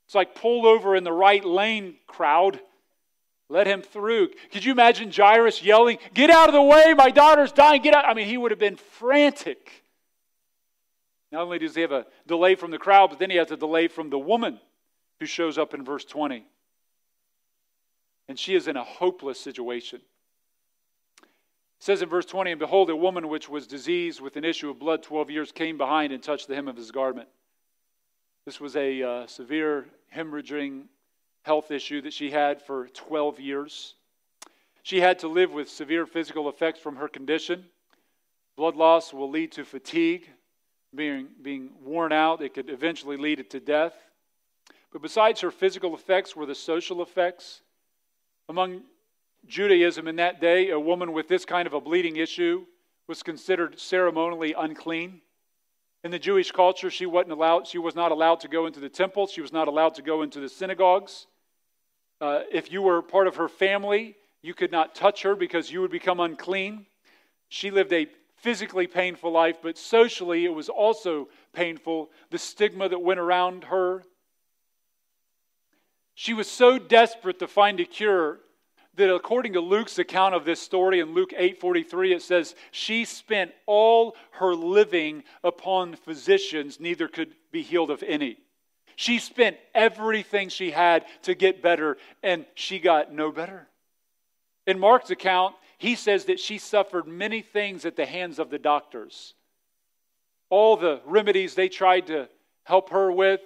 It's 0.06 0.14
like 0.14 0.34
pull 0.34 0.66
over 0.66 0.94
in 0.94 1.04
the 1.04 1.12
right 1.12 1.44
lane, 1.44 1.96
crowd. 2.06 2.60
Let 3.48 3.66
him 3.66 3.82
through. 3.82 4.30
Could 4.52 4.64
you 4.64 4.72
imagine 4.72 5.10
Jairus 5.10 5.62
yelling, 5.62 5.98
Get 6.14 6.30
out 6.30 6.48
of 6.48 6.54
the 6.54 6.62
way, 6.62 6.94
my 6.94 7.10
daughter's 7.10 7.52
dying, 7.52 7.82
get 7.82 7.94
out? 7.94 8.06
I 8.06 8.14
mean, 8.14 8.26
he 8.26 8.38
would 8.38 8.50
have 8.50 8.60
been 8.60 8.76
frantic. 8.76 9.82
Not 11.30 11.42
only 11.42 11.58
does 11.58 11.74
he 11.74 11.80
have 11.80 11.92
a 11.92 12.06
delay 12.26 12.54
from 12.54 12.70
the 12.70 12.78
crowd, 12.78 13.10
but 13.10 13.18
then 13.18 13.30
he 13.30 13.36
has 13.36 13.50
a 13.50 13.56
delay 13.56 13.88
from 13.88 14.10
the 14.10 14.18
woman 14.18 14.60
who 15.18 15.26
shows 15.26 15.58
up 15.58 15.72
in 15.72 15.84
verse 15.84 16.04
20. 16.04 16.44
And 18.28 18.38
she 18.38 18.54
is 18.54 18.68
in 18.68 18.76
a 18.76 18.84
hopeless 18.84 19.40
situation. 19.40 20.00
It 21.82 21.86
says 21.86 22.00
in 22.00 22.08
verse 22.08 22.26
20, 22.26 22.52
And 22.52 22.60
behold, 22.60 22.90
a 22.90 22.94
woman 22.94 23.28
which 23.28 23.48
was 23.48 23.66
diseased 23.66 24.20
with 24.20 24.36
an 24.36 24.44
issue 24.44 24.70
of 24.70 24.78
blood 24.78 25.02
12 25.02 25.30
years 25.30 25.50
came 25.50 25.76
behind 25.76 26.12
and 26.12 26.22
touched 26.22 26.46
the 26.46 26.54
hem 26.54 26.68
of 26.68 26.76
his 26.76 26.92
garment. 26.92 27.28
This 28.44 28.60
was 28.60 28.76
a 28.76 29.02
uh, 29.02 29.26
severe 29.26 29.86
hemorrhaging 30.14 30.84
health 31.42 31.72
issue 31.72 32.00
that 32.02 32.12
she 32.12 32.30
had 32.30 32.62
for 32.62 32.86
12 32.86 33.40
years. 33.40 33.96
She 34.84 35.00
had 35.00 35.18
to 35.18 35.26
live 35.26 35.52
with 35.52 35.68
severe 35.68 36.06
physical 36.06 36.48
effects 36.48 36.78
from 36.78 36.94
her 36.94 37.08
condition. 37.08 37.64
Blood 38.54 38.76
loss 38.76 39.12
will 39.12 39.28
lead 39.28 39.50
to 39.50 39.64
fatigue, 39.64 40.30
being, 40.94 41.30
being 41.42 41.70
worn 41.82 42.12
out. 42.12 42.42
It 42.42 42.54
could 42.54 42.70
eventually 42.70 43.16
lead 43.16 43.40
it 43.40 43.50
to 43.50 43.58
death. 43.58 43.94
But 44.92 45.02
besides 45.02 45.40
her 45.40 45.50
physical 45.50 45.96
effects 45.96 46.36
were 46.36 46.46
the 46.46 46.54
social 46.54 47.02
effects. 47.02 47.62
Among 48.48 48.82
Judaism 49.46 50.06
in 50.06 50.16
that 50.16 50.40
day, 50.40 50.70
a 50.70 50.78
woman 50.78 51.12
with 51.12 51.28
this 51.28 51.44
kind 51.44 51.66
of 51.66 51.74
a 51.74 51.80
bleeding 51.80 52.16
issue 52.16 52.64
was 53.08 53.22
considered 53.22 53.78
ceremonially 53.78 54.54
unclean. 54.56 55.20
In 56.04 56.10
the 56.10 56.18
Jewish 56.18 56.50
culture, 56.50 56.90
she 56.90 57.06
wasn't 57.06 57.32
allowed, 57.32 57.66
she 57.66 57.78
was 57.78 57.94
not 57.94 58.12
allowed 58.12 58.40
to 58.40 58.48
go 58.48 58.66
into 58.66 58.80
the 58.80 58.88
temple, 58.88 59.26
she 59.26 59.40
was 59.40 59.52
not 59.52 59.68
allowed 59.68 59.94
to 59.96 60.02
go 60.02 60.22
into 60.22 60.40
the 60.40 60.48
synagogues. 60.48 61.26
Uh, 62.20 62.40
if 62.52 62.70
you 62.70 62.82
were 62.82 63.02
part 63.02 63.26
of 63.26 63.36
her 63.36 63.48
family, 63.48 64.16
you 64.42 64.54
could 64.54 64.72
not 64.72 64.94
touch 64.94 65.22
her 65.22 65.34
because 65.34 65.70
you 65.70 65.80
would 65.80 65.90
become 65.90 66.20
unclean. 66.20 66.86
She 67.48 67.70
lived 67.70 67.92
a 67.92 68.06
physically 68.36 68.86
painful 68.86 69.30
life, 69.30 69.58
but 69.62 69.78
socially 69.78 70.44
it 70.44 70.54
was 70.54 70.68
also 70.68 71.28
painful. 71.52 72.10
The 72.30 72.38
stigma 72.38 72.88
that 72.88 72.98
went 72.98 73.20
around 73.20 73.64
her. 73.64 74.02
She 76.14 76.34
was 76.34 76.48
so 76.48 76.78
desperate 76.78 77.38
to 77.38 77.48
find 77.48 77.78
a 77.78 77.84
cure 77.84 78.40
that 78.94 79.12
according 79.12 79.54
to 79.54 79.60
Luke's 79.60 79.98
account 79.98 80.34
of 80.34 80.44
this 80.44 80.60
story 80.60 81.00
in 81.00 81.14
Luke 81.14 81.32
8:43 81.32 82.14
it 82.14 82.22
says 82.22 82.54
she 82.70 83.04
spent 83.04 83.52
all 83.66 84.16
her 84.32 84.54
living 84.54 85.24
upon 85.42 85.96
physicians 85.96 86.78
neither 86.78 87.08
could 87.08 87.34
be 87.50 87.62
healed 87.62 87.90
of 87.90 88.02
any. 88.02 88.38
She 88.96 89.18
spent 89.18 89.56
everything 89.74 90.48
she 90.48 90.70
had 90.70 91.06
to 91.22 91.34
get 91.34 91.62
better, 91.62 91.96
and 92.22 92.44
she 92.54 92.78
got 92.78 93.12
no 93.12 93.32
better. 93.32 93.68
In 94.66 94.78
Mark's 94.78 95.10
account, 95.10 95.56
he 95.78 95.94
says 95.94 96.26
that 96.26 96.38
she 96.38 96.58
suffered 96.58 97.06
many 97.06 97.40
things 97.40 97.84
at 97.84 97.96
the 97.96 98.06
hands 98.06 98.38
of 98.38 98.50
the 98.50 98.58
doctors. 98.58 99.34
All 100.50 100.76
the 100.76 101.00
remedies 101.06 101.54
they 101.54 101.68
tried 101.68 102.08
to 102.08 102.28
help 102.64 102.90
her 102.90 103.10
with 103.10 103.40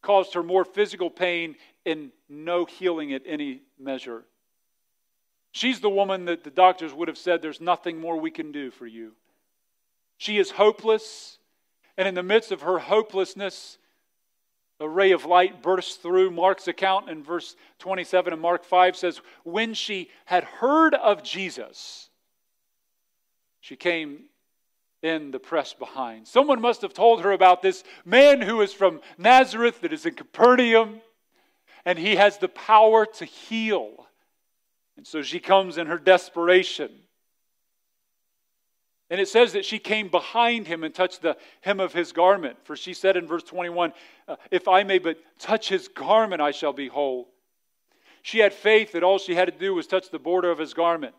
caused 0.00 0.34
her 0.34 0.42
more 0.42 0.64
physical 0.64 1.10
pain 1.10 1.54
and 1.86 2.10
no 2.28 2.64
healing 2.64 3.12
at 3.12 3.22
any 3.26 3.60
measure. 3.78 4.24
She's 5.52 5.80
the 5.80 5.90
woman 5.90 6.24
that 6.24 6.44
the 6.44 6.50
doctors 6.50 6.94
would 6.94 7.08
have 7.08 7.18
said, 7.18 7.42
There's 7.42 7.60
nothing 7.60 8.00
more 8.00 8.18
we 8.18 8.30
can 8.30 8.52
do 8.52 8.70
for 8.70 8.86
you. 8.86 9.12
She 10.16 10.38
is 10.38 10.50
hopeless, 10.50 11.38
and 11.96 12.08
in 12.08 12.14
the 12.14 12.22
midst 12.22 12.52
of 12.52 12.62
her 12.62 12.78
hopelessness, 12.78 13.78
a 14.80 14.88
ray 14.88 15.12
of 15.12 15.26
light 15.26 15.62
bursts 15.62 15.96
through. 15.96 16.30
Mark's 16.30 16.68
account 16.68 17.08
in 17.08 17.22
verse 17.22 17.54
27 17.78 18.32
of 18.32 18.38
Mark 18.38 18.64
5 18.64 18.96
says, 18.96 19.20
When 19.44 19.74
she 19.74 20.10
had 20.24 20.44
heard 20.44 20.94
of 20.94 21.22
Jesus, 21.22 22.08
she 23.60 23.76
came 23.76 24.24
in 25.02 25.32
the 25.32 25.38
press 25.38 25.74
behind. 25.74 26.26
Someone 26.26 26.60
must 26.60 26.82
have 26.82 26.94
told 26.94 27.22
her 27.22 27.32
about 27.32 27.60
this 27.60 27.84
man 28.04 28.40
who 28.40 28.60
is 28.62 28.72
from 28.72 29.00
Nazareth, 29.18 29.82
that 29.82 29.92
is 29.92 30.06
in 30.06 30.14
Capernaum, 30.14 31.00
and 31.84 31.98
he 31.98 32.16
has 32.16 32.38
the 32.38 32.48
power 32.48 33.04
to 33.04 33.24
heal. 33.24 34.06
And 34.96 35.06
so 35.06 35.22
she 35.22 35.40
comes 35.40 35.78
in 35.78 35.86
her 35.86 35.98
desperation. 35.98 36.90
And 39.10 39.20
it 39.20 39.28
says 39.28 39.52
that 39.52 39.64
she 39.64 39.78
came 39.78 40.08
behind 40.08 40.66
him 40.66 40.84
and 40.84 40.94
touched 40.94 41.20
the 41.20 41.36
hem 41.60 41.80
of 41.80 41.92
his 41.92 42.12
garment. 42.12 42.56
For 42.64 42.76
she 42.76 42.94
said 42.94 43.16
in 43.16 43.26
verse 43.26 43.42
21, 43.42 43.92
uh, 44.26 44.36
If 44.50 44.68
I 44.68 44.84
may 44.84 44.98
but 44.98 45.18
touch 45.38 45.68
his 45.68 45.88
garment, 45.88 46.40
I 46.40 46.50
shall 46.50 46.72
be 46.72 46.88
whole. 46.88 47.28
She 48.22 48.38
had 48.38 48.54
faith 48.54 48.92
that 48.92 49.02
all 49.02 49.18
she 49.18 49.34
had 49.34 49.52
to 49.52 49.58
do 49.58 49.74
was 49.74 49.86
touch 49.86 50.10
the 50.10 50.18
border 50.18 50.50
of 50.50 50.58
his 50.58 50.72
garment. 50.72 51.14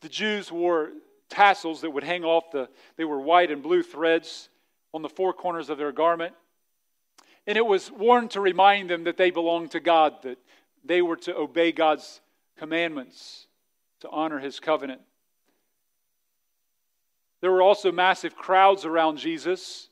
The 0.00 0.08
Jews 0.08 0.50
wore 0.50 0.90
tassels 1.28 1.82
that 1.82 1.90
would 1.90 2.04
hang 2.04 2.24
off 2.24 2.50
the, 2.50 2.68
they 2.96 3.04
were 3.04 3.20
white 3.20 3.50
and 3.50 3.62
blue 3.62 3.82
threads 3.82 4.48
on 4.94 5.02
the 5.02 5.08
four 5.08 5.32
corners 5.32 5.70
of 5.70 5.78
their 5.78 5.92
garment. 5.92 6.34
And 7.46 7.56
it 7.56 7.64
was 7.64 7.90
worn 7.90 8.28
to 8.30 8.40
remind 8.40 8.90
them 8.90 9.04
that 9.04 9.16
they 9.16 9.30
belonged 9.30 9.72
to 9.72 9.80
God, 9.80 10.14
that 10.22 10.38
they 10.84 11.02
were 11.02 11.16
to 11.16 11.36
obey 11.36 11.72
God's 11.72 12.20
commandments, 12.58 13.46
to 14.00 14.08
honor 14.10 14.38
his 14.38 14.60
covenant. 14.60 15.00
There 17.40 17.52
were 17.52 17.62
also 17.62 17.92
massive 17.92 18.36
crowds 18.36 18.84
around 18.84 19.18
Jesus. 19.18 19.88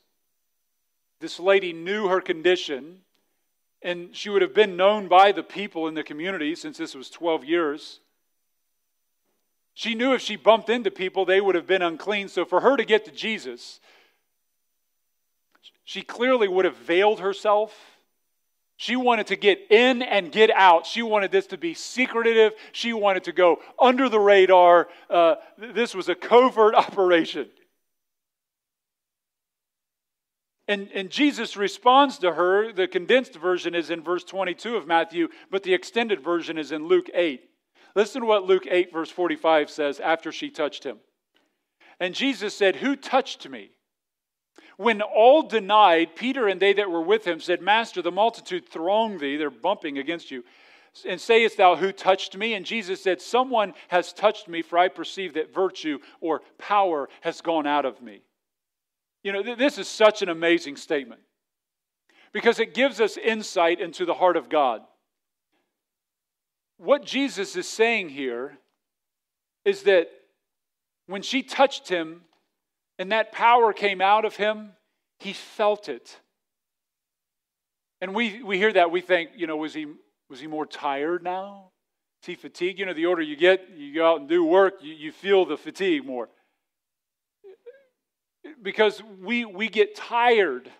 This 1.19 1.39
lady 1.39 1.73
knew 1.73 2.07
her 2.07 2.21
condition, 2.21 2.99
and 3.81 4.15
she 4.15 4.29
would 4.29 4.41
have 4.41 4.53
been 4.53 4.75
known 4.75 5.07
by 5.07 5.31
the 5.31 5.43
people 5.43 5.87
in 5.87 5.93
the 5.93 6.03
community 6.03 6.55
since 6.55 6.77
this 6.77 6.93
was 6.93 7.09
12 7.09 7.45
years. 7.45 7.99
She 9.73 9.95
knew 9.95 10.13
if 10.13 10.21
she 10.21 10.35
bumped 10.35 10.69
into 10.69 10.91
people, 10.91 11.25
they 11.25 11.39
would 11.39 11.55
have 11.55 11.67
been 11.67 11.81
unclean. 11.81 12.27
So 12.29 12.45
for 12.45 12.61
her 12.61 12.75
to 12.75 12.83
get 12.83 13.05
to 13.05 13.11
Jesus, 13.11 13.79
she 15.83 16.01
clearly 16.01 16.47
would 16.47 16.65
have 16.65 16.75
veiled 16.77 17.19
herself 17.19 17.96
she 18.77 18.95
wanted 18.95 19.27
to 19.27 19.35
get 19.35 19.71
in 19.71 20.03
and 20.03 20.31
get 20.31 20.51
out. 20.51 20.85
She 20.85 21.01
wanted 21.01 21.31
this 21.31 21.47
to 21.47 21.57
be 21.57 21.73
secretive. 21.73 22.53
She 22.71 22.93
wanted 22.93 23.23
to 23.23 23.31
go 23.31 23.57
under 23.79 24.07
the 24.07 24.19
radar. 24.19 24.87
Uh, 25.09 25.35
this 25.57 25.95
was 25.95 26.09
a 26.09 26.15
covert 26.15 26.75
operation. 26.75 27.49
And, 30.67 30.89
and 30.93 31.09
Jesus 31.09 31.57
responds 31.57 32.19
to 32.19 32.33
her. 32.33 32.71
The 32.71 32.87
condensed 32.87 33.35
version 33.35 33.73
is 33.73 33.89
in 33.89 34.03
verse 34.03 34.23
22 34.23 34.75
of 34.75 34.85
Matthew, 34.85 35.29
but 35.49 35.63
the 35.63 35.73
extended 35.73 36.21
version 36.21 36.59
is 36.59 36.71
in 36.71 36.87
Luke 36.87 37.09
8. 37.13 37.41
Listen 37.95 38.21
to 38.21 38.27
what 38.27 38.43
Luke 38.43 38.67
8, 38.69 38.93
verse 38.93 39.09
45 39.09 39.71
says 39.71 39.99
after 39.99 40.31
she 40.31 40.51
touched 40.51 40.83
him. 40.83 40.99
And 41.99 42.13
Jesus 42.13 42.55
said, 42.55 42.75
Who 42.75 42.95
touched 42.95 43.49
me? 43.49 43.71
When 44.77 45.01
all 45.01 45.41
denied, 45.41 46.15
Peter 46.15 46.47
and 46.47 46.61
they 46.61 46.73
that 46.73 46.89
were 46.89 47.01
with 47.01 47.25
him 47.25 47.39
said, 47.39 47.61
Master, 47.61 48.01
the 48.01 48.11
multitude 48.11 48.69
throng 48.69 49.17
thee, 49.17 49.35
they're 49.35 49.49
bumping 49.49 49.97
against 49.97 50.29
you, 50.29 50.43
and 51.05 51.19
sayest 51.19 51.57
thou, 51.57 51.75
Who 51.75 51.91
touched 51.91 52.37
me? 52.37 52.53
And 52.53 52.65
Jesus 52.65 53.01
said, 53.01 53.19
Someone 53.19 53.73
has 53.87 54.13
touched 54.13 54.47
me, 54.47 54.61
for 54.61 54.77
I 54.77 54.87
perceive 54.87 55.33
that 55.33 55.53
virtue 55.53 55.97
or 56.21 56.41
power 56.59 57.09
has 57.21 57.41
gone 57.41 57.65
out 57.65 57.85
of 57.85 58.01
me. 58.01 58.21
You 59.23 59.33
know, 59.33 59.43
th- 59.43 59.57
this 59.57 59.79
is 59.79 59.87
such 59.87 60.21
an 60.21 60.29
amazing 60.29 60.77
statement 60.77 61.21
because 62.31 62.59
it 62.59 62.75
gives 62.75 63.01
us 63.01 63.17
insight 63.17 63.81
into 63.81 64.05
the 64.05 64.13
heart 64.13 64.37
of 64.37 64.47
God. 64.47 64.81
What 66.77 67.03
Jesus 67.03 67.55
is 67.55 67.67
saying 67.67 68.09
here 68.09 68.57
is 69.65 69.83
that 69.83 70.09
when 71.07 71.23
she 71.23 71.41
touched 71.41 71.89
him 71.89 72.21
and 72.99 73.11
that 73.11 73.31
power 73.31 73.73
came 73.73 74.01
out 74.01 74.25
of 74.25 74.35
him, 74.35 74.71
he 75.19 75.33
felt 75.33 75.89
it. 75.89 76.19
And 78.01 78.13
we, 78.13 78.43
we 78.43 78.57
hear 78.57 78.73
that, 78.73 78.91
we 78.91 79.01
think, 79.01 79.31
you 79.35 79.47
know, 79.47 79.57
was 79.57 79.73
he, 79.73 79.87
was 80.29 80.39
he 80.39 80.47
more 80.47 80.65
tired 80.65 81.23
now? 81.23 81.71
Is 82.21 82.27
he 82.27 82.35
fatigued? 82.35 82.79
You 82.79 82.85
know, 82.85 82.93
the 82.93 83.05
older 83.05 83.21
you 83.21 83.35
get, 83.35 83.69
you 83.75 83.93
go 83.93 84.11
out 84.11 84.19
and 84.19 84.29
do 84.29 84.43
work, 84.43 84.75
you, 84.81 84.93
you 84.93 85.11
feel 85.11 85.45
the 85.45 85.57
fatigue 85.57 86.05
more. 86.05 86.29
Because 88.61 89.01
we, 89.21 89.45
we 89.45 89.67
get 89.67 89.95
tired. 89.95 90.71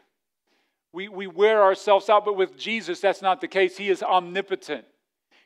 We, 0.94 1.08
we 1.10 1.28
wear 1.28 1.64
ourselves 1.64 2.10
out, 2.10 2.26
but 2.26 2.36
with 2.36 2.58
Jesus, 2.58 3.00
that's 3.00 3.22
not 3.22 3.42
the 3.42 3.48
case. 3.48 3.78
He 3.78 3.90
is 3.90 4.02
omnipotent. 4.02 4.86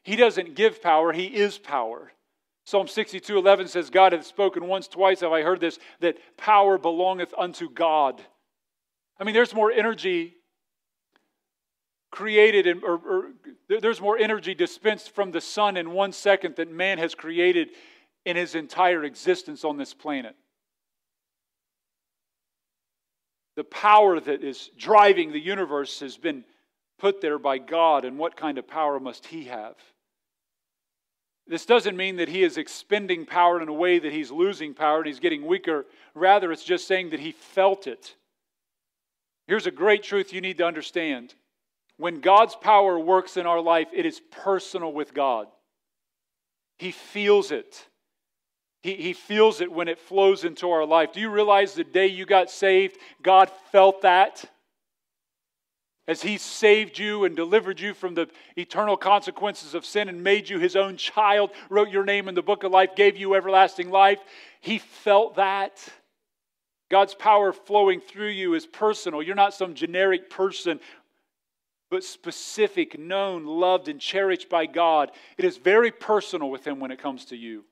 He 0.03 0.15
doesn't 0.15 0.55
give 0.55 0.81
power, 0.81 1.11
He 1.13 1.25
is 1.25 1.57
power. 1.57 2.11
Psalm 2.71 2.87
62 2.87 3.37
11 3.37 3.67
says, 3.67 3.89
God 3.89 4.13
hath 4.13 4.25
spoken 4.25 4.65
once, 4.65 4.87
twice 4.87 5.19
have 5.19 5.33
I 5.33 5.41
heard 5.41 5.59
this, 5.59 5.77
that 5.99 6.15
power 6.37 6.77
belongeth 6.77 7.33
unto 7.37 7.69
God. 7.69 8.21
I 9.19 9.25
mean, 9.25 9.35
there's 9.35 9.53
more 9.53 9.69
energy 9.69 10.35
created, 12.11 12.67
in, 12.67 12.81
or, 12.81 12.93
or 12.93 13.31
there's 13.67 13.99
more 13.99 14.17
energy 14.17 14.55
dispensed 14.55 15.13
from 15.13 15.31
the 15.31 15.41
sun 15.41 15.75
in 15.75 15.91
one 15.91 16.13
second 16.13 16.55
than 16.55 16.77
man 16.77 16.97
has 16.97 17.13
created 17.13 17.71
in 18.25 18.37
his 18.37 18.55
entire 18.55 19.03
existence 19.03 19.65
on 19.65 19.75
this 19.75 19.93
planet. 19.93 20.37
The 23.57 23.65
power 23.65 24.17
that 24.17 24.45
is 24.45 24.69
driving 24.77 25.33
the 25.33 25.41
universe 25.41 25.99
has 25.99 26.15
been 26.15 26.45
put 26.99 27.19
there 27.19 27.37
by 27.37 27.57
God, 27.57 28.05
and 28.05 28.17
what 28.17 28.37
kind 28.37 28.57
of 28.57 28.65
power 28.65 28.97
must 28.97 29.25
he 29.25 29.43
have? 29.43 29.75
This 31.51 31.65
doesn't 31.65 31.97
mean 31.97 32.15
that 32.15 32.29
he 32.29 32.43
is 32.43 32.57
expending 32.57 33.25
power 33.25 33.61
in 33.61 33.67
a 33.67 33.73
way 33.73 33.99
that 33.99 34.13
he's 34.13 34.31
losing 34.31 34.73
power 34.73 34.99
and 34.99 35.05
he's 35.05 35.19
getting 35.19 35.45
weaker. 35.45 35.85
Rather, 36.15 36.49
it's 36.49 36.63
just 36.63 36.87
saying 36.87 37.09
that 37.09 37.19
he 37.19 37.33
felt 37.33 37.87
it. 37.87 38.15
Here's 39.47 39.67
a 39.67 39.71
great 39.71 40.01
truth 40.01 40.31
you 40.31 40.39
need 40.39 40.59
to 40.59 40.65
understand 40.65 41.35
when 41.97 42.21
God's 42.21 42.55
power 42.55 42.97
works 42.97 43.35
in 43.35 43.45
our 43.45 43.59
life, 43.59 43.89
it 43.93 44.05
is 44.05 44.21
personal 44.31 44.93
with 44.93 45.13
God. 45.13 45.47
He 46.79 46.91
feels 46.91 47.51
it. 47.51 47.85
He, 48.81 48.95
he 48.95 49.11
feels 49.11 49.59
it 49.59 49.69
when 49.69 49.89
it 49.89 49.99
flows 49.99 50.45
into 50.45 50.71
our 50.71 50.85
life. 50.85 51.11
Do 51.11 51.19
you 51.19 51.29
realize 51.29 51.73
the 51.73 51.83
day 51.83 52.07
you 52.07 52.25
got 52.25 52.49
saved, 52.49 52.97
God 53.21 53.51
felt 53.73 54.03
that? 54.03 54.49
As 56.11 56.21
He 56.21 56.37
saved 56.37 56.99
you 56.99 57.23
and 57.23 57.37
delivered 57.37 57.79
you 57.79 57.93
from 57.93 58.15
the 58.15 58.27
eternal 58.57 58.97
consequences 58.97 59.73
of 59.73 59.85
sin 59.85 60.09
and 60.09 60.21
made 60.21 60.49
you 60.49 60.59
His 60.59 60.75
own 60.75 60.97
child, 60.97 61.51
wrote 61.69 61.89
your 61.89 62.03
name 62.03 62.27
in 62.27 62.35
the 62.35 62.41
book 62.41 62.65
of 62.65 62.71
life, 62.73 62.97
gave 62.97 63.15
you 63.15 63.33
everlasting 63.33 63.89
life, 63.89 64.19
He 64.59 64.77
felt 64.77 65.37
that. 65.37 65.81
God's 66.89 67.15
power 67.15 67.53
flowing 67.53 68.01
through 68.01 68.31
you 68.31 68.55
is 68.55 68.65
personal. 68.65 69.23
You're 69.23 69.35
not 69.35 69.53
some 69.53 69.73
generic 69.73 70.29
person 70.29 70.81
but 71.89 72.03
specific, 72.03 72.99
known, 72.99 73.45
loved, 73.45 73.87
and 73.87 74.01
cherished 74.01 74.49
by 74.49 74.65
God. 74.65 75.11
It 75.37 75.45
is 75.45 75.55
very 75.55 75.91
personal 75.91 76.49
with 76.49 76.67
Him 76.67 76.81
when 76.81 76.91
it 76.91 76.99
comes 76.99 77.23
to 77.27 77.37
you. 77.37 77.63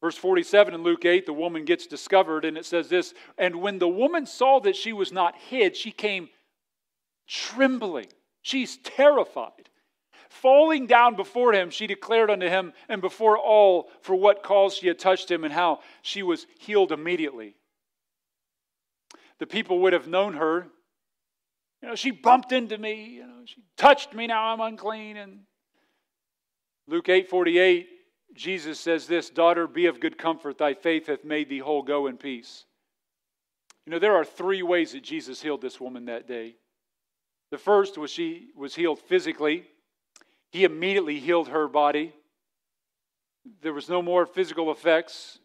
Verse 0.00 0.16
47 0.16 0.72
in 0.72 0.84
Luke 0.84 1.04
8, 1.04 1.26
the 1.26 1.32
woman 1.32 1.64
gets 1.64 1.88
discovered, 1.88 2.44
and 2.44 2.56
it 2.56 2.64
says 2.64 2.88
this 2.88 3.12
And 3.38 3.56
when 3.56 3.80
the 3.80 3.88
woman 3.88 4.24
saw 4.24 4.60
that 4.60 4.76
she 4.76 4.92
was 4.92 5.10
not 5.10 5.34
hid, 5.34 5.76
she 5.76 5.90
came 5.90 6.28
trembling. 7.26 8.08
She's 8.42 8.76
terrified. 8.78 9.70
Falling 10.28 10.86
down 10.86 11.14
before 11.14 11.52
him, 11.52 11.70
she 11.70 11.86
declared 11.86 12.30
unto 12.30 12.48
him 12.48 12.72
and 12.88 13.00
before 13.00 13.38
all 13.38 13.88
for 14.00 14.14
what 14.14 14.42
cause 14.42 14.74
she 14.74 14.88
had 14.88 14.98
touched 14.98 15.30
him 15.30 15.44
and 15.44 15.52
how 15.52 15.80
she 16.02 16.22
was 16.22 16.46
healed 16.58 16.92
immediately. 16.92 17.54
The 19.38 19.46
people 19.46 19.80
would 19.80 19.92
have 19.92 20.08
known 20.08 20.34
her 20.34 20.68
you 21.84 21.90
know, 21.90 21.96
she 21.96 22.12
bumped 22.12 22.50
into 22.50 22.78
me, 22.78 23.16
you 23.16 23.26
know, 23.26 23.42
she 23.44 23.62
touched 23.76 24.14
me, 24.14 24.26
now 24.26 24.54
I'm 24.54 24.60
unclean. 24.62 25.18
And 25.18 25.40
Luke 26.88 27.10
8 27.10 27.28
48, 27.28 27.86
Jesus 28.32 28.80
says 28.80 29.06
this 29.06 29.28
Daughter, 29.28 29.66
be 29.66 29.84
of 29.84 30.00
good 30.00 30.16
comfort, 30.16 30.56
thy 30.56 30.72
faith 30.72 31.08
hath 31.08 31.24
made 31.24 31.50
thee 31.50 31.58
whole, 31.58 31.82
go 31.82 32.06
in 32.06 32.16
peace. 32.16 32.64
You 33.84 33.90
know, 33.90 33.98
there 33.98 34.14
are 34.14 34.24
three 34.24 34.62
ways 34.62 34.92
that 34.92 35.02
Jesus 35.02 35.42
healed 35.42 35.60
this 35.60 35.78
woman 35.78 36.06
that 36.06 36.26
day. 36.26 36.56
The 37.54 37.58
first 37.58 37.96
was 37.96 38.10
she 38.10 38.48
was 38.56 38.74
healed 38.74 38.98
physically. 38.98 39.62
He 40.50 40.64
immediately 40.64 41.20
healed 41.20 41.46
her 41.50 41.68
body. 41.68 42.12
There 43.62 43.72
was 43.72 43.88
no 43.88 44.02
more 44.02 44.26
physical 44.26 44.72
effects. 44.72 45.38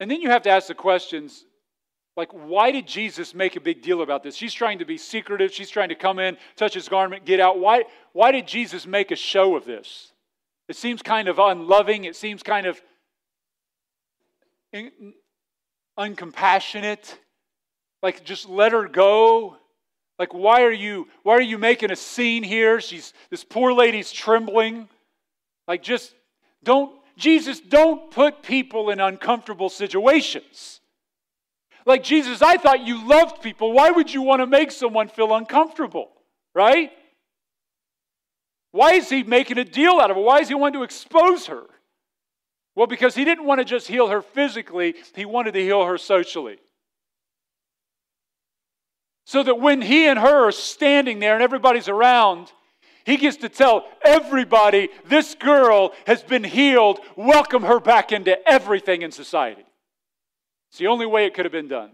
And 0.00 0.10
then 0.10 0.22
you 0.22 0.30
have 0.30 0.40
to 0.44 0.50
ask 0.50 0.66
the 0.66 0.74
questions 0.74 1.44
like, 2.16 2.32
why 2.32 2.72
did 2.72 2.86
Jesus 2.86 3.34
make 3.34 3.54
a 3.54 3.60
big 3.60 3.82
deal 3.82 4.00
about 4.00 4.22
this? 4.22 4.34
She's 4.34 4.54
trying 4.54 4.78
to 4.78 4.86
be 4.86 4.96
secretive. 4.96 5.52
She's 5.52 5.68
trying 5.68 5.90
to 5.90 5.94
come 5.94 6.18
in, 6.18 6.38
touch 6.56 6.72
his 6.72 6.88
garment, 6.88 7.26
get 7.26 7.38
out. 7.38 7.58
Why, 7.58 7.84
why 8.14 8.32
did 8.32 8.48
Jesus 8.48 8.86
make 8.86 9.10
a 9.10 9.16
show 9.16 9.56
of 9.56 9.66
this? 9.66 10.14
It 10.68 10.76
seems 10.76 11.02
kind 11.02 11.28
of 11.28 11.38
unloving. 11.38 12.04
It 12.04 12.16
seems 12.16 12.42
kind 12.42 12.66
of 12.66 12.80
uncompassionate. 15.98 17.14
Like, 18.02 18.24
just 18.24 18.48
let 18.48 18.72
her 18.72 18.88
go. 18.88 19.57
Like, 20.18 20.34
why 20.34 20.62
are 20.62 20.72
you 20.72 21.08
why 21.22 21.34
are 21.34 21.40
you 21.40 21.58
making 21.58 21.90
a 21.90 21.96
scene 21.96 22.42
here? 22.42 22.80
She's 22.80 23.12
this 23.30 23.44
poor 23.44 23.72
lady's 23.72 24.10
trembling. 24.10 24.88
Like, 25.66 25.82
just 25.82 26.14
don't 26.64 26.98
Jesus, 27.16 27.60
don't 27.60 28.10
put 28.10 28.42
people 28.42 28.90
in 28.90 29.00
uncomfortable 29.00 29.68
situations. 29.68 30.80
Like, 31.84 32.04
Jesus, 32.04 32.42
I 32.42 32.58
thought 32.58 32.86
you 32.86 33.06
loved 33.06 33.42
people. 33.42 33.72
Why 33.72 33.90
would 33.90 34.12
you 34.12 34.22
want 34.22 34.40
to 34.40 34.46
make 34.46 34.70
someone 34.70 35.08
feel 35.08 35.34
uncomfortable? 35.34 36.10
Right? 36.54 36.92
Why 38.72 38.92
is 38.92 39.08
he 39.08 39.22
making 39.22 39.58
a 39.58 39.64
deal 39.64 39.98
out 40.00 40.10
of 40.10 40.16
it? 40.16 40.20
Why 40.20 40.40
is 40.40 40.48
he 40.48 40.54
wanting 40.54 40.80
to 40.80 40.84
expose 40.84 41.46
her? 41.46 41.64
Well, 42.74 42.86
because 42.86 43.14
he 43.14 43.24
didn't 43.24 43.44
want 43.44 43.58
to 43.60 43.64
just 43.64 43.88
heal 43.88 44.08
her 44.08 44.22
physically, 44.22 44.94
he 45.14 45.24
wanted 45.24 45.54
to 45.54 45.60
heal 45.60 45.84
her 45.84 45.98
socially. 45.98 46.58
So 49.28 49.42
that 49.42 49.60
when 49.60 49.82
he 49.82 50.06
and 50.06 50.18
her 50.18 50.48
are 50.48 50.52
standing 50.52 51.18
there 51.18 51.34
and 51.34 51.42
everybody's 51.42 51.86
around, 51.86 52.50
he 53.04 53.18
gets 53.18 53.36
to 53.36 53.50
tell 53.50 53.86
everybody 54.02 54.88
this 55.04 55.34
girl 55.34 55.92
has 56.06 56.22
been 56.22 56.44
healed. 56.44 57.00
Welcome 57.14 57.64
her 57.64 57.78
back 57.78 58.10
into 58.10 58.38
everything 58.48 59.02
in 59.02 59.12
society. 59.12 59.66
It's 60.70 60.78
the 60.78 60.86
only 60.86 61.04
way 61.04 61.26
it 61.26 61.34
could 61.34 61.44
have 61.44 61.52
been 61.52 61.68
done. 61.68 61.90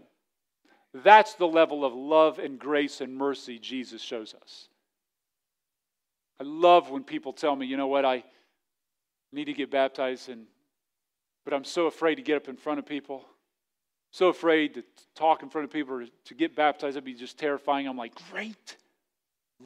That's 0.93 1.33
the 1.33 1.45
level 1.45 1.83
of 1.83 1.93
love 1.93 2.39
and 2.39 2.57
grace 2.57 3.01
and 3.01 3.13
mercy 3.13 3.59
Jesus 3.59 4.01
shows 4.01 4.33
us. 4.41 4.69
I 6.39 6.45
love 6.45 6.89
when 6.89 7.03
people 7.03 7.33
tell 7.33 7.53
me, 7.53 7.65
you 7.65 7.75
know 7.75 7.87
what, 7.87 8.05
I 8.05 8.23
need 9.33 9.45
to 9.45 9.53
get 9.53 9.69
baptized, 9.69 10.29
and, 10.29 10.45
but 11.43 11.53
I'm 11.53 11.65
so 11.65 11.87
afraid 11.87 12.15
to 12.15 12.21
get 12.21 12.37
up 12.37 12.47
in 12.47 12.55
front 12.55 12.79
of 12.79 12.85
people. 12.85 13.25
So 14.15 14.29
afraid 14.29 14.75
to 14.75 14.83
talk 15.13 15.43
in 15.43 15.49
front 15.49 15.65
of 15.65 15.73
people 15.73 15.95
or 15.95 16.05
to 16.05 16.33
get 16.33 16.55
baptized. 16.55 16.95
That'd 16.95 17.03
be 17.03 17.13
just 17.13 17.37
terrifying. 17.37 17.85
I'm 17.85 17.97
like, 17.97 18.13
great. 18.31 18.77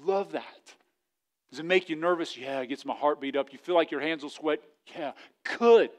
Love 0.03 0.31
that. 0.31 0.73
Does 1.51 1.59
it 1.59 1.65
make 1.67 1.87
you 1.87 1.95
nervous? 1.95 2.35
Yeah, 2.35 2.61
it 2.61 2.65
gets 2.65 2.83
my 2.83 2.95
heart 2.95 3.21
beat 3.21 3.35
up. 3.35 3.53
You 3.53 3.59
feel 3.59 3.75
like 3.75 3.91
your 3.91 4.01
hands 4.01 4.23
will 4.23 4.31
sweat? 4.31 4.59
Yeah, 4.97 5.11
could. 5.45 5.91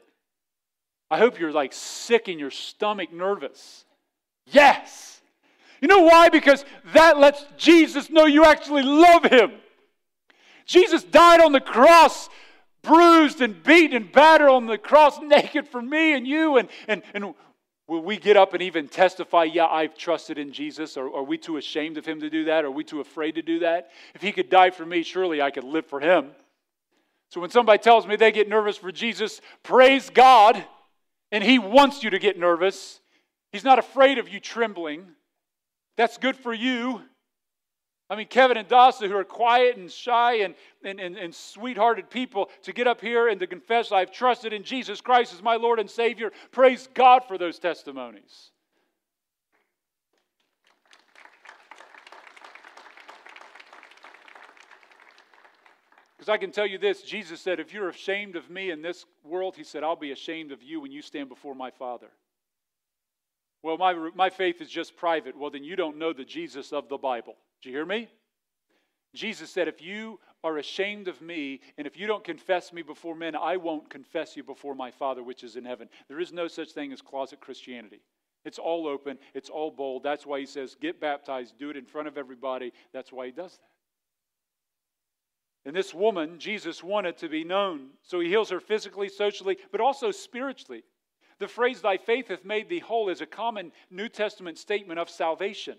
I 1.09 1.17
hope 1.17 1.39
you're 1.39 1.53
like 1.53 1.71
sick 1.71 2.27
in 2.27 2.39
your 2.39 2.51
stomach, 2.51 3.13
nervous. 3.13 3.85
Yes. 4.47 5.21
You 5.79 5.87
know 5.87 6.01
why? 6.01 6.27
Because 6.27 6.65
that 6.91 7.17
lets 7.17 7.45
Jesus 7.55 8.09
know 8.09 8.25
you 8.25 8.43
actually 8.43 8.83
love 8.83 9.23
him. 9.23 9.53
Jesus 10.65 11.05
died 11.05 11.39
on 11.39 11.53
the 11.53 11.61
cross, 11.61 12.27
bruised 12.81 13.39
and 13.39 13.63
beaten 13.63 13.95
and 13.95 14.11
battered 14.11 14.49
on 14.49 14.65
the 14.65 14.77
cross, 14.77 15.21
naked 15.21 15.69
for 15.69 15.81
me 15.81 16.11
and 16.11 16.27
you. 16.27 16.57
And, 16.57 16.67
and, 16.89 17.01
and 17.13 17.33
will 17.87 18.01
we 18.01 18.17
get 18.17 18.37
up 18.37 18.53
and 18.53 18.61
even 18.61 18.87
testify, 18.87 19.43
yeah, 19.43 19.65
I've 19.65 19.97
trusted 19.97 20.37
in 20.37 20.53
Jesus? 20.53 20.97
Or 20.97 21.13
are 21.15 21.23
we 21.23 21.37
too 21.37 21.57
ashamed 21.57 21.97
of 21.97 22.05
him 22.05 22.19
to 22.21 22.29
do 22.29 22.45
that? 22.45 22.63
Are 22.65 22.71
we 22.71 22.83
too 22.83 23.01
afraid 23.01 23.35
to 23.35 23.41
do 23.41 23.59
that? 23.59 23.89
If 24.15 24.21
he 24.21 24.31
could 24.31 24.49
die 24.49 24.69
for 24.69 24.85
me, 24.85 25.03
surely 25.03 25.41
I 25.41 25.51
could 25.51 25.63
live 25.63 25.85
for 25.85 25.99
him. 25.99 26.31
So 27.29 27.39
when 27.39 27.49
somebody 27.49 27.79
tells 27.79 28.05
me 28.05 28.17
they 28.17 28.31
get 28.31 28.49
nervous 28.49 28.77
for 28.77 28.91
Jesus, 28.91 29.39
praise 29.63 30.09
God. 30.09 30.63
And 31.31 31.43
He 31.43 31.59
wants 31.59 32.03
you 32.03 32.09
to 32.09 32.19
get 32.19 32.37
nervous. 32.37 32.99
He's 33.51 33.63
not 33.63 33.79
afraid 33.79 34.17
of 34.17 34.29
you 34.29 34.39
trembling. 34.39 35.07
That's 35.97 36.17
good 36.17 36.35
for 36.35 36.53
you. 36.53 37.01
I 38.11 38.17
mean, 38.17 38.27
Kevin 38.27 38.57
and 38.57 38.67
Dasa, 38.67 39.07
who 39.07 39.15
are 39.15 39.23
quiet 39.23 39.77
and 39.77 39.89
shy 39.89 40.41
and, 40.41 40.53
and, 40.83 40.99
and, 40.99 41.15
and 41.17 41.33
sweethearted 41.33 42.09
people, 42.09 42.49
to 42.63 42.73
get 42.73 42.85
up 42.85 42.99
here 42.99 43.29
and 43.29 43.39
to 43.39 43.47
confess, 43.47 43.93
I've 43.93 44.11
trusted 44.11 44.51
in 44.51 44.63
Jesus 44.63 44.99
Christ 44.99 45.33
as 45.33 45.41
my 45.41 45.55
Lord 45.55 45.79
and 45.79 45.89
Savior. 45.89 46.33
Praise 46.51 46.89
God 46.93 47.23
for 47.25 47.37
those 47.37 47.57
testimonies. 47.57 48.51
Because 56.17 56.27
I 56.27 56.37
can 56.37 56.51
tell 56.51 56.67
you 56.67 56.77
this 56.77 57.03
Jesus 57.03 57.39
said, 57.39 57.61
if 57.61 57.73
you're 57.73 57.87
ashamed 57.87 58.35
of 58.35 58.49
me 58.49 58.71
in 58.71 58.81
this 58.81 59.05
world, 59.23 59.55
he 59.55 59.63
said, 59.63 59.85
I'll 59.85 59.95
be 59.95 60.11
ashamed 60.11 60.51
of 60.51 60.61
you 60.61 60.81
when 60.81 60.91
you 60.91 61.01
stand 61.01 61.29
before 61.29 61.55
my 61.55 61.71
Father. 61.71 62.09
Well, 63.63 63.77
my, 63.77 63.93
my 64.15 64.29
faith 64.29 64.61
is 64.61 64.69
just 64.69 64.95
private. 64.95 65.37
Well, 65.37 65.51
then 65.51 65.63
you 65.63 65.75
don't 65.75 65.97
know 65.97 66.13
the 66.13 66.25
Jesus 66.25 66.73
of 66.73 66.89
the 66.89 66.97
Bible. 66.97 67.35
Do 67.61 67.69
you 67.69 67.75
hear 67.75 67.85
me? 67.85 68.07
Jesus 69.13 69.49
said, 69.49 69.67
if 69.67 69.81
you 69.81 70.19
are 70.43 70.57
ashamed 70.57 71.07
of 71.07 71.21
me 71.21 71.59
and 71.77 71.85
if 71.85 71.97
you 71.97 72.07
don't 72.07 72.23
confess 72.23 72.71
me 72.71 72.81
before 72.81 73.13
men, 73.13 73.35
I 73.35 73.57
won't 73.57 73.89
confess 73.89 74.35
you 74.37 74.43
before 74.43 74.73
my 74.73 74.89
Father 74.89 75.21
which 75.21 75.43
is 75.43 75.57
in 75.57 75.65
heaven. 75.65 75.89
There 76.07 76.19
is 76.19 76.31
no 76.31 76.47
such 76.47 76.71
thing 76.71 76.91
as 76.93 77.01
closet 77.01 77.41
Christianity. 77.41 78.01
It's 78.45 78.57
all 78.57 78.87
open, 78.87 79.19
it's 79.35 79.49
all 79.49 79.69
bold. 79.69 80.01
That's 80.01 80.25
why 80.25 80.39
he 80.39 80.45
says, 80.45 80.75
get 80.79 80.99
baptized, 80.99 81.59
do 81.59 81.69
it 81.69 81.77
in 81.77 81.85
front 81.85 82.07
of 82.07 82.17
everybody. 82.17 82.71
That's 82.93 83.11
why 83.11 83.27
he 83.27 83.31
does 83.31 83.51
that. 83.51 83.67
And 85.63 85.75
this 85.75 85.93
woman, 85.93 86.39
Jesus 86.39 86.83
wanted 86.83 87.17
to 87.17 87.29
be 87.29 87.43
known. 87.43 87.89
So 88.01 88.19
he 88.19 88.29
heals 88.29 88.49
her 88.49 88.59
physically, 88.59 89.09
socially, 89.09 89.57
but 89.71 89.79
also 89.79 90.09
spiritually. 90.09 90.83
The 91.41 91.47
phrase, 91.47 91.81
thy 91.81 91.97
faith 91.97 92.27
hath 92.27 92.45
made 92.45 92.69
thee 92.69 92.77
whole, 92.77 93.09
is 93.09 93.19
a 93.19 93.25
common 93.25 93.71
New 93.89 94.09
Testament 94.09 94.59
statement 94.59 94.99
of 94.99 95.09
salvation. 95.09 95.75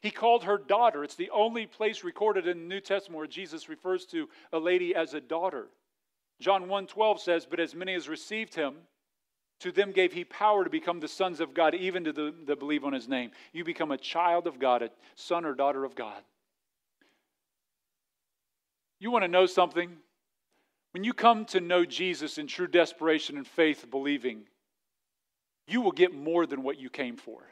He 0.00 0.10
called 0.10 0.44
her 0.44 0.56
daughter. 0.56 1.04
It's 1.04 1.16
the 1.16 1.28
only 1.28 1.66
place 1.66 2.02
recorded 2.02 2.46
in 2.46 2.60
the 2.60 2.74
New 2.74 2.80
Testament 2.80 3.18
where 3.18 3.26
Jesus 3.26 3.68
refers 3.68 4.06
to 4.06 4.26
a 4.54 4.58
lady 4.58 4.94
as 4.94 5.12
a 5.12 5.20
daughter. 5.20 5.68
John 6.40 6.66
1:12 6.66 7.20
says, 7.20 7.44
"But 7.44 7.60
as 7.60 7.74
many 7.74 7.92
as 7.92 8.08
received 8.08 8.54
him, 8.54 8.88
to 9.58 9.70
them 9.70 9.92
gave 9.92 10.14
he 10.14 10.24
power 10.24 10.64
to 10.64 10.70
become 10.70 10.98
the 10.98 11.08
sons 11.08 11.40
of 11.40 11.52
God, 11.52 11.74
even 11.74 12.04
to 12.04 12.12
the 12.14 12.30
that 12.46 12.58
believe 12.58 12.86
on 12.86 12.94
his 12.94 13.06
name." 13.06 13.32
You 13.52 13.64
become 13.64 13.90
a 13.90 13.98
child 13.98 14.46
of 14.46 14.58
God, 14.58 14.80
a 14.80 14.90
son 15.14 15.44
or 15.44 15.52
daughter 15.52 15.84
of 15.84 15.94
God. 15.94 16.24
You 18.98 19.10
want 19.10 19.24
to 19.24 19.28
know 19.28 19.44
something? 19.44 20.02
When 20.92 21.04
you 21.04 21.12
come 21.12 21.44
to 21.46 21.60
know 21.60 21.84
Jesus 21.84 22.38
in 22.38 22.46
true 22.46 22.66
desperation 22.66 23.36
and 23.36 23.46
faith, 23.46 23.90
believing, 23.90 24.48
you 25.66 25.80
will 25.80 25.92
get 25.92 26.14
more 26.14 26.46
than 26.46 26.62
what 26.62 26.78
you 26.78 26.90
came 26.90 27.16
for. 27.16 27.42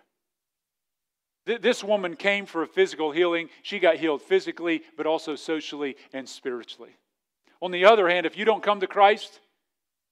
This 1.45 1.83
woman 1.83 2.15
came 2.15 2.47
for 2.47 2.63
a 2.63 2.69
physical 2.69 3.11
healing. 3.11 3.49
She 3.63 3.81
got 3.81 3.97
healed 3.97 4.23
physically, 4.23 4.83
but 4.97 5.07
also 5.07 5.35
socially 5.35 5.97
and 6.13 6.29
spiritually. 6.29 6.97
On 7.61 7.73
the 7.73 7.85
other 7.85 8.09
hand, 8.09 8.27
if 8.27 8.37
you 8.37 8.45
don't 8.45 8.63
come 8.63 8.81
to 8.81 8.87
Christ, 8.87 9.41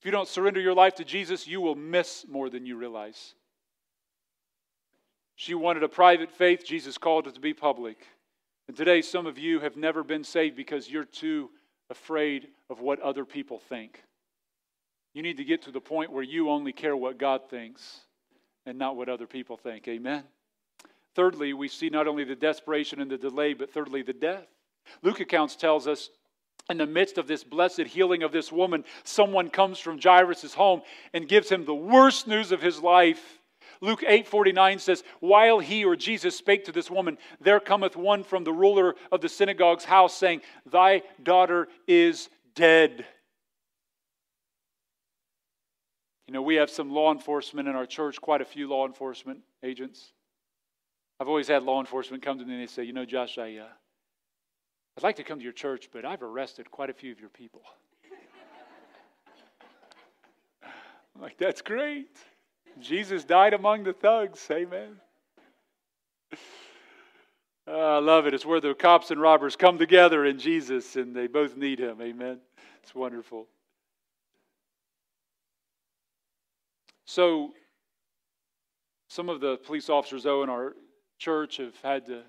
if 0.00 0.04
you 0.04 0.10
don't 0.10 0.28
surrender 0.28 0.60
your 0.60 0.74
life 0.74 0.96
to 0.96 1.04
Jesus, 1.04 1.46
you 1.46 1.60
will 1.60 1.76
miss 1.76 2.24
more 2.28 2.50
than 2.50 2.66
you 2.66 2.76
realize. 2.76 3.34
She 5.36 5.54
wanted 5.54 5.82
a 5.82 5.88
private 5.88 6.32
faith, 6.32 6.64
Jesus 6.66 6.98
called 6.98 7.26
it 7.26 7.34
to 7.34 7.40
be 7.40 7.54
public. 7.54 7.98
And 8.66 8.76
today, 8.76 9.00
some 9.00 9.26
of 9.26 9.38
you 9.38 9.60
have 9.60 9.76
never 9.76 10.02
been 10.02 10.24
saved 10.24 10.56
because 10.56 10.90
you're 10.90 11.04
too 11.04 11.50
afraid 11.90 12.48
of 12.68 12.80
what 12.80 13.00
other 13.00 13.24
people 13.24 13.58
think. 13.58 14.02
You 15.14 15.22
need 15.22 15.38
to 15.38 15.44
get 15.44 15.62
to 15.62 15.72
the 15.72 15.80
point 15.80 16.12
where 16.12 16.22
you 16.22 16.50
only 16.50 16.72
care 16.72 16.96
what 16.96 17.18
God 17.18 17.48
thinks 17.50 18.00
and 18.66 18.78
not 18.78 18.96
what 18.96 19.08
other 19.08 19.26
people 19.26 19.56
think. 19.56 19.88
Amen. 19.88 20.24
Thirdly, 21.14 21.52
we 21.52 21.68
see 21.68 21.88
not 21.88 22.06
only 22.06 22.24
the 22.24 22.36
desperation 22.36 23.00
and 23.00 23.10
the 23.10 23.18
delay, 23.18 23.52
but 23.54 23.72
thirdly, 23.72 24.02
the 24.02 24.12
death. 24.12 24.46
Luke 25.02 25.20
accounts 25.20 25.56
tells 25.56 25.88
us 25.88 26.10
in 26.68 26.76
the 26.76 26.86
midst 26.86 27.18
of 27.18 27.26
this 27.26 27.42
blessed 27.42 27.86
healing 27.86 28.22
of 28.22 28.30
this 28.30 28.52
woman, 28.52 28.84
someone 29.02 29.50
comes 29.50 29.80
from 29.80 30.00
Jairus' 30.00 30.54
home 30.54 30.82
and 31.12 31.28
gives 31.28 31.50
him 31.50 31.64
the 31.64 31.74
worst 31.74 32.28
news 32.28 32.52
of 32.52 32.62
his 32.62 32.80
life. 32.80 33.40
Luke 33.80 34.04
8:49 34.06 34.78
says, 34.78 35.02
"While 35.18 35.58
he 35.58 35.84
or 35.84 35.96
Jesus 35.96 36.36
spake 36.36 36.64
to 36.66 36.72
this 36.72 36.90
woman, 36.90 37.18
there 37.40 37.60
cometh 37.60 37.96
one 37.96 38.22
from 38.22 38.44
the 38.44 38.52
ruler 38.52 38.94
of 39.10 39.20
the 39.20 39.28
synagogue's 39.28 39.86
house 39.86 40.16
saying, 40.16 40.42
Thy 40.66 41.02
daughter 41.22 41.68
is 41.88 42.28
dead." 42.54 43.06
You 46.30 46.34
know, 46.34 46.42
we 46.42 46.54
have 46.54 46.70
some 46.70 46.92
law 46.92 47.10
enforcement 47.10 47.66
in 47.66 47.74
our 47.74 47.86
church, 47.86 48.20
quite 48.20 48.40
a 48.40 48.44
few 48.44 48.68
law 48.68 48.86
enforcement 48.86 49.40
agents. 49.64 50.12
I've 51.18 51.26
always 51.26 51.48
had 51.48 51.64
law 51.64 51.80
enforcement 51.80 52.22
come 52.22 52.38
to 52.38 52.44
me 52.44 52.52
and 52.52 52.62
they 52.62 52.68
say, 52.68 52.84
You 52.84 52.92
know, 52.92 53.04
Josh, 53.04 53.36
I, 53.36 53.56
uh, 53.56 53.66
I'd 54.96 55.02
like 55.02 55.16
to 55.16 55.24
come 55.24 55.38
to 55.38 55.42
your 55.42 55.52
church, 55.52 55.88
but 55.92 56.04
I've 56.04 56.22
arrested 56.22 56.70
quite 56.70 56.88
a 56.88 56.92
few 56.92 57.10
of 57.10 57.18
your 57.18 57.30
people. 57.30 57.62
I'm 60.62 61.20
like, 61.20 61.36
That's 61.36 61.62
great. 61.62 62.16
Jesus 62.78 63.24
died 63.24 63.52
among 63.52 63.82
the 63.82 63.92
thugs. 63.92 64.46
Amen. 64.52 65.00
Uh, 67.66 67.72
I 67.72 67.98
love 67.98 68.28
it. 68.28 68.34
It's 68.34 68.46
where 68.46 68.60
the 68.60 68.72
cops 68.72 69.10
and 69.10 69.20
robbers 69.20 69.56
come 69.56 69.78
together 69.78 70.24
in 70.24 70.38
Jesus 70.38 70.94
and 70.94 71.12
they 71.12 71.26
both 71.26 71.56
need 71.56 71.80
him. 71.80 72.00
Amen. 72.00 72.38
It's 72.84 72.94
wonderful. 72.94 73.48
So, 77.10 77.50
some 79.08 79.28
of 79.28 79.40
the 79.40 79.56
police 79.56 79.90
officers, 79.90 80.22
though, 80.22 80.44
in 80.44 80.48
our 80.48 80.76
church 81.18 81.56
have 81.56 81.74
had 81.82 82.06
to 82.06 82.22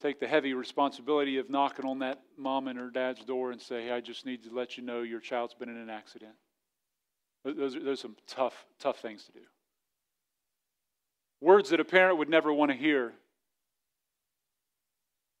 take 0.00 0.20
the 0.20 0.28
heavy 0.28 0.54
responsibility 0.54 1.38
of 1.38 1.50
knocking 1.50 1.84
on 1.84 1.98
that 1.98 2.20
mom 2.38 2.68
and 2.68 2.78
her 2.78 2.90
dad's 2.90 3.24
door 3.24 3.50
and 3.50 3.60
say, 3.60 3.86
hey, 3.86 3.90
I 3.90 4.00
just 4.00 4.24
need 4.24 4.44
to 4.44 4.54
let 4.54 4.76
you 4.76 4.84
know 4.84 5.02
your 5.02 5.18
child's 5.18 5.52
been 5.52 5.68
in 5.68 5.76
an 5.76 5.90
accident. 5.90 6.30
Those 7.44 7.74
are, 7.74 7.82
those 7.82 7.98
are 7.98 8.02
some 8.02 8.16
tough, 8.28 8.54
tough 8.78 9.00
things 9.00 9.24
to 9.24 9.32
do. 9.32 9.44
Words 11.40 11.70
that 11.70 11.80
a 11.80 11.84
parent 11.84 12.18
would 12.18 12.30
never 12.30 12.52
want 12.52 12.70
to 12.70 12.76
hear. 12.76 13.14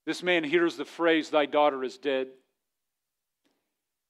This 0.04 0.20
man 0.20 0.42
hears 0.42 0.76
the 0.76 0.84
phrase, 0.84 1.30
Thy 1.30 1.46
daughter 1.46 1.84
is 1.84 1.96
dead. 1.96 2.26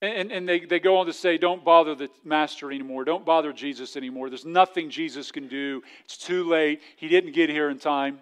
And, 0.04 0.32
and 0.32 0.48
they, 0.48 0.60
they 0.60 0.80
go 0.80 0.98
on 0.98 1.06
to 1.06 1.12
say, 1.12 1.38
Don't 1.38 1.64
bother 1.64 1.94
the 1.94 2.08
master 2.24 2.70
anymore. 2.70 3.04
Don't 3.04 3.24
bother 3.24 3.52
Jesus 3.52 3.96
anymore. 3.96 4.28
There's 4.28 4.44
nothing 4.44 4.90
Jesus 4.90 5.30
can 5.30 5.48
do. 5.48 5.82
It's 6.04 6.16
too 6.16 6.48
late. 6.48 6.80
He 6.96 7.08
didn't 7.08 7.32
get 7.32 7.50
here 7.50 7.70
in 7.70 7.78
time. 7.78 8.18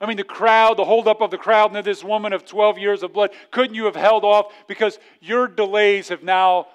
I 0.00 0.06
mean, 0.06 0.16
the 0.16 0.24
crowd, 0.24 0.76
the 0.76 0.84
holdup 0.84 1.20
of 1.20 1.30
the 1.30 1.38
crowd, 1.38 1.74
and 1.74 1.84
this 1.84 2.04
woman 2.04 2.32
of 2.32 2.44
12 2.44 2.78
years 2.78 3.02
of 3.02 3.12
blood, 3.12 3.30
couldn't 3.50 3.74
you 3.74 3.86
have 3.86 3.96
held 3.96 4.24
off? 4.24 4.52
Because 4.68 4.98
your 5.20 5.48
delays 5.48 6.08
have 6.08 6.22
now 6.22 6.68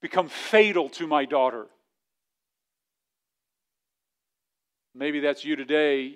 become 0.00 0.28
fatal 0.28 0.88
to 0.90 1.06
my 1.06 1.24
daughter. 1.24 1.66
Maybe 4.94 5.20
that's 5.20 5.44
you 5.44 5.56
today. 5.56 6.14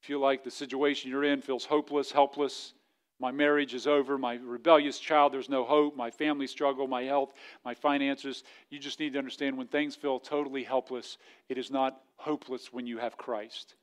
Feel 0.00 0.20
like 0.20 0.42
the 0.42 0.50
situation 0.50 1.10
you're 1.10 1.24
in 1.24 1.40
feels 1.40 1.64
hopeless, 1.64 2.10
helpless. 2.10 2.72
My 3.20 3.32
marriage 3.32 3.74
is 3.74 3.86
over. 3.86 4.16
My 4.16 4.34
rebellious 4.34 4.98
child, 4.98 5.32
there's 5.32 5.48
no 5.48 5.64
hope. 5.64 5.96
My 5.96 6.10
family 6.10 6.46
struggle, 6.46 6.86
my 6.86 7.02
health, 7.02 7.32
my 7.64 7.74
finances. 7.74 8.44
You 8.70 8.78
just 8.78 9.00
need 9.00 9.14
to 9.14 9.18
understand 9.18 9.56
when 9.56 9.66
things 9.66 9.96
feel 9.96 10.20
totally 10.20 10.62
helpless, 10.62 11.18
it 11.48 11.58
is 11.58 11.70
not 11.70 12.00
hopeless 12.16 12.72
when 12.72 12.86
you 12.86 12.98
have 12.98 13.16
Christ. 13.16 13.74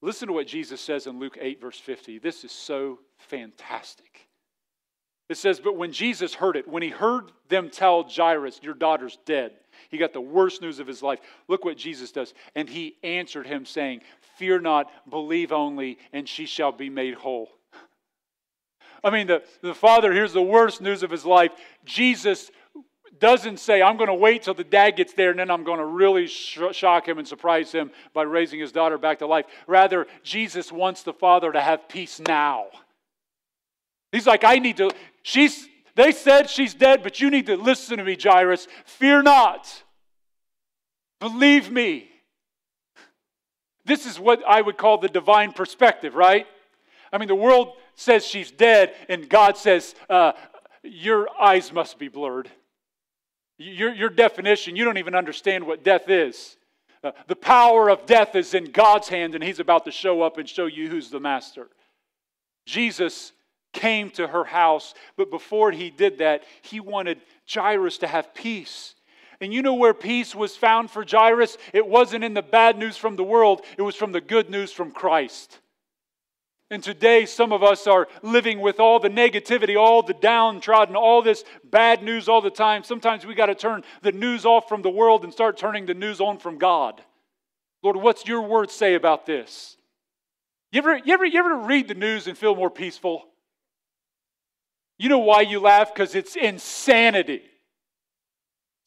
Listen 0.00 0.28
to 0.28 0.34
what 0.34 0.46
Jesus 0.46 0.80
says 0.80 1.06
in 1.06 1.18
Luke 1.18 1.38
8, 1.40 1.60
verse 1.60 1.78
50. 1.78 2.18
This 2.18 2.44
is 2.44 2.52
so 2.52 3.00
fantastic. 3.16 4.28
It 5.28 5.36
says, 5.38 5.60
But 5.60 5.76
when 5.76 5.92
Jesus 5.92 6.34
heard 6.34 6.56
it, 6.56 6.68
when 6.68 6.82
he 6.82 6.90
heard 6.90 7.32
them 7.48 7.70
tell 7.70 8.04
Jairus, 8.04 8.60
Your 8.62 8.74
daughter's 8.74 9.18
dead, 9.24 9.52
he 9.88 9.98
got 9.98 10.12
the 10.12 10.20
worst 10.20 10.60
news 10.60 10.78
of 10.78 10.86
his 10.86 11.02
life. 11.02 11.20
Look 11.48 11.64
what 11.64 11.76
Jesus 11.76 12.12
does. 12.12 12.34
And 12.54 12.68
he 12.68 12.96
answered 13.02 13.46
him, 13.46 13.64
saying, 13.64 14.02
Fear 14.36 14.60
not, 14.60 14.90
believe 15.08 15.52
only, 15.52 15.98
and 16.12 16.28
she 16.28 16.46
shall 16.46 16.72
be 16.72 16.90
made 16.90 17.14
whole. 17.14 17.48
I 19.04 19.10
mean, 19.10 19.26
the, 19.26 19.42
the 19.60 19.74
father 19.74 20.12
hears 20.12 20.32
the 20.32 20.42
worst 20.42 20.80
news 20.80 21.02
of 21.02 21.10
his 21.10 21.26
life. 21.26 21.52
Jesus 21.84 22.50
doesn't 23.20 23.60
say, 23.60 23.82
I'm 23.82 23.98
going 23.98 24.08
to 24.08 24.14
wait 24.14 24.42
till 24.42 24.54
the 24.54 24.64
dad 24.64 24.92
gets 24.96 25.12
there 25.12 25.30
and 25.30 25.38
then 25.38 25.50
I'm 25.50 25.62
going 25.62 25.78
to 25.78 25.84
really 25.84 26.26
sh- 26.26 26.58
shock 26.72 27.06
him 27.06 27.18
and 27.18 27.28
surprise 27.28 27.70
him 27.70 27.90
by 28.14 28.22
raising 28.22 28.58
his 28.58 28.72
daughter 28.72 28.96
back 28.96 29.18
to 29.18 29.26
life. 29.26 29.44
Rather, 29.66 30.06
Jesus 30.22 30.72
wants 30.72 31.02
the 31.02 31.12
father 31.12 31.52
to 31.52 31.60
have 31.60 31.88
peace 31.88 32.18
now. 32.18 32.66
He's 34.10 34.26
like, 34.26 34.42
I 34.42 34.58
need 34.58 34.78
to, 34.78 34.90
she's, 35.22 35.68
they 35.96 36.10
said 36.10 36.48
she's 36.48 36.72
dead, 36.72 37.02
but 37.02 37.20
you 37.20 37.30
need 37.30 37.46
to 37.46 37.56
listen 37.56 37.98
to 37.98 38.04
me, 38.04 38.16
Jairus. 38.20 38.66
Fear 38.84 39.22
not. 39.22 39.82
Believe 41.20 41.70
me. 41.70 42.08
This 43.84 44.06
is 44.06 44.18
what 44.18 44.42
I 44.48 44.62
would 44.62 44.78
call 44.78 44.98
the 44.98 45.08
divine 45.08 45.52
perspective, 45.52 46.14
right? 46.14 46.46
I 47.12 47.18
mean, 47.18 47.28
the 47.28 47.34
world 47.34 47.74
says 47.96 48.24
she's 48.26 48.50
dead, 48.50 48.94
and 49.08 49.28
God 49.28 49.56
says, 49.56 49.94
uh, 50.08 50.32
Your 50.82 51.28
eyes 51.40 51.72
must 51.72 51.98
be 51.98 52.08
blurred. 52.08 52.50
Your, 53.58 53.92
your 53.94 54.10
definition, 54.10 54.76
you 54.76 54.84
don't 54.84 54.98
even 54.98 55.14
understand 55.14 55.66
what 55.66 55.84
death 55.84 56.08
is. 56.08 56.56
Uh, 57.02 57.12
the 57.28 57.36
power 57.36 57.88
of 57.88 58.06
death 58.06 58.34
is 58.34 58.54
in 58.54 58.72
God's 58.72 59.08
hand, 59.08 59.34
and 59.34 59.44
He's 59.44 59.60
about 59.60 59.84
to 59.84 59.92
show 59.92 60.22
up 60.22 60.38
and 60.38 60.48
show 60.48 60.66
you 60.66 60.88
who's 60.88 61.10
the 61.10 61.20
master. 61.20 61.68
Jesus 62.66 63.32
came 63.74 64.08
to 64.10 64.26
her 64.26 64.44
house, 64.44 64.94
but 65.16 65.30
before 65.30 65.70
he 65.70 65.90
did 65.90 66.18
that, 66.18 66.44
he 66.62 66.80
wanted 66.80 67.20
Jairus 67.52 67.98
to 67.98 68.06
have 68.06 68.32
peace. 68.32 68.94
And 69.40 69.52
you 69.52 69.60
know 69.60 69.74
where 69.74 69.92
peace 69.92 70.34
was 70.34 70.56
found 70.56 70.90
for 70.90 71.04
Jairus? 71.06 71.58
It 71.72 71.86
wasn't 71.86 72.24
in 72.24 72.32
the 72.32 72.42
bad 72.42 72.78
news 72.78 72.96
from 72.96 73.16
the 73.16 73.24
world, 73.24 73.62
it 73.76 73.82
was 73.82 73.96
from 73.96 74.12
the 74.12 74.20
good 74.20 74.48
news 74.48 74.72
from 74.72 74.92
Christ. 74.92 75.58
And 76.70 76.82
today, 76.82 77.26
some 77.26 77.52
of 77.52 77.62
us 77.62 77.86
are 77.86 78.08
living 78.22 78.60
with 78.60 78.80
all 78.80 78.98
the 78.98 79.10
negativity, 79.10 79.78
all 79.78 80.02
the 80.02 80.14
downtrodden, 80.14 80.96
all 80.96 81.20
this 81.20 81.44
bad 81.62 82.02
news 82.02 82.28
all 82.28 82.40
the 82.40 82.50
time. 82.50 82.82
Sometimes 82.84 83.26
we 83.26 83.34
got 83.34 83.46
to 83.46 83.54
turn 83.54 83.82
the 84.02 84.12
news 84.12 84.46
off 84.46 84.68
from 84.68 84.82
the 84.82 84.90
world 84.90 85.24
and 85.24 85.32
start 85.32 85.58
turning 85.58 85.86
the 85.86 85.94
news 85.94 86.20
on 86.20 86.38
from 86.38 86.58
God. 86.58 87.02
Lord, 87.82 87.96
what's 87.96 88.26
your 88.26 88.40
word 88.40 88.70
say 88.70 88.94
about 88.94 89.26
this? 89.26 89.76
You 90.72 90.78
ever, 90.78 90.96
you 90.96 91.12
ever, 91.12 91.24
you 91.26 91.38
ever 91.38 91.58
read 91.58 91.86
the 91.86 91.94
news 91.94 92.26
and 92.26 92.36
feel 92.36 92.56
more 92.56 92.70
peaceful? 92.70 93.26
You 94.98 95.08
know 95.10 95.18
why 95.18 95.42
you 95.42 95.60
laugh? 95.60 95.92
Because 95.92 96.14
it's 96.14 96.34
insanity. 96.34 97.42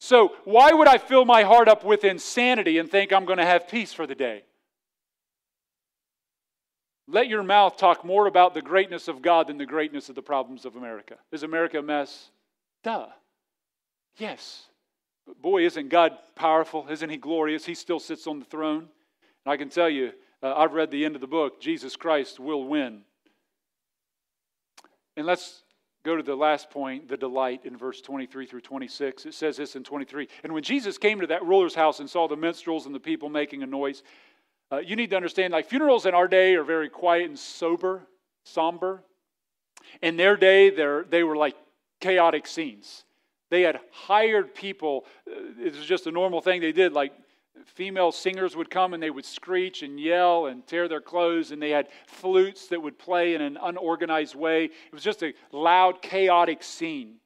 So, 0.00 0.32
why 0.44 0.72
would 0.72 0.88
I 0.88 0.98
fill 0.98 1.24
my 1.24 1.42
heart 1.42 1.68
up 1.68 1.84
with 1.84 2.04
insanity 2.04 2.78
and 2.78 2.90
think 2.90 3.12
I'm 3.12 3.24
going 3.24 3.38
to 3.38 3.44
have 3.44 3.68
peace 3.68 3.92
for 3.92 4.06
the 4.06 4.14
day? 4.14 4.42
Let 7.10 7.28
your 7.28 7.42
mouth 7.42 7.78
talk 7.78 8.04
more 8.04 8.26
about 8.26 8.52
the 8.52 8.60
greatness 8.60 9.08
of 9.08 9.22
God 9.22 9.46
than 9.46 9.56
the 9.56 9.64
greatness 9.64 10.10
of 10.10 10.14
the 10.14 10.22
problems 10.22 10.66
of 10.66 10.76
America. 10.76 11.16
Is 11.32 11.42
America 11.42 11.78
a 11.78 11.82
mess? 11.82 12.30
Duh. 12.84 13.06
Yes. 14.18 14.66
But 15.26 15.40
boy, 15.40 15.64
isn't 15.64 15.88
God 15.88 16.12
powerful? 16.34 16.86
Isn't 16.90 17.08
He 17.08 17.16
glorious? 17.16 17.64
He 17.64 17.74
still 17.74 17.98
sits 17.98 18.26
on 18.26 18.38
the 18.38 18.44
throne. 18.44 18.88
And 19.46 19.52
I 19.52 19.56
can 19.56 19.70
tell 19.70 19.88
you, 19.88 20.12
uh, 20.42 20.54
I've 20.54 20.74
read 20.74 20.90
the 20.90 21.06
end 21.06 21.14
of 21.14 21.22
the 21.22 21.26
book. 21.26 21.62
Jesus 21.62 21.96
Christ 21.96 22.38
will 22.38 22.64
win. 22.64 23.00
And 25.16 25.26
let's 25.26 25.62
go 26.04 26.14
to 26.14 26.22
the 26.22 26.36
last 26.36 26.70
point, 26.70 27.08
the 27.08 27.16
delight 27.16 27.62
in 27.64 27.76
verse 27.76 28.02
23 28.02 28.46
through 28.46 28.60
26. 28.60 29.26
It 29.26 29.34
says 29.34 29.56
this 29.56 29.76
in 29.76 29.82
23. 29.82 30.28
And 30.44 30.52
when 30.52 30.62
Jesus 30.62 30.98
came 30.98 31.20
to 31.20 31.26
that 31.28 31.44
ruler's 31.44 31.74
house 31.74 32.00
and 32.00 32.08
saw 32.08 32.28
the 32.28 32.36
minstrels 32.36 32.84
and 32.84 32.94
the 32.94 33.00
people 33.00 33.30
making 33.30 33.62
a 33.62 33.66
noise, 33.66 34.02
uh, 34.70 34.78
you 34.78 34.96
need 34.96 35.10
to 35.10 35.16
understand, 35.16 35.52
like 35.52 35.68
funerals 35.68 36.06
in 36.06 36.14
our 36.14 36.28
day 36.28 36.54
are 36.54 36.64
very 36.64 36.88
quiet 36.88 37.26
and 37.26 37.38
sober, 37.38 38.06
somber. 38.44 39.02
In 40.02 40.16
their 40.16 40.36
day, 40.36 40.70
they 40.70 41.22
were 41.22 41.36
like 41.36 41.56
chaotic 42.00 42.46
scenes. 42.46 43.04
They 43.50 43.62
had 43.62 43.80
hired 43.90 44.54
people. 44.54 45.06
Uh, 45.26 45.64
it 45.64 45.74
was 45.74 45.86
just 45.86 46.06
a 46.06 46.10
normal 46.10 46.40
thing 46.40 46.60
they 46.60 46.72
did. 46.72 46.92
Like 46.92 47.12
female 47.64 48.12
singers 48.12 48.54
would 48.56 48.70
come 48.70 48.94
and 48.94 49.02
they 49.02 49.10
would 49.10 49.24
screech 49.24 49.82
and 49.82 49.98
yell 49.98 50.46
and 50.46 50.66
tear 50.66 50.88
their 50.88 51.00
clothes, 51.00 51.50
and 51.50 51.62
they 51.62 51.70
had 51.70 51.88
flutes 52.06 52.68
that 52.68 52.82
would 52.82 52.98
play 52.98 53.34
in 53.34 53.40
an 53.40 53.58
unorganized 53.60 54.34
way. 54.34 54.64
It 54.64 54.92
was 54.92 55.02
just 55.02 55.22
a 55.22 55.32
loud, 55.52 56.02
chaotic 56.02 56.62
scene. 56.62 57.16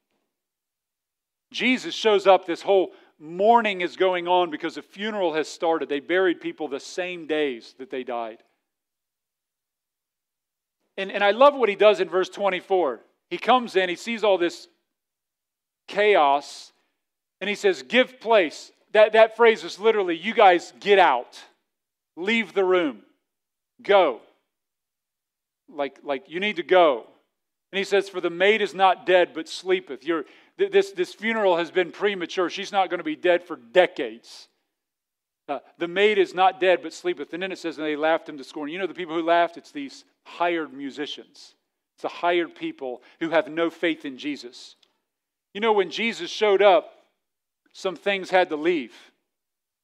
Jesus 1.52 1.94
shows 1.94 2.26
up 2.26 2.46
this 2.46 2.62
whole 2.62 2.92
mourning 3.22 3.82
is 3.82 3.94
going 3.94 4.26
on 4.26 4.50
because 4.50 4.76
a 4.76 4.82
funeral 4.82 5.32
has 5.34 5.46
started. 5.48 5.88
They 5.88 6.00
buried 6.00 6.40
people 6.40 6.66
the 6.66 6.80
same 6.80 7.26
days 7.28 7.74
that 7.78 7.88
they 7.88 8.02
died. 8.02 8.38
And, 10.96 11.10
and 11.10 11.22
I 11.22 11.30
love 11.30 11.54
what 11.54 11.68
he 11.68 11.76
does 11.76 12.00
in 12.00 12.08
verse 12.08 12.28
24. 12.28 13.00
He 13.30 13.38
comes 13.38 13.76
in, 13.76 13.88
he 13.88 13.94
sees 13.94 14.24
all 14.24 14.38
this 14.38 14.66
chaos, 15.86 16.72
and 17.40 17.48
he 17.48 17.54
says, 17.54 17.82
Give 17.82 18.20
place. 18.20 18.72
That, 18.92 19.12
that 19.12 19.36
phrase 19.36 19.64
is 19.64 19.78
literally, 19.78 20.16
you 20.16 20.34
guys 20.34 20.72
get 20.80 20.98
out, 20.98 21.40
leave 22.16 22.52
the 22.52 22.64
room, 22.64 23.02
go. 23.82 24.20
Like, 25.68 26.00
like 26.02 26.24
you 26.28 26.40
need 26.40 26.56
to 26.56 26.62
go. 26.62 27.06
And 27.70 27.78
he 27.78 27.84
says, 27.84 28.08
For 28.08 28.20
the 28.20 28.28
maid 28.30 28.60
is 28.60 28.74
not 28.74 29.06
dead, 29.06 29.30
but 29.32 29.48
sleepeth. 29.48 30.04
You're, 30.04 30.24
this, 30.70 30.92
this 30.92 31.14
funeral 31.14 31.56
has 31.56 31.70
been 31.70 31.92
premature. 31.92 32.50
She's 32.50 32.72
not 32.72 32.90
going 32.90 32.98
to 32.98 33.04
be 33.04 33.16
dead 33.16 33.44
for 33.44 33.56
decades. 33.56 34.48
Uh, 35.48 35.58
the 35.78 35.88
maid 35.88 36.18
is 36.18 36.34
not 36.34 36.60
dead, 36.60 36.80
but 36.82 36.92
sleepeth. 36.92 37.32
And 37.32 37.42
then 37.42 37.52
it 37.52 37.58
says, 37.58 37.78
and 37.78 37.86
they 37.86 37.96
laughed 37.96 38.28
him 38.28 38.38
to 38.38 38.44
scorn. 38.44 38.70
You 38.70 38.78
know 38.78 38.86
the 38.86 38.94
people 38.94 39.14
who 39.14 39.22
laughed? 39.22 39.56
It's 39.56 39.72
these 39.72 40.04
hired 40.24 40.72
musicians. 40.72 41.54
It's 41.94 42.02
the 42.02 42.08
hired 42.08 42.54
people 42.54 43.02
who 43.20 43.30
have 43.30 43.48
no 43.48 43.70
faith 43.70 44.04
in 44.04 44.18
Jesus. 44.18 44.76
You 45.54 45.60
know, 45.60 45.72
when 45.72 45.90
Jesus 45.90 46.30
showed 46.30 46.62
up, 46.62 46.92
some 47.72 47.96
things 47.96 48.30
had 48.30 48.48
to 48.50 48.56
leave. 48.56 48.94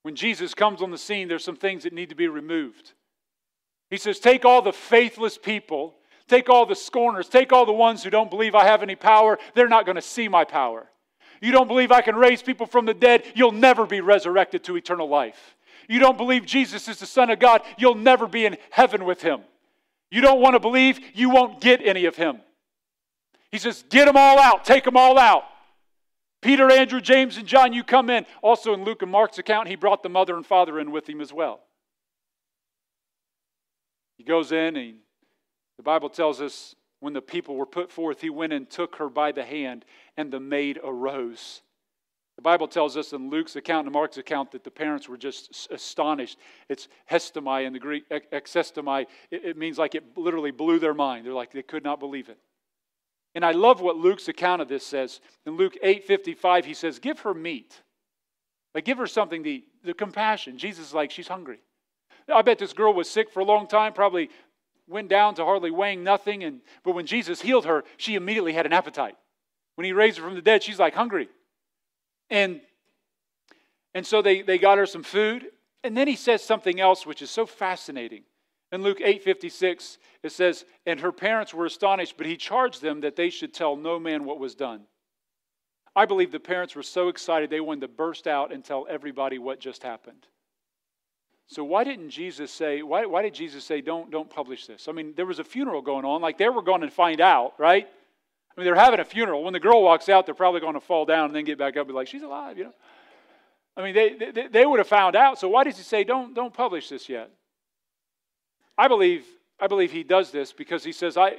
When 0.02 0.14
Jesus 0.14 0.54
comes 0.54 0.80
on 0.80 0.90
the 0.90 0.98
scene, 0.98 1.28
there's 1.28 1.44
some 1.44 1.56
things 1.56 1.82
that 1.82 1.92
need 1.92 2.08
to 2.10 2.14
be 2.14 2.28
removed. 2.28 2.92
He 3.90 3.96
says, 3.96 4.18
Take 4.18 4.44
all 4.44 4.62
the 4.62 4.72
faithless 4.72 5.38
people 5.38 5.94
Take 6.28 6.48
all 6.48 6.66
the 6.66 6.76
scorners, 6.76 7.28
take 7.28 7.52
all 7.52 7.66
the 7.66 7.72
ones 7.72 8.04
who 8.04 8.10
don't 8.10 8.30
believe 8.30 8.54
I 8.54 8.64
have 8.66 8.82
any 8.82 8.94
power, 8.94 9.38
they're 9.54 9.68
not 9.68 9.86
going 9.86 9.96
to 9.96 10.02
see 10.02 10.28
my 10.28 10.44
power. 10.44 10.86
You 11.40 11.52
don't 11.52 11.68
believe 11.68 11.90
I 11.90 12.02
can 12.02 12.16
raise 12.16 12.42
people 12.42 12.66
from 12.66 12.84
the 12.84 12.94
dead, 12.94 13.24
you'll 13.34 13.52
never 13.52 13.86
be 13.86 14.00
resurrected 14.00 14.64
to 14.64 14.76
eternal 14.76 15.08
life. 15.08 15.56
You 15.88 15.98
don't 15.98 16.18
believe 16.18 16.44
Jesus 16.44 16.86
is 16.86 16.98
the 16.98 17.06
Son 17.06 17.30
of 17.30 17.38
God, 17.38 17.62
you'll 17.78 17.94
never 17.94 18.26
be 18.26 18.44
in 18.44 18.58
heaven 18.70 19.04
with 19.04 19.22
him. 19.22 19.40
You 20.10 20.20
don't 20.20 20.40
want 20.40 20.54
to 20.54 20.60
believe, 20.60 21.00
you 21.14 21.30
won't 21.30 21.60
get 21.60 21.84
any 21.84 22.04
of 22.04 22.16
him. 22.16 22.40
He 23.50 23.58
says, 23.58 23.84
Get 23.88 24.04
them 24.04 24.16
all 24.16 24.38
out, 24.38 24.64
take 24.64 24.84
them 24.84 24.96
all 24.96 25.18
out. 25.18 25.44
Peter, 26.40 26.70
Andrew, 26.70 27.00
James, 27.00 27.36
and 27.36 27.48
John, 27.48 27.72
you 27.72 27.82
come 27.82 28.10
in. 28.10 28.24
Also, 28.42 28.72
in 28.72 28.84
Luke 28.84 29.02
and 29.02 29.10
Mark's 29.10 29.38
account, 29.38 29.68
he 29.68 29.74
brought 29.74 30.02
the 30.02 30.08
mother 30.08 30.36
and 30.36 30.46
father 30.46 30.78
in 30.78 30.92
with 30.92 31.08
him 31.08 31.20
as 31.20 31.32
well. 31.32 31.60
He 34.16 34.24
goes 34.24 34.52
in 34.52 34.76
and 34.76 34.98
the 35.78 35.82
Bible 35.82 36.10
tells 36.10 36.42
us 36.42 36.74
when 37.00 37.14
the 37.14 37.22
people 37.22 37.56
were 37.56 37.66
put 37.66 37.90
forth, 37.90 38.20
he 38.20 38.28
went 38.28 38.52
and 38.52 38.68
took 38.68 38.96
her 38.96 39.08
by 39.08 39.32
the 39.32 39.44
hand, 39.44 39.84
and 40.16 40.30
the 40.30 40.40
maid 40.40 40.78
arose. 40.84 41.62
The 42.36 42.42
Bible 42.42 42.68
tells 42.68 42.96
us 42.96 43.12
in 43.12 43.30
Luke's 43.30 43.56
account 43.56 43.86
and 43.86 43.92
Mark's 43.92 44.18
account 44.18 44.52
that 44.52 44.62
the 44.62 44.70
parents 44.70 45.08
were 45.08 45.16
just 45.16 45.68
astonished. 45.72 46.38
It's 46.68 46.86
hestomai 47.10 47.64
in 47.66 47.72
the 47.72 47.78
Greek, 47.78 48.08
exestomai. 48.10 49.06
It, 49.30 49.44
it 49.44 49.56
means 49.56 49.78
like 49.78 49.94
it 49.94 50.04
literally 50.16 50.50
blew 50.50 50.78
their 50.78 50.94
mind. 50.94 51.26
They're 51.26 51.32
like, 51.32 51.52
they 51.52 51.62
could 51.62 51.82
not 51.82 51.98
believe 51.98 52.28
it. 52.28 52.38
And 53.34 53.44
I 53.44 53.52
love 53.52 53.80
what 53.80 53.96
Luke's 53.96 54.28
account 54.28 54.62
of 54.62 54.68
this 54.68 54.86
says. 54.86 55.20
In 55.46 55.56
Luke 55.56 55.76
8:55, 55.84 56.64
he 56.64 56.74
says, 56.74 56.98
Give 56.98 57.18
her 57.20 57.34
meat. 57.34 57.82
Like 58.74 58.84
give 58.84 58.98
her 58.98 59.06
something 59.06 59.42
to 59.44 59.50
eat. 59.50 59.64
The 59.84 59.94
compassion. 59.94 60.58
Jesus 60.58 60.88
is 60.88 60.94
like, 60.94 61.10
she's 61.10 61.28
hungry. 61.28 61.58
I 62.32 62.42
bet 62.42 62.58
this 62.58 62.72
girl 62.72 62.92
was 62.92 63.08
sick 63.08 63.30
for 63.30 63.40
a 63.40 63.44
long 63.44 63.66
time, 63.66 63.92
probably 63.92 64.30
went 64.88 65.08
down 65.08 65.34
to 65.36 65.44
hardly 65.44 65.70
weighing 65.70 66.02
nothing. 66.02 66.44
And, 66.44 66.60
but 66.82 66.94
when 66.94 67.06
Jesus 67.06 67.40
healed 67.40 67.66
her, 67.66 67.84
she 67.96 68.14
immediately 68.14 68.52
had 68.52 68.66
an 68.66 68.72
appetite. 68.72 69.16
When 69.74 69.84
he 69.84 69.92
raised 69.92 70.18
her 70.18 70.24
from 70.24 70.34
the 70.34 70.42
dead, 70.42 70.62
she's 70.62 70.78
like 70.78 70.94
hungry. 70.94 71.28
And, 72.30 72.60
and 73.94 74.06
so 74.06 74.22
they, 74.22 74.42
they 74.42 74.58
got 74.58 74.78
her 74.78 74.86
some 74.86 75.02
food. 75.02 75.46
And 75.84 75.96
then 75.96 76.08
he 76.08 76.16
says 76.16 76.42
something 76.42 76.80
else 76.80 77.06
which 77.06 77.22
is 77.22 77.30
so 77.30 77.46
fascinating. 77.46 78.24
In 78.70 78.82
Luke 78.82 79.00
8:56, 79.00 79.98
it 80.22 80.30
says, 80.30 80.66
"And 80.84 81.00
her 81.00 81.12
parents 81.12 81.54
were 81.54 81.64
astonished, 81.64 82.16
but 82.16 82.26
he 82.26 82.36
charged 82.36 82.82
them 82.82 83.00
that 83.00 83.16
they 83.16 83.30
should 83.30 83.54
tell 83.54 83.76
no 83.76 83.98
man 83.98 84.24
what 84.24 84.38
was 84.38 84.54
done." 84.54 84.86
I 85.96 86.04
believe 86.04 86.32
the 86.32 86.40
parents 86.40 86.76
were 86.76 86.82
so 86.82 87.08
excited 87.08 87.48
they 87.48 87.60
wanted 87.60 87.80
to 87.80 87.88
burst 87.88 88.26
out 88.26 88.52
and 88.52 88.62
tell 88.62 88.86
everybody 88.88 89.38
what 89.38 89.58
just 89.58 89.82
happened. 89.82 90.26
So 91.48 91.64
why 91.64 91.82
didn't 91.82 92.10
Jesus 92.10 92.52
say, 92.52 92.82
why, 92.82 93.06
why 93.06 93.22
did 93.22 93.32
Jesus 93.32 93.64
say, 93.64 93.80
don't, 93.80 94.10
don't 94.10 94.28
publish 94.28 94.66
this? 94.66 94.86
I 94.86 94.92
mean, 94.92 95.14
there 95.16 95.24
was 95.24 95.38
a 95.38 95.44
funeral 95.44 95.80
going 95.80 96.04
on, 96.04 96.20
like 96.20 96.36
they 96.36 96.48
were 96.50 96.62
going 96.62 96.82
to 96.82 96.90
find 96.90 97.22
out, 97.22 97.54
right? 97.58 97.86
I 97.86 98.60
mean, 98.60 98.66
they're 98.66 98.74
having 98.74 99.00
a 99.00 99.04
funeral. 99.04 99.42
When 99.42 99.54
the 99.54 99.60
girl 99.60 99.82
walks 99.82 100.10
out, 100.10 100.26
they're 100.26 100.34
probably 100.34 100.60
going 100.60 100.74
to 100.74 100.80
fall 100.80 101.06
down 101.06 101.26
and 101.26 101.34
then 101.34 101.44
get 101.44 101.58
back 101.58 101.76
up 101.76 101.82
and 101.82 101.88
be 101.88 101.94
like, 101.94 102.06
she's 102.06 102.22
alive, 102.22 102.58
you 102.58 102.64
know? 102.64 102.74
I 103.78 103.82
mean, 103.82 103.94
they, 103.94 104.30
they, 104.32 104.48
they 104.48 104.66
would 104.66 104.78
have 104.78 104.88
found 104.88 105.16
out. 105.16 105.38
So 105.38 105.48
why 105.48 105.64
does 105.64 105.78
he 105.78 105.84
say, 105.84 106.04
don't, 106.04 106.34
don't 106.34 106.52
publish 106.52 106.88
this 106.90 107.08
yet? 107.08 107.30
I 108.76 108.88
believe, 108.88 109.24
I 109.58 109.68
believe 109.68 109.90
he 109.90 110.02
does 110.02 110.30
this 110.30 110.52
because 110.52 110.84
he 110.84 110.92
says, 110.92 111.16
I, 111.16 111.36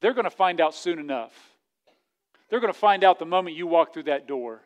they're 0.00 0.14
going 0.14 0.24
to 0.24 0.30
find 0.30 0.60
out 0.60 0.74
soon 0.74 0.98
enough. 0.98 1.32
They're 2.50 2.60
going 2.60 2.72
to 2.72 2.78
find 2.78 3.04
out 3.04 3.18
the 3.18 3.26
moment 3.26 3.56
you 3.56 3.66
walk 3.66 3.92
through 3.92 4.04
that 4.04 4.26
door. 4.26 4.62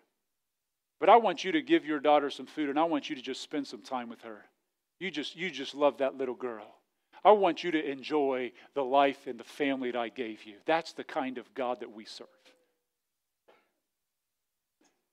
But 1.00 1.08
I 1.08 1.16
want 1.16 1.44
you 1.44 1.52
to 1.52 1.62
give 1.62 1.84
your 1.84 2.00
daughter 2.00 2.30
some 2.30 2.46
food 2.46 2.70
and 2.70 2.78
I 2.78 2.84
want 2.84 3.10
you 3.10 3.16
to 3.16 3.22
just 3.22 3.42
spend 3.42 3.66
some 3.66 3.82
time 3.82 4.08
with 4.08 4.22
her. 4.22 4.44
You 5.00 5.10
just, 5.10 5.34
you 5.34 5.50
just 5.50 5.74
love 5.74 5.98
that 5.98 6.16
little 6.16 6.34
girl. 6.34 6.76
I 7.24 7.32
want 7.32 7.64
you 7.64 7.70
to 7.72 7.90
enjoy 7.90 8.52
the 8.74 8.84
life 8.84 9.26
and 9.26 9.40
the 9.40 9.44
family 9.44 9.90
that 9.90 9.98
I 9.98 10.08
gave 10.10 10.44
you. 10.44 10.54
That's 10.66 10.92
the 10.92 11.04
kind 11.04 11.38
of 11.38 11.52
God 11.54 11.80
that 11.80 11.90
we 11.90 12.04
serve. 12.04 12.28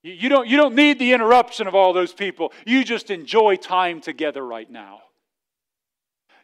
You, 0.04 0.14
you, 0.14 0.30
don't, 0.30 0.48
you 0.48 0.58
don't 0.58 0.76
need 0.76 1.00
the 1.00 1.14
interruption 1.14 1.68
of 1.68 1.76
all 1.76 1.94
those 1.94 2.14
people. 2.14 2.54
You 2.66 2.84
just 2.84 3.10
enjoy 3.10 3.56
time 3.56 4.02
together 4.02 4.46
right 4.46 4.70
now. 4.70 5.00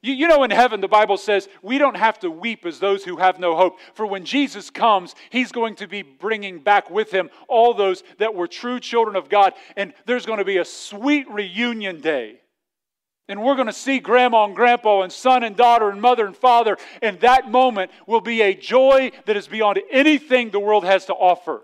You, 0.02 0.14
you 0.14 0.28
know, 0.28 0.44
in 0.44 0.52
heaven, 0.52 0.82
the 0.82 0.88
Bible 0.88 1.18
says 1.18 1.48
we 1.61 1.78
don't 1.78 1.95
have 1.95 2.20
to 2.20 2.32
weep 2.32 2.65
as 2.65 2.80
those 2.80 3.03
who 3.06 3.18
have 3.18 3.40
no 3.40 3.56
hope. 3.56 3.80
For 3.94 4.06
when 4.06 4.26
Jesus 4.26 4.70
comes, 4.70 5.15
he's 5.30 5.52
going 5.52 5.76
to 5.76 5.88
be 5.88 6.02
bringing 6.02 6.60
back 6.60 6.90
with 6.90 7.11
him 7.11 7.30
all 7.48 7.74
those 7.74 8.03
that 8.20 8.36
were 8.36 8.48
true 8.48 8.82
children 8.82 9.15
of 9.15 9.30
God. 9.30 9.53
And 9.78 9.94
there's 10.06 10.26
going 10.26 10.40
to 10.40 10.45
be 10.45 10.57
a 10.57 10.65
sweet 10.65 11.30
reunion 11.30 12.02
day 12.02 12.40
And 13.30 13.41
we're 13.41 13.56
going 13.56 13.68
to 13.68 13.74
see 13.74 14.00
grandma 14.00 14.45
and 14.45 14.56
grandpa 14.56 15.02
and 15.02 15.12
son 15.12 15.44
and 15.44 15.56
daughter 15.56 15.90
and 15.90 16.02
mother 16.02 16.26
and 16.26 16.36
father. 16.36 16.78
And 17.02 17.20
that 17.22 17.50
moment 17.50 17.91
will 18.06 18.22
be 18.22 18.41
a 18.41 18.54
joy 18.54 19.12
that 19.26 19.38
is 19.38 19.48
beyond 19.48 19.80
anything 19.90 20.50
the 20.50 20.60
world 20.60 20.84
has 20.84 21.06
to 21.06 21.14
offer. 21.14 21.62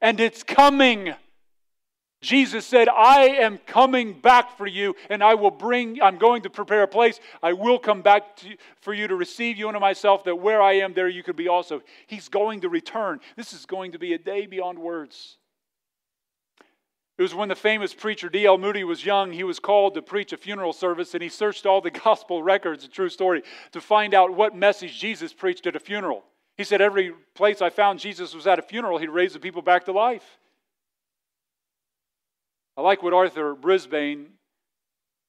And 0.00 0.20
it's 0.20 0.42
coming. 0.44 1.14
Jesus 2.22 2.64
said, 2.64 2.88
I 2.88 3.26
am 3.40 3.58
coming 3.58 4.18
back 4.18 4.56
for 4.56 4.66
you, 4.66 4.96
and 5.10 5.22
I 5.22 5.34
will 5.34 5.50
bring, 5.50 6.00
I'm 6.00 6.16
going 6.16 6.42
to 6.42 6.50
prepare 6.50 6.82
a 6.82 6.88
place. 6.88 7.20
I 7.42 7.52
will 7.52 7.78
come 7.78 8.00
back 8.00 8.36
to, 8.36 8.56
for 8.80 8.94
you 8.94 9.06
to 9.08 9.14
receive 9.14 9.58
you 9.58 9.68
into 9.68 9.80
myself, 9.80 10.24
that 10.24 10.36
where 10.36 10.62
I 10.62 10.74
am, 10.74 10.94
there 10.94 11.08
you 11.08 11.22
could 11.22 11.36
be 11.36 11.48
also. 11.48 11.82
He's 12.06 12.28
going 12.28 12.62
to 12.62 12.70
return. 12.70 13.20
This 13.36 13.52
is 13.52 13.66
going 13.66 13.92
to 13.92 13.98
be 13.98 14.14
a 14.14 14.18
day 14.18 14.46
beyond 14.46 14.78
words. 14.78 15.36
It 17.16 17.22
was 17.22 17.34
when 17.34 17.48
the 17.48 17.54
famous 17.54 17.94
preacher 17.94 18.28
D.L. 18.28 18.58
Moody 18.58 18.82
was 18.82 19.04
young, 19.04 19.32
he 19.32 19.44
was 19.44 19.60
called 19.60 19.94
to 19.94 20.02
preach 20.02 20.32
a 20.32 20.36
funeral 20.36 20.72
service, 20.72 21.14
and 21.14 21.22
he 21.22 21.28
searched 21.28 21.64
all 21.64 21.80
the 21.80 21.90
gospel 22.04 22.42
records, 22.42 22.84
a 22.84 22.88
true 22.88 23.08
story, 23.08 23.42
to 23.72 23.80
find 23.80 24.14
out 24.14 24.34
what 24.34 24.56
message 24.56 24.98
Jesus 24.98 25.32
preached 25.32 25.66
at 25.66 25.76
a 25.76 25.80
funeral. 25.80 26.24
He 26.56 26.64
said, 26.64 26.80
Every 26.80 27.12
place 27.34 27.62
I 27.62 27.70
found 27.70 28.00
Jesus 28.00 28.34
was 28.34 28.46
at 28.46 28.58
a 28.58 28.62
funeral, 28.62 28.98
he 28.98 29.06
raised 29.06 29.34
the 29.34 29.40
people 29.40 29.62
back 29.62 29.84
to 29.84 29.92
life. 29.92 30.38
I 32.76 32.80
like 32.80 33.02
what 33.02 33.14
Arthur 33.14 33.54
Brisbane 33.54 34.26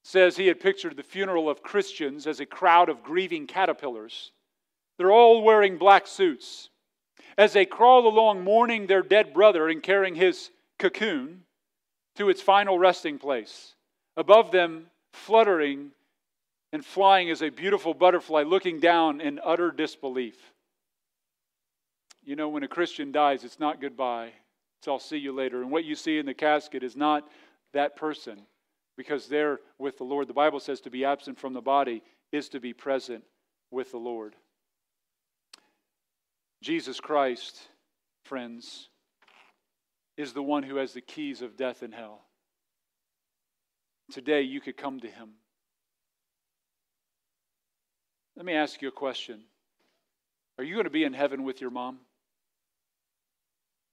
says 0.03 0.38
he 0.38 0.48
had 0.48 0.60
pictured 0.60 0.98
the 0.98 1.03
funeral 1.03 1.49
of 1.49 1.62
Christians 1.62 2.26
as 2.26 2.40
a 2.40 2.45
crowd 2.45 2.90
of 2.90 3.03
grieving 3.03 3.45
caterpillars. 3.45 4.32
They're 4.98 5.12
all 5.12 5.44
wearing 5.44 5.78
black 5.78 6.07
suits. 6.07 6.70
As 7.38 7.53
they 7.53 7.66
crawl 7.66 8.07
along 8.07 8.44
mourning 8.44 8.88
their 8.88 9.02
dead 9.02 9.34
brother 9.34 9.68
and 9.68 9.84
carrying 9.84 10.16
his 10.16 10.49
cocoon 10.80 11.44
to 12.16 12.30
its 12.30 12.42
final 12.42 12.80
resting 12.80 13.18
place, 13.18 13.76
above 14.18 14.52
them, 14.52 14.88
fluttering 15.14 15.92
and 16.72 16.84
flying 16.84 17.30
is 17.30 17.42
a 17.42 17.50
beautiful 17.50 17.94
butterfly 17.94 18.44
looking 18.44 18.82
down 18.82 19.22
in 19.22 19.40
utter 19.42 19.72
disbelief. 19.72 20.36
You 22.26 22.36
know, 22.36 22.50
when 22.50 22.64
a 22.64 22.68
Christian 22.68 23.14
dies, 23.14 23.46
it's 23.46 23.60
not 23.60 23.80
goodbye, 23.80 24.32
it's 24.80 24.88
I'll 24.88 25.00
see 25.00 25.18
you 25.18 25.32
later. 25.32 25.62
And 25.62 25.72
what 25.72 25.86
you 25.86 25.96
see 25.96 26.18
in 26.18 26.26
the 26.26 26.34
casket 26.34 26.84
is 26.84 26.98
not 26.98 27.30
that 27.74 27.96
person 27.96 28.42
because 28.98 29.28
they're 29.28 29.60
with 29.80 29.98
the 29.98 30.04
Lord. 30.04 30.28
The 30.28 30.34
Bible 30.34 30.60
says 30.60 30.82
to 30.82 30.90
be 30.90 31.06
absent 31.06 31.40
from 31.40 31.54
the 31.54 31.62
body 31.62 32.04
is 32.32 32.50
to 32.50 32.60
be 32.60 32.74
present 32.74 33.24
with 33.72 33.92
the 33.92 33.98
Lord. 33.98 34.36
Jesus 36.62 37.00
Christ, 37.00 37.58
friends, 38.24 38.90
is 40.18 40.34
the 40.34 40.44
one 40.44 40.64
who 40.64 40.78
has 40.78 40.94
the 40.94 41.02
keys 41.02 41.42
of 41.42 41.58
death 41.58 41.82
and 41.82 41.94
hell. 41.94 42.22
Today, 44.12 44.42
you 44.42 44.62
could 44.62 44.78
come 44.78 45.00
to 45.00 45.08
him. 45.08 45.30
Let 48.36 48.46
me 48.46 48.54
ask 48.54 48.82
you 48.82 48.88
a 48.88 48.92
question 48.92 49.42
Are 50.58 50.64
you 50.64 50.74
going 50.76 50.86
to 50.86 50.90
be 50.90 51.04
in 51.04 51.14
heaven 51.14 51.44
with 51.44 51.62
your 51.62 51.72
mom? 51.72 52.00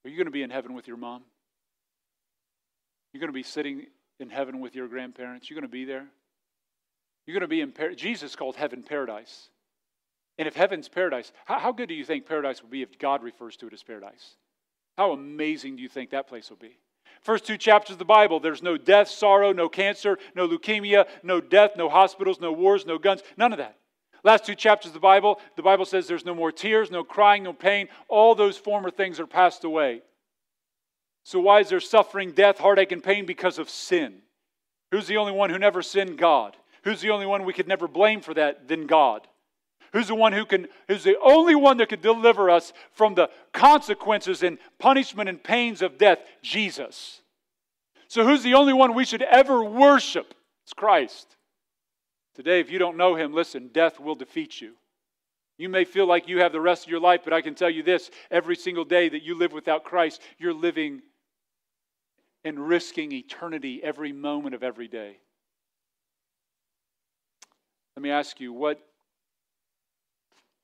Are 0.05 0.11
you 0.11 0.17
going 0.17 0.27
to 0.27 0.33
be 0.33 0.43
in 0.43 0.51
heaven 0.51 0.75
with 0.75 0.89
your 0.89 0.97
mom? 0.97 1.23
You're 3.13 3.21
going 3.21 3.29
to 3.29 3.35
be 3.35 3.43
sitting 3.43 3.87
in 4.19 4.31
heaven 4.31 4.61
with 4.61 4.75
your 4.75 4.89
grandparents. 4.89 5.49
You're 5.49 5.61
going 5.61 5.69
to 5.69 5.73
be 5.73 5.85
there. 5.85 6.07
You're 7.27 7.35
going 7.35 7.43
to 7.43 7.49
be 7.49 7.61
in 7.61 7.73
paradise. 7.73 8.01
Jesus 8.01 8.35
called 8.35 8.57
heaven 8.57 8.83
paradise. 8.83 9.49
And 10.39 10.49
if 10.49 10.57
heaven's 10.57 10.89
paradise, 10.89 11.31
how, 11.45 11.59
how 11.59 11.73
good 11.73 11.89
do 11.89 11.95
you 11.95 12.05
think 12.05 12.27
paradise 12.27 12.63
would 12.63 12.71
be 12.71 12.83
if 12.83 12.99
God 12.99 13.23
refers 13.23 13.57
to 13.59 13.67
it 13.69 13.73
as 13.73 13.83
paradise? 13.83 14.37
How 14.97 15.13
amazing 15.13 15.77
do 15.77 15.83
you 15.83 15.89
think 15.89 16.11
that 16.11 16.29
place 16.29 16.51
will 16.51 16.59
be? 16.59 16.79
First 17.23 17.47
two 17.47 17.57
chapters 17.57 17.95
of 17.95 17.99
the 17.99 18.05
Bible, 18.05 18.41
there's 18.41 18.63
no 18.63 18.77
death, 18.77 19.09
sorrow, 19.09 19.53
no 19.53 19.69
cancer, 19.69 20.19
no 20.35 20.49
leukemia, 20.49 21.07
no 21.23 21.41
death, 21.41 21.73
no 21.77 21.89
hospitals, 21.89 22.41
no 22.41 22.53
wars, 22.53 22.85
no 22.85 22.99
guns, 22.99 23.23
none 23.37 23.53
of 23.53 23.59
that. 23.59 23.77
Last 24.25 24.45
two 24.45 24.55
chapters 24.55 24.91
of 24.91 24.95
the 24.95 25.01
Bible, 25.01 25.41
the 25.57 25.63
Bible 25.63 25.85
says 25.85 26.07
there's 26.07 26.25
no 26.25 26.35
more 26.35 26.53
tears, 26.53 26.91
no 26.91 27.05
crying, 27.05 27.43
no 27.43 27.53
pain. 27.53 27.89
All 28.09 28.35
those 28.35 28.57
former 28.57 28.91
things 28.91 29.19
are 29.19 29.27
passed 29.27 29.65
away. 29.65 30.03
So, 31.25 31.41
why 31.41 31.61
is 31.61 31.69
there 31.69 31.81
suffering, 31.81 32.33
death, 32.33 32.59
heartache, 32.59 32.93
and 32.93 33.03
pain? 33.03 33.27
Because 33.27 33.59
of 33.59 33.71
sin. 33.71 34.23
Who's 34.91 35.07
the 35.07 35.17
only 35.17 35.33
one 35.33 35.51
who 35.51 35.59
never 35.59 35.83
sinned? 35.83 36.19
God. 36.19 36.57
Who's 36.85 37.01
the 37.01 37.11
only 37.11 37.27
one 37.27 37.45
we 37.45 37.53
could 37.53 37.69
never 37.69 37.87
blame 37.87 38.21
for 38.21 38.35
that 38.35 38.67
than 38.69 38.87
God? 38.87 39.27
Who's 39.93 40.09
the 40.09 40.15
one 40.15 40.33
who 40.33 40.47
can, 40.47 40.69
who's 40.89 41.05
the 41.05 41.19
only 41.23 41.55
one 41.55 41.77
that 41.77 41.91
could 41.91 42.01
deliver 42.01 42.49
us 42.49 42.73
from 42.93 43.15
the 43.15 43.29
consequences 43.53 44.43
and 44.43 44.59
punishment 44.79 45.29
and 45.29 45.43
pains 45.43 45.83
of 45.83 45.99
death? 45.99 46.19
Jesus. 46.43 47.21
So, 48.09 48.25
who's 48.25 48.43
the 48.43 48.55
only 48.55 48.73
one 48.73 48.95
we 48.95 49.05
should 49.05 49.23
ever 49.23 49.63
worship? 49.63 50.35
It's 50.65 50.73
Christ. 50.73 51.37
Today, 52.35 52.61
if 52.61 52.71
you 52.71 52.79
don't 52.79 52.97
know 52.97 53.15
him, 53.15 53.35
listen, 53.35 53.69
death 53.69 54.01
will 54.01 54.15
defeat 54.15 54.61
you. 54.61 54.73
You 55.59 55.69
may 55.69 55.85
feel 55.85 56.07
like 56.07 56.27
you 56.27 56.41
have 56.41 56.53
the 56.53 56.61
rest 56.61 56.85
of 56.85 56.91
your 56.91 57.01
life, 57.01 57.21
but 57.25 57.35
I 57.35 57.43
can 57.43 57.55
tell 57.55 57.69
you 57.69 57.83
this 57.83 58.11
every 58.31 58.57
single 58.57 58.85
day 58.85 59.11
that 59.11 59.23
you 59.23 59.37
live 59.37 59.53
without 59.53 59.85
Christ, 59.85 60.23
you're 60.39 60.55
living 60.55 61.03
and 62.45 62.59
risking 62.59 63.13
eternity 63.13 63.81
every 63.83 64.13
moment 64.13 64.55
of 64.55 64.63
every 64.63 64.89
day. 64.89 65.19
Let 67.97 68.03
me 68.03 68.11
ask 68.11 68.41
you, 68.41 68.55
what 68.55 68.81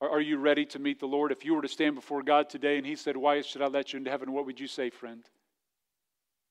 are 0.01 0.21
you 0.21 0.37
ready 0.37 0.65
to 0.67 0.79
meet 0.79 0.99
the 0.99 1.07
Lord? 1.07 1.31
If 1.31 1.43
you 1.43 1.53
were 1.53 1.61
to 1.61 1.67
stand 1.67 1.95
before 1.95 2.23
God 2.23 2.49
today 2.49 2.77
and 2.77 2.85
He 2.85 2.95
said, 2.95 3.17
Why 3.17 3.41
should 3.41 3.61
I 3.61 3.67
let 3.67 3.93
you 3.93 3.97
into 3.97 4.09
heaven? 4.09 4.31
What 4.31 4.45
would 4.45 4.59
you 4.59 4.67
say, 4.67 4.89
friend? 4.89 5.23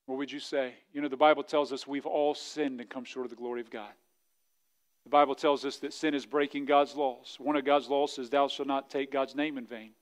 What 0.07 0.19
would 0.19 0.33
you 0.33 0.41
say? 0.41 0.75
You 0.93 1.03
know, 1.03 1.09
the 1.09 1.17
Bible 1.17 1.43
tells 1.43 1.73
us 1.73 1.87
we've 1.87 2.07
all 2.07 2.35
sinned 2.35 2.81
and 2.81 2.89
come 2.89 3.05
short 3.05 3.27
of 3.27 3.31
the 3.31 3.37
glory 3.37 3.61
of 3.61 3.71
God. 3.71 3.93
The 5.05 5.11
Bible 5.11 5.35
tells 5.35 5.65
us 5.65 5.77
that 5.79 5.95
sin 5.95 6.15
is 6.15 6.27
breaking 6.27 6.67
God's 6.67 6.95
laws. 6.95 7.37
One 7.39 7.57
of 7.57 7.65
God's 7.65 7.89
laws 7.89 8.15
says, 8.15 8.31
Thou 8.31 8.49
shalt 8.49 8.69
not 8.69 8.91
take 8.91 9.11
God's 9.13 9.35
name 9.35 9.57
in 9.57 9.67
vain. 9.67 9.93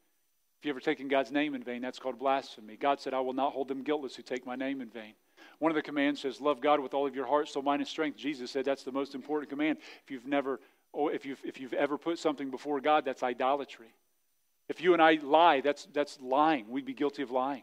If 0.58 0.64
you've 0.64 0.72
ever 0.72 0.80
taken 0.80 1.06
God's 1.06 1.30
name 1.30 1.54
in 1.54 1.62
vain, 1.62 1.82
that's 1.82 1.98
called 1.98 2.18
blasphemy. 2.18 2.76
God 2.76 3.00
said, 3.00 3.14
I 3.14 3.20
will 3.20 3.32
not 3.32 3.52
hold 3.52 3.68
them 3.68 3.82
guiltless 3.82 4.16
who 4.16 4.22
take 4.22 4.46
my 4.46 4.56
name 4.56 4.80
in 4.80 4.88
vain. 4.88 5.14
One 5.58 5.70
of 5.70 5.76
the 5.76 5.82
commands 5.82 6.20
says, 6.20 6.40
Love 6.40 6.60
God 6.60 6.80
with 6.80 6.94
all 6.94 7.06
of 7.06 7.14
your 7.14 7.26
heart, 7.26 7.48
soul, 7.48 7.62
mind, 7.62 7.80
and 7.80 7.88
strength. 7.88 8.16
Jesus 8.16 8.50
said 8.50 8.64
that's 8.64 8.82
the 8.82 8.92
most 8.92 9.14
important 9.14 9.50
command. 9.50 9.78
If 10.04 10.10
you've 10.10 10.26
never, 10.26 10.60
if 10.96 11.26
you've, 11.26 11.40
if 11.44 11.60
you've 11.60 11.74
ever 11.74 11.98
put 11.98 12.18
something 12.18 12.50
before 12.50 12.80
God, 12.80 13.04
that's 13.04 13.22
idolatry. 13.22 13.94
If 14.68 14.80
you 14.80 14.92
and 14.92 15.02
I 15.02 15.18
lie, 15.22 15.60
that's, 15.60 15.86
that's 15.92 16.18
lying. 16.20 16.68
We'd 16.68 16.86
be 16.86 16.94
guilty 16.94 17.22
of 17.22 17.30
lying. 17.30 17.62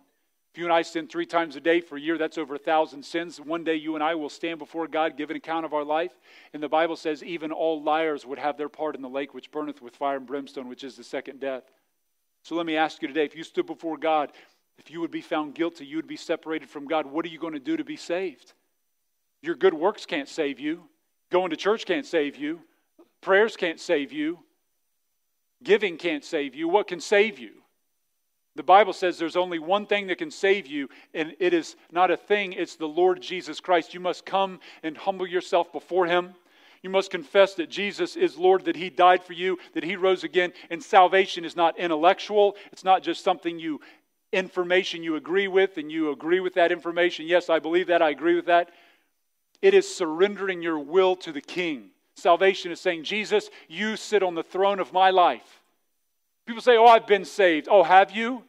If 0.53 0.60
you 0.60 0.65
and 0.65 0.73
I 0.73 0.84
sin 0.84 1.07
three 1.07 1.26
times 1.26 1.55
a 1.55 1.60
day 1.60 1.81
for 1.81 1.97
a 1.97 1.99
year, 1.99 2.18
that's 2.18 2.38
over 2.38 2.53
a 2.53 2.60
thousand 2.60 3.03
sins. 3.03 3.41
One 3.41 3.64
day 3.64 3.76
you 3.76 3.95
and 3.95 4.03
I 4.03 4.14
will 4.14 4.30
stand 4.30 4.60
before 4.60 4.88
God, 4.88 5.18
give 5.18 5.31
an 5.31 5.35
account 5.35 5.65
of 5.65 5.73
our 5.73 5.84
life. 5.84 6.11
And 6.53 6.61
the 6.61 6.69
Bible 6.69 6.95
says, 6.95 7.23
even 7.23 7.51
all 7.51 7.81
liars 7.81 8.23
would 8.23 8.38
have 8.38 8.55
their 8.55 8.69
part 8.69 8.95
in 8.95 9.01
the 9.01 9.10
lake 9.10 9.34
which 9.34 9.51
burneth 9.51 9.81
with 9.81 9.95
fire 9.95 10.18
and 10.18 10.27
brimstone, 10.27 10.69
which 10.69 10.84
is 10.84 10.95
the 10.95 11.03
second 11.03 11.39
death. 11.39 11.64
So 12.43 12.53
let 12.55 12.68
me 12.68 12.77
ask 12.77 13.01
you 13.01 13.07
today 13.07 13.26
if 13.26 13.35
you 13.35 13.43
stood 13.43 13.65
before 13.65 13.97
God, 13.97 14.31
if 14.77 14.91
you 14.91 15.01
would 15.01 15.11
be 15.11 15.22
found 15.22 15.55
guilty, 15.55 15.88
you 15.88 15.95
would 15.95 16.07
be 16.07 16.18
separated 16.18 16.69
from 16.69 16.85
God. 16.85 17.07
What 17.07 17.26
are 17.26 17.30
you 17.30 17.39
going 17.39 17.53
to 17.53 17.60
do 17.60 17.77
to 17.77 17.84
be 17.84 17.97
saved? 17.97 18.53
Your 19.41 19.55
good 19.55 19.73
works 19.73 20.05
can't 20.05 20.30
save 20.30 20.60
you. 20.60 20.84
Going 21.31 21.49
to 21.49 21.55
church 21.55 21.85
can't 21.85 22.05
save 22.05 22.35
you. 22.38 22.61
Prayers 23.23 23.55
can't 23.55 23.79
save 23.79 24.11
you. 24.11 24.39
Giving 25.63 25.97
can't 25.97 26.25
save 26.25 26.55
you. 26.55 26.67
What 26.67 26.87
can 26.87 26.99
save 26.99 27.39
you? 27.39 27.51
The 28.55 28.63
Bible 28.63 28.93
says 28.93 29.17
there's 29.17 29.37
only 29.37 29.59
one 29.59 29.87
thing 29.87 30.07
that 30.07 30.19
can 30.19 30.29
save 30.29 30.67
you, 30.67 30.89
and 31.13 31.33
it 31.39 31.53
is 31.53 31.75
not 31.91 32.11
a 32.11 32.17
thing, 32.17 32.53
it's 32.53 32.75
the 32.75 32.85
Lord 32.85 33.21
Jesus 33.21 33.59
Christ. 33.59 33.93
You 33.93 33.99
must 33.99 34.25
come 34.25 34.59
and 34.83 34.95
humble 34.95 35.25
yourself 35.25 35.71
before 35.71 36.05
Him. 36.05 36.35
You 36.83 36.89
must 36.89 37.09
confess 37.09 37.55
that 37.55 37.69
Jesus 37.69 38.17
is 38.17 38.37
Lord, 38.37 38.65
that 38.65 38.75
He 38.75 38.89
died 38.89 39.23
for 39.23 39.33
you, 39.33 39.57
that 39.73 39.85
He 39.85 39.95
rose 39.95 40.25
again. 40.25 40.51
And 40.69 40.83
salvation 40.83 41.45
is 41.45 41.55
not 41.55 41.79
intellectual, 41.79 42.57
it's 42.73 42.83
not 42.83 43.03
just 43.03 43.23
something 43.23 43.57
you, 43.57 43.79
information 44.33 45.01
you 45.01 45.15
agree 45.15 45.47
with, 45.47 45.77
and 45.77 45.89
you 45.89 46.11
agree 46.11 46.41
with 46.41 46.55
that 46.55 46.73
information. 46.73 47.25
Yes, 47.25 47.49
I 47.49 47.59
believe 47.59 47.87
that, 47.87 48.01
I 48.01 48.09
agree 48.09 48.35
with 48.35 48.47
that. 48.47 48.69
It 49.61 49.73
is 49.73 49.95
surrendering 49.95 50.61
your 50.61 50.77
will 50.77 51.15
to 51.17 51.31
the 51.31 51.41
King. 51.41 51.93
Salvation 52.15 52.72
is 52.72 52.80
saying, 52.80 53.03
Jesus, 53.03 53.49
you 53.68 53.98
sit 53.98 54.23
on 54.23 54.35
the 54.35 54.44
throne 54.44 54.80
of 54.80 54.94
my 54.94 55.10
life. 55.10 55.61
People 56.45 56.61
say, 56.61 56.77
Oh, 56.77 56.85
I've 56.85 57.07
been 57.07 57.26
saved. 57.26 57.68
Oh, 57.69 57.84
have 57.84 58.11
you? 58.11 58.44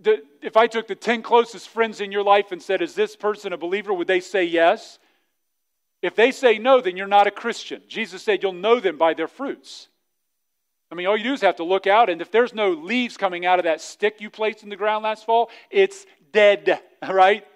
The, 0.00 0.22
if 0.40 0.56
I 0.56 0.66
took 0.66 0.88
the 0.88 0.94
10 0.94 1.22
closest 1.22 1.68
friends 1.68 2.00
in 2.00 2.10
your 2.10 2.22
life 2.22 2.50
and 2.50 2.62
said, 2.62 2.82
Is 2.82 2.94
this 2.94 3.16
person 3.16 3.52
a 3.52 3.58
believer? 3.58 3.92
Would 3.92 4.08
they 4.08 4.20
say 4.20 4.44
yes? 4.44 4.98
If 6.00 6.16
they 6.16 6.32
say 6.32 6.58
no, 6.58 6.80
then 6.80 6.96
you're 6.96 7.06
not 7.06 7.26
a 7.28 7.30
Christian. 7.30 7.82
Jesus 7.86 8.22
said, 8.22 8.42
You'll 8.42 8.52
know 8.52 8.80
them 8.80 8.98
by 8.98 9.14
their 9.14 9.28
fruits. 9.28 9.88
I 10.90 10.94
mean, 10.94 11.06
all 11.06 11.16
you 11.16 11.24
do 11.24 11.32
is 11.32 11.40
have 11.40 11.56
to 11.56 11.64
look 11.64 11.86
out, 11.86 12.10
and 12.10 12.20
if 12.20 12.30
there's 12.30 12.52
no 12.52 12.72
leaves 12.72 13.16
coming 13.16 13.46
out 13.46 13.58
of 13.58 13.64
that 13.64 13.80
stick 13.80 14.20
you 14.20 14.28
placed 14.28 14.62
in 14.62 14.68
the 14.68 14.76
ground 14.76 15.04
last 15.04 15.24
fall, 15.24 15.48
it's 15.70 16.04
dead, 16.32 16.80
right? 17.08 17.46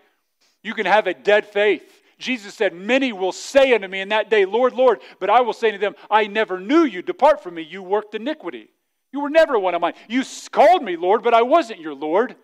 You 0.63 0.73
can 0.73 0.87
have 0.87 1.07
a 1.07 1.13
dead 1.13 1.47
faith. 1.47 2.03
Jesus 2.19 2.55
said, 2.55 2.73
Many 2.75 3.13
will 3.13 3.33
say 3.33 3.75
unto 3.75 3.89
me 3.89 4.01
in 4.01 4.09
that 4.09 4.31
day, 4.31 4.45
Lord, 4.45 4.73
Lord, 4.73 5.01
but 5.21 5.31
I 5.31 5.43
will 5.43 5.53
say 5.53 5.71
to 5.71 5.79
them, 5.79 5.95
I 6.11 6.27
never 6.27 6.59
knew 6.59 6.85
you. 6.85 7.03
Depart 7.03 7.43
from 7.43 7.55
me, 7.55 7.63
you 7.63 7.83
worked 7.83 8.15
iniquity. 8.15 8.71
You 9.13 9.21
were 9.21 9.31
never 9.31 9.59
one 9.59 9.75
of 9.75 9.81
mine. 9.81 9.95
You 10.09 10.25
called 10.51 10.83
me 10.83 10.97
Lord, 10.97 11.23
but 11.23 11.35
I 11.35 11.43
wasn't 11.43 11.81
your 11.81 11.95
Lord. 11.95 12.37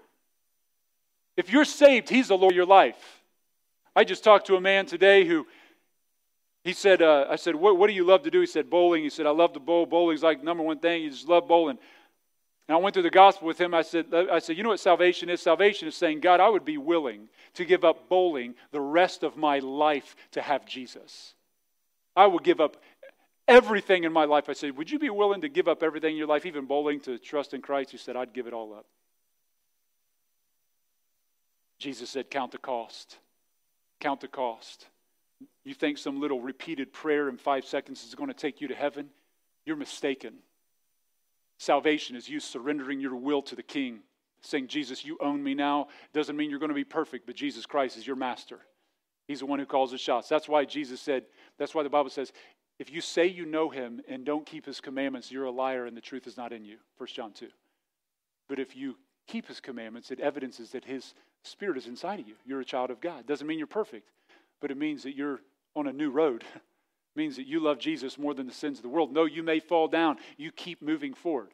If 1.37 1.51
you're 1.51 1.65
saved, 1.65 2.09
He's 2.09 2.29
the 2.29 2.37
Lord 2.37 2.53
of 2.53 2.57
your 2.57 2.67
life. 2.67 3.23
I 3.95 4.05
just 4.05 4.25
talked 4.25 4.47
to 4.47 4.57
a 4.57 4.61
man 4.61 4.87
today 4.87 5.27
who 5.27 5.47
He 6.65 6.73
said, 6.73 7.03
uh, 7.03 7.27
I 7.29 7.37
said, 7.37 7.55
what, 7.55 7.77
what 7.77 7.89
do 7.89 7.95
you 7.95 8.05
love 8.05 8.23
to 8.23 8.31
do? 8.31 8.41
He 8.41 8.47
said, 8.47 8.71
bowling. 8.71 9.03
He 9.03 9.11
said, 9.11 9.27
I 9.27 9.31
love 9.31 9.53
to 9.55 9.61
bowl. 9.61 9.87
Bowling's 9.87 10.23
like 10.23 10.43
number 10.43 10.63
one 10.63 10.79
thing. 10.79 11.03
You 11.03 11.11
just 11.11 11.29
love 11.29 11.49
bowling. 11.49 11.79
And 12.69 12.77
I 12.77 12.79
went 12.79 12.95
through 12.95 13.03
the 13.03 13.11
gospel 13.11 13.49
with 13.49 13.61
him. 13.61 13.75
I 13.75 13.83
said, 13.83 14.07
I 14.15 14.39
said, 14.39 14.57
you 14.57 14.63
know 14.63 14.71
what 14.71 14.81
salvation 14.81 15.29
is? 15.29 15.41
Salvation 15.41 15.89
is 15.89 15.97
saying, 15.97 16.21
God, 16.21 16.41
I 16.41 16.49
would 16.49 16.65
be 16.65 16.79
willing 16.79 17.29
to 17.55 17.65
give 17.65 17.85
up 17.85 18.09
bowling 18.09 18.55
the 18.71 18.81
rest 18.81 19.23
of 19.23 19.37
my 19.37 19.59
life 19.59 20.15
to 20.33 20.41
have 20.43 20.65
Jesus. 20.65 21.35
I 22.15 22.27
would 22.27 22.45
give 22.45 22.61
up 22.61 22.77
everything 23.49 24.05
in 24.05 24.13
my 24.13 24.25
life. 24.25 24.49
I 24.49 24.53
said, 24.53 24.77
Would 24.77 24.91
you 24.91 24.99
be 24.99 25.11
willing 25.11 25.41
to 25.41 25.49
give 25.49 25.69
up 25.69 25.83
everything 25.83 26.13
in 26.13 26.19
your 26.19 26.27
life, 26.27 26.47
even 26.47 26.67
bowling, 26.67 27.01
to 27.01 27.19
trust 27.19 27.55
in 27.55 27.63
Christ? 27.63 27.91
He 27.91 27.99
said, 27.99 28.17
I'd 28.17 28.33
give 28.33 28.47
it 28.47 28.53
all 28.53 28.75
up. 28.75 28.87
Jesus 31.79 32.11
said, 32.11 32.31
Count 32.31 32.53
the 32.53 32.59
cost. 32.59 33.19
Count 33.99 34.21
the 34.21 34.29
cost. 34.29 34.87
You 35.65 35.75
think 35.75 35.99
some 35.99 36.21
little 36.21 36.41
repeated 36.41 36.93
prayer 36.93 37.29
in 37.29 37.39
five 37.39 37.65
seconds 37.65 38.05
is 38.05 38.15
going 38.15 38.29
to 38.29 38.35
take 38.35 38.61
you 38.61 38.69
to 38.69 38.75
heaven? 38.75 39.09
You're 39.65 39.77
mistaken. 39.77 40.35
Salvation 41.63 42.17
is 42.17 42.29
you 42.29 42.41
surrendering 42.41 42.99
your 42.99 43.15
will 43.15 43.41
to 43.41 43.55
the 43.55 43.63
King, 43.63 44.01
saying, 44.41 44.67
Jesus, 44.67 45.05
you 45.05 45.17
own 45.21 45.41
me 45.41 45.55
now. 45.55 45.87
Doesn't 46.13 46.37
mean 46.37 46.51
you're 46.51 46.59
going 46.59 46.71
to 46.71 46.75
be 46.75 46.83
perfect, 46.83 47.25
but 47.25 47.37
Jesus 47.37 47.67
Christ 47.67 47.97
is 47.97 48.05
your 48.05 48.17
master. 48.17 48.59
He's 49.29 49.39
the 49.39 49.47
one 49.47 49.61
who 49.61 49.65
calls 49.65 49.93
the 49.93 49.97
shots. 49.97 50.29
That's 50.29 50.49
why 50.49 50.65
Jesus 50.65 51.01
said, 51.01 51.23
that's 51.61 51.73
why 51.73 51.85
the 51.85 51.89
Bible 51.89 52.11
says, 52.11 52.33
if 52.81 52.91
you 52.91 53.01
say 53.01 53.29
you 53.29 53.47
know 53.47 53.71
him 53.71 54.01
and 54.09 54.25
don't 54.25 54.45
keep 54.45 54.67
his 54.67 54.81
commandments, 54.81 55.31
you're 55.31 55.45
a 55.45 55.53
liar 55.53 55.87
and 55.87 55.97
the 55.97 56.01
truth 56.01 56.27
is 56.27 56.37
not 56.37 56.53
in 56.53 56.65
you. 56.65 56.79
1 56.99 57.07
John 57.15 57.31
2. 57.31 57.47
But 58.49 58.59
if 58.59 58.75
you 58.75 58.97
keep 59.29 59.47
his 59.47 59.61
commandments, 59.61 60.11
it 60.11 60.19
evidences 60.19 60.71
that 60.71 60.85
his 60.85 61.15
spirit 61.45 61.77
is 61.77 61.87
inside 61.87 62.19
of 62.19 62.27
you. 62.27 62.35
You're 62.45 62.61
a 62.61 62.65
child 62.65 62.91
of 62.91 63.01
God. 63.01 63.25
Doesn't 63.25 63.47
mean 63.47 63.59
you're 63.59 63.69
perfect, 63.69 64.09
but 64.61 64.73
it 64.73 64.77
means 64.77 65.05
that 65.05 65.15
you're 65.15 65.43
on 65.77 65.87
a 65.87 65.93
new 65.93 66.11
road. 66.11 66.43
means 67.15 67.37
that 67.37 67.47
you 67.47 67.61
love 67.61 67.79
Jesus 67.79 68.19
more 68.19 68.35
than 68.35 68.47
the 68.47 68.53
sins 68.53 68.79
of 68.79 68.83
the 68.83 68.89
world. 68.89 69.13
No, 69.13 69.25
you 69.25 69.43
may 69.43 69.61
fall 69.61 69.89
down. 69.89 70.17
You 70.37 70.51
keep 70.51 70.83
moving 70.83 71.15
forward. 71.15 71.51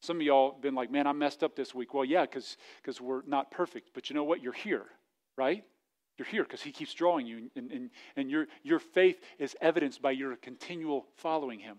Some 0.00 0.16
of 0.16 0.22
y'all 0.22 0.52
have 0.52 0.62
been 0.62 0.74
like, 0.74 0.90
man, 0.90 1.06
I 1.06 1.12
messed 1.12 1.42
up 1.42 1.54
this 1.54 1.74
week. 1.74 1.92
Well, 1.92 2.04
yeah, 2.04 2.24
because 2.24 3.00
we're 3.00 3.22
not 3.26 3.50
perfect. 3.50 3.90
But 3.92 4.08
you 4.08 4.14
know 4.14 4.24
what? 4.24 4.42
You're 4.42 4.52
here, 4.52 4.86
right? 5.36 5.64
You're 6.16 6.28
here 6.28 6.42
because 6.42 6.62
he 6.62 6.70
keeps 6.70 6.92
drawing 6.94 7.26
you, 7.26 7.50
and, 7.56 7.70
and, 7.70 7.90
and 8.16 8.30
your, 8.30 8.46
your 8.62 8.78
faith 8.78 9.20
is 9.38 9.56
evidenced 9.60 10.02
by 10.02 10.10
your 10.10 10.36
continual 10.36 11.06
following 11.16 11.58
him. 11.58 11.78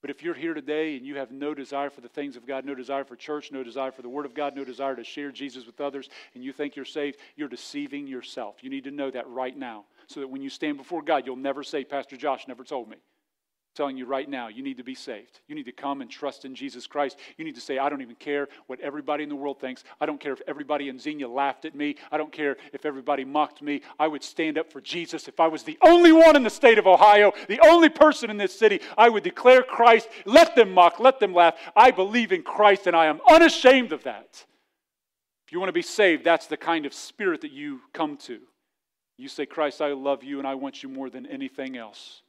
But 0.00 0.10
if 0.10 0.22
you're 0.22 0.34
here 0.34 0.52
today 0.52 0.96
and 0.96 1.06
you 1.06 1.16
have 1.16 1.30
no 1.30 1.54
desire 1.54 1.88
for 1.88 2.02
the 2.02 2.08
things 2.08 2.36
of 2.36 2.46
God, 2.46 2.64
no 2.64 2.74
desire 2.74 3.04
for 3.04 3.16
church, 3.16 3.50
no 3.50 3.64
desire 3.64 3.90
for 3.90 4.02
the 4.02 4.08
Word 4.08 4.26
of 4.26 4.34
God, 4.34 4.54
no 4.54 4.62
desire 4.62 4.94
to 4.94 5.02
share 5.02 5.32
Jesus 5.32 5.64
with 5.64 5.80
others, 5.80 6.10
and 6.34 6.44
you 6.44 6.52
think 6.52 6.76
you're 6.76 6.84
saved, 6.84 7.16
you're 7.36 7.48
deceiving 7.48 8.06
yourself. 8.06 8.56
You 8.60 8.68
need 8.68 8.84
to 8.84 8.90
know 8.90 9.10
that 9.10 9.26
right 9.28 9.56
now 9.56 9.86
so 10.06 10.20
that 10.20 10.28
when 10.28 10.42
you 10.42 10.50
stand 10.50 10.76
before 10.76 11.02
God, 11.02 11.26
you'll 11.26 11.36
never 11.36 11.62
say, 11.62 11.84
Pastor 11.84 12.16
Josh 12.16 12.46
never 12.48 12.64
told 12.64 12.88
me 12.88 12.96
telling 13.74 13.96
you 13.96 14.06
right 14.06 14.28
now, 14.28 14.48
you 14.48 14.62
need 14.62 14.76
to 14.76 14.84
be 14.84 14.94
saved. 14.94 15.40
You 15.48 15.54
need 15.54 15.64
to 15.64 15.72
come 15.72 16.00
and 16.00 16.10
trust 16.10 16.44
in 16.44 16.54
Jesus 16.54 16.86
Christ. 16.86 17.18
You 17.36 17.44
need 17.44 17.56
to 17.56 17.60
say, 17.60 17.78
I 17.78 17.88
don't 17.88 18.02
even 18.02 18.14
care 18.14 18.48
what 18.68 18.80
everybody 18.80 19.24
in 19.24 19.28
the 19.28 19.36
world 19.36 19.60
thinks. 19.60 19.82
I 20.00 20.06
don't 20.06 20.20
care 20.20 20.32
if 20.32 20.40
everybody 20.46 20.88
in 20.88 20.98
Xenia 20.98 21.28
laughed 21.28 21.64
at 21.64 21.74
me. 21.74 21.96
I 22.12 22.16
don't 22.16 22.32
care 22.32 22.56
if 22.72 22.86
everybody 22.86 23.24
mocked 23.24 23.62
me. 23.62 23.82
I 23.98 24.06
would 24.06 24.22
stand 24.22 24.58
up 24.58 24.70
for 24.70 24.80
Jesus. 24.80 25.26
If 25.28 25.40
I 25.40 25.48
was 25.48 25.64
the 25.64 25.78
only 25.82 26.12
one 26.12 26.36
in 26.36 26.44
the 26.44 26.50
state 26.50 26.78
of 26.78 26.86
Ohio, 26.86 27.32
the 27.48 27.60
only 27.66 27.88
person 27.88 28.30
in 28.30 28.36
this 28.36 28.56
city, 28.56 28.80
I 28.96 29.08
would 29.08 29.24
declare 29.24 29.62
Christ. 29.62 30.08
Let 30.24 30.54
them 30.54 30.72
mock, 30.72 31.00
let 31.00 31.18
them 31.18 31.34
laugh. 31.34 31.54
I 31.74 31.90
believe 31.90 32.32
in 32.32 32.42
Christ 32.42 32.86
and 32.86 32.94
I 32.94 33.06
am 33.06 33.20
unashamed 33.28 33.92
of 33.92 34.04
that. 34.04 34.44
If 35.46 35.52
you 35.52 35.58
want 35.58 35.68
to 35.68 35.74
be 35.74 35.82
saved, 35.82 36.24
that's 36.24 36.46
the 36.46 36.56
kind 36.56 36.86
of 36.86 36.94
spirit 36.94 37.40
that 37.40 37.52
you 37.52 37.80
come 37.92 38.16
to. 38.18 38.40
You 39.16 39.28
say, 39.28 39.46
Christ, 39.46 39.80
I 39.80 39.92
love 39.92 40.24
you 40.24 40.38
and 40.38 40.48
I 40.48 40.54
want 40.54 40.82
you 40.82 40.88
more 40.88 41.08
than 41.08 41.26
anything 41.26 41.76
else. 41.76 42.22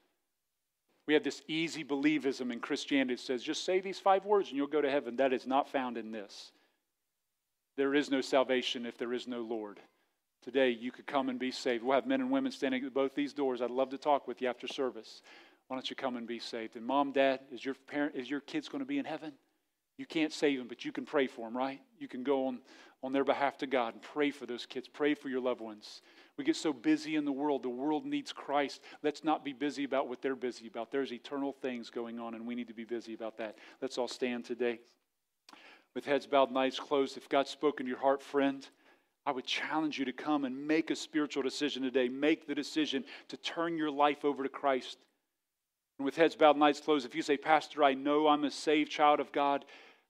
We 1.07 1.13
have 1.13 1.23
this 1.23 1.41
easy 1.47 1.83
believism 1.83 2.51
in 2.51 2.59
Christianity 2.59 3.15
that 3.15 3.21
says, 3.21 3.43
just 3.43 3.63
say 3.63 3.79
these 3.79 3.99
five 3.99 4.25
words 4.25 4.49
and 4.49 4.57
you'll 4.57 4.67
go 4.67 4.81
to 4.81 4.89
heaven. 4.89 5.17
That 5.17 5.33
is 5.33 5.45
not 5.45 5.69
found 5.69 5.97
in 5.97 6.11
this. 6.11 6.51
There 7.77 7.93
is 7.93 8.09
no 8.09 8.21
salvation 8.21 8.85
if 8.85 8.97
there 8.97 9.13
is 9.13 9.27
no 9.27 9.41
Lord. 9.41 9.79
Today, 10.43 10.69
you 10.69 10.91
could 10.91 11.07
come 11.07 11.29
and 11.29 11.39
be 11.39 11.51
saved. 11.51 11.83
We'll 11.83 11.95
have 11.95 12.05
men 12.05 12.21
and 12.21 12.31
women 12.31 12.51
standing 12.51 12.85
at 12.85 12.93
both 12.93 13.15
these 13.15 13.33
doors. 13.33 13.61
I'd 13.61 13.71
love 13.71 13.89
to 13.89 13.97
talk 13.97 14.27
with 14.27 14.41
you 14.41 14.47
after 14.47 14.67
service. 14.67 15.21
Why 15.67 15.75
don't 15.75 15.89
you 15.89 15.95
come 15.95 16.15
and 16.15 16.27
be 16.27 16.39
saved? 16.39 16.75
And 16.75 16.85
mom, 16.85 17.11
dad, 17.11 17.39
is 17.51 17.65
your 17.65 17.73
parent, 17.87 18.15
is 18.15 18.29
your 18.29 18.41
kids 18.41 18.69
going 18.69 18.83
to 18.83 18.87
be 18.87 18.99
in 18.99 19.05
heaven? 19.05 19.33
You 19.97 20.05
can't 20.05 20.33
save 20.33 20.59
them, 20.59 20.67
but 20.67 20.83
you 20.83 20.91
can 20.91 21.05
pray 21.05 21.27
for 21.27 21.47
them, 21.47 21.55
right? 21.55 21.79
You 21.99 22.07
can 22.07 22.23
go 22.23 22.47
on, 22.47 22.59
on 23.01 23.13
their 23.13 23.23
behalf 23.23 23.57
to 23.59 23.67
God 23.67 23.93
and 23.93 24.01
pray 24.01 24.31
for 24.31 24.45
those 24.45 24.65
kids. 24.65 24.87
Pray 24.87 25.13
for 25.13 25.29
your 25.29 25.39
loved 25.39 25.61
ones. 25.61 26.01
We 26.37 26.43
get 26.43 26.57
so 26.57 26.73
busy 26.73 27.15
in 27.15 27.23
the 27.23 27.31
world. 27.31 27.63
The 27.63 27.69
world 27.69 28.05
needs 28.05 28.33
Christ. 28.33 28.81
Let's 29.03 29.23
not 29.23 29.45
be 29.45 29.53
busy 29.53 29.85
about 29.85 30.09
what 30.09 30.21
they're 30.21 30.35
busy 30.35 30.67
about. 30.67 30.91
There's 30.91 31.13
eternal 31.13 31.53
things 31.53 31.89
going 31.89 32.19
on, 32.19 32.33
and 32.33 32.45
we 32.45 32.55
need 32.55 32.67
to 32.67 32.73
be 32.73 32.83
busy 32.83 33.13
about 33.13 33.37
that. 33.37 33.57
Let's 33.81 33.97
all 33.97 34.09
stand 34.09 34.43
today 34.43 34.79
with 35.93 36.05
heads 36.05 36.27
bowed 36.27 36.49
and 36.49 36.57
eyes 36.57 36.77
closed. 36.77 37.15
If 37.15 37.29
God's 37.29 37.49
spoken 37.49 37.85
to 37.85 37.89
your 37.89 37.99
heart, 37.99 38.21
friend, 38.21 38.67
I 39.25 39.31
would 39.31 39.45
challenge 39.45 39.97
you 39.97 40.05
to 40.05 40.13
come 40.13 40.43
and 40.43 40.67
make 40.67 40.91
a 40.91 40.95
spiritual 40.95 41.41
decision 41.41 41.81
today. 41.83 42.09
Make 42.09 42.47
the 42.47 42.53
decision 42.53 43.05
to 43.29 43.37
turn 43.37 43.77
your 43.77 43.89
life 43.89 44.23
over 44.23 44.43
to 44.43 44.49
Christ. 44.49 44.97
And 45.97 46.05
with 46.05 46.17
heads 46.17 46.35
bowed 46.35 46.55
and 46.55 46.63
eyes 46.63 46.81
closed, 46.81 47.05
if 47.05 47.15
you 47.15 47.21
say, 47.21 47.37
Pastor, 47.37 47.83
I 47.83 47.93
know 47.93 48.27
I'm 48.27 48.43
a 48.43 48.51
saved 48.51 48.91
child 48.91 49.19
of 49.19 49.31
God, 49.31 49.63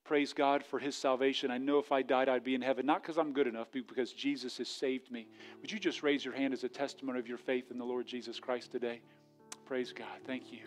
praise 0.05 0.33
God 0.33 0.63
for 0.63 0.79
his 0.79 0.95
salvation. 0.95 1.51
I 1.51 1.57
know 1.57 1.79
if 1.79 1.91
I 1.91 2.03
died, 2.03 2.29
I'd 2.29 2.43
be 2.43 2.55
in 2.55 2.61
heaven, 2.61 2.85
not 2.85 3.01
because 3.01 3.17
I'm 3.17 3.33
good 3.33 3.47
enough, 3.47 3.67
but 3.73 3.87
because 3.87 4.13
Jesus 4.13 4.57
has 4.59 4.69
saved 4.69 5.11
me. 5.11 5.27
Would 5.61 5.71
you 5.71 5.79
just 5.79 6.03
raise 6.03 6.23
your 6.23 6.33
hand 6.33 6.53
as 6.53 6.63
a 6.63 6.69
testimony 6.69 7.19
of 7.19 7.27
your 7.27 7.39
faith 7.39 7.71
in 7.71 7.77
the 7.77 7.85
Lord 7.85 8.05
Jesus 8.05 8.39
Christ 8.39 8.71
today? 8.71 9.01
Praise 9.65 9.91
God. 9.91 10.19
Thank 10.25 10.53
you. 10.53 10.59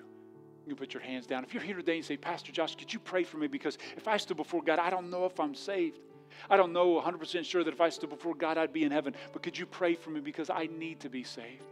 You 0.66 0.74
can 0.74 0.76
put 0.76 0.92
your 0.92 1.02
hands 1.02 1.26
down. 1.26 1.44
If 1.44 1.54
you're 1.54 1.62
here 1.62 1.76
today 1.76 1.96
and 1.96 2.04
say, 2.04 2.16
Pastor 2.16 2.52
Josh, 2.52 2.74
could 2.74 2.92
you 2.92 2.98
pray 2.98 3.24
for 3.24 3.38
me? 3.38 3.46
Because 3.46 3.78
if 3.96 4.08
I 4.08 4.16
stood 4.16 4.36
before 4.36 4.62
God, 4.62 4.78
I 4.78 4.90
don't 4.90 5.08
know 5.08 5.24
if 5.24 5.38
I'm 5.38 5.54
saved. 5.54 6.00
I 6.50 6.56
don't 6.56 6.72
know 6.72 7.00
100% 7.00 7.44
sure 7.44 7.64
that 7.64 7.72
if 7.72 7.80
I 7.80 7.88
stood 7.88 8.10
before 8.10 8.34
God, 8.34 8.58
I'd 8.58 8.72
be 8.72 8.84
in 8.84 8.92
heaven. 8.92 9.14
But 9.32 9.42
could 9.42 9.56
you 9.56 9.66
pray 9.66 9.94
for 9.94 10.10
me 10.10 10.20
because 10.20 10.50
I 10.50 10.66
need 10.66 11.00
to 11.00 11.08
be 11.08 11.22
saved? 11.22 11.64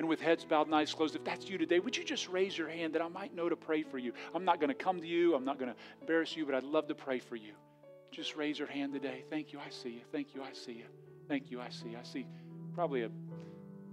And 0.00 0.08
with 0.08 0.18
heads 0.18 0.46
bowed 0.46 0.64
and 0.64 0.74
eyes 0.74 0.94
closed, 0.94 1.14
if 1.14 1.22
that's 1.24 1.46
you 1.50 1.58
today, 1.58 1.78
would 1.78 1.94
you 1.94 2.02
just 2.02 2.26
raise 2.30 2.56
your 2.56 2.70
hand 2.70 2.94
that 2.94 3.02
I 3.02 3.08
might 3.08 3.34
know 3.34 3.50
to 3.50 3.54
pray 3.54 3.82
for 3.82 3.98
you? 3.98 4.14
I'm 4.34 4.46
not 4.46 4.58
going 4.58 4.68
to 4.68 4.74
come 4.74 4.98
to 4.98 5.06
you, 5.06 5.34
I'm 5.34 5.44
not 5.44 5.58
going 5.58 5.70
to 5.70 5.76
embarrass 6.00 6.34
you, 6.34 6.46
but 6.46 6.54
I'd 6.54 6.62
love 6.62 6.88
to 6.88 6.94
pray 6.94 7.18
for 7.18 7.36
you. 7.36 7.52
Just 8.10 8.34
raise 8.34 8.58
your 8.58 8.66
hand 8.66 8.94
today. 8.94 9.24
Thank 9.28 9.52
you, 9.52 9.58
I 9.58 9.68
see 9.68 9.90
you. 9.90 10.00
Thank 10.10 10.34
you, 10.34 10.42
I 10.42 10.54
see 10.54 10.72
you. 10.72 10.86
Thank 11.28 11.50
you, 11.50 11.60
I 11.60 11.68
see. 11.68 11.90
You. 11.90 11.98
I 11.98 12.02
see 12.02 12.26
probably 12.74 13.02
a 13.02 13.10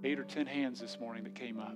eight 0.06 0.18
or 0.18 0.24
ten 0.24 0.46
hands 0.48 0.80
this 0.80 0.98
morning 0.98 1.26
that 1.26 1.36
came 1.36 1.60
up. 1.60 1.76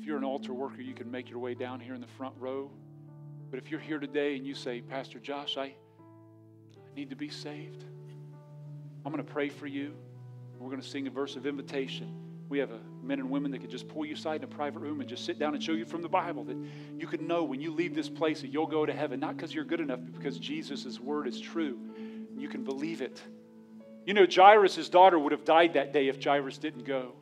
If 0.00 0.06
you're 0.06 0.16
an 0.16 0.24
altar 0.24 0.54
worker, 0.54 0.80
you 0.80 0.94
can 0.94 1.10
make 1.10 1.28
your 1.28 1.40
way 1.40 1.52
down 1.52 1.80
here 1.80 1.92
in 1.92 2.00
the 2.00 2.06
front 2.16 2.34
row. 2.38 2.70
But 3.50 3.58
if 3.58 3.70
you're 3.70 3.78
here 3.78 3.98
today 3.98 4.36
and 4.36 4.46
you 4.46 4.54
say, 4.54 4.80
Pastor 4.80 5.18
Josh, 5.18 5.58
I, 5.58 5.64
I 5.64 5.74
need 6.96 7.10
to 7.10 7.16
be 7.16 7.28
saved, 7.28 7.84
I'm 9.04 9.12
going 9.12 9.22
to 9.22 9.32
pray 9.32 9.50
for 9.50 9.66
you. 9.66 9.92
We're 10.58 10.70
going 10.70 10.80
to 10.80 10.88
sing 10.88 11.06
a 11.06 11.10
verse 11.10 11.36
of 11.36 11.46
invitation. 11.46 12.27
We 12.48 12.58
have 12.60 12.70
a, 12.70 12.80
men 13.02 13.18
and 13.18 13.30
women 13.30 13.50
that 13.50 13.60
could 13.60 13.70
just 13.70 13.88
pull 13.88 14.06
you 14.06 14.14
aside 14.14 14.36
in 14.36 14.44
a 14.44 14.46
private 14.46 14.78
room 14.80 15.00
and 15.00 15.08
just 15.08 15.24
sit 15.24 15.38
down 15.38 15.54
and 15.54 15.62
show 15.62 15.72
you 15.72 15.84
from 15.84 16.00
the 16.00 16.08
Bible 16.08 16.44
that 16.44 16.56
you 16.96 17.06
can 17.06 17.26
know 17.26 17.44
when 17.44 17.60
you 17.60 17.74
leave 17.74 17.94
this 17.94 18.08
place 18.08 18.40
that 18.40 18.48
you'll 18.48 18.66
go 18.66 18.86
to 18.86 18.92
heaven, 18.92 19.20
not 19.20 19.36
because 19.36 19.54
you're 19.54 19.64
good 19.64 19.80
enough, 19.80 20.00
but 20.02 20.14
because 20.14 20.38
Jesus' 20.38 20.98
word 20.98 21.28
is 21.28 21.38
true. 21.40 21.78
And 21.96 22.40
you 22.40 22.48
can 22.48 22.64
believe 22.64 23.02
it. 23.02 23.22
You 24.06 24.14
know, 24.14 24.26
Jairus' 24.30 24.88
daughter 24.88 25.18
would 25.18 25.32
have 25.32 25.44
died 25.44 25.74
that 25.74 25.92
day 25.92 26.08
if 26.08 26.22
Jairus 26.22 26.56
didn't 26.56 26.84
go. 26.84 27.12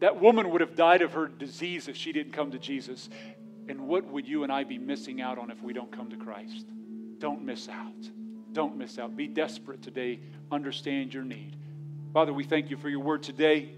That 0.00 0.20
woman 0.20 0.50
would 0.50 0.60
have 0.62 0.74
died 0.74 1.02
of 1.02 1.12
her 1.12 1.28
disease 1.28 1.86
if 1.86 1.96
she 1.96 2.12
didn't 2.12 2.32
come 2.32 2.50
to 2.50 2.58
Jesus. 2.58 3.08
And 3.68 3.86
what 3.86 4.04
would 4.06 4.26
you 4.26 4.42
and 4.42 4.50
I 4.50 4.64
be 4.64 4.78
missing 4.78 5.20
out 5.20 5.38
on 5.38 5.50
if 5.50 5.62
we 5.62 5.72
don't 5.72 5.92
come 5.92 6.10
to 6.10 6.16
Christ? 6.16 6.66
Don't 7.18 7.44
miss 7.44 7.68
out. 7.68 8.10
Don't 8.52 8.76
miss 8.76 8.98
out. 8.98 9.16
Be 9.16 9.28
desperate 9.28 9.82
today. 9.82 10.20
Understand 10.50 11.14
your 11.14 11.22
need. 11.22 11.56
Father, 12.12 12.32
we 12.32 12.42
thank 12.42 12.70
you 12.70 12.76
for 12.76 12.88
your 12.88 12.98
word 12.98 13.22
today. 13.22 13.70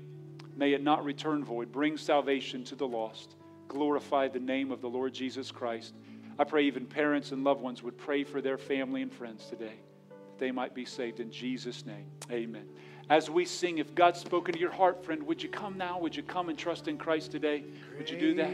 May 0.57 0.73
it 0.73 0.83
not 0.83 1.05
return 1.05 1.45
void. 1.45 1.71
Bring 1.71 1.99
salvation 1.99 2.65
to 2.65 2.75
the 2.75 2.87
lost. 2.87 3.37
Glorify 3.69 4.29
the 4.29 4.41
name 4.41 4.71
of 4.71 4.81
the 4.81 4.89
Lord 4.89 5.13
Jesus 5.13 5.51
Christ. 5.51 5.93
I 6.39 6.45
pray 6.45 6.65
even 6.65 6.87
parents 6.87 7.33
and 7.33 7.45
loved 7.45 7.61
ones 7.61 7.83
would 7.83 7.99
pray 7.99 8.25
for 8.25 8.41
their 8.41 8.57
family 8.57 9.03
and 9.03 9.13
friends 9.13 9.45
today, 9.51 9.75
that 10.09 10.39
they 10.39 10.51
might 10.51 10.75
be 10.75 10.87
saved 10.87 11.21
in 11.21 11.31
Jesus' 11.31 11.85
name. 11.85 12.07
Amen. 12.31 12.65
As 13.11 13.29
we 13.29 13.45
sing, 13.45 13.77
if 13.77 13.95
God's 13.95 14.21
spoken 14.21 14.55
to 14.55 14.61
your 14.61 14.73
heart, 14.73 15.05
friend, 15.05 15.23
would 15.25 15.43
you 15.43 15.51
come 15.51 15.77
now? 15.77 16.01
Would 16.01 16.17
you 16.17 16.23
come 16.23 16.49
and 16.49 16.57
trust 16.57 16.89
in 16.89 16.97
Christ 16.97 17.33
today? 17.33 17.65
Would 17.99 18.09
you 18.09 18.19
do 18.19 18.35
that? 18.37 18.49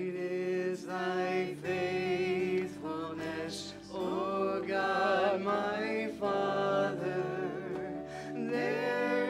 Thy 0.88 1.54
faithfulness, 1.62 3.74
O 3.94 4.60
God, 4.66 5.40
my 5.40 6.10
Father. 6.18 7.24
There 8.34 9.27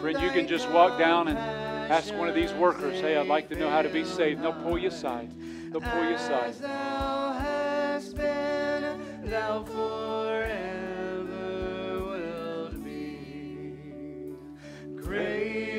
Friend, 0.00 0.20
you 0.22 0.30
can 0.30 0.46
just 0.48 0.70
walk 0.70 0.98
down 0.98 1.28
and 1.28 1.36
ask 1.38 2.14
one 2.14 2.28
of 2.28 2.34
these 2.34 2.52
workers, 2.54 3.00
hey, 3.00 3.16
I'd 3.16 3.26
like 3.26 3.48
to 3.50 3.56
know 3.56 3.68
how 3.68 3.82
to 3.82 3.90
be 3.90 4.04
saved. 4.04 4.42
They'll 4.42 4.54
pull 4.54 4.78
you 4.78 4.88
aside. 4.88 5.30
They'll 5.70 5.82
pull 5.82 6.04
you 6.04 6.14
aside. 6.14 6.48
As 6.48 6.60
thou 6.60 7.18
thou 9.24 9.62
forever 9.64 10.44
wilt 12.04 12.84
be. 12.84 14.34
Great 14.96 15.77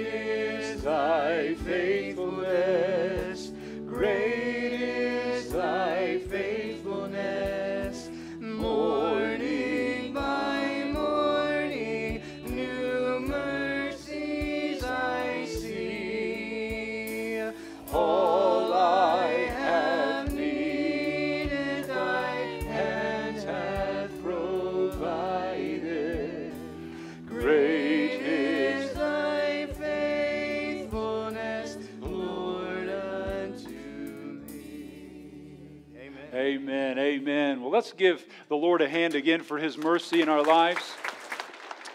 let's 37.80 37.94
give 37.94 38.26
the 38.50 38.58
Lord 38.58 38.82
a 38.82 38.90
hand 38.90 39.16
again 39.16 39.42
for 39.42 39.58
his 39.58 39.78
mercy 39.78 40.22
in 40.22 40.28
our 40.28 40.44
lives. 40.44 40.84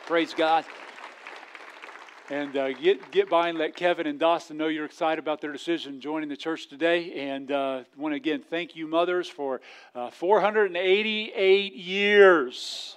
Praise 0.06 0.32
God. 0.32 0.65
And 2.31 2.56
uh, 2.56 2.73
get, 2.73 3.11
get 3.11 3.28
by 3.28 3.51
and 3.51 3.59
let 3.59 3.77
Kevin 3.77 4.06
and 4.06 4.19
Dawson 4.19 4.56
know 4.56 4.69
you're 4.69 4.86
excited 4.86 5.19
about 5.19 5.43
their 5.43 5.52
decision 5.52 6.01
joining 6.01 6.31
the 6.31 6.39
church 6.39 6.69
today. 6.69 7.12
And 7.28 7.52
uh, 7.52 7.82
want 7.98 8.12
to 8.12 8.16
again 8.16 8.40
thank 8.48 8.74
you, 8.74 8.86
mothers, 8.86 9.28
for 9.28 9.61
uh, 9.94 10.09
488 10.09 11.74
years. 11.74 12.97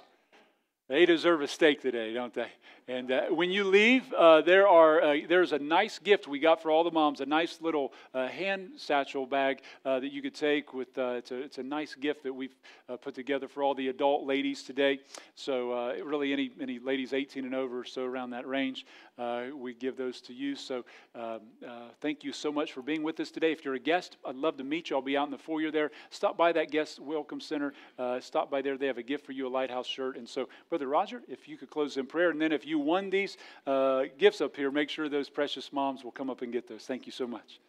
They 0.88 1.04
deserve 1.04 1.42
a 1.42 1.48
steak 1.48 1.82
today, 1.82 2.14
don't 2.14 2.32
they? 2.32 2.48
And 2.88 3.12
uh, 3.12 3.26
when 3.26 3.50
you 3.50 3.64
leave, 3.64 4.10
uh, 4.14 4.40
there 4.40 4.66
are 4.66 5.02
uh, 5.02 5.16
there's 5.28 5.52
a 5.52 5.58
nice 5.58 5.98
gift 5.98 6.26
we 6.26 6.38
got 6.38 6.62
for 6.62 6.70
all 6.70 6.84
the 6.84 6.90
moms, 6.90 7.20
a 7.20 7.26
nice 7.26 7.60
little 7.60 7.92
uh, 8.14 8.28
hand 8.28 8.70
satchel 8.76 9.26
bag 9.26 9.60
uh, 9.84 10.00
that 10.00 10.10
you 10.10 10.22
could 10.22 10.34
take 10.34 10.72
with. 10.72 10.96
Uh, 10.96 11.16
it's, 11.18 11.30
a, 11.30 11.36
it's 11.36 11.58
a 11.58 11.62
nice 11.62 11.94
gift 11.94 12.22
that 12.22 12.32
we've 12.32 12.54
put 13.02 13.14
together 13.14 13.46
for 13.46 13.62
all 13.62 13.74
the 13.74 13.88
adult 13.88 14.24
ladies 14.24 14.62
today. 14.62 15.00
So 15.34 15.92
really, 16.02 16.32
any 16.32 16.50
any 16.58 16.78
ladies 16.78 17.12
18 17.12 17.44
and 17.44 17.54
over, 17.54 17.80
or 17.80 17.84
so 17.84 18.04
around 18.04 18.30
that 18.30 18.48
range, 18.48 18.86
uh, 19.18 19.46
we 19.54 19.74
give 19.74 19.96
those 19.96 20.20
to 20.22 20.32
you. 20.32 20.54
So 20.54 20.84
um, 21.14 21.40
uh, 21.66 21.88
thank 22.00 22.24
you 22.24 22.32
so 22.32 22.52
much 22.52 22.72
for 22.72 22.82
being 22.82 23.02
with 23.02 23.18
us 23.20 23.30
today. 23.30 23.52
If 23.52 23.64
you're 23.64 23.74
a 23.74 23.80
guest, 23.80 24.16
I'd 24.24 24.36
love 24.36 24.56
to 24.58 24.64
meet 24.64 24.90
you. 24.90 24.96
I'll 24.96 25.02
be 25.02 25.16
out 25.16 25.26
in 25.26 25.30
the 25.30 25.38
foyer 25.38 25.70
there. 25.70 25.90
Stop 26.10 26.36
by 26.36 26.52
that 26.52 26.70
guest 26.70 27.00
welcome 27.00 27.40
center. 27.40 27.72
Uh, 27.98 28.20
stop 28.20 28.50
by 28.50 28.62
there. 28.62 28.76
They 28.76 28.86
have 28.86 28.98
a 28.98 29.02
gift 29.02 29.26
for 29.26 29.32
you, 29.32 29.46
a 29.46 29.50
lighthouse 29.50 29.86
shirt. 29.86 30.16
And 30.16 30.28
so, 30.28 30.48
Brother 30.68 30.86
Roger, 30.86 31.22
if 31.28 31.48
you 31.48 31.56
could 31.56 31.70
close 31.70 31.96
in 31.96 32.06
prayer, 32.06 32.30
and 32.30 32.40
then 32.40 32.52
if 32.52 32.66
you 32.66 32.78
won 32.78 33.10
these 33.10 33.36
uh, 33.66 34.04
gifts 34.18 34.40
up 34.40 34.56
here, 34.56 34.70
make 34.70 34.90
sure 34.90 35.08
those 35.08 35.28
precious 35.28 35.72
moms 35.72 36.04
will 36.04 36.12
come 36.12 36.30
up 36.30 36.42
and 36.42 36.52
get 36.52 36.68
those. 36.68 36.84
Thank 36.84 37.06
you 37.06 37.12
so 37.12 37.26
much. 37.26 37.60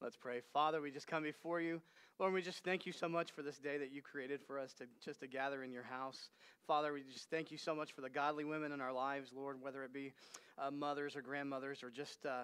Let's 0.00 0.16
pray. 0.16 0.42
Father, 0.52 0.80
we 0.80 0.90
just 0.90 1.06
come 1.06 1.22
before 1.22 1.60
you. 1.60 1.80
Lord, 2.18 2.34
we 2.34 2.42
just 2.42 2.62
thank 2.64 2.86
you 2.86 2.92
so 2.92 3.08
much 3.08 3.32
for 3.32 3.42
this 3.42 3.58
day 3.58 3.78
that 3.78 3.92
you 3.92 4.02
created 4.02 4.40
for 4.46 4.58
us 4.58 4.72
to 4.74 4.84
just 5.04 5.20
to 5.20 5.26
gather 5.26 5.62
in 5.62 5.72
your 5.72 5.82
house. 5.82 6.28
Father, 6.66 6.92
we 6.92 7.02
just 7.12 7.28
thank 7.28 7.50
you 7.50 7.58
so 7.58 7.74
much 7.74 7.92
for 7.92 8.02
the 8.02 8.08
godly 8.08 8.44
women 8.44 8.70
in 8.70 8.80
our 8.80 8.92
lives, 8.92 9.32
Lord, 9.34 9.60
whether 9.60 9.82
it 9.82 9.92
be 9.92 10.12
uh, 10.58 10.70
mothers 10.70 11.16
or 11.16 11.22
grandmothers 11.22 11.82
or 11.82 11.90
just 11.90 12.24
uh, 12.24 12.42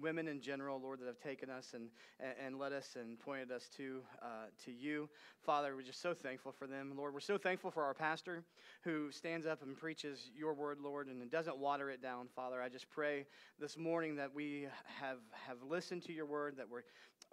women 0.00 0.28
in 0.28 0.42
general, 0.42 0.78
Lord, 0.78 1.00
that 1.00 1.06
have 1.06 1.20
taken 1.20 1.48
us 1.48 1.72
and, 1.74 1.88
and, 2.44 2.58
led 2.58 2.72
us 2.72 2.96
and 3.00 3.18
pointed 3.18 3.50
us 3.50 3.68
to, 3.78 4.02
uh, 4.20 4.48
to 4.66 4.72
you. 4.72 5.08
Father, 5.44 5.74
we're 5.74 5.82
just 5.82 6.02
so 6.02 6.12
thankful 6.12 6.52
for 6.52 6.66
them. 6.66 6.92
Lord, 6.96 7.14
we're 7.14 7.20
so 7.20 7.38
thankful 7.38 7.70
for 7.70 7.82
our 7.82 7.94
pastor 7.94 8.42
who 8.82 9.10
stands 9.10 9.46
up 9.46 9.62
and 9.62 9.74
preaches 9.74 10.30
your 10.36 10.52
word, 10.52 10.78
Lord, 10.78 11.08
and 11.08 11.30
doesn't 11.30 11.56
water 11.56 11.88
it 11.88 12.02
down, 12.02 12.28
Father. 12.36 12.60
I 12.60 12.68
just 12.68 12.90
pray 12.90 13.24
this 13.58 13.78
morning 13.78 14.16
that 14.16 14.34
we 14.34 14.66
have, 15.00 15.18
have 15.46 15.62
listened 15.66 16.02
to 16.04 16.12
your 16.12 16.26
word, 16.26 16.56
that 16.58 16.68
we're 16.68 16.82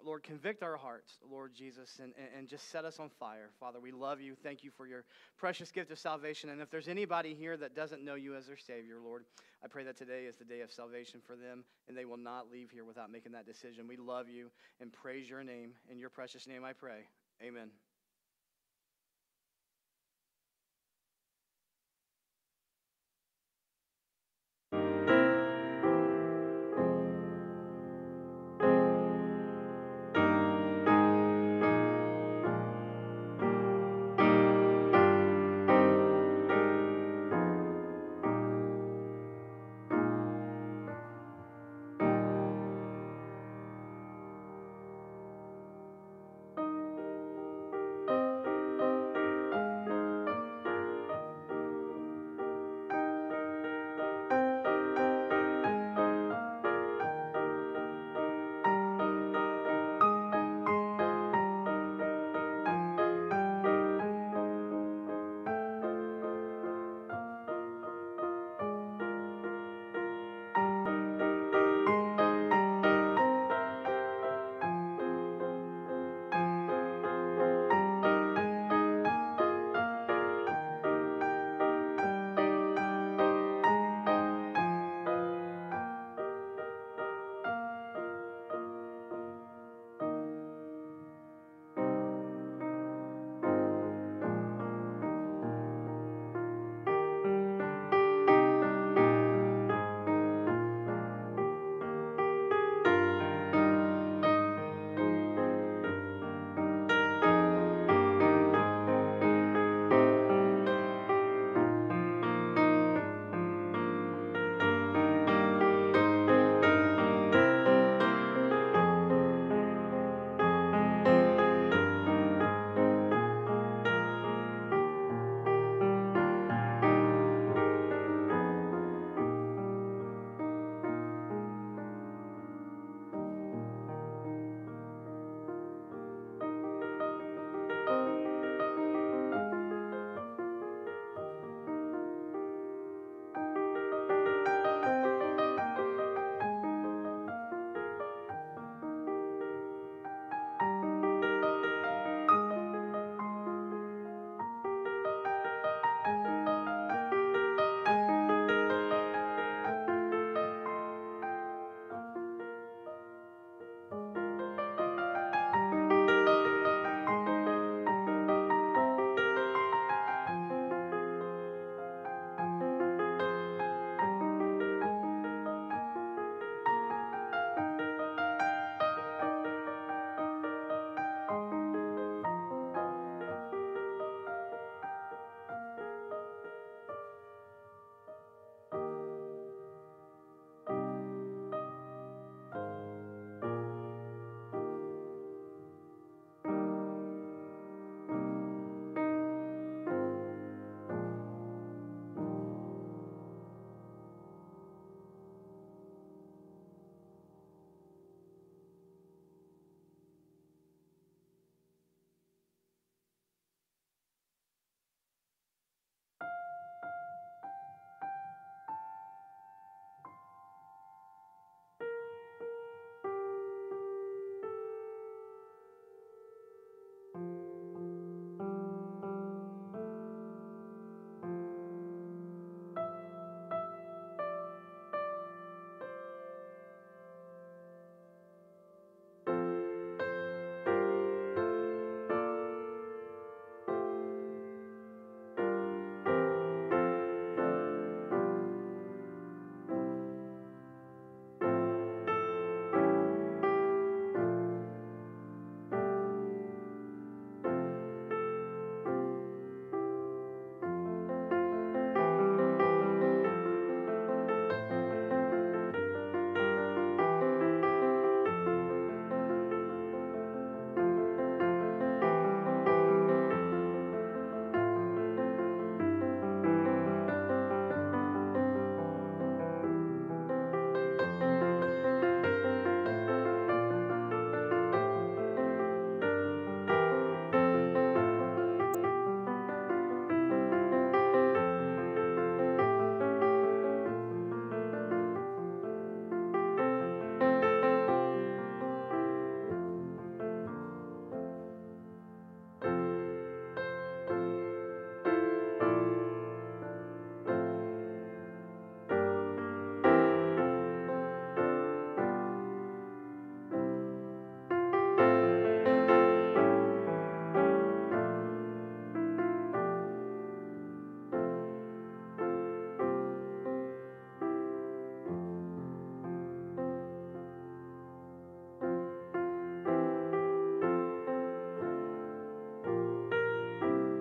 Lord, 0.02 0.22
convict 0.22 0.62
our 0.62 0.76
hearts, 0.76 1.18
Lord 1.30 1.54
Jesus, 1.54 1.98
and, 2.02 2.12
and, 2.36 2.48
just 2.48 2.70
set 2.70 2.84
us 2.84 2.98
on 2.98 3.08
fire. 3.08 3.50
Father, 3.58 3.80
we 3.80 3.90
love 3.90 4.20
you. 4.20 4.34
Thank 4.42 4.62
you 4.62 4.70
for 4.76 4.86
your 4.86 5.04
precious 5.38 5.70
gift 5.70 5.90
of 5.90 5.98
salvation. 6.14 6.50
And 6.50 6.60
if 6.60 6.70
there's 6.70 6.86
anybody 6.86 7.34
here 7.34 7.56
that 7.56 7.74
doesn't 7.74 8.04
know 8.04 8.14
you 8.14 8.36
as 8.36 8.46
their 8.46 8.56
Savior, 8.56 8.98
Lord, 9.04 9.24
I 9.64 9.66
pray 9.66 9.82
that 9.82 9.96
today 9.96 10.26
is 10.28 10.36
the 10.36 10.44
day 10.44 10.60
of 10.60 10.70
salvation 10.70 11.20
for 11.26 11.34
them, 11.34 11.64
and 11.88 11.96
they 11.96 12.04
will 12.04 12.16
not 12.16 12.52
leave 12.52 12.70
here 12.70 12.84
without 12.84 13.10
making 13.10 13.32
that 13.32 13.46
decision. 13.46 13.88
We 13.88 13.96
love 13.96 14.28
you 14.28 14.50
and 14.80 14.92
praise 14.92 15.28
your 15.28 15.42
name. 15.42 15.72
In 15.90 15.98
your 15.98 16.10
precious 16.10 16.46
name 16.46 16.64
I 16.64 16.72
pray. 16.72 17.00
Amen. 17.42 17.70